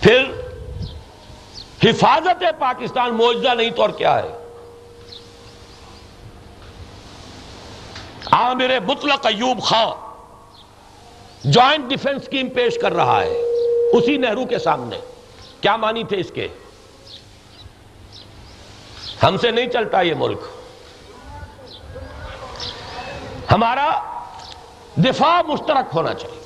پھر 0.00 0.24
حفاظت 1.84 2.44
پاکستان 2.58 3.14
موجزہ 3.14 3.48
نہیں 3.48 3.70
تو 3.70 3.82
اور 3.82 3.90
کیا 3.90 4.18
ہے؟ 4.18 4.43
ہاں 8.34 8.48
عامر 8.48 8.80
مطلق 8.86 9.26
Ayub 9.26 9.62
Khan 9.62 9.88
joint 11.44 11.88
defence 11.88 12.22
scheme 12.22 12.48
پیش 12.48 12.78
کر 12.78 12.92
رہا 12.92 13.22
ہے، 13.22 13.38
اسی 13.92 14.16
نہرو 14.16 14.44
کے 14.44 14.58
سامنے۔ 14.58 14.98
کیا 15.60 15.76
مانی 15.76 16.04
تھے 16.04 16.16
اس 16.20 16.32
کے؟ 16.34 16.48
ہم 19.22 19.36
سے 19.36 19.50
نہیں 19.50 19.66
چلتا 19.66 20.00
یہ 20.00 20.14
ملک۔ 20.14 20.40
ہمارا 23.52 24.00
دفاع 24.96 25.42
مشترک 25.48 25.94
ہونا 25.94 26.14
چاہیے۔ 26.14 26.40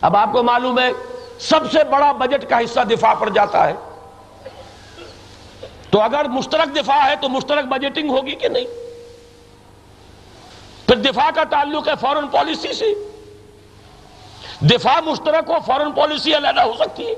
اب 0.00 0.16
آپ 0.16 0.28
کو 0.32 0.42
معلوم 0.42 0.78
ہے، 0.78 0.90
سب 1.38 1.60
سے 1.72 1.84
بڑا 1.84 2.12
بجٹ 2.12 2.50
کا 2.50 2.58
حصہ 2.58 2.80
دفاع 2.80 3.14
پر 3.14 3.28
جاتا 3.28 3.70
ہے۔ 3.70 3.74
تو 5.90 6.00
اگر 6.00 6.24
مشترک 6.24 6.76
دفاع 6.76 7.08
ہے 7.10 7.14
تو 7.20 7.28
مشترک 7.28 7.64
بجٹنگ 7.64 8.10
ہوگی 8.10 8.34
کہ 8.34 8.48
نہیں؟ 8.48 8.85
پھر 10.86 10.96
دفاع 10.96 11.30
کا 11.34 11.44
تعلق 11.50 11.88
ہے 11.88 11.92
فورن 12.00 12.28
پالیسی 12.28 12.72
سے۔ 12.72 12.86
دفاع 14.60 15.00
مشترک 15.00 15.44
ہو 15.48 15.54
فورن 15.66 15.92
پالیسی 15.92 16.36
علیحدہ 16.36 16.60
ہو 16.60 16.72
سکتی 16.74 17.06
ہے۔ 17.06 17.14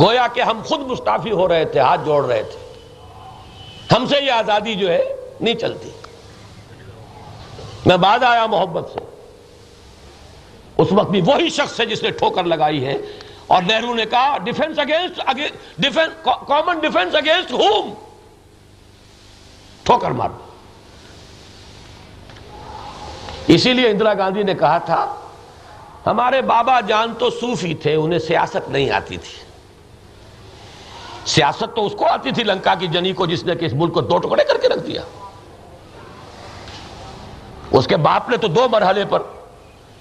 گویا 0.00 0.26
کہ 0.26 0.40
ہم 0.40 0.62
خود 0.64 0.80
مستعفی 0.80 1.30
ہو 1.30 1.48
رہے 1.48 1.64
تھے، 1.64 1.80
ہاتھ 1.80 2.00
جوڑ 2.04 2.26
رہے 2.26 2.42
تھے۔ 2.42 2.82
ہم 3.96 4.06
سے 4.06 4.16
یہ 4.22 4.30
آزادی 4.30 4.74
جو 4.74 4.90
ہے 4.92 5.04
نہیں 5.40 5.54
چلتی۔ 5.54 5.90
میں 7.86 7.96
بعد 7.96 8.22
آیا 8.22 8.46
محبت 8.46 8.90
سے۔ 8.92 9.00
اس 10.78 10.88
وقت 10.90 11.10
بھی 11.10 11.20
وہی 11.20 11.48
شخص 11.48 11.80
ہے 11.80 11.86
جس 11.86 12.02
نے 12.02 12.10
ٹھوکر 12.10 12.44
لگائی 12.44 12.86
ہے۔ 12.86 12.96
اور 13.46 13.62
نہرو 13.62 13.94
نے 13.94 14.04
کہا 14.06 14.38
defence 14.38 14.78
against 14.78 15.20
common 16.24 16.78
defence 16.78 17.14
against 17.14 17.52
whom 17.52 17.94
ٹھوکر 19.82 20.10
مار 20.10 20.28
اسی 23.46 23.72
لیے 23.72 23.88
اندرا 23.88 24.14
گاندھی 24.14 24.42
نے 24.42 24.54
کہا 24.54 24.78
تھا، 24.78 25.14
ہمارے 26.06 26.42
بابا 26.42 26.80
جان 26.80 27.12
تو 27.18 27.30
صوفی 27.30 27.74
تھے، 27.74 27.94
انہیں 27.94 28.18
سیاست 28.18 28.68
نہیں 28.68 28.90
آتی 28.90 29.16
تھی۔ 29.16 29.44
سیاست 31.26 31.76
تو 31.76 31.86
اس 31.86 31.92
کو 31.98 32.06
آتی 32.06 32.30
تھی، 32.30 32.44
لنکا 32.44 32.74
کی 32.74 32.86
جنی 32.86 33.12
کو 33.12 33.26
جس 33.26 33.44
نے 33.44 33.54
کہ 33.54 33.64
اس 33.64 33.72
ملک 33.72 33.94
کو 33.94 34.00
دو 34.00 34.18
ٹکڑے 34.18 34.44
کر 34.44 34.58
کے 34.58 34.68
رکھ 34.68 34.86
دیا۔ 34.86 35.02
اس 37.70 37.86
کے 37.86 37.96
باپ 37.96 38.30
نے 38.30 38.36
تو 38.36 38.48
دو 38.48 38.68
مرحلے 38.72 39.04
پر 39.04 39.22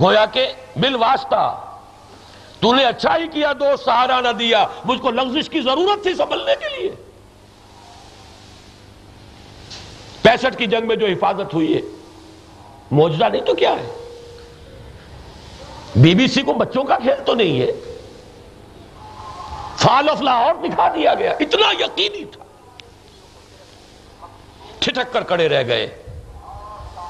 گویا 0.01 0.26
کہ 0.26 0.47
بل 0.76 0.95
واسطہ، 0.95 1.61
تو 2.59 2.73
نے 2.76 2.85
اچھا 2.85 3.17
ہی 3.17 3.27
کیا، 3.27 3.53
دو 3.53 3.65
سہارا 3.85 4.22
نہ 4.22 4.31
دیا۔ 4.39 4.67
مجھ 4.85 5.01
کو 5.01 5.11
لغزش 5.11 5.49
کی 5.49 5.61
ضرورت 5.61 6.03
تھی 6.03 6.13
سنبھلنے 6.13 6.55
کے 6.59 6.77
لیے۔ 6.77 6.91
پینسٹھ 10.22 10.57
کی 10.57 10.65
جنگ 10.65 10.88
میں 10.88 10.95
جو 10.95 11.05
حفاظت 11.05 11.53
ہوئی 11.53 11.76
ہے 11.76 11.81
موجودہ 12.91 13.29
نہیں 13.29 13.41
تو 13.41 13.53
کیا 13.53 13.71
ہے؟ 13.71 13.97
بی 15.95 16.15
بی 16.15 16.27
سی 16.27 16.41
کو 16.41 16.53
بچوں 16.53 16.83
کا 16.83 16.97
کھیل 16.97 17.23
تو 17.25 17.35
نہیں 17.35 17.61
ہے۔ 17.61 17.71
فال 19.77 20.09
آف 20.09 20.21
لاہور 20.21 20.55
دکھا 20.55 20.87
دیا 20.95 21.13
گیا۔ 21.13 21.31
اتنا 21.31 21.83
یقینی 21.83 22.25
تھا۔ 22.25 22.43
ٹھٹک 24.79 25.13
کر 25.13 25.23
کھڑے 25.23 25.49
رہ 25.49 25.67
گئے۔ 25.67 26.03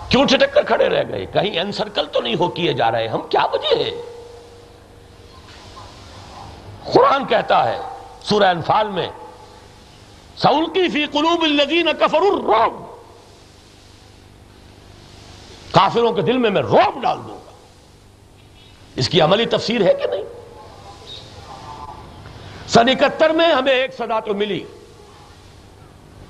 کیوں 0.10 0.26
ٹھٹک 0.26 0.54
کر 0.54 0.64
کھڑے 0.64 0.90
رہ 0.90 1.04
گئے؟ 1.10 1.26
کہیں 1.26 1.60
ان 1.60 1.72
سرکل 1.72 2.06
تو 2.06 2.22
نہیں 2.22 2.36
ہو 2.40 2.48
کیے 2.48 2.74
جا 2.74 2.92
رہے۔ 2.92 3.08
ہم 3.08 3.22
کیا 3.30 3.46
وجہ 3.54 3.76
ہے 3.76 3.92
قرآن 6.94 7.26
کہتا 7.26 7.70
ہے 7.70 7.80
سورہ 8.22 8.44
انفال 8.44 8.88
میں 8.88 9.08
سولکی 10.38 10.88
فی 10.88 11.06
قلوب 11.06 11.44
الذین 11.44 11.90
کفر 12.00 12.22
الرعب۔ 12.22 12.85
کافروں 15.76 16.14
کے 16.14 16.22
دل 16.22 16.38
میں 16.38 16.50
میں 16.50 16.62
روب 16.62 17.02
ڈال 17.02 17.18
دوں 17.28 17.38
گا۔ 17.46 17.52
اس 18.96 19.10
کی 19.10 19.22
عملی 19.22 19.46
تفسیر 19.46 19.82
ہے 19.82 19.94
کہ 19.94 20.08
نہیں؟ 20.08 20.24
سن 22.68 22.90
اکہتر 22.90 23.30
میں 23.30 23.52
ہمیں 23.52 23.74
ایک 23.74 23.98
صدا 23.98 24.20
تو 24.20 24.34
ملی۔ 24.34 24.64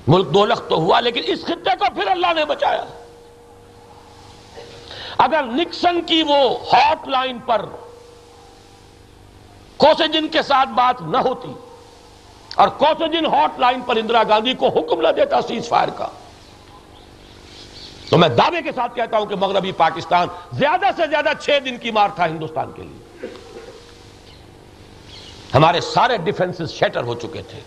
ملک 0.08 0.34
دو 0.34 0.46
لخت 0.46 0.68
تو 0.68 0.76
ہوا، 0.76 1.00
لیکن 1.00 1.20
اس 1.26 1.44
خطے 1.44 1.70
کو 1.78 1.84
پھر 1.94 2.06
اللہ 2.06 2.32
نے 2.34 2.44
بچایا۔ 2.44 2.84
اگر 5.18 5.42
نکسن 5.42 6.00
کی 6.02 6.22
وہ 6.22 6.58
ہاٹ 6.72 7.08
لائن 7.08 7.38
پر 7.38 7.64
کوسجن 9.76 10.28
کے 10.28 10.42
ساتھ 10.42 10.68
بات 10.68 11.02
نہ 11.02 11.16
ہوتی 11.16 11.52
اور 12.54 12.68
کوسجن 12.68 13.26
ہاٹ 13.26 13.60
لائن 13.60 13.80
پر 13.80 13.96
اندرا 13.96 14.22
گاندھی 14.22 14.54
کو 14.54 14.68
حکم 14.68 15.00
نہ 15.00 15.08
دیتا 15.08 15.42
سیز 15.42 15.68
فائر 15.68 15.88
کا 15.88 16.08
تو 18.10 18.18
میں 18.18 18.28
دعوے 18.28 18.62
کے 18.62 18.72
ساتھ 18.72 18.94
کہتا 18.94 19.18
ہوں 19.18 19.26
کہ 19.26 19.36
مغربی 19.36 19.72
پاکستان 19.72 20.28
زیادہ 20.52 20.86
سے 20.96 21.02
زیادہ 21.10 21.28
چھ 21.40 21.58
دن 21.64 21.78
کی 21.78 21.90
مار 21.90 22.08
تھا 22.14 22.26
ہندوستان 22.26 22.72
کے 22.72 22.82
لیے۔ 22.82 23.26
ہمارے 25.54 25.80
سارے 25.80 26.16
ڈیفنسز 26.16 26.72
شیٹر 26.72 27.02
ہو 27.02 27.14
چکے 27.14 27.42
تھے۔ 27.42 27.60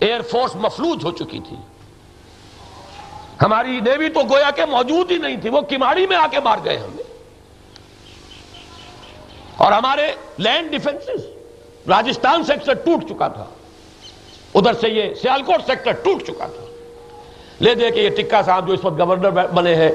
ایئر 0.00 0.22
فورس 0.22 0.56
مفلوج 0.56 1.04
ہو 1.04 1.10
چکی 1.10 1.40
تھی۔ 1.48 1.56
ہماری 3.42 3.80
نیوی 3.80 4.08
تو 4.08 4.20
گویا 4.30 4.50
کہ 4.50 4.64
موجود 4.64 5.10
ہی 5.10 5.18
نہیں 5.18 5.40
تھی، 5.40 5.48
وہ 5.48 5.60
کماڑی 5.60 6.06
میں 6.06 6.16
آ 6.16 6.26
کے 6.30 6.40
مار 6.40 6.58
گئے 6.64 6.76
ہمیں۔ 6.76 7.04
اور 9.56 9.72
ہمارے 9.72 10.12
لینڈ 10.38 10.70
ڈیفنسز 10.70 11.26
راجستھان 11.88 12.44
سیکٹر 12.44 12.74
ٹوٹ 12.74 13.04
چکا 13.08 13.28
تھا۔ 13.28 13.44
ادھر 14.54 14.72
سے 14.72 14.88
یہ 14.88 15.14
سیالکوٹ 15.14 15.66
سیکٹر 15.66 15.92
ٹوٹ 15.92 16.22
چکا 16.22 16.46
تھا۔ 16.46 16.65
لے 17.60 17.74
دے 17.74 17.90
کہ 17.90 18.00
یہ 18.00 18.10
ٹکا 18.10 18.42
صاحب 18.42 18.66
جو 18.66 18.72
اس 18.72 18.84
وقت 18.84 18.98
گورنر 18.98 19.30
بنے 19.30 19.74
ہیں، 19.74 19.92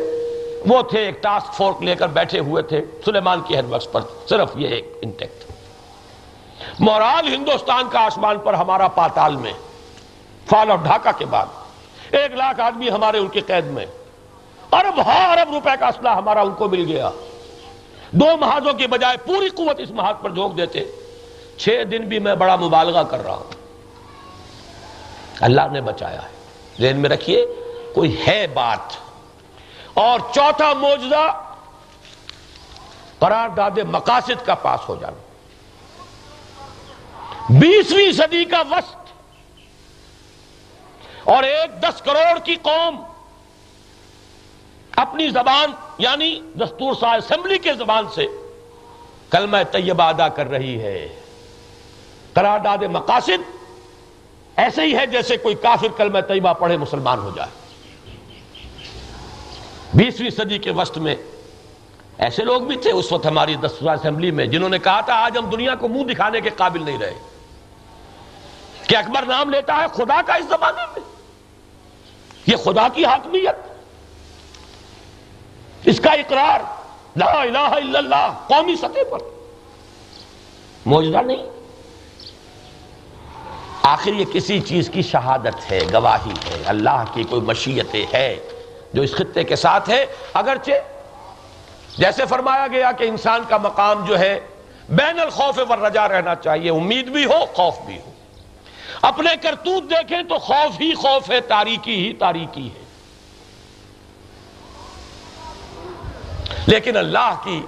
وہ 0.67 0.81
تھے 0.81 0.99
ایک 0.99 1.23
ٹاسک 1.23 1.53
فورک 1.53 1.83
لے 1.83 1.95
کر 1.95 2.07
بیٹھے 2.07 2.39
ہوئے 2.39 2.63
تھے 2.63 2.85
سلیمان 3.05 3.41
کی 3.41 3.55
ہیڈ 3.55 3.65
ورکس 3.71 3.91
پر، 3.91 4.01
صرف 4.29 4.49
یہ 4.55 4.67
ایک 4.67 4.97
انٹیکٹ۔ 5.01 5.51
مورال 6.79 7.27
ہندوستان 7.27 7.89
کا 7.89 7.99
آسمان 7.99 8.37
پر 8.39 8.53
ہمارا 8.53 8.87
پاتال 8.87 9.35
میں، 9.35 9.53
فال 10.49 10.71
آف 10.71 10.79
ڈھاکہ 10.83 11.19
کے 11.19 11.25
بعد، 11.25 11.45
ایک 12.11 12.31
لاکھ 12.31 12.59
آدمی 12.59 12.89
ہمارے 12.89 13.17
ان 13.17 13.27
کی 13.27 13.39
قید 13.39 13.65
میں۔ 13.65 13.85
ارب 14.71 15.01
ہاں 15.05 15.31
ارب 15.31 15.53
روپے 15.53 15.69
کا 15.79 15.87
اسلحہ 15.87 16.15
ہمارا 16.15 16.41
ان 16.41 16.53
کو 16.53 16.69
مل 16.69 16.85
گیا۔ 16.87 17.09
دو 18.11 18.37
محاذوں 18.37 18.73
کی 18.73 18.87
بجائے 18.87 19.17
پوری 19.25 19.49
قوت 19.49 19.79
اس 19.79 19.91
محاذ 19.91 20.15
پر 20.21 20.29
جھونک 20.29 20.57
دیتے۔ 20.57 20.83
چھ 21.57 21.83
دن 21.91 22.03
بھی 22.03 22.19
میں 22.19 22.35
بڑا 22.35 22.55
مبالغہ 22.55 23.03
کر 23.03 23.23
رہا 23.23 23.35
ہوں۔ 23.35 23.43
اللہ 25.41 25.61
نے 25.71 25.81
بچایا 25.81 26.21
ہے۔ 26.21 26.40
ذہن 26.79 26.97
میں 26.97 27.09
رکھیے، 27.09 27.45
کوئی 27.95 28.17
ہے 28.27 28.47
بات۔ 28.47 28.79
اور 29.93 30.19
چوتھا 30.19 30.73
موجزہ 30.73 31.43
قرار 33.19 33.49
داد 33.49 33.71
مقاصد 33.71 34.45
کا 34.45 34.55
پاس 34.55 34.89
ہو 34.89 34.95
جانا۔ 34.95 35.21
بیسویں 37.49 38.11
صدی 38.11 38.45
کا 38.45 38.61
وسط۔ 38.71 38.95
اور 41.23 41.43
ایک 41.43 41.83
دس 41.83 42.01
کروڑ 42.01 42.39
کی 42.39 42.55
قوم 42.55 43.03
اپنی 44.95 45.29
زبان 45.29 45.71
یعنی 45.97 46.41
دستور 46.55 46.93
سا 46.99 47.13
اسمبلی 47.13 47.57
کے 47.57 47.73
زبان 47.73 48.05
سے 48.15 48.25
کلمہ 49.29 49.57
طیبہ 49.71 50.03
ادا 50.03 50.27
کر 50.27 50.47
رہی 50.47 50.81
ہے۔ 50.81 51.19
قرارداد 52.33 52.77
مقاصد 52.77 53.60
ایسے 54.61 54.81
ہی 54.81 54.97
ہے 54.97 55.05
جیسے 55.05 55.37
کوئی 55.37 55.55
کافر 55.55 55.87
کلمہ 55.97 56.19
طیبہ 56.19 56.53
پڑھے 56.53 56.77
مسلمان 56.77 57.19
ہو 57.19 57.29
جائے۔ 57.35 57.49
بیسویں 59.93 60.29
صدی 60.29 60.57
کے 60.57 60.71
وسط 60.71 60.97
میں 60.97 61.15
ایسے 62.17 62.43
لوگ 62.43 62.61
بھی 62.61 62.75
تھے 62.75 62.91
اس 62.91 63.11
وقت 63.11 63.25
ہماری 63.25 63.55
دستور 63.55 63.93
اسمبلی 63.93 64.31
میں 64.31 64.45
جنہوں 64.45 64.69
نے 64.69 64.79
کہا 64.79 65.01
تھا، 65.01 65.13
آج 65.13 65.37
ہم 65.37 65.49
دنیا 65.49 65.75
کو 65.75 65.87
منہ 65.87 66.03
دکھانے 66.03 66.41
کے 66.41 66.49
قابل 66.49 66.85
نہیں 66.85 66.97
رہے۔ 66.97 67.13
کہ 68.87 68.95
اکبر 68.95 69.25
نام 69.25 69.49
لیتا 69.49 69.75
ہے 69.75 69.85
خدا 69.93 70.21
کا 70.25 70.33
اس 70.33 70.45
زمانے 70.45 70.81
میں۔ 70.85 71.09
یہ 72.47 72.55
خدا 72.55 72.87
کی 72.93 73.05
حاکمیت۔ 73.05 73.55
اس 75.85 75.99
کا 75.99 76.11
اقرار، 76.11 76.59
لا 77.17 77.41
الہ 77.41 77.57
الا 77.57 77.99
اللہ، 77.99 78.39
قومی 78.47 78.75
سطح 78.75 78.99
پر۔ 79.11 79.19
موجودہ 80.85 81.21
نہیں۔ 81.21 81.60
آخر 83.83 84.13
یہ 84.13 84.25
کسی 84.33 84.59
چیز 84.59 84.89
کی 84.89 85.01
شہادت 85.01 85.71
ہے، 85.71 85.79
گواہی 85.93 86.31
ہے، 86.31 86.63
اللہ 86.65 87.03
کی 87.13 87.23
کوئی 87.23 87.41
مشیت 87.41 87.95
ہے 88.13 88.35
جو 88.93 89.01
اس 89.01 89.15
خطے 89.15 89.43
کے 89.43 89.55
ساتھ 89.55 89.89
ہے۔ 89.89 90.05
اگرچہ 90.33 90.71
جیسے 91.97 92.25
فرمایا 92.25 92.67
گیا 92.67 92.91
کہ 92.91 93.03
انسان 93.03 93.41
کا 93.47 93.57
مقام 93.57 94.05
جو 94.05 94.19
ہے، 94.19 94.39
بین 94.89 95.19
الخوف 95.19 95.59
والرجا 95.67 96.07
رہنا 96.07 96.35
چاہیے، 96.35 96.71
امید 96.71 97.05
بھی 97.05 97.25
ہو، 97.25 97.45
خوف 97.53 97.79
بھی 97.85 97.99
ہو۔ 98.05 98.11
اپنے 99.01 99.29
کرتوت 99.41 99.83
دیکھیں 99.83 100.23
تو 100.23 100.37
خوف 100.37 100.81
ہی 100.81 100.93
خوف 100.93 101.31
ہے، 101.31 101.39
تاریکی 101.39 102.07
ہی 102.07 102.13
تاریکی 102.13 102.67
ہے۔ 102.67 102.83
لیکن 106.67 106.97
اللہ 106.97 107.35
کی 107.43 107.61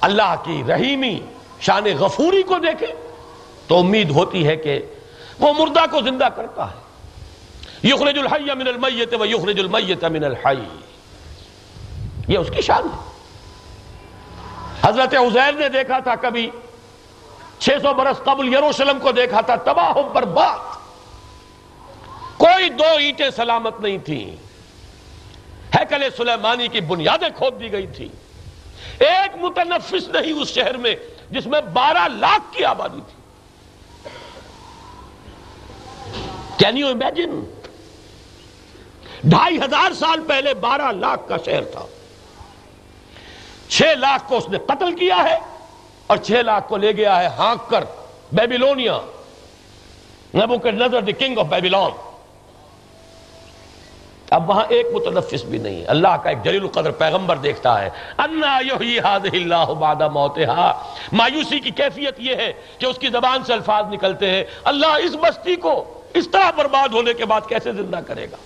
اللہ 0.00 0.34
کی 0.44 0.62
رحیمی 0.68 1.20
شان 1.60 1.84
غفوری 1.98 2.42
کو 2.42 2.58
دیکھیں۔ 2.58 3.09
تو 3.70 3.78
امید 3.78 4.10
ہوتی 4.10 4.46
ہے 4.46 4.56
کہ 4.56 4.80
وہ 5.38 5.52
مردہ 5.52 5.80
کو 5.90 6.00
زندہ 6.00 6.28
کرتا 6.36 6.70
ہے۔ 6.70 6.76
یخرج 7.88 8.18
الحی 8.18 8.54
من 8.54 8.68
المیت 8.68 9.14
و 9.20 9.26
یخرج 9.26 9.60
المیت 9.60 10.04
من 10.04 10.24
الحی۔ 10.24 10.78
یہ 12.28 12.38
اس 12.38 12.50
کی 12.56 12.62
شان 12.62 12.82
ہے۔ 12.84 13.10
حضرت 14.82 15.14
عزیر 15.14 15.52
نے 15.52 15.68
دیکھا 15.68 15.98
تھا 15.98 16.14
کبھی 16.14 16.50
چھ 17.58 17.68
سو 17.82 17.94
برس 17.94 18.24
قبل 18.24 18.54
یروشلم 18.54 18.98
کو 18.98 19.12
دیکھا 19.12 19.40
تھا، 19.40 19.56
تباہ 19.56 19.96
و 19.96 20.02
برباد۔ 20.02 20.58
کوئی 22.36 22.70
دو 22.70 22.96
اینٹیں 22.98 23.30
سلامت 23.36 23.80
نہیں 23.80 23.98
تھیں۔ 23.98 24.36
ہیکل 25.76 26.02
سلیمانی 26.16 26.68
کی 26.68 26.80
بنیادیں 26.80 27.28
کھود 27.36 27.60
دی 27.60 27.72
گئی 27.72 27.86
تھی 27.86 28.08
ایک 28.98 29.36
متنفس 29.36 30.08
نہیں 30.08 30.32
اس 30.32 30.48
شہر 30.48 30.76
میں 30.76 30.94
جس 31.30 31.46
میں 31.46 31.60
بارہ 31.60 32.08
لاکھ 32.08 32.56
کی 32.56 32.64
آبادی 32.64 33.00
تھی۔ 33.06 33.19
کین 36.60 36.76
یو 36.76 36.86
امیجن 36.86 37.44
ڈھائی 39.24 39.56
ہزار 39.56 39.92
سال 39.92 40.20
پہلے 40.26 40.54
بارہ 40.54 40.92
لاکھ 40.92 41.28
کا 41.28 41.36
شہر 41.44 41.64
تھا۔ 41.64 41.86
چھ 43.68 43.82
لاکھ 43.98 44.28
کو 44.28 44.36
اس 44.36 44.48
نے 44.48 44.58
قتل 44.58 44.94
کیا 44.94 45.16
ہے 45.24 45.38
اور 46.06 46.16
چھ 46.16 46.32
لاکھ 46.32 46.68
کو 46.68 46.76
لے 46.76 46.92
گیا 46.92 47.20
ہے 47.20 47.26
ہانک 47.26 47.70
کر 47.70 47.84
بیبیلونیا۔ 48.32 48.98
نبو 50.34 50.58
کے 50.58 50.70
نظر 50.70 51.00
دی 51.00 51.12
کنگ 51.12 51.38
آف 51.38 51.46
بیبیلون۔ 51.46 51.90
اب 54.30 54.50
وہاں 54.50 54.64
ایک 54.68 54.86
متنفس 54.94 55.44
بھی 55.44 55.58
نہیں 55.58 55.84
اللہ 55.86 56.16
کا 56.22 56.28
ایک 56.28 56.44
جلیل 56.44 56.62
القدر 56.62 56.90
پیغمبر 56.90 57.36
دیکھتا 57.36 57.82
ہے۔ 57.82 57.90
انا 58.18 58.58
یحیی 58.58 58.98
اللہ 58.98 59.72
بعد 59.78 59.96
موتها 60.12 60.72
مایوسی 61.12 61.60
کی 61.60 61.70
کیفیت 61.70 62.14
یہ 62.18 62.34
ہے 62.34 62.52
کہ 62.78 62.86
اس 62.86 62.98
کی 62.98 63.08
زبان 63.08 63.44
سے 63.44 63.52
الفاظ 63.52 63.84
نکلتے 63.92 64.30
ہیں۔ 64.30 64.44
اللہ 64.64 64.86
اس 64.86 65.14
بستی 65.14 65.56
کو 65.56 65.99
اس 66.14 66.28
طرح 66.28 66.50
برباد 66.50 66.88
ہونے 66.88 67.14
کے 67.14 67.24
بعد 67.24 67.40
کیسے 67.48 67.72
زندہ 67.72 67.98
کرے 68.06 68.30
گا؟ 68.30 68.36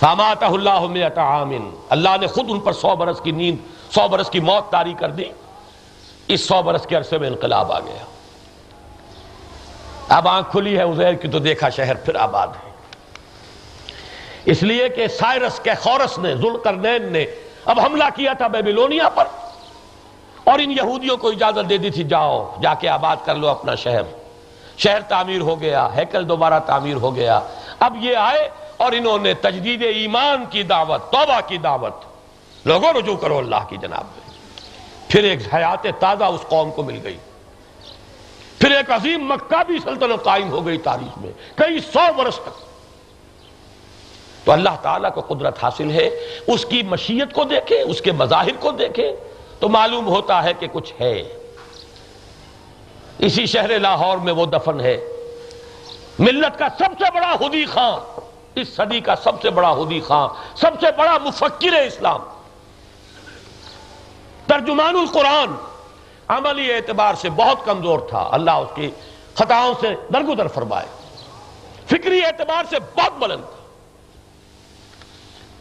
فاماتہ 0.00 0.44
اللہ 0.44 0.80
مئت 0.80 1.18
عام۔ 1.18 1.52
اللہ 1.88 2.08
نے 2.20 2.26
خود 2.26 2.44
ان 2.48 2.60
پر 2.60 2.72
سو 2.72 2.96
برس 2.96 3.20
کی 3.20 3.30
نیند، 3.30 3.56
سو 3.92 4.08
برس 4.08 4.30
کی 4.30 4.40
موت 4.40 4.72
تاری 4.72 4.92
کر 4.92 5.10
دی۔ 5.10 5.24
اس 6.28 6.40
سو 6.40 6.62
برس 6.62 6.86
کے 6.86 6.96
عرصے 6.96 7.18
میں 7.18 7.28
انقلاب 7.28 7.72
آ 7.72 7.80
گیا۔ 7.80 8.04
اب 10.08 10.28
آنکھ 10.28 10.50
کھلی 10.50 10.78
ہے، 10.78 10.82
عزیر 10.82 11.12
کی 11.12 11.28
تو 11.28 11.38
دیکھا 11.38 11.68
شہر 11.68 11.94
پھر 11.94 12.14
آباد 12.14 12.48
ہے۔ 12.48 12.70
اس 14.44 14.62
لیے 14.62 14.88
کہ 14.88 15.08
سائرس 15.08 15.60
کے 15.60 15.70
خورس 15.82 16.18
نے، 16.18 16.36
ذوالقرنین 16.36 17.12
نے 17.12 17.26
اب 17.64 17.80
حملہ 17.80 18.04
کیا 18.14 18.32
تھا 18.32 18.46
بیبیلونیا 18.46 19.08
پر۔ 19.08 19.24
اور 20.44 20.58
ان 20.58 20.70
یہودیوں 20.70 21.16
کو 21.16 21.28
اجازت 21.28 21.70
دے 21.70 21.76
دی 21.76 21.90
تھی، 21.90 22.04
جاؤ، 22.04 22.56
جا 22.62 22.74
کے 22.74 22.88
آباد 22.88 23.16
کر 23.24 23.34
لو 23.34 23.48
اپنا 23.48 23.74
شہر۔ 23.74 24.25
شہر 24.78 25.00
تعمیر 25.00 25.40
ہو 25.40 25.60
گیا، 25.60 25.88
ہیکل 25.96 26.28
دوبارہ 26.28 26.60
تعمیر 26.60 26.96
ہو 26.96 27.16
گیا۔ 27.16 27.40
اب 27.78 27.96
یہ 28.00 28.16
آئے 28.16 28.48
اور 28.76 28.92
انہوں 28.92 29.18
نے 29.18 29.34
تجدید 29.34 29.82
ایمان 29.82 30.44
کی 30.50 30.62
دعوت، 30.62 31.12
توبہ 31.12 31.40
کی 31.46 31.58
دعوت۔ 31.58 31.94
لوگوں 32.64 32.92
رجوع 32.92 33.16
کرو 33.16 33.38
اللہ 33.38 33.68
کی 33.68 33.76
جناب۔ 33.76 34.04
میں 34.04 34.38
پھر 35.08 35.24
ایک 35.24 35.54
حیات 35.54 35.86
تازہ 35.98 36.24
اس 36.24 36.40
قوم 36.48 36.70
کو 36.70 36.82
مل 36.82 37.00
گئی۔ 37.02 37.16
پھر 38.58 38.70
ایک 38.70 38.90
عظیم 38.90 39.24
مکہ 39.24 39.62
بھی 39.66 39.78
سلطنت 39.78 40.24
قائم 40.24 40.50
ہو 40.50 40.66
گئی 40.66 40.78
تاریخ 40.78 41.18
میں، 41.18 41.32
کئی 41.54 41.80
سو 41.80 42.12
برس 42.16 42.36
تک۔ 42.36 42.66
تو 44.44 44.52
اللہ 44.52 44.70
تعالیٰ 44.82 45.14
کو 45.14 45.20
قدرت 45.20 45.64
حاصل 45.64 45.90
ہے، 45.90 46.06
اس 46.46 46.64
کی 46.64 46.82
مشیت 46.82 47.32
کو 47.32 47.44
دیکھیں، 47.44 47.80
اس 47.80 48.00
کے 48.00 48.12
مظاہر 48.12 48.56
کو 48.60 48.70
دیکھیں۔ 48.70 49.12
تو 49.60 49.68
معلوم 49.68 50.06
ہوتا 50.06 50.44
ہے 50.44 50.52
کہ 50.54 50.66
کچھ 50.72 50.92
ہے۔ 51.00 51.22
اسی 53.18 53.46
شہر 53.46 53.78
لاہور 53.78 54.18
میں 54.18 54.32
وہ 54.32 54.46
دفن 54.46 54.80
ہے۔ 54.80 55.08
ملت 56.18 56.58
کا 56.58 56.68
سب 56.68 56.92
سے 56.98 57.04
بڑا 57.14 57.36
خودی 57.38 57.64
خان، 57.64 58.20
اس 58.54 58.68
صدی 58.68 59.00
کا 59.00 59.16
سب 59.16 59.42
سے 59.42 59.50
بڑا 59.50 59.74
خودی 59.74 60.00
خان، 60.00 60.28
سب 60.56 60.70
سے 60.80 60.86
بڑا 60.96 61.18
مفکر 61.18 61.72
اسلام۔ 61.72 62.20
ترجمان 64.46 64.96
القرآن 64.96 65.54
عملی 66.28 66.72
اعتبار 66.72 67.14
سے 67.14 67.30
بہت 67.30 67.64
کمزور 67.64 67.98
تھا۔ 67.98 68.28
اللہ 68.32 68.50
اس 68.50 68.68
کی 68.74 68.90
خطاؤں 69.34 69.74
سے 69.80 69.88
درگدر 70.12 70.48
فرمائے۔ 70.48 70.86
فکری 71.86 72.24
اعتبار 72.24 72.64
سے 72.70 72.76
بہت 72.96 73.12
بلند 73.18 73.42
تھا۔ 73.42 73.66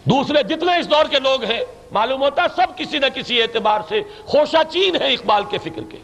دوسرے 0.03 0.43
جتنے 0.43 0.77
اس 0.77 0.91
دور 0.91 1.05
کے 1.05 1.19
لوگ 1.19 1.43
ہیں، 1.43 1.61
معلوم 1.91 2.21
ہوتا 2.21 2.47
سب 2.55 2.77
کسی 2.77 2.99
نہ 2.99 3.05
کسی 3.15 3.41
اعتبار 3.41 3.81
سے 3.89 4.01
خوشہ 4.25 4.57
چین 4.69 5.01
ہے 5.01 5.13
اقبال 5.13 5.43
کے 5.49 5.57
فکر 5.57 5.81
کے۔ 5.89 5.97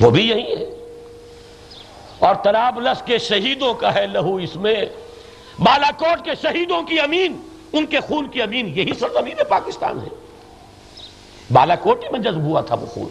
وہ 0.00 0.10
بھی 0.10 0.28
یہی 0.28 0.56
ہے۔ 0.56 0.64
اور 2.18 2.34
ترابلس 2.34 3.02
کے 3.06 3.18
شہیدوں 3.18 3.74
کا 3.74 3.94
ہے 3.94 4.06
لہو 4.06 4.36
اس 4.36 4.56
میں۔ 4.56 4.84
بالاکوٹ 5.58 6.24
کے 6.24 6.30
شہیدوں 6.42 6.82
کی 6.82 7.00
امین، 7.00 7.48
ان 7.72 7.86
کے 7.86 8.00
خون 8.00 8.28
کی 8.28 8.42
امین، 8.42 8.66
یہی 8.66 8.92
سرزمین 9.00 9.36
پاکستان 9.48 9.98
ہے۔ 10.00 10.08
بالاکوٹ 11.52 12.04
میں 12.12 12.20
جذب 12.20 12.40
ہوا 12.40 12.60
تھا 12.60 12.74
وہ 12.74 12.86
خون۔ 12.86 13.08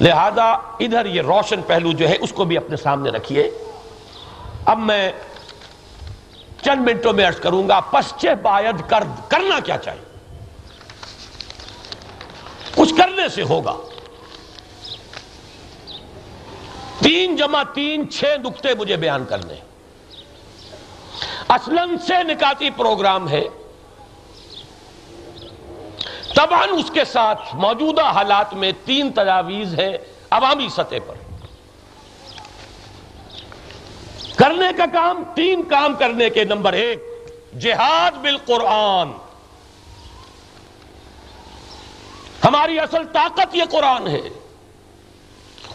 لہذا 0.00 0.50
ادھر 0.52 1.06
یہ 1.06 1.22
روشن 1.22 1.62
پہلو 1.62 1.92
جو 1.92 2.08
ہے، 2.08 2.16
اس 2.20 2.32
کو 2.32 2.44
بھی 2.44 2.56
اپنے 2.56 2.76
سامنے 2.76 3.10
رکھیے۔ 3.10 3.50
اب 4.64 4.78
میں 4.78 5.12
چند 6.62 6.80
منٹوں 6.80 7.12
میں 7.12 7.26
ارز 7.26 7.36
کروں 7.36 7.68
گا 7.68 7.80
پسچے 7.80 8.34
باید 8.34 8.74
کر 8.88 9.02
کرنا 9.28 9.60
کیا 9.60 9.78
چاہیے؟ 9.78 10.38
کچھ 12.76 12.94
کرنے 12.98 13.28
سے 13.28 13.42
ہوگا۔ 13.42 13.76
تین 17.02 17.36
جمع 17.36 17.62
تین، 17.74 18.10
چھ 18.10 18.24
نکتے 18.44 18.74
مجھے 18.74 18.96
بیان 18.96 19.24
کرنے 19.24 19.54
اسلم 21.48 21.96
سے 22.06 22.22
نکاتی 22.22 22.70
پروگرام 22.70 23.28
ہے۔ 23.28 23.44
تبان 26.34 26.68
اس 26.68 26.90
کے 26.90 27.04
ساتھ 27.04 27.40
موجودہ 27.52 28.02
حالات 28.02 28.54
میں 28.54 28.72
تین 28.84 29.12
تجاویز 29.12 29.78
ہے 29.78 29.98
عوامی 30.30 30.68
سطح 30.68 30.94
پر۔ 31.06 31.14
کرنے 34.36 34.66
کا 34.76 34.84
کام، 34.92 35.22
تین 35.34 35.62
کام 35.62 35.94
کرنے 35.94 36.30
کے 36.30 36.44
نمبر 36.44 36.72
ایک، 36.72 37.02
جہاد 37.60 38.12
بالقرآن۔ 38.12 39.12
ہماری 42.44 42.80
اصل 42.80 43.04
طاقت 43.12 43.56
یہ 43.56 43.62
قرآن 43.70 44.06
ہے۔ 44.08 44.39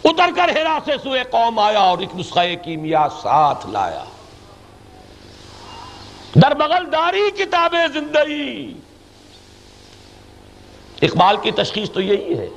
اتر 0.06 0.30
کر 0.36 0.56
ہیرا 0.56 0.78
سے 0.84 0.92
سوئے 1.02 1.22
قوم 1.30 1.58
آیا 1.58 1.80
اور 1.80 1.98
ایک 1.98 2.16
نسخہ 2.16 2.40
کیمیا 2.64 3.08
ساتھ 3.22 3.66
لایا۔ 3.66 4.04
در 6.34 6.54
بغل 6.54 6.92
داری 6.92 7.30
کتاب 7.30 7.74
زندگی۔ 7.94 8.74
اقبال 11.02 11.36
کی 11.36 11.50
تشخیص 11.50 11.90
تو 11.90 12.00
یہی 12.00 12.38
ہے۔ 12.38 12.48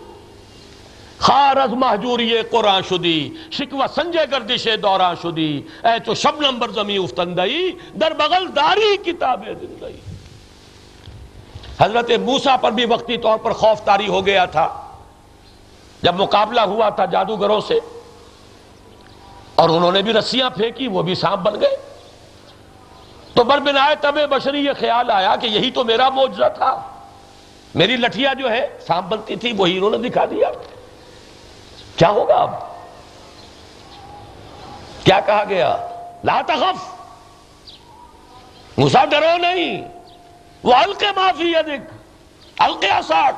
خارز 1.17 1.73
محجوری 1.73 2.41
قرآن 2.51 2.81
شدی، 2.89 3.29
شکوہ 3.51 3.83
سنجے 3.95 4.31
گردش 4.31 4.67
دوران 4.83 5.15
شدی۔ 5.23 5.61
اے 5.83 5.99
تو 5.99 6.13
شب 6.13 6.41
نمبر 6.41 6.71
زمین 6.71 7.03
افتندئی، 7.03 7.71
در 8.01 8.13
بغل 8.13 8.47
داری 8.55 8.97
کتاب 8.97 9.45
زندگی۔ 9.45 9.99
حضرت 11.81 12.11
موسیٰ 12.11 12.55
پر 12.61 12.71
بھی 12.71 12.85
وقتی 12.85 13.17
طور 13.17 13.37
پر 13.37 13.53
خوف 13.53 13.81
تاری 13.81 14.07
ہو 14.07 14.25
گیا 14.25 14.45
تھا۔ 14.45 14.88
جب 16.01 16.15
مقابلہ 16.15 16.61
ہوا 16.61 16.89
تھا 16.89 17.05
جادوگروں 17.05 17.61
سے 17.61 17.79
اور 19.55 19.69
انہوں 19.69 19.91
نے 19.91 20.01
بھی 20.01 20.13
رسیاں 20.13 20.49
پھینکی، 20.49 20.87
وہ 20.87 21.01
بھی 21.01 21.15
سانپ 21.15 21.41
بن 21.41 21.61
گئے۔ 21.61 21.77
تو 23.33 23.43
بر 23.43 23.57
بنائے 23.57 23.95
تب 24.01 24.15
بشری 24.29 24.65
یہ 24.65 24.71
خیال 24.79 25.11
آیا 25.11 25.35
کہ 25.35 25.47
یہی 25.47 25.71
تو 25.71 25.83
میرا 25.83 26.09
موجزہ 26.09 26.49
تھا۔ 26.55 26.91
میری 27.75 27.95
لٹھیا 27.95 28.33
جو 28.33 28.51
ہے 28.51 28.77
سانپ 28.87 29.05
بنتی 29.05 29.35
تھی، 29.35 29.53
وہی 29.57 29.77
انہوں 29.77 29.89
نے 29.89 30.09
دکھا 30.09 30.25
دیا۔ 30.25 30.49
کیا 31.95 32.09
ہوگا 32.09 32.35
اب؟ 32.35 32.49
کیا 35.03 35.19
کہا 35.19 35.43
گیا؟ 35.49 35.87
لا 36.23 36.41
تخف۔ 36.47 36.99
مسا 38.77 39.05
ڈرو 39.05 39.37
نہیں۔ 39.37 39.87
وہ 40.63 40.83
ہلکے 40.83 41.05
معافی 41.15 41.55
ادک 41.55 41.93
ہلکے 42.61 42.89
آساٹ 42.89 43.35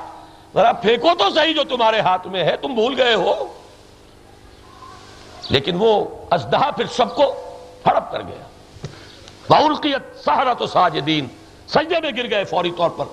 ذرا 0.56 0.72
پھینکو 0.72 1.10
تو 1.20 1.30
صحیح 1.36 1.54
جو 1.54 1.64
تمہارے 1.64 2.00
ہاتھ 2.00 2.28
میں 2.28 2.44
ہے، 2.44 2.58
تم 2.58 2.74
بھول 2.74 3.02
گئے 3.02 3.14
ہو۔ 3.14 3.54
لیکن 5.50 5.76
وہ 5.80 6.06
ازدہا 6.30 6.72
پھر 6.72 6.86
سب 6.86 7.16
کو 7.16 7.24
ہڑپ 7.86 8.12
کر 8.12 8.22
گیا۔ 8.22 8.44
باولقیت 9.50 10.26
سہارا 10.26 10.54
تو 10.54 10.68
ساجدین 10.68 11.28
سجدے 11.68 11.96
میں 12.02 12.12
گر 12.18 12.30
گئے 12.30 12.44
فوری 12.44 12.72
طور 12.78 12.90
پر۔ 12.90 13.06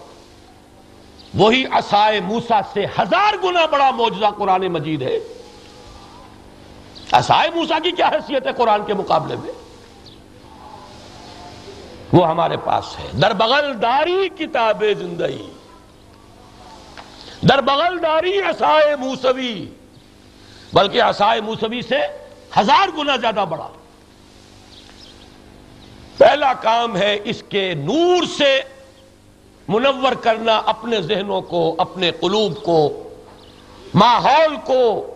وہی 1.34 1.64
عصائے 1.70 2.20
موسا 2.20 2.60
سے 2.72 2.86
ہزار 2.98 3.34
گنا 3.44 3.66
بڑا 3.66 3.90
موجزہ 3.90 4.26
قرآن 4.38 4.68
مجید 4.68 5.02
ہے۔ 5.02 5.18
عصائے 7.12 7.50
موسا 7.54 7.78
کی 7.78 7.90
کیا 7.90 8.08
حیثیت 8.08 8.46
ہے 8.46 8.52
قرآن 8.52 8.84
کے 8.84 8.94
مقابلے 8.94 9.36
میں؟ 9.36 9.52
وہ 12.12 12.28
ہمارے 12.28 12.56
پاس 12.56 12.98
ہے۔ 12.98 13.08
در 13.22 13.32
بغل 13.32 13.82
داری 13.82 14.28
کتاب 14.28 14.84
زندگی۔ 14.98 15.57
در 17.42 17.60
بغل 17.60 18.02
داری 18.02 18.38
عصائے 18.38 18.96
موسوی، 18.96 19.66
بلکہ 20.72 21.02
عصائے 21.02 21.40
موسوی 21.40 21.82
سے 21.82 21.98
ہزار 22.58 22.88
گنا 22.98 23.16
زیادہ 23.16 23.44
بڑا۔ 23.48 23.68
پہلا 26.18 26.52
کام 26.52 26.96
ہے 26.96 27.18
اس 27.24 27.42
کے 27.48 27.74
نور 27.74 28.24
سے 28.38 28.62
منور 29.68 30.12
کرنا 30.12 30.62
اپنے 30.66 31.02
ذہنوں 31.02 31.40
کو، 31.40 31.74
اپنے 31.78 32.10
قلوب 32.10 32.62
کو، 32.62 33.08
ماحول 33.94 34.56
کو، 34.64 35.14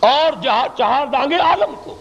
اور 0.00 0.42
جہاں 0.42 0.78
چہار 0.78 1.06
دانگے 1.06 1.38
عالم 1.38 1.74
کو۔ 1.84 1.98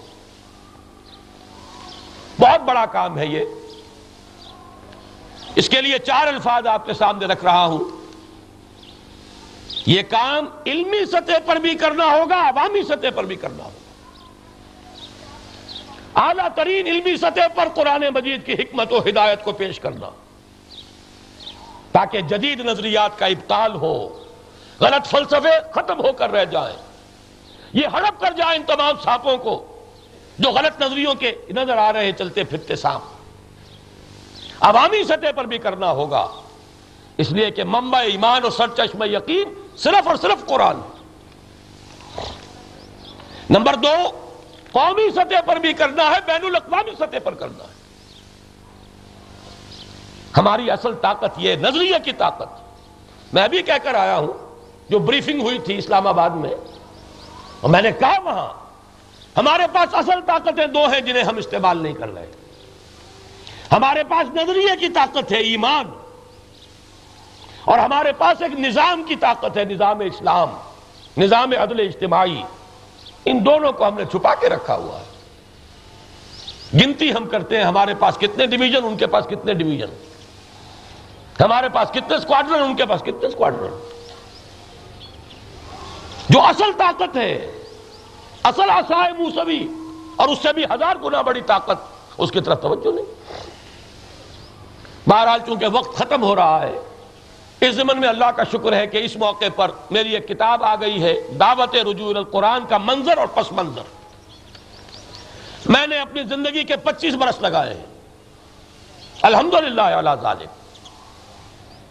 بہت 2.39 2.61
بڑا 2.61 2.85
کام 2.85 3.17
ہے 3.17 3.25
یہ۔ 3.25 3.45
اس 5.55 5.69
کے 5.69 5.81
لیے 5.81 5.99
چار 5.99 6.27
الفاظ 6.27 6.67
آپ 6.67 6.85
کے 6.85 6.93
سامنے 6.93 7.25
رکھ 7.25 7.43
رہا 7.43 7.65
ہوں۔ 7.65 7.96
یہ 9.87 10.01
کام 10.01 10.45
علمی 10.65 11.05
سطح 11.05 11.31
پر 11.45 11.55
بھی 11.55 11.75
کرنا 11.75 12.05
ہوگا، 12.05 12.49
عوامی 12.49 12.83
سطح 12.83 13.07
پر 13.15 13.23
بھی 13.23 13.35
کرنا 13.35 13.63
ہوگا۔ 13.63 13.79
اعلیٰ 16.15 16.47
ترین 16.55 16.87
علمی 16.87 17.17
سطح 17.17 17.47
پر 17.55 17.67
قرآن 17.75 18.03
مجید 18.13 18.45
کی 18.45 18.53
حکمت 18.53 18.93
و 18.93 18.97
ہدایت 19.09 19.43
کو 19.43 19.51
پیش 19.51 19.79
کرنا۔ 19.79 20.09
تاکہ 21.91 22.21
جدید 22.21 22.59
نظریات 22.59 23.19
کا 23.19 23.25
ابتال 23.25 23.75
ہو، 23.75 24.23
غلط 24.79 25.07
فلسفے 25.07 25.71
ختم 25.75 25.99
ہو 25.99 26.11
کر 26.11 26.31
رہ 26.31 26.45
جائیں۔ 26.45 26.77
یہ 27.73 27.87
ہڑپ 27.87 28.19
کر 28.19 28.33
جائیں 28.37 28.59
ان 28.59 28.65
تمام 28.65 28.95
سانپوں 29.03 29.37
کو 29.37 29.83
جو 30.39 30.49
غلط 30.49 30.81
نظریوں 30.81 31.15
کے 31.15 31.35
نظر 31.49 31.77
آ 31.77 31.93
رہے 31.93 32.05
ہیں 32.05 32.11
چلتے 32.11 32.43
پھرتے 32.43 32.75
سانپ۔ 32.75 33.03
عوامی 34.61 35.03
سطح 35.03 35.31
پر 35.35 35.45
بھی 35.45 35.57
کرنا 35.57 35.91
ہوگا۔ 35.91 36.27
اس 37.17 37.31
لیے 37.31 37.51
کہ 37.51 37.63
ممبئی 37.63 38.11
ایمان 38.11 38.43
اور 38.43 38.51
سرچشمہ 38.51 39.07
یقین 39.07 39.66
صرف 39.77 40.07
اور 40.07 40.15
صرف 40.15 40.45
قرآن۔ 40.45 40.75
نمبر 43.49 43.75
دو، 43.75 44.27
قومی 44.71 45.11
سطح 45.11 45.41
پر 45.45 45.55
بھی 45.55 45.73
کرنا 45.73 46.03
ہے، 46.03 46.17
بین 46.25 46.45
الاقوامی 46.45 46.91
سطح 46.95 47.17
پر 47.23 47.33
کرنا 47.33 47.63
ہے۔ 47.63 47.77
ہماری 50.37 50.71
اصل 50.71 50.93
طاقت 50.93 51.31
یہ 51.37 51.55
نظریہ 51.55 51.95
کی 52.05 52.11
طاقت۔ 52.11 52.49
میں 53.33 53.47
بھی 53.47 53.61
کہہ 53.61 53.83
کر 53.83 53.95
آیا 53.95 54.17
ہوں، 54.17 54.33
جو 54.89 54.99
بریفنگ 54.99 55.41
ہوئی 55.41 55.59
تھی 55.59 55.77
اسلام 55.77 56.07
آباد 56.07 56.29
میں، 56.29 56.53
اور 57.61 57.69
میں 57.69 57.81
نے 57.81 57.91
کہا 57.91 58.19
وہاں، 58.23 58.53
ہمارے 59.37 59.63
پاس 59.73 59.95
اصل 59.95 60.21
طاقتیں 60.25 60.67
دو 60.67 60.85
ہیں 60.85 61.01
جنہیں 61.01 61.23
ہم 61.23 61.37
استعمال 61.37 61.77
نہیں 61.77 61.93
کر 61.93 62.13
رہے۔ 62.13 62.31
ہمارے 63.71 64.03
پاس 64.03 64.35
نظریے 64.35 64.75
کی 64.79 64.89
طاقت 64.89 65.31
ہے 65.31 65.37
ایمان۔ 65.37 65.85
اور 67.67 67.79
ہمارے 67.79 68.11
پاس 68.11 68.41
ایک 68.41 68.59
نظام 68.59 69.03
کی 69.03 69.15
طاقت 69.15 69.57
ہے، 69.57 69.63
نظام 69.65 69.99
اسلام، 69.99 70.49
نظام 71.17 71.51
عدل 71.61 71.79
اجتماعی۔ 71.79 72.41
ان 73.25 73.45
دونوں 73.45 73.71
کو 73.71 73.87
ہم 73.87 73.95
نے 73.95 74.05
چھپا 74.05 74.35
کے 74.35 74.49
رکھا 74.49 74.75
ہوا 74.75 74.99
ہے۔ 74.99 75.05
گنتی 76.73 77.11
ہم 77.13 77.25
کرتے 77.25 77.57
ہیں، 77.57 77.63
ہمارے 77.63 77.93
پاس 77.99 78.17
کتنے 78.17 78.45
ڈویژن 78.45 78.85
ان 78.85 78.97
کے 78.97 79.07
پاس 79.07 79.25
کتنے 79.25 79.53
ڈویژن 79.53 79.89
ہمارے 81.39 81.69
پاس 81.69 81.89
کتنے 81.91 82.17
سکواڈرن 82.19 82.63
ان 82.63 82.75
کے 82.75 82.85
پاس 82.85 83.01
کتنے 83.01 83.29
سکواڈرن 83.29 83.73
جو 86.29 86.41
اصل 86.41 86.71
طاقت 86.77 87.17
ہے، 87.17 87.51
اصل 88.43 88.69
آسائے 88.69 89.13
موسوی، 89.13 89.67
اور 90.15 90.27
اس 90.27 90.39
سے 90.41 90.53
بھی 90.53 90.63
ہزار 90.63 90.95
گنا 91.03 91.21
بڑی 91.21 91.41
طاقت، 91.41 91.79
اس 92.17 92.31
کی 92.31 92.41
طرف 92.41 92.61
توجہ 92.61 92.95
نہیں۔ 92.95 93.05
بہرحال 95.09 95.39
چونکہ 95.45 95.67
وقت 95.67 95.97
ختم 95.97 96.23
ہو 96.23 96.35
رہا 96.35 96.61
ہے 96.61 96.79
اس 97.61 97.75
زمن 97.75 97.99
میں 97.99 98.09
اللہ 98.09 98.25
کا 98.25 98.43
شکر 98.43 98.73
ہے 98.73 98.87
کہ 98.87 98.97
اس 98.97 99.15
موقع 99.15 99.45
پر 99.55 99.71
میری 99.91 100.13
ایک 100.13 100.27
کتاب 100.27 100.63
آ 100.63 100.75
گئی 100.75 101.03
ہے، 101.03 101.13
دعوت 101.39 101.75
رجوع 101.75 102.09
القرآن 102.09 102.65
کا 102.65 102.77
منظر 102.77 103.17
اور 103.17 103.27
پس 103.27 103.51
منظر۔ 103.51 103.81
میں 105.65 105.87
نے 105.87 105.99
اپنی 105.99 106.23
زندگی 106.23 106.63
کے 106.63 106.77
پچیس 106.77 107.15
برس 107.15 107.41
لگائے 107.41 107.73
ہیں۔ 107.73 107.85
الحمدللہ 109.21 109.81
علی 109.81 110.09
ذالک۔ 110.21 110.49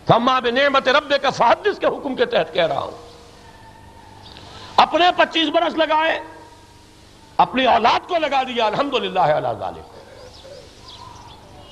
فما 0.08 0.38
بنعمت 0.38 0.88
رب 0.88 1.14
کا 1.22 1.30
فحدث 1.30 1.78
کے 1.78 1.86
حکم 1.86 2.14
کے 2.14 2.24
تحت 2.24 2.54
کہہ 2.54 2.66
رہا 2.66 2.80
ہوں۔ 2.80 3.08
اپنے 4.76 5.04
پچیس 5.16 5.48
برس 5.48 5.74
لگائے، 5.74 6.20
اپنی 7.36 7.64
اولاد 7.64 8.08
کو 8.08 8.18
لگا 8.18 8.42
دیا، 8.42 8.66
الحمدللہ 8.66 9.20
علی 9.20 9.48
ذالک۔ 9.58 9.96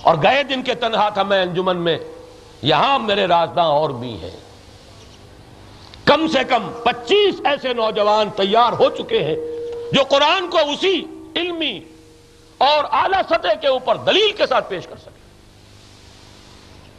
اور 0.02 0.14
گئے 0.22 0.42
دن 0.42 0.62
کے 0.62 0.74
تنہا 0.74 1.08
تھا 1.08 1.22
میں 1.22 1.42
انجمن 1.42 1.76
میں 1.76 1.98
یہاں 2.64 2.98
میرے 2.98 3.26
رازداں 3.26 3.64
اور 3.64 3.90
بھی 3.90 4.12
ہیں۔ 4.20 4.36
کم 6.04 6.26
سے 6.28 6.44
کم 6.44 6.70
پچیس 6.84 7.40
ایسے 7.44 7.72
نوجوان 7.72 8.30
تیار 8.30 8.72
ہو 8.72 8.90
چکے 8.90 9.22
ہیں 9.24 9.36
جو 9.92 10.02
قرآن 10.08 10.50
کو 10.50 10.58
اسی 10.58 10.94
علمی 11.36 11.78
اور 12.58 12.84
اعلی 12.92 13.20
سطح 13.28 13.54
کے 13.60 13.68
اوپر 13.68 13.96
دلیل 13.96 14.32
کے 14.32 14.46
ساتھ 14.46 14.68
پیش 14.68 14.86
کر 14.86 14.96
سکے 14.96 15.22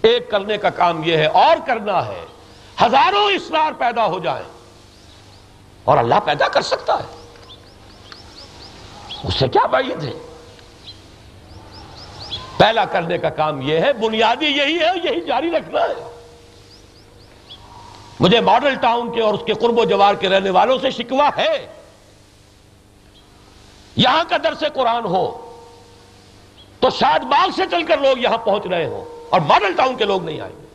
ایک 0.07 0.29
کرنے 0.31 0.57
کا 0.57 0.69
کام 0.69 1.03
یہ 1.03 1.17
ہے، 1.17 1.25
اور 1.25 1.57
کرنا 1.67 2.05
ہے، 2.05 2.25
ہزاروں 2.81 3.25
اسرار 3.31 3.71
پیدا 3.77 4.05
ہو 4.05 4.19
جائیں 4.19 4.47
اور 5.83 5.97
اللہ 5.97 6.19
پیدا 6.25 6.47
کر 6.47 6.61
سکتا 6.61 6.93
ہے۔ 6.99 7.09
اس 9.23 9.33
سے 9.33 9.47
کیا 9.47 9.65
بائیت 9.65 10.03
ہے؟ 10.03 10.13
پہلا 12.57 12.85
کرنے 12.85 13.17
کا 13.17 13.29
کام 13.29 13.61
یہ 13.61 13.79
ہے، 13.79 13.93
بنیادی 13.93 14.45
یہی 14.45 14.79
ہے 14.79 14.89
یہی 15.03 15.21
جاری 15.21 15.51
رکھنا 15.51 15.81
ہے۔ 15.81 16.11
مجھے 18.19 18.41
ماڈل 18.41 18.75
ٹاؤن 18.75 19.11
کے 19.11 19.21
اور 19.21 19.33
اس 19.33 19.39
کے 19.45 19.53
قرب 19.53 19.79
و 19.79 19.83
جوار 19.83 20.15
کے 20.15 20.29
رہنے 20.29 20.49
والوں 20.49 20.77
سے 20.81 20.91
شکوا 20.91 21.29
ہے۔ 21.37 21.67
یہاں 23.95 24.23
کا 24.29 24.37
درس 24.43 24.63
قرآن 24.73 25.05
ہو 25.05 25.51
تو 26.79 26.89
شاید 26.89 27.21
باغ 27.21 27.49
سے 27.55 27.61
چل 27.71 27.83
کر 27.83 27.97
لوگ 27.97 28.17
یہاں 28.17 28.37
پہنچ 28.37 28.65
رہے 28.65 28.85
ہوں 28.85 29.05
اور 29.29 29.41
ماڈل 29.41 29.73
ٹاؤن 29.73 29.95
کے 29.95 30.05
لوگ 30.05 30.23
نہیں 30.23 30.41
آئیں 30.41 30.53
گے۔ 30.53 30.65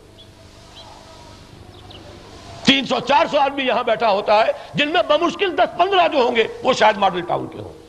تین 2.65 2.87
سو، 2.87 3.01
چار 3.01 3.27
سو 3.31 3.39
آدمی 3.39 3.63
یہاں 3.63 3.83
بیٹھا 3.83 4.11
ہوتا 4.11 4.47
ہے، 4.47 4.53
جن 4.75 4.89
میں 4.89 5.03
بمشکل 5.09 5.59
دس، 5.59 5.79
پندرہ 5.79 6.09
جو 6.09 6.19
ہوں 6.19 6.37
گے، 6.37 6.45
وہ 6.63 6.73
شاید 6.73 6.97
ماڈل 6.97 7.21
ٹاؤن 7.21 7.47
کے 7.47 7.59
ہوں۔ 7.59 7.80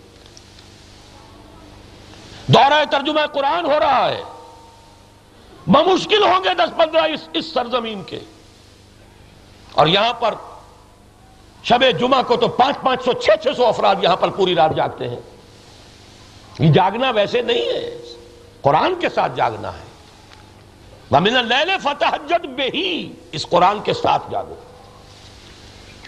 دورہ 2.53 2.85
ترجمہ 2.91 3.25
قرآن 3.33 3.65
ہو 3.65 3.79
رہا 3.79 4.09
ہے۔ 4.09 4.23
بمشکل 5.67 6.23
ہوں 6.23 6.43
گے 6.43 6.49
دس 6.53 6.77
پندرہ 6.77 7.01
اس 7.01 7.29
اس 7.33 7.53
سرزمین 7.53 8.03
کے۔ 8.03 8.19
اور 9.71 9.87
یہاں 9.87 10.13
پر 10.13 10.33
شب 11.63 11.83
جمعہ 11.99 12.21
کو 12.23 12.35
تو 12.35 12.47
پانچ 12.47 12.77
پانچ 12.81 13.05
سو، 13.05 13.13
چھ 13.13 13.29
چھ 13.43 13.47
سو 13.57 13.65
افراد 13.65 13.95
یہاں 14.01 14.15
پر 14.15 14.29
پوری 14.29 14.55
رات 14.55 14.75
جاگتے 14.75 15.09
ہیں۔ 15.09 15.19
یہ 16.59 16.73
جاگنا 16.73 17.09
ویسے 17.09 17.41
نہیں 17.41 17.61
ہے۔ 17.61 18.01
قرآن 18.61 18.95
کے 18.99 19.09
ساتھ 19.09 19.31
جاگنا 19.35 19.73
ہے۔ 19.73 19.91
لَيْلِ 21.11 21.71
فَتَحَجَّدْ 21.83 22.45
بِهِ۔ 22.45 23.09
اس 23.31 23.47
قرآن 23.49 23.79
کے 23.79 23.93
ساتھ 23.93 24.31
جاگو۔ 24.31 24.55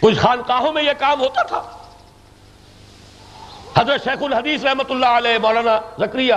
کچھ 0.02 0.16
خانقاہوں 0.16 0.74
میں 0.74 0.84
یہ 0.84 0.94
کام 1.00 1.22
ہوتا 1.22 1.44
تھا۔ 1.44 1.83
حضرت 3.78 4.04
شیخ 4.04 4.24
الحدیث 4.24 4.64
رحمت 4.64 4.92
اللہ 4.92 5.06
علیہ، 5.06 5.38
مولانا 5.42 5.80
زکریہ 6.00 6.34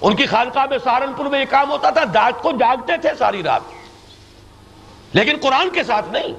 ان 0.00 0.16
کی 0.16 0.26
خانقاہ 0.26 0.66
میں 0.70 0.78
سہارنپور 0.84 1.26
میں 1.26 1.40
یہ 1.40 1.44
کام 1.50 1.70
ہوتا 1.70 1.90
تھا 1.90 2.04
داغ 2.14 2.30
کو 2.42 2.52
جاگتے 2.52 2.96
تھے 2.96 3.08
ساری 3.18 3.42
رات۔ 3.42 3.60
لیکن 5.12 5.36
قرآن 5.42 5.70
کے 5.70 5.84
ساتھ 5.84 6.08
نہیں۔ 6.08 6.34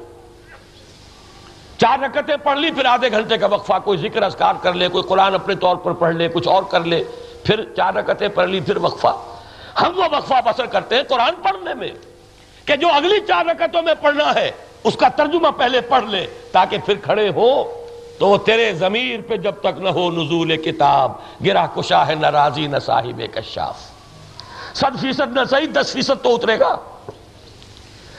چار 1.78 2.00
رکتیں 2.00 2.38
پڑھ 2.38 2.60
لی، 2.60 2.72
پھر 2.72 2.86
آدھے 2.86 3.12
گھنٹے 3.12 3.38
کا 3.38 3.48
وقفہ، 3.48 3.74
کوئی 3.84 3.98
ذکر، 3.98 4.24
اذکار 4.24 4.54
کر 4.62 4.74
لے، 4.74 4.88
کوئی 4.88 5.04
قرآن 5.04 5.34
اپنے 5.34 5.56
طور 5.56 5.76
پر 5.76 5.92
پڑھ 5.92 6.16
لے، 6.16 6.28
کچھ 6.28 6.48
اور 6.48 6.64
کر 6.64 6.82
لے، 6.82 7.04
پھر 7.44 7.64
چار 7.78 7.94
رکتیں 7.94 8.28
پڑھ 8.28 8.50
لی، 8.50 8.60
پھر 8.60 8.78
وقفہ۔ 8.78 9.36
ہم 9.82 9.98
وہ 9.98 10.04
وقفہ 10.12 10.34
بسر 10.46 10.66
کرتے 10.66 10.96
ہیں 10.96 11.04
قرآن 11.04 11.34
پڑھنے 11.44 11.74
میں، 11.74 11.92
کہ 12.66 12.76
جو 12.76 12.88
اگلی 12.94 13.20
چار 13.28 13.46
رکعتوں 13.46 13.82
میں 13.82 13.94
پڑھنا 14.02 14.36
ہے، 14.36 14.52
اس 14.84 14.96
کا 14.96 15.08
ترجمہ 15.08 15.48
پہلے 15.58 15.82
پڑھ 15.82 16.06
لے، 16.06 16.28
تاکہ 16.52 16.78
پھر 16.86 16.96
کھڑے 16.96 17.30
ہو۔ 17.30 17.84
تو 18.18 18.38
تیرے 18.38 18.74
ضمیر 18.74 19.20
پہ 19.28 19.38
جب 19.38 19.56
تک 19.60 19.80
نہ 19.80 19.90
ہو 19.90 20.12
نزول 20.12 20.58
کتاب، 20.58 21.12
گرا 21.46 21.66
کشا 21.66 22.08
ہے 22.08 22.16
نہ 22.16 22.28
راضی 22.28 22.68
نہ 22.68 22.78
صاحب 22.78 23.22
کشاف۔ 23.34 23.80
ست 24.74 25.02
فیصد 25.02 25.34
نہ 25.34 25.40
صحیح، 25.50 25.68
دس 25.74 25.94
فیصد 25.94 26.24
تو 26.24 26.36
اترے 26.36 26.60
گا۔ 26.60 26.78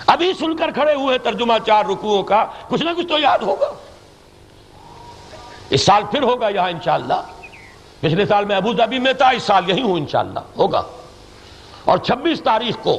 ابھی 0.06 0.32
سن 0.32 0.56
کر 0.56 0.70
کھڑے 0.70 0.94
ہوئے 0.94 1.18
ترجمہ 1.18 1.54
چار 1.66 1.84
رکوعوں 1.84 2.22
کا، 2.22 2.44
کچھ 2.68 2.82
نہ 2.82 2.90
کچھ 2.96 3.06
تو 3.06 3.18
یاد 3.18 3.38
ہوگا۔ 3.38 3.72
اس 5.70 5.82
سال 5.82 6.02
پھر 6.10 6.22
ہوگا 6.22 6.48
یہاں 6.48 6.70
انشاءاللہ۔ 6.70 7.22
پچھلے 8.00 8.26
سال 8.26 8.44
میں 8.44 8.56
ابو 8.56 8.72
دھابی 8.72 8.98
میں 8.98 9.12
تھا، 9.12 9.28
اس 9.28 9.42
سال 9.42 9.70
یہی 9.70 9.82
ہوں 9.82 9.92
انشاءاللہ۔ 9.92 10.38
ہوگا۔ 10.58 10.82
اور 11.84 11.98
چھبیس 11.98 12.42
تاریخ 12.42 12.76
کو 12.82 12.98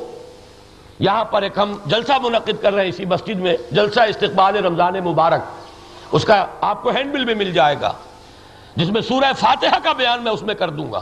یہاں 0.99 1.25
پر 1.25 1.41
ایک 1.41 1.57
ہم 1.57 1.77
جلسہ 1.85 2.11
منعقد 2.23 2.61
کر 2.61 2.73
رہے 2.73 2.81
ہیں 2.81 2.89
اسی 2.89 3.05
مسجد 3.05 3.35
میں، 3.35 3.57
جلسہ 3.71 3.99
استقبال 3.99 4.55
رمضان 4.55 4.93
مبارک۔ 4.93 5.41
اس 6.11 6.25
کا 6.25 6.45
آپ 6.61 6.83
کو 6.83 6.89
ہینڈ 6.89 7.13
بل 7.13 7.25
بھی 7.25 7.33
مل 7.33 7.53
جائے 7.53 7.75
گا، 7.81 7.93
جس 8.75 8.89
میں 8.89 9.01
سورہ 9.01 9.33
فاتحہ 9.39 9.79
کا 9.83 9.93
بیان 9.93 10.23
میں 10.23 10.31
اس 10.31 10.41
میں 10.41 10.55
کر 10.55 10.69
دوں 10.69 10.91
گا۔ 10.91 11.01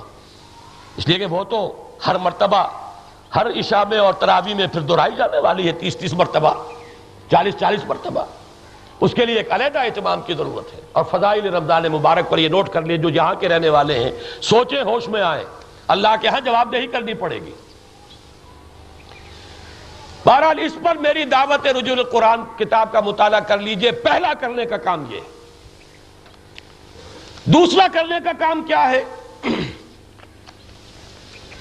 اس 0.98 1.08
لیے 1.08 1.18
کہ 1.18 1.26
وہ 1.26 1.44
تو 1.44 1.90
ہر 2.08 2.16
مرتبہ، 2.16 2.68
ہر 3.36 3.48
عشاء 3.50 3.84
میں 3.90 3.98
اور 3.98 4.14
تراوی 4.14 4.54
میں 4.54 4.68
پھر 4.68 4.82
دہرائی 4.82 5.16
جانے 5.18 5.40
والی 5.40 5.68
ہے، 5.68 5.72
تیس 5.72 5.98
تیس 5.98 6.14
مرتبہ، 6.14 6.54
چالیس 7.32 7.56
چالیس 7.60 7.86
مرتبہ۔ 7.86 8.26
اس 9.02 9.14
کے 9.14 9.26
لیے 9.26 9.36
ایک 9.36 9.52
علیحدہ 9.52 9.80
اہتمام 9.80 10.22
کی 10.22 10.34
ضرورت 10.34 10.74
ہے۔ 10.74 10.82
اور 10.92 11.04
فضائل 11.12 11.56
رمضان 11.56 11.84
مبارک 11.84 12.30
پر 12.30 12.38
یہ 12.38 12.50
نوٹ 12.50 12.70
کر 12.70 12.82
لیے 12.82 12.98
جو 12.98 13.10
یہاں 13.10 13.36
کے 13.36 13.50
رہنے 13.50 13.70
والے 13.70 14.04
ہیں، 14.04 14.12
سوچیں، 14.42 14.82
ہوش 14.82 15.08
میں 15.08 15.22
آئیں۔ 15.22 15.44
اللہ 15.88 16.08
کے 16.22 16.28
ہاں 16.28 16.40
جواب 16.40 16.72
دہی 16.72 16.88
کرنی 16.88 17.14
پڑے 17.14 17.36
گی۔ 17.36 17.52
بہرحال 20.28 20.60
اس 20.60 20.72
پر 20.84 20.96
میری 20.96 21.24
دعوت 21.24 21.68
رجوع 21.68 21.96
القرآن 21.96 22.42
کتاب 22.58 22.92
کا 22.92 23.00
مطالعہ 23.00 23.40
کر 23.40 23.58
لیجیے۔ 23.58 23.92
پہلا 23.92 24.34
کرنے 24.34 24.66
کا 24.66 24.78
کام 24.78 25.06
یہ۔ 25.10 25.20
دوسرا 27.46 27.88
کرنے 27.94 28.16
کا 28.24 28.32
کام 28.40 28.64
کیا 28.68 28.92
ہے؟ 28.92 29.04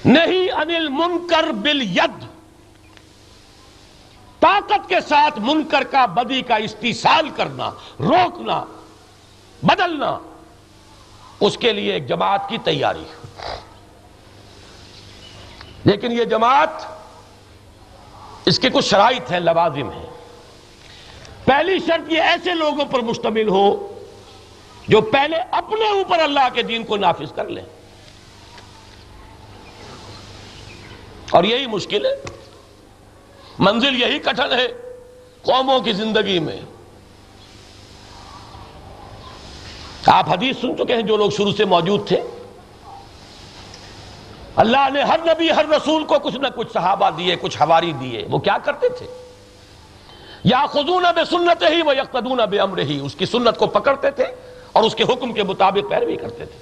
نہیں 0.05 0.51
انل 0.51 0.87
منکر 0.89 1.51
بل 1.51 1.81
ید 1.81 2.25
طاقت 4.39 4.89
کے 4.89 5.01
ساتھ 5.09 5.39
منکر 5.39 5.83
کا 5.83 6.05
بدی 6.05 6.41
کا 6.41 6.55
استحصال 6.55 7.29
کرنا، 7.29 7.69
روکنا، 7.99 8.63
بدلنا، 9.63 10.19
اس 11.39 11.57
کے 11.57 11.73
لیے 11.73 11.93
ایک 11.93 12.07
جماعت 12.07 12.49
کی 12.49 12.57
تیاری۔ 12.57 13.05
لیکن 15.83 16.11
یہ 16.11 16.23
جماعت 16.23 16.96
اس 18.47 18.59
کے 18.59 18.69
کچھ 18.69 18.85
شرائط 18.85 19.31
ہیں، 19.31 19.39
لوازم 19.39 19.89
ہیں۔ 19.91 20.05
پہلی 21.45 21.79
شرط 21.79 22.11
یہ، 22.11 22.21
ایسے 22.21 22.53
لوگوں 22.53 22.85
پر 22.85 22.99
مشتمل 22.99 23.47
ہو 23.47 23.99
جو 24.87 25.01
پہلے 25.01 25.37
اپنے 25.51 25.89
اوپر 25.89 26.19
اللہ 26.19 26.47
کے 26.53 26.61
دین 26.61 26.83
کو 26.83 26.97
نافذ 26.97 27.33
کر 27.35 27.47
لیں۔ 27.47 27.65
اور 31.31 31.43
یہی 31.43 31.67
مشکل 31.67 32.05
ہے۔ 32.05 32.21
منزل 33.59 34.03
یہی 34.03 34.19
کٹھن 34.19 34.59
ہے 34.59 34.67
قوموں 35.41 35.79
کی 35.79 35.93
زندگی 35.93 36.39
میں۔ 36.39 36.61
آپ 40.05 40.29
حدیث 40.29 40.57
سن 40.61 40.77
چکے 40.77 40.95
ہیں 40.95 41.01
جو 41.01 41.17
لوگ 41.17 41.29
شروع 41.29 41.51
سے 41.51 41.65
موجود 41.65 42.07
تھے۔ 42.07 42.21
اللہ 44.57 44.89
نے 44.93 45.03
ہر 45.03 45.19
نبی، 45.23 45.51
ہر 45.51 45.65
رسول 45.69 46.05
کو 46.05 46.19
کچھ 46.19 46.37
نہ 46.37 46.47
کچھ 46.55 46.73
صحابہ 46.73 47.09
دیے، 47.09 47.35
کچھ 47.35 47.61
ہواری 47.61 47.93
دیے۔ 47.93 48.27
وہ 48.29 48.37
کیا 48.39 48.57
کرتے 48.63 48.89
تھے؟ 48.89 49.07
یا 50.43 50.65
خزون 50.65 51.03
بے 51.15 51.25
سنت 51.25 51.63
ہی 51.69 51.81
وہ 51.81 51.95
یکتدون 51.95 52.37
بے 52.49 52.59
امر 52.59 52.77
ہی 52.77 52.99
اس 52.99 53.15
کی 53.15 53.25
سنت 53.25 53.57
کو 53.57 53.67
پکڑتے 53.67 54.11
تھے 54.11 54.25
اور 54.71 54.83
اس 54.83 54.95
کے 54.95 55.03
حکم 55.03 55.33
کے 55.33 55.43
مطابق 55.43 55.89
پیروی 55.89 56.15
کرتے 56.15 56.45
تھے۔ 56.45 56.59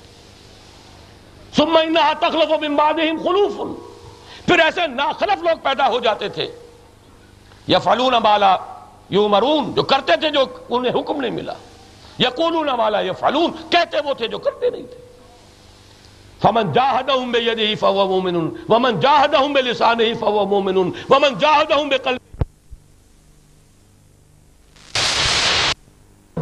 سمنا 1.55 2.13
تخلف 2.19 2.51
و 2.51 2.57
بمباد 2.57 2.93
خلوف۔ 2.93 3.77
پھر 4.45 4.59
ایسے 4.59 4.87
ناخلف 4.87 5.43
لوگ 5.43 5.57
پیدا 5.63 5.87
ہو 5.87 5.99
جاتے 5.99 6.29
تھے۔ 6.29 6.51
یا 7.67 7.79
فلون 7.79 8.13
بالا 8.23 8.57
یو 9.09 9.27
جو 9.75 9.83
کرتے 9.83 10.15
تھے 10.15 10.29
جو 10.29 10.45
انہیں 10.69 10.99
حکم 10.99 11.21
نہیں 11.21 11.31
ملا۔ 11.31 11.53
یا 12.17 12.29
کولون 12.29 12.69
والا 12.69 12.99
یا 12.99 13.13
فلون 13.13 13.51
کہتے 13.69 13.97
وہ 14.05 14.13
تھے 14.13 14.27
جو 14.27 14.37
کرتے 14.37 14.69
نہیں 14.69 14.83
تھے۔ 14.83 15.04
فمن 16.45 16.71
جاہدہم 16.71 17.31
بیدہی 17.31 17.75
فہو 17.75 18.05
مومن 18.05 18.35
ومن 18.69 18.99
جاہدہم 18.99 19.53
بلسانہی 19.53 20.13
فہو 20.13 20.45
مومن 20.45 20.77
ومن 20.77 21.39
جاہدہم 21.39 21.89
بے 21.89 21.97
بقلب 21.97 22.43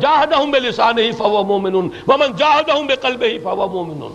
جاہدہم 0.01 0.51
بلسانہی 0.51 1.11
فہو 1.11 1.43
مومن 1.43 1.75
ومن 2.07 2.35
جاہدہم 2.38 2.88
بقلبہی 2.88 3.39
فہو 3.39 3.67
مومن 3.67 4.13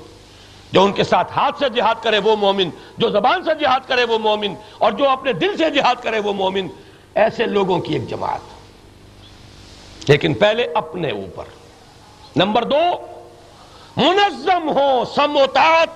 جو 0.72 0.82
ان 0.82 0.92
کے 0.92 1.04
ساتھ 1.04 1.32
ہاتھ 1.38 1.58
سے 1.58 1.68
جہاد 1.68 1.94
کرے 2.02 2.18
وہ 2.18 2.36
مومن، 2.36 2.70
جو 2.98 3.10
زبان 3.10 3.44
سے 3.44 3.50
جہاد 3.60 3.80
کرے 3.86 4.04
وہ 4.04 4.18
مومن، 4.18 4.54
اور 4.78 4.92
جو 4.92 5.08
اپنے 5.08 5.32
دل 5.32 5.56
سے 5.56 5.70
جہاد 5.70 5.94
کرے 6.02 6.18
وہ 6.18 6.32
مومن، 6.32 6.66
ایسے 7.14 7.46
لوگوں 7.46 7.80
کی 7.80 7.92
ایک 7.92 8.08
جماعت۔ 8.08 8.40
لیکن 10.10 10.34
پہلے 10.34 10.66
اپنے 10.74 11.10
اوپر۔ 11.10 11.44
نمبر 12.36 12.64
دو 12.64 12.82
منظم 13.98 14.68
ہو، 14.68 15.04
سموتات۔ 15.14 15.88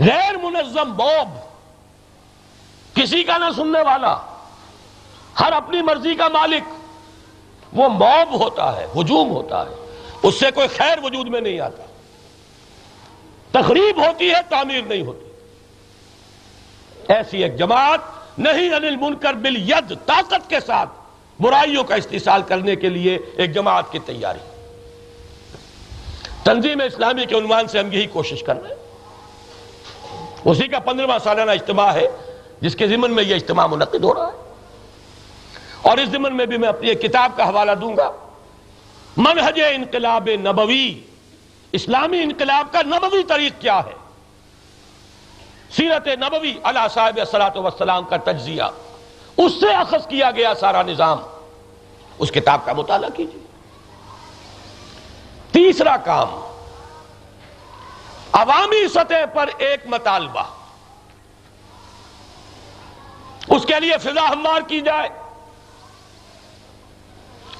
غیر 0.00 0.36
منظم 0.42 0.92
بوب۔ 0.92 1.28
کسی 2.96 3.24
کا 3.24 3.38
نہ 3.38 3.44
سننے 3.56 3.82
والا، 3.82 4.16
ہر 5.40 5.52
اپنی 5.52 5.82
مرضی 5.82 6.14
کا 6.14 6.28
مالک۔ 6.28 6.62
وہ 7.72 7.88
موب 7.88 8.40
ہوتا 8.40 8.76
ہے، 8.76 8.86
ہجوم 8.96 9.30
ہوتا 9.30 9.62
ہے۔ 9.62 10.02
اس 10.22 10.40
سے 10.40 10.50
کوئی 10.50 10.68
خیر 10.68 10.98
وجود 11.02 11.28
میں 11.28 11.40
نہیں 11.40 11.60
آتا۔ 11.60 11.82
تقریب 13.50 14.06
ہوتی 14.06 14.30
ہے، 14.30 14.42
تعمیر 14.48 14.82
نہیں 14.82 15.02
ہوتی۔ 15.02 15.26
ایسی 17.08 17.42
ایک 17.42 17.56
جماعت 17.56 18.00
نہیں، 18.38 18.74
انل 18.74 18.96
منکر 18.96 19.34
بل 19.34 19.70
ید، 19.70 19.92
طاقت 20.06 20.50
کے 20.50 20.60
ساتھ 20.60 20.88
برائیوں 21.40 21.84
کا 21.84 21.94
استحصال 21.94 22.42
کرنے 22.42 22.76
کے 22.76 22.88
لیے 22.88 23.18
ایک 23.36 23.52
جماعت 23.52 23.92
کی 23.92 23.98
تیاری۔ 23.98 24.49
تنظیم 26.44 26.80
اسلامی 26.80 27.26
کے 27.26 27.38
عنوان 27.38 27.68
سے 27.68 27.78
ہم 27.78 27.92
یہی 27.92 28.06
کوشش 28.06 28.42
کر 28.42 28.62
رہے 28.62 28.68
ہیں۔ 28.68 28.90
اسی 30.44 30.66
کا 30.66 30.78
پندرہ 30.78 31.18
سالانہ 31.24 31.50
اجتماع 31.50 31.92
ہے، 31.92 32.08
جس 32.60 32.74
کے 32.74 32.86
ضمن 32.86 33.10
میں 33.10 33.24
یہ 33.24 33.34
اجتماع 33.34 33.66
منعقد 33.66 34.04
ہو 34.04 34.14
رہا 34.14 34.26
ہے۔ 34.26 34.54
اور 35.82 35.98
اس 35.98 36.08
ضمن 36.08 36.36
میں 36.36 36.46
بھی 36.46 36.56
میں 36.56 36.68
اپنی 36.68 36.88
ایک 36.88 37.02
کتاب 37.02 37.32
کا 37.36 37.48
حوالہ 37.48 37.72
دوں 37.72 37.96
گا۔ 37.96 38.10
منہج 39.16 39.60
انقلاب 39.70 40.28
نبوی، 40.40 41.00
اسلامی 41.72 42.22
انقلاب 42.22 42.72
کا 42.72 42.82
نبوی 42.82 43.22
طریق 43.22 43.60
کیا 43.60 43.80
ہے؟ 43.86 43.92
سیرت 45.76 46.06
نبوی 46.06 46.54
علیہ 46.62 46.88
صاحب 46.94 47.20
وسلام 47.54 48.04
کا 48.04 48.16
تجزیہ۔ 48.16 48.62
اس 49.36 49.52
سے 49.60 49.74
اخذ 49.74 50.06
کیا 50.06 50.30
گیا 50.30 50.54
سارا 50.54 50.82
نظام۔ 50.82 51.18
اس 52.18 52.32
کتاب 52.32 52.64
کا 52.64 52.72
مطالعہ 52.72 53.10
کیجیے 53.10 53.49
تیسرا 55.52 55.96
کام، 55.96 56.28
عوامی 58.32 58.88
سطح 58.88 59.26
پر 59.34 59.50
ایک 59.58 59.86
مطالبہ۔ 59.86 60.42
اس 63.48 63.62
کے 63.66 63.80
لیے 63.80 63.98
فضا 63.98 64.28
ہموار 64.28 64.60
کی 64.68 64.80
جائے۔ 64.80 65.08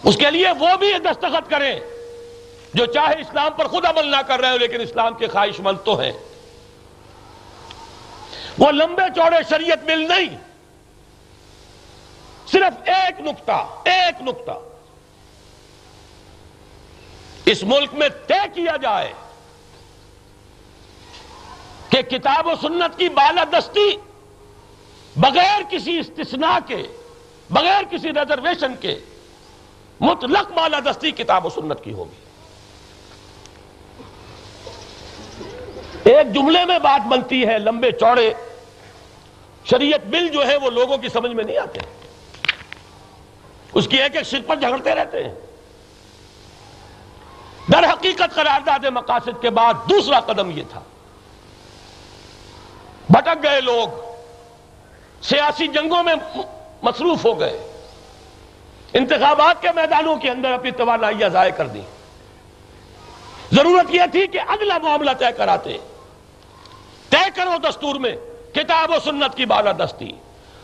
اس 0.05 0.17
کے 0.17 0.31
لیے 0.31 0.51
وہ 0.59 0.77
بھی 0.77 0.93
دستخط 0.99 1.51
کریں 1.51 1.81
جو 2.75 2.87
چاہے 2.87 3.21
اسلام 3.21 3.53
پر 3.57 3.69
خود 3.69 3.85
عمل 3.85 4.11
نہ 4.11 4.17
کر 4.27 4.41
رہے 4.41 4.51
ہو 4.51 4.57
لیکن 4.57 4.81
اسلام 4.81 5.15
کے 5.15 5.29
خواہش 5.29 5.61
مند 5.61 5.79
تو 5.85 6.01
ہیں۔ 6.01 6.13
وہ 8.59 8.71
لمبے 8.71 9.03
چوڑے 9.17 9.37
شریعت 9.51 9.85
مل 9.85 10.09
نہیں۔ 10.09 10.37
صرف 12.53 12.89
ایک 12.89 13.21
نکتہ 13.21 13.67
ایک 13.85 14.23
نکتہ 14.23 14.51
اس 17.47 17.63
ملک 17.63 17.95
میں 17.95 18.09
طے 18.27 18.41
کیا 18.55 18.77
جائے 18.77 19.13
کہ 21.89 22.03
کتاب 22.03 22.47
و 22.47 22.53
سنت 22.61 22.99
کی 22.99 23.09
بالادستی 23.09 23.97
بغیر 25.17 25.63
کسی 25.71 25.99
استثناء 25.99 26.59
کے، 26.67 26.83
بغیر 27.51 27.83
کسی 27.91 28.09
ریزرویشن 28.09 28.75
کے 28.81 28.99
مطلق 30.01 30.53
بالادستی 30.53 31.11
کتاب 31.11 31.47
و 31.47 31.51
سنت 31.51 31.85
کی 31.85 31.93
ہوگی۔ 31.93 32.21
ایک 36.05 36.35
جملے 36.35 36.65
میں 36.65 36.79
بات 36.79 37.07
بنتی 37.07 37.47
ہے، 37.47 37.59
لمبے 37.59 37.93
چوڑے، 37.93 38.35
شریعت 39.65 40.07
بل 40.07 40.29
جو 40.29 40.47
ہے 40.47 40.57
وہ 40.57 40.71
لوگوں 40.71 40.99
کی 40.99 41.09
سمجھ 41.09 41.33
میں 41.33 41.45
نہیں 41.45 41.59
آتے۔ 41.59 41.81
اس 43.75 43.89
کی 43.89 43.97
ایک 43.97 44.17
ایک 44.17 44.27
سر 44.27 44.41
پر 44.47 44.57
جھگڑتے 44.57 44.95
رہتے 44.95 45.25
ہیں۔ 45.25 45.35
در 47.73 47.85
حقیقت 47.85 48.35
قرارداد 48.35 48.85
مقاصد 48.85 49.43
کے 49.43 49.51
بعد 49.51 49.75
دوسرا 49.91 50.21
قدم 50.21 50.51
یہ 50.51 50.63
تھا۔ 50.71 50.81
بھٹک 53.11 53.43
گئے 53.43 53.61
لوگ۔ 53.61 53.89
سیاسی 55.23 55.67
جنگوں 55.67 56.03
میں 56.03 56.15
مصروف 56.83 57.25
ہو 57.25 57.41
گئے۔ 57.41 57.73
انتخابات 58.93 59.63
کے 59.63 59.69
میدانوں 59.75 60.17
کے 60.17 60.31
اندر 60.31 60.53
اپنی 60.53 60.71
توانائیاں 60.71 61.29
ضائع 61.29 61.51
کر 61.51 61.67
دی۔ 61.67 61.81
ضرورت 63.53 63.95
یہ 63.95 64.03
تھی 64.13 64.27
کہ 64.27 64.41
اگلا 64.49 64.79
معاملہ 64.79 65.11
طے 65.11 65.25
کراتے۔ 65.37 65.79
طے 67.09 67.31
کرو 67.35 67.69
دستور 67.69 67.95
میں 67.95 68.17
کتاب 68.55 68.91
و 68.91 69.01
سنت 69.05 69.37
کی 69.37 69.47
بالادستی۔ 69.47 70.13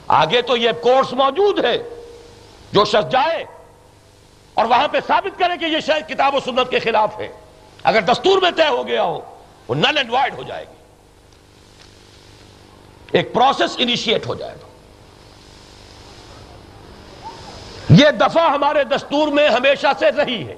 آگے 0.08 0.42
تو 0.42 0.56
یہ 0.56 0.70
کورس 0.82 1.12
موجود 1.12 1.64
ہے۔ 1.64 1.78
جو 2.72 2.84
شخص 2.84 3.10
جائے 3.10 3.44
اور 4.56 4.64
وہاں 4.64 4.88
پہ 4.88 4.98
ثابت 5.06 5.38
کرے 5.38 5.56
کہ 5.56 5.64
یہ 5.64 5.80
شاید 5.80 6.08
کتاب 6.08 6.34
و 6.34 6.40
سنت 6.40 6.70
کے 6.70 6.78
خلاف 6.78 7.18
ہے۔ 7.18 7.28
اگر 7.82 8.00
دستور 8.00 8.42
میں 8.42 8.50
طے 8.50 8.68
ہو 8.68 8.86
گیا 8.86 9.02
ہو، 9.02 9.38
وہ 9.68 9.74
نل 9.74 9.96
اینڈ 9.96 10.10
وائڈ 10.10 10.34
ہو 10.34 10.42
جائے 10.42 10.64
گی۔ 10.68 10.74
ایک 13.12 13.34
پروسیس 13.34 13.74
انیشیٹ 13.78 14.26
ہو 14.26 14.34
جائے 14.34 14.54
گا۔ 14.54 14.66
یہ 17.90 18.10
دفعہ 18.10 18.50
ہمارے 18.50 18.84
دستور 18.84 19.28
میں 19.28 19.48
ہمیشہ 19.48 19.86
سے 19.98 20.10
رہی 20.10 20.48
ہے۔ 20.48 20.54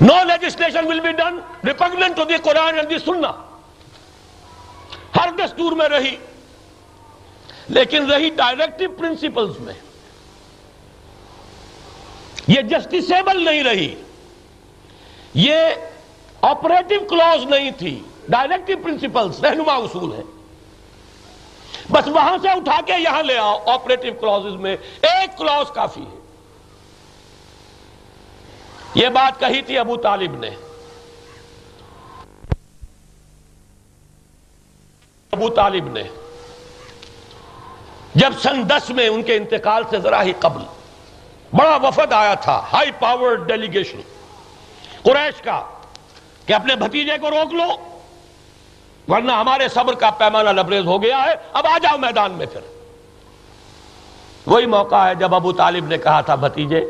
No 0.00 0.24
legislation 0.24 0.86
will 0.86 1.00
be 1.00 1.12
done 1.12 1.38
repugnant 1.66 2.16
to 2.16 2.24
the 2.24 2.36
Quran 2.36 2.74
and 2.74 2.90
the 2.90 2.98
Sunnah 2.98 3.32
ہر 5.16 5.28
دستور 5.38 5.72
میں 5.72 5.88
رہی۔ 5.88 6.16
لیکن 7.70 8.10
رہی 8.10 8.30
ڈائریکٹو 8.30 8.84
پرنسپلز 8.98 9.60
میں۔ 9.60 9.74
یہ 12.46 12.60
جسٹسیبل 12.60 13.44
نہیں 13.44 13.62
رہی۔ 13.62 13.94
یہ 15.34 15.56
آپریٹو 16.40 17.04
کلوز 17.08 17.44
نہیں 17.44 17.70
تھی۔ 17.70 18.00
ڈائریکٹو 18.28 18.72
پرنسپلز 18.84 19.44
رہنما 19.44 19.74
اصول 19.74 20.12
ہے 20.12 20.22
بس 21.90 22.08
وہاں 22.08 22.36
سے 22.42 22.48
اٹھا 22.48 22.80
کے 22.86 22.92
یہاں 22.92 23.22
لے 23.22 23.38
آؤ۔ 23.38 23.58
آپریٹو 23.66 24.20
کلوز 24.20 24.54
میں 24.54 24.76
ایک 25.00 25.38
کلوز 25.38 25.70
کافی 25.74 26.00
ہے۔ 26.00 26.20
یہ 28.94 29.08
بات 29.08 29.40
کہی 29.40 29.62
تھی 29.62 29.78
ابو 29.78 29.96
طالب 29.96 30.38
نے۔ 30.38 30.50
ابو 35.32 35.48
طالب 35.48 35.92
نے۔ 35.92 36.02
جب 38.14 38.32
سن 38.42 38.62
دس 38.68 38.90
میں 38.90 39.08
ان 39.08 39.22
کے 39.22 39.36
انتقال 39.36 39.82
سے 39.90 39.98
ذرا 40.00 40.22
ہی 40.22 40.32
قبل 40.38 40.62
بڑا 41.52 41.76
وفد 41.82 42.12
آیا 42.12 42.34
تھا 42.34 42.62
ہائی 42.72 42.90
پاور 42.90 43.34
ڈیلیگیشن 43.34 44.00
قریش 45.02 45.42
کا، 45.42 45.60
کہ 46.46 46.52
اپنے 46.52 46.76
بھتیجے 46.76 47.18
کو 47.20 47.30
روک 47.30 47.54
لو، 47.54 47.68
ورنہ 49.08 49.32
ہمارے 49.32 49.68
صبر 49.68 49.94
کا 49.94 50.10
پیمانہ 50.10 50.48
لبریز 50.48 50.86
ہو 50.86 51.02
گیا 51.02 51.22
ہے، 51.24 51.34
اب 51.52 51.66
آ 51.66 51.78
جاؤ 51.78 51.98
میدان 51.98 52.32
میں 52.32 52.46
پھر۔ 52.46 52.60
وہی 54.46 54.66
موقع 54.66 55.06
ہے 55.06 55.14
جب 55.14 55.34
ابو 55.34 55.52
طالب 55.52 55.86
نے 55.86 55.98
کہا 55.98 56.20
تھا، 56.20 56.34
بھتیجے، 56.34 56.80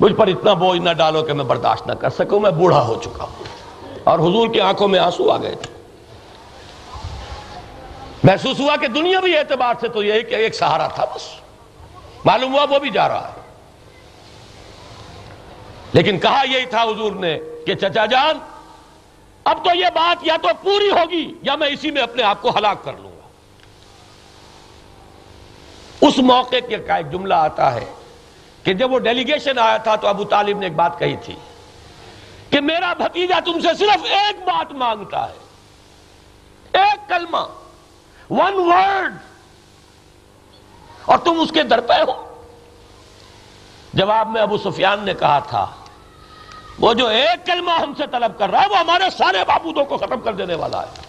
مجھ 0.00 0.12
پر 0.12 0.26
اتنا 0.26 0.52
بوجھ 0.52 0.80
نہ 0.80 0.92
ڈالو 0.92 1.22
کہ 1.22 1.32
میں 1.32 1.44
برداشت 1.44 1.86
نہ 1.86 1.92
کر 1.92 2.10
سکوں، 2.10 2.40
میں 2.40 2.50
بوڑھا 2.50 2.82
ہو 2.82 3.00
چکا 3.04 3.24
ہوں۔ 3.24 3.44
اور 4.04 4.18
حضور 4.18 4.48
کی 4.48 4.60
آنکھوں 4.60 4.88
میں 4.88 4.98
آنسو 4.98 5.30
آ 5.30 5.36
گئے 5.36 5.54
تھے۔ 5.54 5.79
محسوس 8.24 8.60
ہوا 8.60 8.76
کہ 8.76 8.88
دنیا 8.88 9.20
بھی 9.20 9.38
اعتبار 9.38 9.74
سے 9.80 9.88
تو 9.88 10.02
یہی 10.02 10.22
کہ 10.22 10.34
ایک 10.34 10.54
سہارا 10.54 10.86
تھا 10.86 11.04
بس۔ 11.04 11.34
معلوم 12.24 12.54
ہوا 12.54 12.66
وہ 12.70 12.78
بھی 12.78 12.90
جا 12.90 13.08
رہا 13.08 13.28
ہے۔ 13.28 13.40
لیکن 15.92 16.18
کہا 16.18 16.42
یہی 16.50 16.66
تھا 16.66 16.82
حضور 16.82 17.12
نے 17.12 17.38
کہ 17.66 17.74
چچا 17.74 18.06
جان، 18.06 18.38
اب 19.44 19.64
تو 19.64 19.76
یہ 19.76 19.86
بات 19.94 20.26
یا 20.26 20.36
تو 20.42 20.48
پوری 20.62 20.90
ہوگی 20.90 21.34
یا 21.42 21.56
میں 21.56 21.68
اسی 21.68 21.90
میں 21.90 22.02
اپنے 22.02 22.22
آپ 22.22 22.42
کو 22.42 22.50
ہلاک 22.58 22.84
کر 22.84 22.92
لوں 22.92 23.12
گا۔ 23.12 23.28
اس 26.00 26.18
موقع 26.18 26.56
کے 26.68 26.78
کا 26.78 26.94
ایک 26.96 27.12
جملہ 27.12 27.34
آتا 27.34 27.74
ہے 27.74 27.92
کہ 28.64 28.72
جب 28.72 28.92
وہ 28.92 28.98
ڈیلیگیشن 28.98 29.58
آیا 29.58 29.76
تھا 29.76 29.96
تو 29.96 30.08
ابو 30.08 30.24
طالب 30.24 30.58
نے 30.58 30.66
ایک 30.66 30.74
بات 30.74 30.98
کہی 30.98 31.16
تھی 31.16 31.34
کہ 32.50 32.60
میرا 32.60 32.92
بھتیجا 32.92 33.38
تم 33.44 33.60
سے 33.60 33.68
صرف 33.78 34.04
ایک 34.04 34.40
بات 34.40 34.72
مانگتا 34.72 35.28
ہے۔ 35.28 35.34
ایک 36.72 37.08
کلمہ۔ 37.08 37.60
ون 38.30 38.54
ورڈ 38.54 39.14
اور 41.04 41.18
تم 41.18 41.40
اس 41.40 41.50
کے 41.50 41.62
در 41.62 41.80
پہ 41.80 41.92
ہو۔ 41.92 42.42
جواب 43.94 44.28
میں 44.28 44.42
ابو 44.42 44.58
سفیان 44.58 45.04
نے 45.04 45.14
کہا 45.14 45.38
تھا، 45.38 45.66
وہ 46.78 46.94
جو 46.94 47.06
ایک 47.06 47.46
کلمہ 47.46 47.70
ہم 47.70 47.92
سے 47.98 48.04
طلب 48.12 48.38
کر 48.38 48.50
رہا 48.50 48.62
ہے، 48.62 48.68
وہ 48.68 48.78
ہمارے 48.78 49.04
سارے 49.18 49.38
بابودوں 49.48 49.84
کو 49.84 49.96
ختم 49.96 50.20
کر 50.20 50.32
دینے 50.32 50.54
والا 50.54 50.82
ہے۔ 50.82 51.02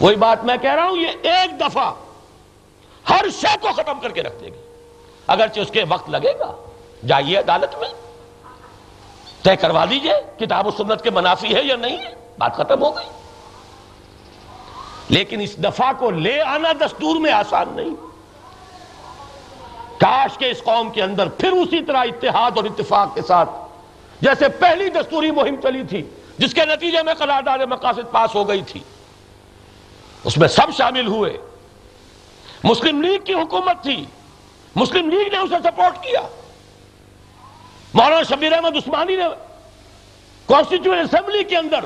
وہی 0.00 0.16
بات 0.16 0.44
میں 0.44 0.56
کہہ 0.56 0.74
رہا 0.74 0.84
ہوں، 0.84 0.96
یہ 0.96 1.08
ایک 1.08 1.60
دفعہ 1.60 1.94
ہر 3.10 3.24
شے 3.40 3.56
کو 3.60 3.68
ختم 3.76 4.00
کر 4.00 4.10
کے 4.10 4.22
رکھ 4.22 4.40
دے 4.40 4.46
گی۔ 4.46 4.62
اگرچہ 5.26 5.60
اس 5.60 5.70
کے 5.70 5.84
وقت 5.88 6.10
لگے 6.10 6.38
گا، 6.38 6.54
جائیے 7.06 7.36
عدالت 7.36 7.78
میں۔ 7.78 7.88
طے 9.42 9.56
کروا 9.56 9.84
دیجیے، 9.90 10.46
کتاب 10.46 10.66
و 10.66 10.70
سنت 10.70 11.02
کے 11.02 11.10
منافی 11.10 11.54
ہے 11.54 11.62
یا 11.62 11.76
نہیں 11.76 11.98
ہے، 11.98 12.14
بات 12.38 12.56
ختم 12.56 12.82
ہو 12.82 12.96
گئی۔ 12.96 13.06
لیکن 15.08 15.40
اس 15.40 15.56
دفعہ 15.56 15.92
کو 15.98 16.10
لے 16.10 16.40
آنا 16.40 16.72
دستور 16.72 17.16
میں 17.16 17.32
آسان 17.32 17.68
نہیں۔ 17.68 17.94
کاش 20.00 20.38
کے 20.38 20.50
اس 20.50 20.62
قوم 20.62 20.90
کے 20.90 21.02
اندر 21.02 21.28
پھر 21.28 21.52
اسی 21.52 21.82
طرح 21.82 21.96
اتحاد 21.96 22.50
اور 22.56 22.64
اتفاق 22.64 23.14
کے 23.14 23.22
ساتھ، 23.22 23.50
جیسے 24.20 24.48
پہلی 24.48 24.88
دستوری 24.88 25.30
مہم 25.30 25.56
چلی 25.62 25.82
تھی، 25.82 26.02
جس 26.38 26.54
کے 26.54 26.64
نتیجے 26.64 27.02
میں 27.02 27.14
قرارداد 27.14 27.58
مقاصد 27.58 28.12
پاس 28.12 28.34
ہو 28.34 28.48
گئی 28.48 28.62
تھی۔ 28.62 28.80
اس 30.24 30.38
میں 30.38 30.48
سب 30.48 30.66
شامل 30.78 31.06
ہوئے۔ 31.06 31.38
مسلم 32.64 33.02
لیگ 33.02 33.18
کی 33.24 33.34
حکومت 33.34 33.82
تھی۔ 33.82 34.04
مسلم 34.76 35.10
لیگ 35.10 35.32
نے 35.32 35.38
اسے 35.38 35.54
سپورٹ 35.64 36.02
کیا۔ 36.02 36.20
مولانا 37.94 38.22
شبیر 38.22 38.52
احمد 38.52 38.76
عثمانی 38.76 39.16
نے 39.16 39.24
کانسٹیٹیوٹ 40.46 40.96
اسمبلی 40.96 41.44
کے 41.44 41.56
اندر 41.56 41.84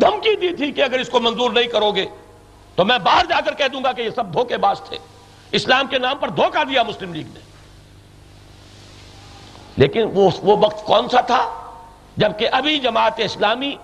دھمکی 0.00 0.36
دی 0.36 0.56
تھی 0.56 0.72
کہ 0.72 0.82
اگر 0.82 0.98
اس 0.98 1.08
کو 1.08 1.20
منظور 1.20 1.50
نہیں 1.50 1.66
کرو 1.66 1.90
گے 1.90 2.06
تو 2.74 2.84
میں 2.84 2.98
باہر 2.98 3.24
جا 3.28 3.40
کر 3.40 3.54
کہہ 3.54 3.68
دوں 3.68 3.84
گا 3.84 3.92
کہ 3.92 4.02
یہ 4.02 4.10
سب 4.10 4.32
دھوکے 4.32 4.56
باز 4.56 4.80
تھے۔ 4.80 4.98
اسلام 5.52 5.86
کے 5.86 5.98
نام 5.98 6.18
پر 6.18 6.28
دھوکہ 6.28 6.64
دیا 6.64 6.82
مسلم 6.82 7.14
لیگ 7.14 7.26
نے۔ 7.34 7.40
لیکن 9.76 10.02
وہ 10.14 10.30
وہ 10.42 10.56
وقت 10.56 10.86
کون 10.86 11.08
سا 11.08 11.20
تھا؟ 11.20 11.72
جبکہ 12.16 12.48
ابھی 12.52 12.78
جماعت 12.78 13.12
اسلامی 13.16 13.76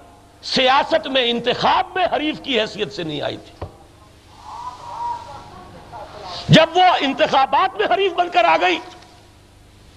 سیاست 0.42 1.06
میں 1.06 1.30
انتخاب 1.30 1.86
میں 1.94 2.06
حریف 2.16 2.40
کی 2.42 2.60
حیثیت 2.60 2.92
سے 2.92 3.02
نہیں 3.02 3.22
آئی 3.22 3.36
تھی۔ 3.36 3.66
جب 6.48 6.66
وہ 6.74 6.82
انتخابات 7.00 7.76
میں 7.76 7.94
حریف 7.94 8.12
بن 8.12 8.28
کر 8.28 8.44
آ 8.44 8.56
گئی 8.60 8.78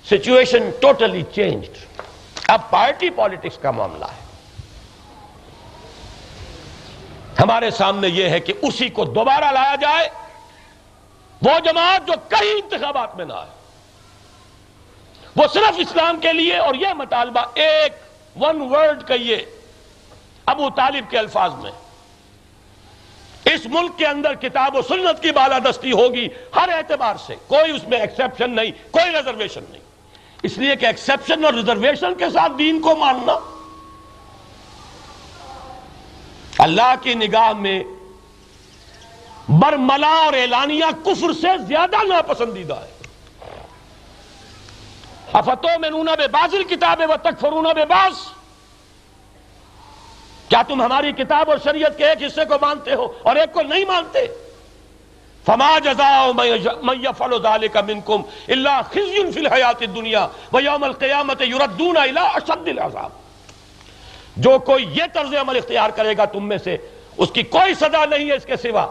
سچویشن 0.10 0.70
ٹوٹلی 0.82 1.24
چینجڈ 1.36 1.78
اب 2.48 2.70
پارٹی 2.70 3.10
پالیٹکس 3.10 3.58
کا 3.58 3.72
معاملہ 3.72 4.06
ہے۔ 4.06 4.21
ہمارے 7.40 7.72
سامنے 7.72 8.08
یہ 8.08 8.30
ہے 8.30 8.40
کہ 8.40 8.54
اسی 8.62 8.90
کو 8.90 9.06
دوبارہ 9.06 9.52
لایا 9.52 9.76
جائے، 9.76 10.10
وہ 11.42 11.60
جماعت 11.60 12.08
جو 12.08 12.14
کئی 12.28 12.52
انتخابات 12.52 13.16
میں 13.16 13.26
نہ 13.26 13.34
آئے۔ 13.34 13.50
وہ 15.36 15.44
صرف 15.54 15.76
اسلام 15.78 16.20
کے 16.20 16.34
لیے 16.34 16.58
اور 16.58 16.76
یہ 16.76 16.94
مطالبہ 16.94 17.42
ایک 17.54 17.94
ون 18.42 18.62
ورڈ 18.62 19.08
کہیے، 19.08 19.46
ابو 20.46 20.70
طالب 20.70 21.10
کے 21.10 21.18
الفاظ 21.20 21.54
میں، 21.54 21.72
اس 23.46 23.66
ملک 23.66 23.98
کے 23.98 24.06
اندر 24.08 24.34
کتاب 24.34 24.76
و 24.76 24.82
سنت 24.82 25.22
کی 25.24 25.32
بالادستی 25.32 25.92
ہوگی 25.92 26.28
ہر 26.56 26.70
اعتبار 26.70 27.16
سے، 27.26 27.36
کوئی 27.48 27.72
اس 27.72 27.88
میں 27.88 28.00
ایکسیپشن 28.00 28.52
نہیں، 28.52 28.72
کوئی 28.92 29.12
ریزرویشن 29.12 29.64
نہیں۔ 29.70 29.82
اس 30.44 30.58
لیے 30.58 30.76
کہ 30.76 30.86
ایکسیپشن 30.86 31.46
اور 31.46 31.54
ریزرویشن 31.54 32.16
کے 32.16 32.30
ساتھ 32.30 32.52
دین 32.60 32.82
کو 32.82 32.96
ماننا 32.96 33.38
اللہ 36.62 36.94
کی 37.02 37.14
نگاہ 37.14 37.54
میں 37.54 37.84
برملا 39.50 40.14
اور 40.26 40.34
اعلانیہ 40.34 40.86
کفر 41.06 41.34
سے 41.34 41.48
زیادہ 41.68 42.04
ناپسندیدہ 42.08 42.74
ہے۔ 42.74 42.92
افتو 45.34 45.80
میں 45.80 45.90
نونا 45.90 46.16
بے 46.16 46.28
بازل 46.28 46.64
کتابیں 46.64 47.08
و 47.08 47.14
تک 47.22 47.40
فرونا 47.40 47.74
بے 47.74 47.86
باز۔ 47.86 48.14
کیا 50.50 50.62
تم 50.68 50.82
ہماری 50.82 51.12
کتاب 51.12 51.50
اور 51.50 51.58
شریعت 51.64 51.98
کے 51.98 52.10
ایک 52.10 52.24
حصے 52.24 52.46
کو 52.46 52.56
مانتے 52.62 52.94
ہو 52.94 53.08
اور 53.24 53.36
ایک 53.36 53.54
کو 53.54 53.62
نہیں 53.62 53.86
مانتے؟ 53.86 54.28
فما 55.46 55.80
جزاء 55.80 56.32
من 56.82 56.96
يفعل 57.04 57.34
ذلك 57.44 57.78
منكم 57.78 58.22
الا 58.48 58.82
خزي 58.82 59.32
في 59.32 59.40
الحیات 59.40 59.82
الدنيا 59.82 60.28
ويوم 60.54 60.84
القيامه 60.84 61.44
يردون 61.44 61.98
الى 61.98 62.26
اشد 62.34 62.68
العذاب۔ 62.68 63.21
جو 64.38 64.60
کوئی 64.60 64.98
یہ 64.98 65.04
طرز 65.14 65.36
عمل 65.36 65.58
اختیار 65.58 65.90
کرے 65.90 66.18
گا 66.18 66.26
تم 66.26 66.48
میں 66.48 66.58
سے، 66.58 66.78
اس 67.18 67.30
کی 67.32 67.44
کوئی 67.44 67.74
سزا 67.74 68.06
نہیں 68.06 68.30
ہے 68.30 68.36
اس 68.36 68.46
کے 68.46 68.58
سوا 68.58 68.88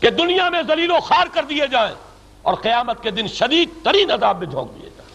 کہ 0.00 0.10
دنیا 0.10 0.48
میں 0.48 0.62
ذلیل 0.68 0.90
و 0.90 1.00
خار 1.00 1.26
کر 1.32 1.42
دیے 1.42 1.66
جائیں 1.66 1.94
اور 2.42 2.54
قیامت 2.54 3.02
کے 3.02 3.10
دن 3.10 3.26
شدید 3.26 3.68
ترین 3.84 4.10
عذاب 4.10 4.38
میں 4.38 4.46
جھونک 4.46 4.74
دیے 4.74 4.90
جائیں۔ 4.96 5.06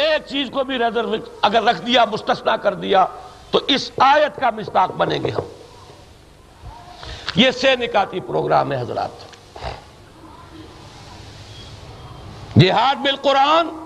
ایک 0.00 0.22
چیز 0.26 0.48
کو 0.52 0.64
بھی 0.64 0.78
ریزرو 0.78 1.14
اگر 1.42 1.62
رکھ 1.62 1.82
دیا 1.82 2.04
مستثنا 2.04 2.56
کر 2.56 2.74
دیا، 2.74 3.06
تو 3.50 3.60
اس 3.68 3.90
آیت 3.98 4.40
کا 4.40 4.50
مستاق 4.50 4.90
بنیں 4.90 5.18
گے 5.24 5.30
ہم۔ 5.30 5.42
یہ 7.34 7.50
سے 7.50 7.76
نکاتی 7.76 8.20
پروگرام 8.20 8.72
ہے 8.72 8.80
حضرات۔ 8.80 9.34
جہاد 12.60 12.96
بالقرآن 12.96 13.83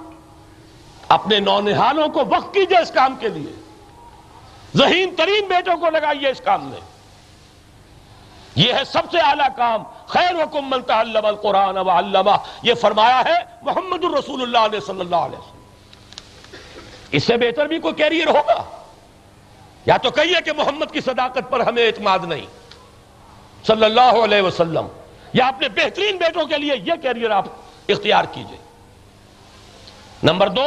اپنے 1.08 1.40
نونہالوں 1.40 2.08
کو 2.08 2.20
وقت 2.20 2.54
کیجیے 2.54 2.78
اس 2.78 2.90
کام 2.90 3.16
کے 3.16 3.28
لیے۔ 3.28 3.60
ذہین 4.76 5.14
ترین 5.16 5.44
بیٹوں 5.48 5.76
کو 5.76 5.90
لگائیے 5.90 6.28
اس 6.28 6.40
کام 6.44 6.64
میں۔ 6.64 6.80
یہ 8.54 8.72
ہے 8.72 8.84
سب 8.86 9.02
سے 9.10 9.18
اعلیٰ 9.18 9.48
کام۔ 9.56 9.82
خیر 10.06 10.34
وکم 10.34 10.70
من 10.70 10.82
تعلم 10.82 11.26
القرآن 11.26 11.78
و 11.78 11.90
علمہ۔ 11.90 12.30
یہ 12.62 12.74
فرمایا 12.74 13.22
ہے 13.24 13.38
محمد 13.62 14.04
الرسول 14.04 14.42
اللہ 14.42 14.58
علیہ 14.58 14.80
صلی 14.80 15.00
اللہ 15.00 15.16
علیہ 15.16 15.38
وسلم۔ 15.38 15.62
اس 17.10 17.24
سے 17.24 17.36
بہتر 17.36 17.66
بھی 17.66 17.78
کوئی 17.78 17.94
کیریئر 17.94 18.26
ہوگا؟ 18.26 18.62
یا 19.86 19.96
تو 19.96 20.10
کہیے 20.10 20.40
کہ 20.44 20.52
محمد 20.52 20.92
کی 20.92 21.00
صداقت 21.00 21.50
پر 21.50 21.60
ہمیں 21.60 21.86
اعتماد 21.86 22.18
نہیں۔ 22.22 22.46
صلی 23.66 23.84
اللہ 23.84 24.24
علیہ 24.24 24.42
وسلم۔ 24.42 24.86
یا 25.32 25.46
اپنے 25.46 25.68
بہترین 25.68 26.16
بیٹوں 26.16 26.46
کے 26.46 26.58
لیے 26.58 26.72
یہ 26.84 26.92
کیریئر 27.02 27.30
آپ 27.30 27.44
اختیار 27.88 28.24
کیجیے۔ 28.32 28.58
نمبر 30.22 30.48
دو 30.48 30.66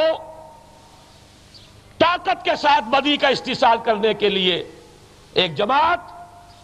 طاقت 2.01 2.43
کے 2.45 2.55
ساتھ 2.55 2.85
بدی 2.89 3.15
کا 3.17 3.27
استحصال 3.27 3.77
کرنے 3.83 4.13
کے 4.13 4.29
لیے 4.29 4.63
ایک 5.33 5.55
جماعت، 5.55 5.99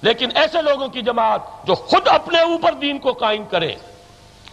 لیکن 0.01 0.29
ایسے 0.35 0.61
لوگوں 0.61 0.87
کی 0.87 1.01
جماعت 1.01 1.41
جو 1.67 1.75
خود 1.75 2.07
اپنے 2.07 2.39
اوپر 2.39 2.73
دین 2.73 2.99
کو 2.99 3.13
قائم 3.13 3.45
کرے 3.45 3.73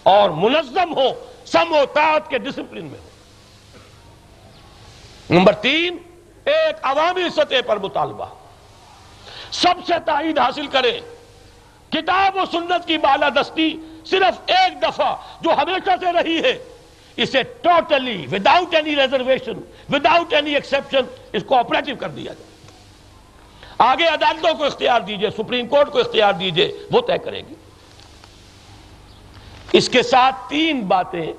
اور 0.03 0.31
منظم 0.31 0.95
ہو، 0.95 1.09
سم 1.47 1.73
و 1.73 1.85
طاعت 1.95 2.29
کے 2.31 2.39
ڈسپلن 2.39 2.85
میں 2.85 3.01
ہو۔ 3.01 3.09
نمبر 5.31 5.55
تین، 5.55 5.97
ایک 6.45 6.77
عوامی 6.83 7.29
سطح 7.37 7.61
پر 7.67 7.77
مطالبہ۔ 7.77 8.27
سب 9.53 9.75
سے 9.87 9.95
تائید 10.05 10.39
حاصل 10.39 10.67
کرے 10.67 10.99
کتاب 11.91 12.37
و 12.37 12.45
سنت 12.53 12.87
کی 12.87 12.99
بالادستی 12.99 13.71
صرف 14.07 14.41
ایک 14.47 14.83
دفعہ 14.83 15.15
جو 15.41 15.51
ہمیشہ 15.53 15.91
سے 16.01 16.13
رہی 16.13 16.39
ہے، 16.43 16.57
اسے 17.17 17.43
totally 17.63 18.27
without 18.33 18.75
any 18.75 18.97
reservation 18.97 19.61
without 19.93 20.33
any 20.33 20.55
exception 20.55 21.01
اس 21.33 21.43
کو 21.47 21.57
آپریٹو 21.57 21.97
کر 22.01 22.09
دیا 22.09 22.33
جائے۔ 22.33 22.55
آگے 23.79 24.07
عدالتوں 24.07 24.55
کو 24.55 24.65
اختیار 24.65 25.01
دیجیے، 25.01 25.31
سپریم 25.31 25.67
کورٹ 25.67 25.93
کو 25.93 25.99
اختیار 25.99 26.33
دیجیے، 26.33 26.79
وہ 26.93 27.01
طے 27.01 27.19
کرے 27.19 27.41
گی۔ 27.41 27.55
اس 29.73 29.89
کے 29.89 30.03
ساتھ 30.03 30.37
تین 30.49 30.81
باتیں 30.81 31.33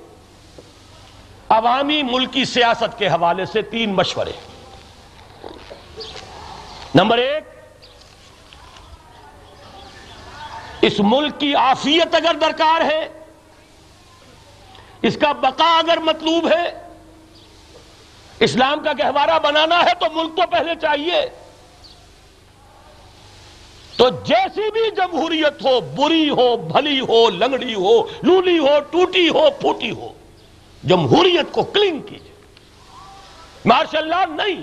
عوامی 1.49 2.03
ملکی 2.03 2.45
سیاست 2.45 2.99
کے 2.99 3.07
حوالے 3.07 3.45
سے 3.45 3.61
تین 3.61 3.93
مشورے۔ 3.93 4.31
نمبر 6.95 7.17
ایک، 7.17 7.43
اس 10.81 10.93
ملک 10.99 11.39
کی 11.39 11.55
آفیت 11.55 12.15
اگر 12.15 12.35
درکار 12.41 12.81
ہے، 12.81 13.09
اس 15.01 15.17
کا 15.21 15.31
بقا 15.31 15.77
اگر 15.77 15.97
مطلوب 15.97 16.47
ہے 16.47 16.84
اسلام 18.39 18.83
کا 18.83 18.91
گہوارہ 18.99 19.39
بنانا 19.39 19.79
ہے 19.79 19.93
تو 19.99 20.05
ملک 20.13 20.35
تو 20.37 20.41
پہلے 20.51 20.73
چاہیے۔ 20.81 21.25
تو 23.95 24.09
جیسی 24.09 24.71
بھی 24.71 24.91
جمہوریت 24.91 25.65
ہو، 25.65 25.79
بری 25.81 26.29
ہو، 26.29 26.57
بھلی 26.57 26.99
ہو، 26.99 27.29
لنگڑی 27.29 27.73
ہو، 27.73 28.01
لولی 28.23 28.59
ہو، 28.59 28.79
ٹوٹی 28.91 29.29
ہو، 29.29 29.49
پھوٹی 29.59 29.91
ہو، 29.91 30.13
جمہوریت 30.83 31.51
کو 31.51 31.63
کلین 31.63 32.01
کیجیے 32.01 32.33
ماشاء 33.65 33.99
اللہ 33.99 34.25
نہیں۔ 34.29 34.61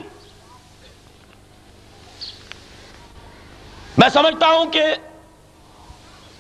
میں 3.98 4.08
سمجھتا 4.08 4.46
ہوں 4.46 4.64
کہ 4.64 4.84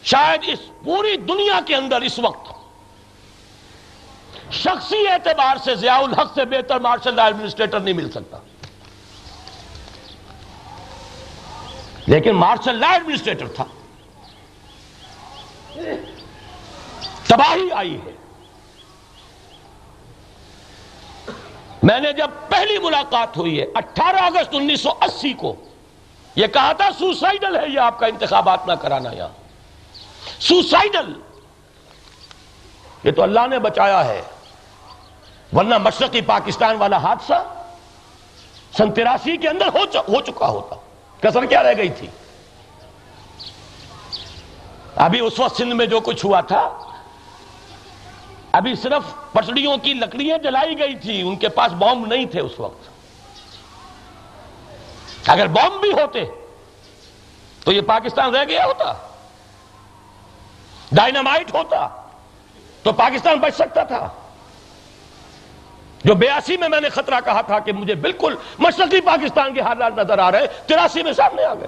شاید 0.02 0.40
اس 0.46 0.58
پوری 0.84 1.16
دنیا 1.16 1.60
کے 1.66 1.74
اندر 1.74 2.00
اس 2.00 2.18
وقت 2.18 2.51
شخصی 4.52 5.08
اعتبار 5.08 5.56
سے 5.64 5.74
ضیاء 5.74 5.98
الحق 5.98 6.34
سے 6.34 6.44
بہتر 6.44 6.80
مارشل 6.80 7.18
ایڈمنسٹریٹر 7.18 7.80
نہیں 7.80 7.94
مل 7.94 8.10
سکتا۔ 8.10 8.38
لیکن 12.06 12.32
مارشل 12.32 12.74
لا 12.74 12.90
ایڈمنسٹریٹر 12.90 13.46
تھا۔ 13.48 13.64
تباہی 17.26 17.68
آئی 17.74 17.98
ہے۔ 18.06 18.12
میں 21.82 22.00
نے 22.00 22.12
جب 22.12 22.30
پہلی 22.48 22.78
ملاقات 22.78 23.36
ہوئی 23.36 23.60
ہے 23.60 23.66
اٹھارہ 23.74 24.16
اگست 24.16 24.48
انیس 24.52 24.80
سو 24.80 24.90
اسی 24.90 25.32
کو، 25.32 25.54
یہ 26.36 26.46
کہا 26.46 26.72
تھا 26.72 26.88
سوسائڈل 26.98 27.56
ہے، 27.56 27.68
یہ 27.68 27.80
آپ 27.80 27.98
کا 27.98 28.06
انتخابات 28.06 28.66
نہ 28.66 28.72
کرانا 28.72 29.10
یہاں۔ 29.12 29.28
سوسائڈل 30.40 31.20
یہ 33.04 33.12
تو 33.12 33.22
اللہ 33.22 33.46
نے 33.50 33.58
بچایا 33.58 34.04
ہے۔ 34.04 34.22
ورنہ 35.52 35.78
مشرقی 35.78 36.20
پاکستان 36.20 36.76
والا 36.76 36.96
حادثہ 36.96 37.54
سن 38.78 38.92
تراسی 38.92 39.36
کے 39.36 39.48
اندر 39.48 39.68
ہو 40.08 40.20
چکا 40.20 40.46
ہوتا۔ 40.48 40.76
کسر 41.20 41.46
کیا 41.46 41.62
رہ 41.62 41.74
گئی 41.76 41.88
تھی۔ 41.88 42.06
ابھی 44.96 45.20
اس 45.20 45.38
وقت 45.38 45.56
سندھ 45.56 45.74
میں 45.74 45.86
جو 45.86 46.00
کچھ 46.00 46.26
ہوا 46.26 46.40
تھا، 46.40 46.78
ابھی 48.52 48.74
صرف 48.74 49.32
پٹڑیوں 49.32 49.76
کی 49.76 49.94
لکڑیاں 49.94 50.38
جلائی 50.38 50.78
گئی 50.78 50.94
تھی، 50.94 51.22
ان 51.22 51.36
کے 51.36 51.48
پاس 51.48 51.72
بوم 51.72 52.06
نہیں 52.06 52.24
تھے 52.24 52.40
اس 52.40 52.60
وقت۔ 52.60 52.88
اگر 55.26 55.46
بوم 55.46 55.80
بھی 55.80 55.92
ہوتے، 55.92 56.24
تو 57.64 57.72
یہ 57.72 57.80
پاکستان 57.80 58.36
رہ 58.36 58.44
گیا 58.44 58.64
ہوتا۔ 58.64 58.92
ڈائنامائٹ 60.92 61.54
ہوتا، 61.54 61.88
تو 62.82 62.92
پاکستان 62.92 63.38
بچ 63.38 63.54
سکتا 63.54 63.84
تھا۔ 63.84 64.08
جو 66.04 66.14
بیاسی 66.14 66.56
میں 66.56 66.68
میں 66.68 66.80
نے 66.80 66.88
خطرہ 66.88 67.20
کہا 67.24 67.40
تھا 67.40 67.58
کہ 67.58 67.72
مجھے 67.72 67.94
بالکل 67.94 68.34
مشرقی 68.58 69.00
پاکستان 69.00 69.54
کے 69.54 69.60
حالات 69.60 69.98
نظر 69.98 70.18
آ 70.18 70.32
رہے 70.32 70.46
تراسی 70.66 71.02
میں 71.02 71.12
سامنے 71.12 71.44
آ 71.44 71.54
گئے۔ 71.54 71.66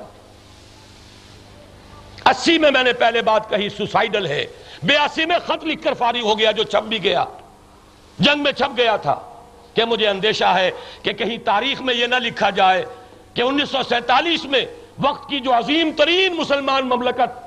اسی 2.27 2.59
میں 2.59 2.71
میں 2.71 2.83
نے 2.83 2.93
پہلے 2.93 3.23
بات 3.23 3.51
کہی 3.51 3.69
سوسائڈل 3.69 4.27
ہے۔ 4.27 4.47
بیاسی 4.83 5.25
میں 5.25 5.39
خط 5.45 5.65
لکھ 5.65 5.83
کر 5.83 5.95
فارغ 5.95 6.21
ہو 6.21 6.39
گیا 6.39 6.51
جو 6.51 6.63
چھپ 6.63 6.83
بھی 6.83 7.03
گیا۔ 7.03 7.25
جنگ 8.19 8.43
میں 8.43 8.53
چھپ 8.53 8.77
گیا 8.77 8.97
تھا 8.97 9.21
کہ 9.75 9.85
مجھے 9.85 10.09
اندیشہ 10.09 10.45
ہے 10.45 10.71
کہ 11.03 11.13
کہیں 11.13 11.39
تاریخ 11.39 11.81
میں 11.81 11.95
یہ 11.95 12.07
نہ 12.07 12.15
لکھا 12.15 12.51
جائے 12.51 12.85
کہ 13.35 13.43
انیس 13.43 13.71
سو 13.71 13.83
سینتالیس 13.89 14.45
میں 14.45 14.67
وقت 14.99 15.31
کی 15.31 15.41
جو 15.41 15.53
عظیم 15.53 15.91
ترین 15.97 16.37
مسلمان 16.37 16.89
مملکت 16.89 17.43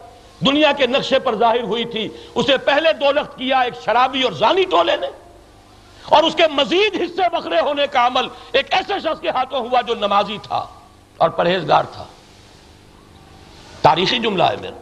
دنیا 0.46 0.72
کے 0.72 0.88
نقشے 0.88 1.20
پر 1.20 1.36
ظاہر 1.36 1.64
ہوئی 1.64 1.86
تھی، 1.86 2.10
اسے 2.36 2.58
پہلے 2.58 2.94
دو 2.94 3.12
لخت 3.12 3.38
کیا 3.38 3.60
ایک 3.60 3.74
شرابی 3.86 4.22
اور 4.22 4.32
زانی 4.32 4.64
ٹولے 4.64 4.96
نے۔ 4.96 5.08
اور 6.10 6.24
اس 6.24 6.36
کے 6.36 6.44
مزید 6.52 6.96
حصے 6.96 7.38
بکرے 7.38 7.60
ہونے 7.60 7.88
کا 7.88 8.08
عمل 8.08 8.28
ایک 8.52 8.74
ایسے 8.74 8.94
شخص 9.00 9.22
کے 9.22 9.30
ہاتھوں 9.30 9.60
ہوا 9.60 9.82
جو 9.82 9.96
نمازی 9.96 10.38
تھا 10.44 10.66
اور 11.18 11.30
پرہیزگار 11.30 11.84
تھا۔ 11.84 12.06
تاریخی 13.82 14.20
جملہ 14.20 14.44
ہے 14.44 14.56
میرا۔ 14.62 14.82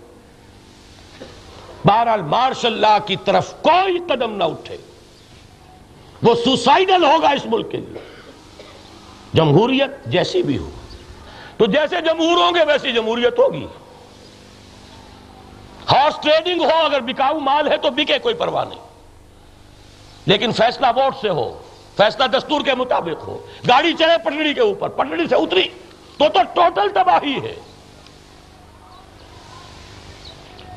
بہرحال 1.85 2.21
مارش 2.21 2.65
اللہ 2.65 2.97
کی 3.05 3.15
طرف 3.15 3.53
کوئی 3.61 3.99
قدم 3.99 4.35
نہ 4.35 4.43
اٹھے۔ 4.43 4.77
وہ 6.23 6.35
سوسائڈل 6.35 7.03
ہوگا 7.03 7.29
اس 7.29 7.45
ملک 7.45 7.71
کے 7.71 7.77
لیے۔ 7.77 8.21
جمہوریت 9.33 10.05
جیسی 10.05 10.43
بھی 10.43 10.57
ہو۔ 10.57 10.69
تو 11.57 11.65
جیسے 11.65 12.01
جمہور 12.01 12.37
ہوں 12.37 12.55
گے 12.55 12.63
ویسی 12.63 12.91
جمہوریت 12.91 13.39
ہوگی۔ 13.39 13.67
ہارس 15.91 16.15
ٹریڈنگ 16.21 16.61
ہو، 16.61 16.85
اگر 16.85 16.99
بکاؤ 16.99 17.39
مال 17.39 17.71
ہے 17.71 17.77
تو 17.77 17.89
بکے 17.89 18.19
کوئی 18.19 18.35
پرواہ 18.35 18.65
نہیں۔ 18.65 18.84
لیکن 20.25 20.51
فیصلہ 20.51 20.87
ووٹ 20.95 21.15
سے 21.21 21.29
ہو، 21.29 21.61
فیصلہ 21.97 22.27
دستور 22.27 22.61
کے 22.61 22.75
مطابق 22.75 23.27
ہو۔ 23.27 23.45
گاڑی 23.67 23.93
چلے 23.93 24.17
پٹڑی 24.25 24.53
کے 24.53 24.61
اوپر 24.61 24.89
پٹڑی 24.89 25.27
سے 25.27 25.35
اتری۔ 25.35 25.69
تو 26.17 26.29
تو 26.33 26.39
ٹوٹل 26.53 26.89
تباہی 26.89 27.39
ہے۔ 27.43 27.55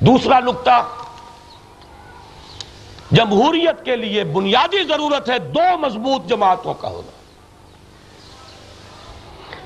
دوسرا 0.00 0.40
نقطہ، 0.40 0.86
جمہوریت 3.12 3.84
کے 3.84 3.96
لیے 3.96 4.24
بنیادی 4.24 4.84
ضرورت 4.84 5.30
ہے 5.30 5.38
دو 5.38 5.78
مضبوط 5.78 6.26
جماعتوں 6.26 6.74
کا 6.74 6.88
ہونا۔ 6.88 7.10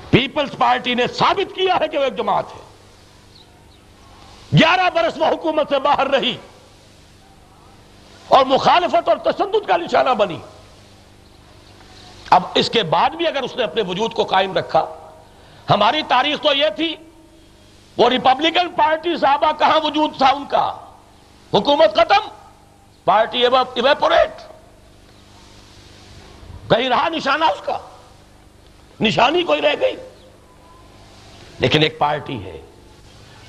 پیپلز 0.09 0.49
پارٹی 0.57 0.93
نے 0.93 1.07
ثابت 1.07 1.55
کیا 1.55 1.77
ہے 1.81 1.87
کہ 1.87 1.97
وہ 1.97 2.03
ایک 2.03 2.17
جماعت 2.17 2.45
ہے۔ 2.53 2.63
گیارہ 4.59 4.89
برس 4.93 5.13
وہ 5.17 5.25
حکومت 5.25 5.69
سے 5.69 5.79
باہر 5.79 6.07
رہی۔ 6.07 6.37
اور 8.27 8.45
مخالفت 8.45 9.09
اور 9.09 9.17
تشدد 9.17 9.67
کا 9.67 9.77
نشانہ 9.77 10.09
بنی۔ 10.09 10.39
اب 12.29 12.43
اس 12.55 12.69
کے 12.69 12.83
بعد 12.83 13.09
بھی 13.09 13.27
اگر 13.27 13.41
اس 13.43 13.55
نے 13.55 13.63
اپنے 13.63 13.81
وجود 13.81 14.13
کو 14.13 14.23
قائم 14.23 14.53
رکھا، 14.53 15.09
ہماری 15.69 16.01
تاریخ 16.07 16.41
تو 16.41 16.53
یہ 16.53 16.69
تھی، 16.75 16.95
وہ 17.97 18.09
ریپبلکن 18.09 18.69
پارٹی 18.69 19.17
صحابہ 19.17 19.51
کہاں 19.59 19.79
وجود 19.83 20.17
تھا 20.17 20.29
ان 20.29 20.45
کا؟ 20.45 20.77
حکومت 21.53 21.93
ختم، 21.93 22.29
پارٹی 23.05 23.45
ایویپوریٹ۔ 23.45 24.41
کہیں 26.69 26.89
رہا 26.89 27.09
نشانہ 27.09 27.45
اس 27.45 27.61
کا؟ 27.65 27.77
نشانی 29.01 29.43
کوئی 29.43 29.61
رہ 29.61 29.73
گئی۔ 29.81 29.95
لیکن 31.59 31.83
ایک 31.83 31.99
پارٹی 31.99 32.43
ہے۔ 32.43 32.61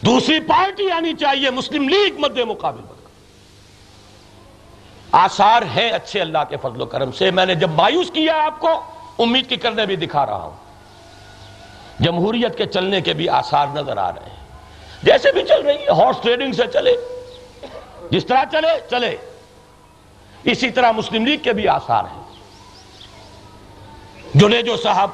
دوسری 0.00 0.40
پارٹی 0.40 0.90
آنی 0.90 1.12
چاہیے، 1.12 1.50
مسلم 1.50 1.88
لیگ 1.88 2.20
مد 2.20 2.38
مقابل 2.38 2.80
بن 2.80 3.03
آثار 5.14 5.62
ہیں 5.62 5.90
اچھے 5.90 6.20
اللہ 6.20 6.38
کے 6.48 6.56
فضل 6.56 6.80
و 6.80 6.86
کرم 6.86 7.12
سے۔ 7.12 7.30
میں 7.30 7.46
نے 7.46 7.54
جب 7.54 7.70
مایوس 7.70 8.10
کیا 8.10 8.44
آپ 8.46 8.60
کو، 8.60 8.82
امید 9.18 9.48
کی 9.48 9.56
کرنے 9.56 9.86
بھی 9.86 9.96
دکھا 9.96 10.26
رہا 10.26 10.36
ہوں۔ 10.36 10.50
جمہوریت 12.00 12.58
کے 12.58 12.66
چلنے 12.66 13.00
کے 13.00 13.12
بھی 13.12 13.28
آثار 13.28 13.66
نظر 13.74 13.96
آ 13.96 14.12
رہے 14.12 14.28
ہیں۔ 14.30 14.46
جیسے 15.02 15.32
بھی 15.32 15.42
چل 15.42 15.62
رہی 15.62 15.74
ہے 15.74 15.86
ہارس 15.88 16.16
ٹریڈنگ 16.22 16.52
سے 16.52 16.62
چلے۔ 16.72 16.96
جس 18.10 18.26
طرح 18.26 18.44
چلے 18.52 18.68
چلے۔ 18.90 19.16
اسی 20.44 20.70
طرح 20.70 20.92
مسلم 20.92 21.26
لیگ 21.26 21.38
کے 21.38 21.52
بھی 21.52 21.68
آثار 21.68 22.04
ہیں۔ 22.04 22.22
جو 24.62 24.76
صاحب 24.76 25.10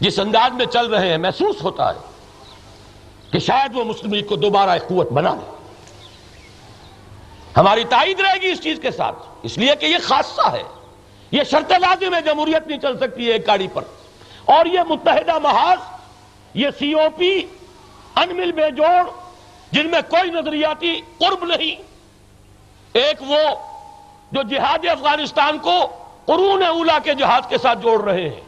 جس 0.00 0.18
انداز 0.18 0.52
میں 0.52 0.66
چل 0.66 0.86
رہے 0.86 1.08
ہیں، 1.08 1.18
محسوس 1.18 1.62
ہوتا 1.62 1.94
ہے 1.94 1.98
کہ 3.30 3.38
شاید 3.38 3.76
وہ 3.76 3.84
مسلم 3.84 4.12
لیگ 4.12 4.26
کو 4.26 4.36
دوبارہ 4.36 4.70
ایک 4.70 4.88
قوت 4.88 5.12
بنا 5.12 5.34
لے۔ 5.34 5.61
ہماری 7.56 7.84
تائید 7.84 8.20
رہے 8.20 8.40
گی 8.42 8.52
اس 8.52 8.62
چیز 8.62 8.78
کے 8.82 8.90
ساتھ۔ 8.90 9.16
اس 9.42 9.58
لیے 9.58 9.76
کہ 9.76 9.86
یہ 9.86 9.96
خاصہ 10.02 10.52
ہے۔ 10.52 10.62
یہ 11.30 11.44
شرط 11.44 11.72
لازم 11.72 12.14
ہے 12.14 12.20
جمہوریت 12.20 12.66
نہیں 12.66 12.78
چل 12.78 12.98
سکتی 12.98 13.26
ہے 13.26 13.32
ایک 13.32 13.46
گاڑی 13.46 13.68
پر۔ 13.74 13.84
اور 14.44 14.66
یہ 14.66 14.80
متحدہ 14.88 15.38
محاذ، 15.38 15.78
یہ 16.54 16.68
سی 16.78 16.92
او 16.92 17.10
پی 17.16 17.42
انمل 18.16 18.52
بے 18.52 18.70
جوڑ، 18.70 19.10
جن 19.72 19.86
میں 19.86 20.00
کوئی 20.10 20.30
نظریاتی 20.30 21.00
قرب 21.18 21.44
نہیں۔ 21.44 21.82
ایک 22.92 23.22
وہ 23.22 23.38
جو 24.32 24.42
جہاد 24.42 24.86
افغانستان 24.90 25.58
کو 25.58 25.86
قرون 26.26 26.62
اولا 26.62 26.98
کے 26.98 27.14
جہاد 27.14 27.40
کے 27.48 27.58
ساتھ 27.58 27.78
جوڑ 27.78 28.04
رہے 28.04 28.28
ہیں۔ 28.28 28.40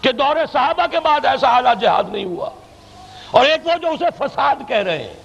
کہ 0.00 0.12
دور 0.12 0.36
صحابہ 0.52 0.86
کے 0.90 1.00
بعد 1.00 1.24
ایسا 1.24 1.50
حالات 1.50 1.80
جہاد 1.80 2.04
نہیں 2.08 2.24
ہوا۔ 2.24 2.50
اور 3.30 3.46
ایک 3.46 3.66
وہ 3.66 3.72
جو 3.82 3.88
اسے 3.88 4.04
فساد 4.18 4.54
کہہ 4.68 4.76
رہے 4.76 5.02
ہیں۔ 5.04 5.23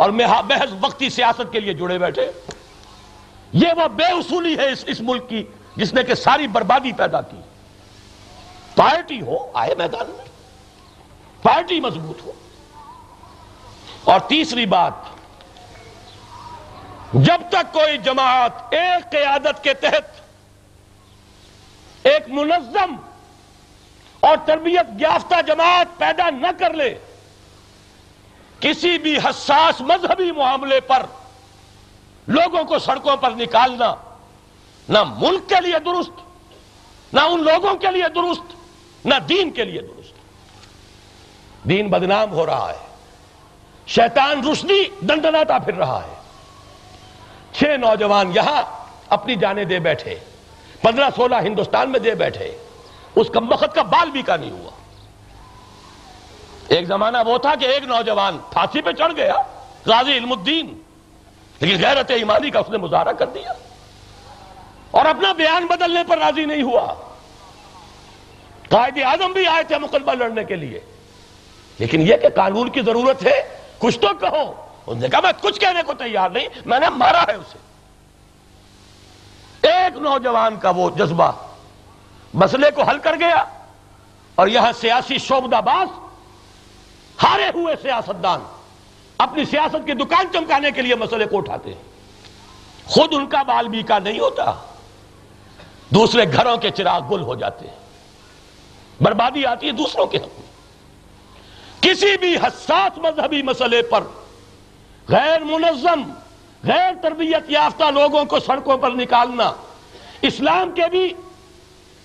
اور 0.00 0.10
محض 0.10 0.74
وقتی 0.80 1.10
سیاست 1.10 1.52
کے 1.52 1.60
لیے 1.60 1.74
جڑے 1.74 1.98
بیٹھے۔ 1.98 2.32
یہ 3.52 3.68
وہ 3.76 3.88
بے 3.88 4.04
اصولی 4.04 4.58
ہے 4.58 4.72
اس 4.72 4.84
اس 4.86 5.00
ملک 5.00 5.28
کی 5.28 5.44
جس 5.76 5.94
نے 5.94 6.02
کہ 6.02 6.14
ساری 6.14 6.46
بربادی 6.46 6.92
پیدا 6.92 7.20
کی۔ 7.20 7.36
پارٹی 8.74 9.20
ہو، 9.20 9.50
آئے 9.54 9.74
میدان 9.74 10.10
میں۔ 10.10 10.24
پارٹی 11.42 11.80
مضبوط 11.80 12.22
ہو۔ 12.26 12.32
اور 14.04 14.20
تیسری 14.20 14.66
بات، 14.66 14.92
جب 17.12 17.40
تک 17.48 17.72
کوئی 17.72 17.98
جماعت 17.98 18.52
ایک 18.70 19.10
قیادت 19.10 19.64
کے 19.64 19.74
تحت 19.74 20.20
ایک 22.02 22.28
منظم 22.28 22.96
اور 24.20 24.36
تربیت 24.46 24.86
یافتہ 25.00 25.42
جماعت 25.46 25.86
پیدا 25.98 26.30
نہ 26.30 26.46
کر 26.58 26.74
لے 26.74 26.98
کسی 28.60 28.98
بھی 28.98 29.18
حساس 29.18 29.80
مذہبی 29.80 30.32
معاملے 30.32 30.80
پر 30.80 31.02
لوگوں 32.26 32.64
کو 32.64 32.78
سڑکوں 32.78 33.16
پر 33.16 33.30
نکالنا 33.30 33.94
نہ 34.88 34.98
ملک 35.04 35.48
کے 35.48 35.54
لیے 35.60 35.78
درست، 35.78 36.10
نہ 37.14 37.20
ان 37.20 37.42
لوگوں 37.42 37.74
کے 37.74 37.90
لیے 37.90 38.08
درست، 38.14 38.54
نہ 39.06 39.14
دین 39.28 39.50
کے 39.50 39.64
لیے 39.64 39.80
درست۔ 39.80 40.12
دین 41.68 41.88
بدنام 41.88 42.30
ہو 42.30 42.46
رہا 42.46 42.72
ہے۔ 42.72 42.86
شیطان 43.86 44.46
رشدی 44.46 44.84
دندناتا 45.00 45.58
پھر 45.58 45.74
رہا 45.74 46.02
ہے۔ 46.06 46.14
چھ 47.52 47.64
نوجوان 47.64 48.32
یہاں 48.34 48.62
اپنی 49.08 49.34
جانے 49.34 49.64
دے 49.64 49.78
بیٹھے۔ 49.78 50.18
پندرہ 50.82 51.08
سولہ 51.16 51.36
ہندوستان 51.42 51.90
میں 51.90 52.00
دے 52.00 52.14
بیٹھے۔ 52.14 52.58
اس 53.14 53.26
کا 53.34 53.40
مخت 53.40 53.74
کا 53.74 53.82
بال 53.82 54.10
بھی 54.10 54.22
کا 54.22 54.36
نہیں 54.36 54.50
ہوا۔ 54.50 54.70
ایک 56.70 56.86
زمانہ 56.86 57.16
وہ 57.26 57.38
تھا 57.38 57.54
کہ 57.54 57.64
ایک 57.64 57.84
نوجوان 57.84 58.38
پھانسی 58.38 58.82
پہ 58.82 58.92
چڑھ 58.92 59.12
گیا، 59.16 59.34
غازی 59.86 60.12
علم 60.12 60.32
الدین، 60.32 60.82
لیکن 61.60 61.84
غیرت 61.84 62.10
ایمانی 62.10 62.50
کا 62.50 62.58
اس 62.58 62.70
نے 62.70 62.78
مظاہرہ 62.78 63.12
کر 63.12 63.26
دیا۔ 63.26 63.52
اور 64.90 65.06
اپنا 65.06 65.32
بیان 65.32 65.66
بدلنے 65.66 66.00
پر 66.08 66.18
راضی 66.18 66.44
نہیں 66.44 66.62
ہوا۔ 66.62 66.94
قائد 68.68 68.98
اعظم 69.04 69.32
بھی 69.32 69.46
آئے 69.46 69.62
تھے 69.62 69.78
مقدمہ 69.78 70.12
لڑنے 70.12 70.44
کے 70.44 70.56
لیے۔ 70.56 70.80
لیکن 71.78 72.00
یہ 72.00 72.16
کہ 72.16 72.28
قانون 72.28 72.70
کی 72.70 72.80
ضرورت 72.80 73.26
ہے، 73.26 73.60
کچھ 73.78 73.98
تو 73.98 74.08
کہو۔ 74.20 74.66
اس 74.86 74.96
نے 74.96 75.08
کہا، 75.08 75.20
میں 75.20 75.32
کچھ 75.40 75.60
کہنے 75.60 75.82
کو 75.86 75.94
تیار 75.94 76.30
نہیں، 76.30 76.46
میں 76.66 76.80
نے 76.80 76.88
مارا 76.88 77.22
ہے 77.22 77.34
اسے۔ 77.34 77.58
ایک 79.68 79.96
نوجوان 79.96 80.56
کا 80.56 80.70
وہ 80.70 80.90
جذبہ 80.90 81.32
مسئلے 82.34 82.70
کو 82.70 82.82
حل 82.82 82.98
کر 82.98 83.14
گیا، 83.20 83.44
اور 84.34 84.46
یہاں 84.46 84.72
سیاسی 84.80 85.18
شوبدہ 85.18 85.60
باز 85.64 86.09
ہارے 87.22 87.48
ہوئے 87.54 87.74
سیاستدان 87.82 88.40
اپنی 89.18 89.44
سیاست 89.44 89.86
کی 89.86 89.92
دکان 89.92 90.26
چمکانے 90.32 90.70
کے 90.70 90.82
لیے 90.82 90.94
مسئلے 90.94 91.26
کو 91.26 91.38
اٹھاتے 91.38 91.74
ہیں۔ 91.74 91.82
خود 92.84 93.14
ان 93.14 93.26
کا 93.26 93.42
بال 93.42 93.68
بھی 93.68 93.82
کا 93.82 93.98
نہیں 93.98 94.20
ہوتا۔ 94.20 94.52
دوسرے 95.90 96.24
گھروں 96.32 96.56
کے 96.56 96.70
چراغ 96.70 97.14
گل 97.14 97.20
ہو 97.20 97.34
جاتے 97.34 97.66
ہیں۔ 97.66 97.76
بربادی 99.00 99.46
آتی 99.46 99.66
ہے 99.66 99.72
دوسروں 99.72 100.06
کے 100.06 100.18
حق 100.18 100.40
میں۔ 100.40 100.50
کسی 101.80 102.16
بھی 102.20 102.36
حساس 102.36 102.98
مذہبی 102.98 103.42
مسئلے 103.42 103.82
پر 103.82 104.04
غیر 105.08 105.40
منظم، 105.40 106.02
غیر 106.64 106.94
تربیت 107.02 107.50
یافتہ 107.50 107.84
لوگوں 107.84 108.24
کو 108.24 108.40
سڑکوں 108.40 108.78
پر 108.78 108.90
نکالنا 108.90 109.52
اسلام 110.22 110.70
کے 110.70 110.82
بھی 110.90 111.14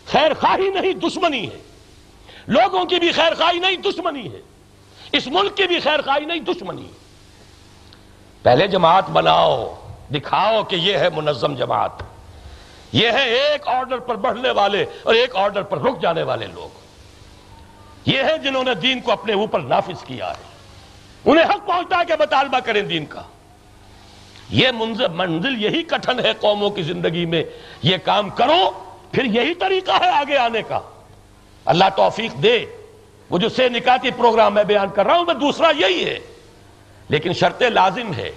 خیر 0.06 0.34
خواہی 0.34 0.70
نہیں، 0.70 0.94
دشمنی 0.94 1.50
ہے۔ 1.52 1.60
لوگوں 2.48 2.86
کی 2.86 3.00
بھی 3.00 3.12
خیر 3.12 3.34
خواہی 3.34 3.60
نہیں، 3.60 3.78
دشمنی 3.78 4.32
ہے۔ 4.32 4.42
اس 5.16 5.28
ملک 5.28 5.58
کی 5.58 5.68
بھی 5.68 5.80
خیر 5.80 6.02
خواہی 6.02 6.26
نہیں، 6.26 6.40
دشمنی۔ 6.40 6.88
پہلے 8.42 8.68
جماعت 8.68 9.10
بناؤ، 9.10 9.76
دکھاؤ 10.14 10.64
کہ 10.64 10.76
یہ 10.76 10.98
ہے 10.98 11.10
منظم 11.16 11.56
جماعت۔ 11.56 11.92
یہ 12.92 13.12
ہے 13.12 13.30
ایک 13.30 13.68
آرڈر 13.68 13.98
پر 13.98 14.16
بڑھنے 14.16 14.50
والے 14.50 14.86
اور 15.04 15.14
ایک 15.14 15.36
آرڈر 15.36 15.62
پر 15.62 15.82
رک 15.82 16.02
جانے 16.02 16.24
والے 16.24 16.48
لوگ۔ 16.48 16.86
یہ 18.06 18.24
ہے 18.24 18.38
جنہوں 18.38 18.64
نے 18.64 18.74
دین 18.74 19.02
کو 19.02 19.12
اپنے 19.12 19.34
اوپر 19.34 19.60
نافذ 19.60 20.04
کیا 20.06 20.30
ہے۔ 20.30 20.44
انہیں 21.26 21.46
حق 21.46 21.68
پہنچتا 21.68 22.00
ہے 22.00 22.06
کہ 22.06 22.14
مطالبہ 22.20 22.60
کریں 22.60 22.82
دین 22.82 23.06
کا۔ 23.06 23.22
یہ 24.50 24.68
منزل 25.14 25.64
یہی 25.64 25.84
کٹھن 25.84 26.20
ہے 26.20 26.34
قوموں 26.40 26.70
کی 26.70 26.82
زندگی 26.82 27.26
میں۔ 27.26 27.44
یہ 27.84 27.98
کام 27.98 28.30
کرو، 28.30 28.72
پھر 29.12 29.24
یہی 29.24 29.54
طریقہ 29.54 29.92
ہے 29.92 30.10
آگے 30.10 30.38
آنے 30.38 30.62
کا۔ 30.62 30.80
اللہ 31.66 31.86
توفیق 31.96 32.44
دے۔ 32.44 32.66
وہ 33.30 33.38
جو 33.38 33.49
سے 33.49 33.69
نکاتی 33.69 34.11
پروگرام 34.11 34.53
میں 34.53 34.64
بیان 34.64 34.89
کر 34.89 35.06
رہا 35.06 35.18
ہوں، 35.18 35.26
میں 35.26 35.34
دوسرا 35.34 35.72
یہی 35.77 36.06
ہے۔ 36.06 36.19
لیکن 37.10 37.34
شرط 37.34 37.61
لازم 37.61 38.14
ہے۔ 38.14 38.31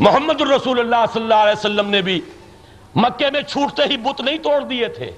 محمد 0.00 0.40
الرسول 0.40 0.80
اللہ 0.80 1.12
صلی 1.12 1.22
اللہ 1.22 1.34
علیہ 1.34 1.58
وسلم 1.58 1.90
نے 1.90 2.02
بھی 2.02 2.20
مکے 2.94 3.30
میں 3.30 3.42
چھوٹتے 3.42 3.82
ہی 3.82 3.96
بت 3.96 4.20
نہیں 4.20 4.38
توڑ 4.38 4.62
دیے 4.62 4.88
تھے۔ 4.88 5.10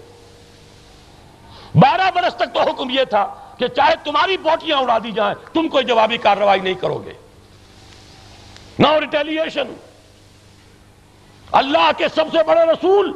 بارہ 1.74 2.10
برس 2.14 2.34
تک 2.34 2.54
تو 2.54 2.60
حکم 2.60 2.90
یہ 2.90 3.04
تھا 3.04 3.34
کہ 3.58 3.68
چاہے 3.68 3.94
تمہاری 4.04 4.36
بوٹیاں 4.36 4.78
اڑا 4.78 4.98
دی 4.98 5.10
جائیں، 5.10 5.34
تم 5.52 5.68
کوئی 5.68 5.84
جوابی 5.84 6.18
کارروائی 6.18 6.60
نہیں 6.60 6.74
کرو 6.74 6.98
گے۔ 6.98 7.12
نو 8.78 9.00
ریٹیلیشن 9.00 9.74
اللہ 11.52 11.90
کے 11.96 12.04
سب 12.08 12.24
سے 12.32 12.42
بڑے 12.42 12.60
رسول 12.60 13.12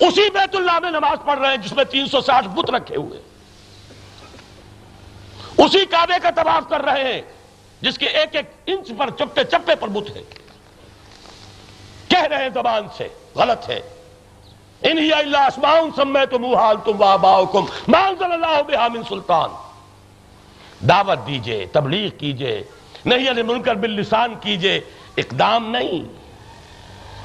اسی 0.00 0.30
بیت 0.30 0.56
اللہ 0.56 0.78
میں 0.78 0.90
نماز 0.90 1.18
پڑھ 1.24 1.38
رہے 1.38 1.48
ہیں، 1.48 1.56
جس 1.56 1.72
میں 1.72 1.84
تین 1.84 2.06
سو 2.06 2.20
ساٹھ 2.20 2.48
بت 2.48 2.70
رکھے 2.70 2.96
ہوئے۔ 2.96 3.22
اسی 5.58 5.86
کعبے 5.86 6.14
کا 6.22 6.30
طواف 6.30 6.68
کر 6.68 6.82
رہے 6.84 7.14
ہیں، 7.14 7.22
جس 7.80 7.98
کے 7.98 8.06
ایک 8.06 8.36
ایک 8.36 8.50
انچ 8.66 8.90
پر 8.98 9.10
چپے 9.10 9.44
چپے 9.44 9.74
پر 9.74 9.88
بت 9.88 10.16
ہے۔ 10.16 10.22
کہہ 12.08 12.22
رہے 12.22 12.42
ہیں 12.42 12.50
زبان 12.54 12.86
سے، 12.96 13.08
غلط 13.34 13.70
ہے۔ 13.70 13.80
انہی 14.82 15.12
اللہ 15.12 15.38
اسمان 15.38 15.90
سمے 15.96 16.26
تم 16.26 16.54
حال 16.54 16.76
تم 16.84 16.92
واباؤکم 16.98 17.64
مانزل 17.88 18.32
اللہ 18.32 18.62
بہا 18.68 18.88
من 18.88 19.02
سلطان۔ 19.08 19.50
دعوت 20.86 21.26
دیجیے، 21.26 21.66
تبلیغ 21.72 22.08
کیجیے۔ 22.08 22.64
نہیں 23.04 23.30
علی 23.30 23.42
منکر 23.42 23.74
باللسان 23.74 24.34
کیجیے۔ 24.40 24.80
اقدام 25.16 25.70
نہیں۔ 25.70 26.24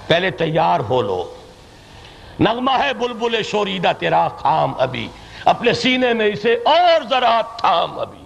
پہلے 0.07 0.31
تیار 0.31 0.80
ہو 0.80 1.01
لو۔ 1.01 1.35
نغمہ 2.39 2.72
ہے 2.72 2.93
بلبل 2.93 3.43
شوریدہ 3.43 3.91
تیرا 3.99 4.27
خام 4.27 4.73
ابھی۔ 4.77 5.07
اپنے 5.45 5.73
سینے 5.73 6.14
میں 6.14 6.27
اسے 6.27 6.53
اور 6.53 7.03
ذرا 7.10 7.41
تھام 7.41 7.99
ابھی۔ 7.99 8.18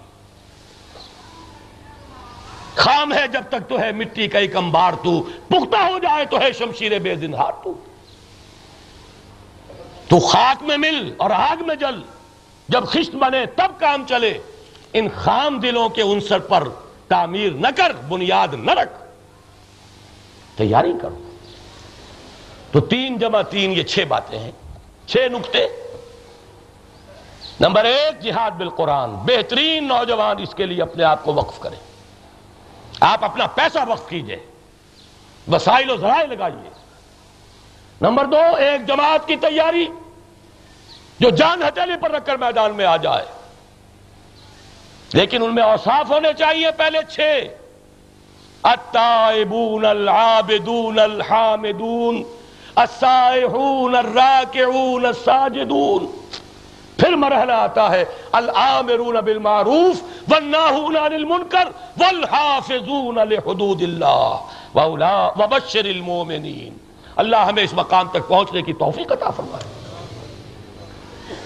خام 2.75 3.13
ہے 3.13 3.27
جب 3.27 3.43
تک 3.49 3.69
تو 3.69 3.79
ہے 3.79 3.91
مٹی 3.91 4.27
کا 4.27 4.39
ایک 4.39 4.55
امبار 4.55 4.91
تو۔ 5.03 5.21
پختہ 5.21 5.77
ہو 5.77 5.99
جائے 5.99 6.25
تو 6.25 6.39
ہے 6.41 6.53
شمشیر 6.53 6.99
بے 6.99 7.15
دنہار 7.15 7.51
تو۔ 7.63 7.73
تو 10.07 10.19
خاک 10.19 10.63
میں 10.63 10.77
مل 10.77 11.13
اور 11.17 11.29
آگ 11.29 11.63
میں 11.67 11.75
جل۔ 11.75 12.01
جب 12.67 12.85
خشت 12.85 13.15
بنے 13.15 13.45
تب 13.45 13.79
کام 13.79 14.07
چلے۔ 14.09 14.37
ان 14.93 15.07
خام 15.15 15.59
دلوں 15.59 15.89
کے 15.89 16.01
انصر 16.01 16.39
پر 16.39 16.63
تعمیر 17.07 17.51
نہ 17.51 17.67
کر، 17.75 17.91
بنیاد 18.09 18.47
نہ 18.53 18.71
رکھ۔ 18.71 19.03
تیاری 20.57 20.93
کرو۔ 21.01 21.29
تو 22.71 22.79
تین 22.79 23.17
جمع 23.17 23.41
تین، 23.41 23.71
یہ 23.71 23.83
چھ 23.83 23.99
باتیں 24.07 24.39
ہیں۔ 24.39 24.51
چھ 25.07 25.17
نقطے۔ 25.31 25.67
نمبر 27.59 27.85
ایک، 27.85 28.21
جہاد 28.21 28.51
بالقرآن۔ 28.51 29.09
بہترین 29.13 29.87
نوجوان 29.87 30.35
اس 30.41 30.55
کے 30.55 30.65
لیے 30.65 30.81
اپنے 30.81 31.03
آپ 31.03 31.23
کو 31.23 31.33
وقف 31.33 31.59
کریں۔ 31.59 31.92
آپ 33.03 33.23
اپنا 33.23 33.47
پیسہ 33.47 33.77
وقف 33.87 34.09
کیجیے۔ 34.09 34.37
وسائل 35.51 35.89
و 35.89 35.97
ذرائع 35.97 36.25
لگائیے۔ 36.25 36.69
نمبر 38.01 38.25
دو، 38.25 38.55
ایک 38.55 38.87
جماعت 38.87 39.27
کی 39.27 39.35
تیاری 39.35 39.87
جو 41.19 41.29
جان 41.29 41.63
ہتھیلی 41.63 41.93
پر 42.01 42.11
رکھ 42.11 42.25
کر 42.25 42.37
میدان 42.37 42.75
میں 42.75 42.85
آ 42.85 42.97
جائے۔ 42.97 43.25
لیکن 45.13 45.43
ان 45.43 45.55
میں 45.55 45.63
اوصاف 45.63 46.11
ہونے 46.11 46.27
چاہیے 46.37 46.71
پہلے 46.77 46.99
چھ۔ 47.09 47.43
التائبون، 48.63 49.85
العابدون، 49.85 50.99
الحامدون، 50.99 52.23
السائحون، 52.75 53.95
الراکعون، 53.95 55.05
الساجدون۔ 55.05 56.27
پھر 56.97 57.15
مرحلہ 57.15 57.51
آتا 57.51 57.91
ہے 57.91 58.05
العامرون 58.31 59.15
بالمعروف 59.15 60.03
والناہون 60.29 60.97
عن 60.97 61.13
المنکر 61.13 61.67
والحافظون 61.97 63.15
لحدود 63.15 63.81
اللہ 63.81 64.37
وبشر 64.75 65.85
المومنین 65.85 66.77
اللہ 67.15 67.35
ہمیں 67.35 67.63
اس 67.63 67.73
مقام 67.73 68.07
تک 68.09 68.27
پہنچنے 68.27 68.61
کی 68.61 68.73
توفیق 68.73 69.11
عطا 69.11 69.29
فرمائے۔ 69.29 69.63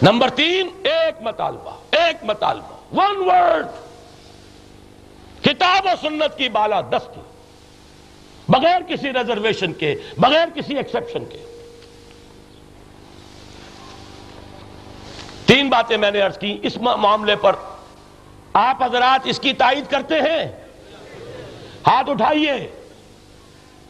نمبر 0.01 0.29
تین، 0.29 0.67
ایک 0.83 1.21
مطالبہ 1.21 1.71
ایک 1.91 2.23
مطالبہ۔ 2.23 2.95
ون 2.95 3.29
ورڈ 3.29 3.65
کتاب 5.43 5.85
و 5.85 6.07
سنت 6.07 6.37
کی 6.37 6.49
بالا 6.49 6.81
دستی۔ 6.81 7.21
بغیر 8.49 8.81
کسی 8.87 9.13
ریزرویشن 9.13 9.73
کے، 9.73 9.95
بغیر 10.17 10.47
کسی 10.55 10.77
ایکسپشن 10.77 11.25
کے۔ 11.25 11.46
تین 15.47 15.69
باتیں 15.69 15.97
میں 15.97 16.11
نے 16.11 16.21
عرض 16.21 16.37
کی 16.37 16.57
اس 16.63 16.77
معاملے 16.77 17.35
پر۔ 17.35 17.53
آپ 18.53 18.83
حضرات 18.83 19.21
اس 19.23 19.39
کی 19.39 19.53
تائید 19.53 19.91
کرتے 19.91 20.15
ہیں؟ 20.15 20.45
ہاتھ 21.87 22.09
اٹھائیے۔ 22.09 22.67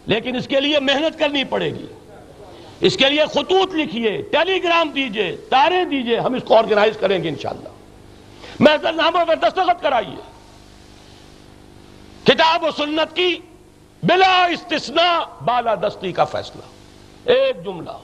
لیکن 0.05 0.35
اس 0.35 0.47
کے 0.47 0.59
لیے 0.59 0.79
محنت 0.79 1.19
کرنی 1.19 1.43
پڑے 1.43 1.65
گی۔ 1.65 1.85
اس 2.79 2.97
کے 2.97 3.09
لیے 3.09 3.25
خطوط 3.25 3.73
لکھیے 3.73 4.21
ٹیلی 4.21 4.63
گرام 4.63 4.89
دیجیے، 4.89 5.37
تارے 5.49 5.85
دیجیے، 5.85 6.19
ہم 6.19 6.33
اس 6.33 6.43
کو 6.43 6.55
آرگنائز 6.55 6.97
کریں 6.97 7.23
گے 7.23 7.29
انشاءاللہ۔ 7.29 7.69
محضر 8.59 8.93
ناموں 8.93 9.25
پر 9.25 9.35
دستخط 9.35 9.81
کرائیے۔ 9.81 10.21
کتاب 12.23 12.63
و 12.63 12.71
سنت 12.77 13.15
کی 13.15 13.39
بلا 14.03 14.45
استثناء 14.45 15.19
بالا 15.45 15.75
دستی 15.75 16.11
کا 16.11 16.23
فیصلہ۔ 16.23 16.61
ایک 17.29 17.65
جملہ۔ 17.65 17.97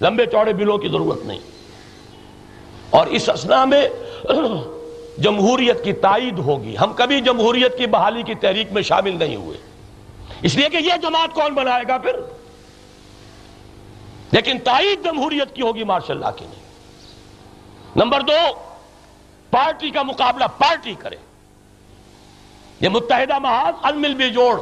لمبے 0.00 0.26
چوڑے 0.26 0.52
بلوں 0.52 0.78
کی 0.78 0.88
ضرورت 0.88 1.24
نہیں۔ 1.24 1.55
اور 2.90 3.06
اس 3.06 3.28
اسنا 3.28 3.64
میں 3.64 3.88
جمہوریت 5.18 5.84
کی 5.84 5.92
تائید 5.92 6.38
ہوگی۔ 6.38 6.76
ہم 6.76 6.92
کبھی 6.92 7.20
جمہوریت 7.20 7.78
کی 7.78 7.86
بحالی 7.86 8.22
کی 8.22 8.34
تحریک 8.34 8.72
میں 8.72 8.82
شامل 8.82 9.18
نہیں 9.18 9.36
ہوئے۔ 9.36 9.58
اس 10.42 10.54
لیے 10.54 10.68
کہ 10.68 10.76
یہ 10.76 10.92
جماعت 11.02 11.34
کون 11.34 11.54
بنائے 11.54 11.84
گا 11.88 11.98
پھر؟ 11.98 12.16
لیکن 14.32 14.58
تائید 14.58 15.04
جمہوریت 15.04 15.54
کی 15.54 15.62
ہوگی 15.62 15.84
ماشاء 15.84 16.14
اللہ 16.14 16.30
کی 16.36 16.44
نہیں۔ 16.44 16.62
نمبر 17.96 18.20
دو، 18.20 18.58
پارٹی 19.50 19.90
کا 19.90 20.02
مقابلہ 20.02 20.44
پارٹی 20.44 20.94
کرے۔ 20.98 21.16
یہ 22.80 22.88
متحدہ 22.88 23.38
محاذ 23.38 23.74
المل 23.82 24.14
بھی 24.14 24.30
جوڑ، 24.30 24.60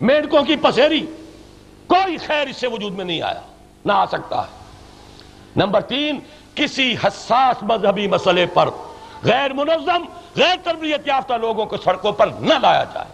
میڈکوں 0.00 0.42
کی 0.42 0.56
پسیری۔ 0.56 1.06
کوئی 1.86 2.16
خیر 2.16 2.46
اس 2.46 2.56
سے 2.56 2.66
وجود 2.66 2.92
میں 2.92 3.04
نہیں 3.04 3.22
آیا، 3.22 3.40
نہ 3.84 3.92
آ 3.92 4.06
سکتا 4.06 4.42
ہے۔ 4.42 4.60
نمبر 5.56 5.80
تین 5.80 6.20
کسی 6.60 6.96
حساس 7.04 7.62
مذہبی 7.62 8.08
مسئلے 8.08 8.46
پر 8.46 8.68
غیر 9.24 9.52
منظم، 9.52 10.02
غیر 10.36 10.56
تربیت 10.64 11.06
یافتہ 11.06 11.34
لوگوں 11.34 11.66
کو 11.66 11.76
سڑکوں 11.76 12.12
پر 12.12 12.26
نہ 12.26 12.54
لایا 12.62 12.84
جائے۔ 12.84 13.06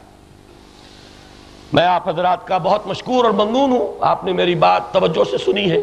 میں 1.72 1.86
آپ 1.86 2.08
حضرات 2.08 2.46
کا 2.46 2.58
بہت 2.58 2.86
مشکور 2.86 3.24
اور 3.24 3.32
ممنون 3.32 3.72
ہوں۔ 3.72 3.94
آپ 4.00 4.24
نے 4.24 4.32
میری 4.32 4.54
بات 4.54 4.92
توجہ 4.92 5.30
سے 5.30 5.38
سنی 5.38 5.70
ہے۔ 5.70 5.78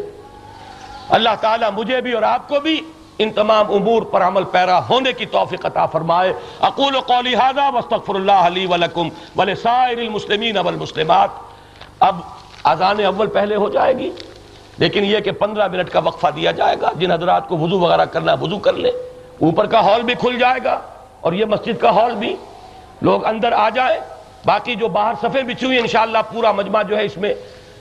اللہ 1.08 1.28
تعالیٰ 1.40 1.70
مجھے 1.70 2.00
بھی 2.00 2.12
اور 2.12 2.22
آپ 2.22 2.48
کو 2.48 2.60
بھی 2.60 2.80
ان 3.18 3.30
تمام 3.30 3.66
امور 3.70 4.02
پر 4.02 4.22
عمل 4.22 4.44
پیرا 4.44 4.88
ہونے 4.88 5.12
کی 5.12 5.26
توفیق 5.26 5.66
عطا 5.66 5.86
فرمائے۔ 5.86 6.32
اقول 6.60 7.00
قولی 7.00 7.34
هذا 7.34 7.68
واستغفر 7.68 8.14
الله 8.14 8.48
لي 8.48 8.66
ولكم 8.66 9.08
ولسائر 9.36 9.98
المسلمین 9.98 10.58
والمسلمات۔ 10.58 11.28
اب 12.00 12.16
اذان 12.64 13.04
اول 13.04 13.26
پہلے 13.26 13.56
ہو 13.56 13.68
جائے 13.68 13.98
گی۔ 13.98 14.10
لیکن 14.78 15.04
یہ 15.04 15.20
کہ 15.20 15.32
پندرہ 15.32 15.68
منٹ 15.68 15.90
کا 15.90 15.98
وقفہ 15.98 16.26
دیا 16.36 16.50
جائے 16.50 16.76
گا 16.80 16.90
جن 16.98 17.10
حضرات 17.12 17.48
کو 17.48 17.56
وضو 17.58 17.78
وغیرہ 17.78 18.04
کرنا 18.04 18.34
وضو 18.34 18.58
کر 18.58 18.72
لے 18.72 18.88
اوپر 19.38 19.66
کا 19.66 19.80
ہال 19.80 20.02
بھی 20.02 20.14
کھل 20.14 20.38
جائے 20.38 20.60
گا 20.64 20.80
اور 21.20 21.32
یہ 21.32 21.44
مسجد 21.44 21.80
کا 21.80 21.90
ہال 21.90 22.14
بھی۔ 22.14 22.36
لوگ 23.02 23.24
اندر 23.24 23.52
آ 23.52 23.68
جائے 23.68 24.00
باقی 24.44 24.74
جو 24.74 24.88
باہر 24.88 25.14
صفے 25.20 25.42
بچھی 25.42 25.66
ہوئی 25.66 25.78
انشاءاللہ 25.78 26.18
پورا 26.32 26.52
مجمع 26.52 26.82
جو 26.82 26.96
ہے 26.96 27.04
اس 27.04 27.16
میں 27.16 27.34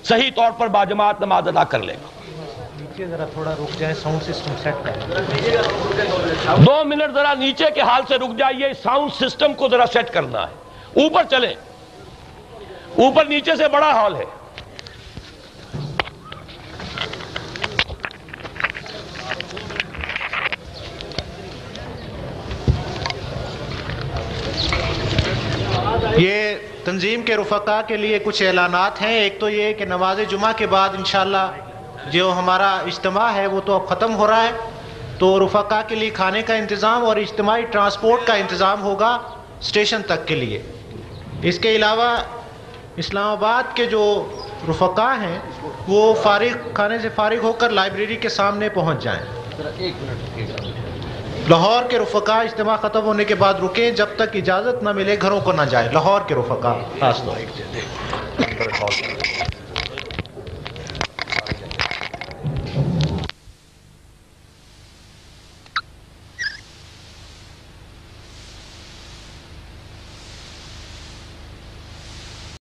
صحیح 0.04 0.30
طور 0.36 0.52
پر 0.58 0.68
باجماعت 0.68 1.22
نماز 1.22 1.48
ادا 1.48 1.64
کر 1.64 1.80
لے 1.80 1.94
گا 1.94 2.08
دو 6.58 6.84
منٹ 6.86 7.14
ذرا 7.14 7.34
نیچے 7.34 7.66
کے 7.76 7.82
حال 7.82 8.02
سے 8.08 8.16
رک 8.16 8.38
جائیے 8.38 8.74
ساؤنڈ 8.84 9.14
سسٹم 9.14 9.54
کو 9.54 9.70
ذرا 9.70 9.86
سیٹ 9.94 10.10
کرنا 10.10 10.48
ہے۔ 10.48 11.04
اوپر 11.04 11.24
چلیں۔ 11.30 11.54
اوپر 12.98 13.26
نیچے 13.26 13.56
سے 13.56 13.68
بڑا 13.68 13.92
ہال 13.92 14.16
ہے۔ 14.16 14.26
یہ 26.18 26.56
تنظیم 26.86 27.22
کے 27.22 27.36
رفقا 27.36 27.82
کے 27.82 27.98
لیے 27.98 28.20
کچھ 28.20 28.44
اعلانات 28.44 29.02
ہیں۔ 29.02 29.14
ایک 29.14 29.40
تو 29.40 29.50
یہ 29.50 29.74
کہ 29.74 29.86
نماز 29.86 30.20
جمعہ 30.30 30.54
کے 30.58 30.68
بعد 30.68 30.90
انشاءاللہ 30.98 31.52
جو 32.12 32.34
ہمارا 32.38 32.76
اجتماع 32.76 33.34
ہے 33.34 33.48
وہ 33.48 33.62
تو 33.66 33.74
اب 33.74 33.88
ختم 33.88 34.16
ہو 34.16 34.28
رہا 34.28 34.44
ہے۔ 34.44 34.52
تو 35.20 35.46
رفقا 35.46 35.82
کے 35.82 35.96
لیے 35.96 36.10
کھانے 36.10 36.42
کا 36.42 36.54
انتظام 36.54 37.06
اور 37.06 37.16
اجتماعی 37.16 37.62
ٹرانسپورٹ 37.62 38.28
کا 38.28 38.34
انتظام 38.34 38.82
ہوگا 38.82 39.16
اسٹیشن 39.60 40.02
تک 40.02 40.28
کے 40.28 40.36
لیے۔ 40.36 40.62
اس 41.42 41.60
کے 41.60 41.76
علاوہ 41.76 42.24
اسلام 42.96 43.28
آباد 43.28 43.76
کے 43.76 43.86
جو 43.86 44.30
رفقا 44.70 45.22
ہیں 45.22 45.40
وہ 45.88 46.14
فارغ 46.14 46.70
کھانے 46.74 47.00
سے 47.00 47.10
فارغ 47.10 47.38
ہو 47.44 47.54
کر 47.54 47.70
لائبریری 47.70 48.16
کے 48.16 48.30
سامنے 48.30 48.70
پہنچ 48.70 49.04
جائیں۔ 49.04 49.22
لاہور 51.50 51.84
کے 51.90 52.00
رفقا 52.00 52.40
اجتماع 52.40 52.78
ختم 52.78 53.06
ہونے 53.06 53.26
کے 53.26 53.36
بعد 53.36 53.54
رکیں 53.54 53.92
جب 53.92 54.06
تک 54.16 54.30
اجازت 54.34 54.84
نہ 54.84 54.92
ملے 54.92 55.16
گھروں 55.22 55.42
کو 55.42 55.52
نہ 55.52 55.62
جائے 55.62 55.90
لاہور 55.94 56.22
کے 56.28 56.36
رفقا 56.36 56.74
خاص 57.00 57.22
طور۔ 57.26 57.36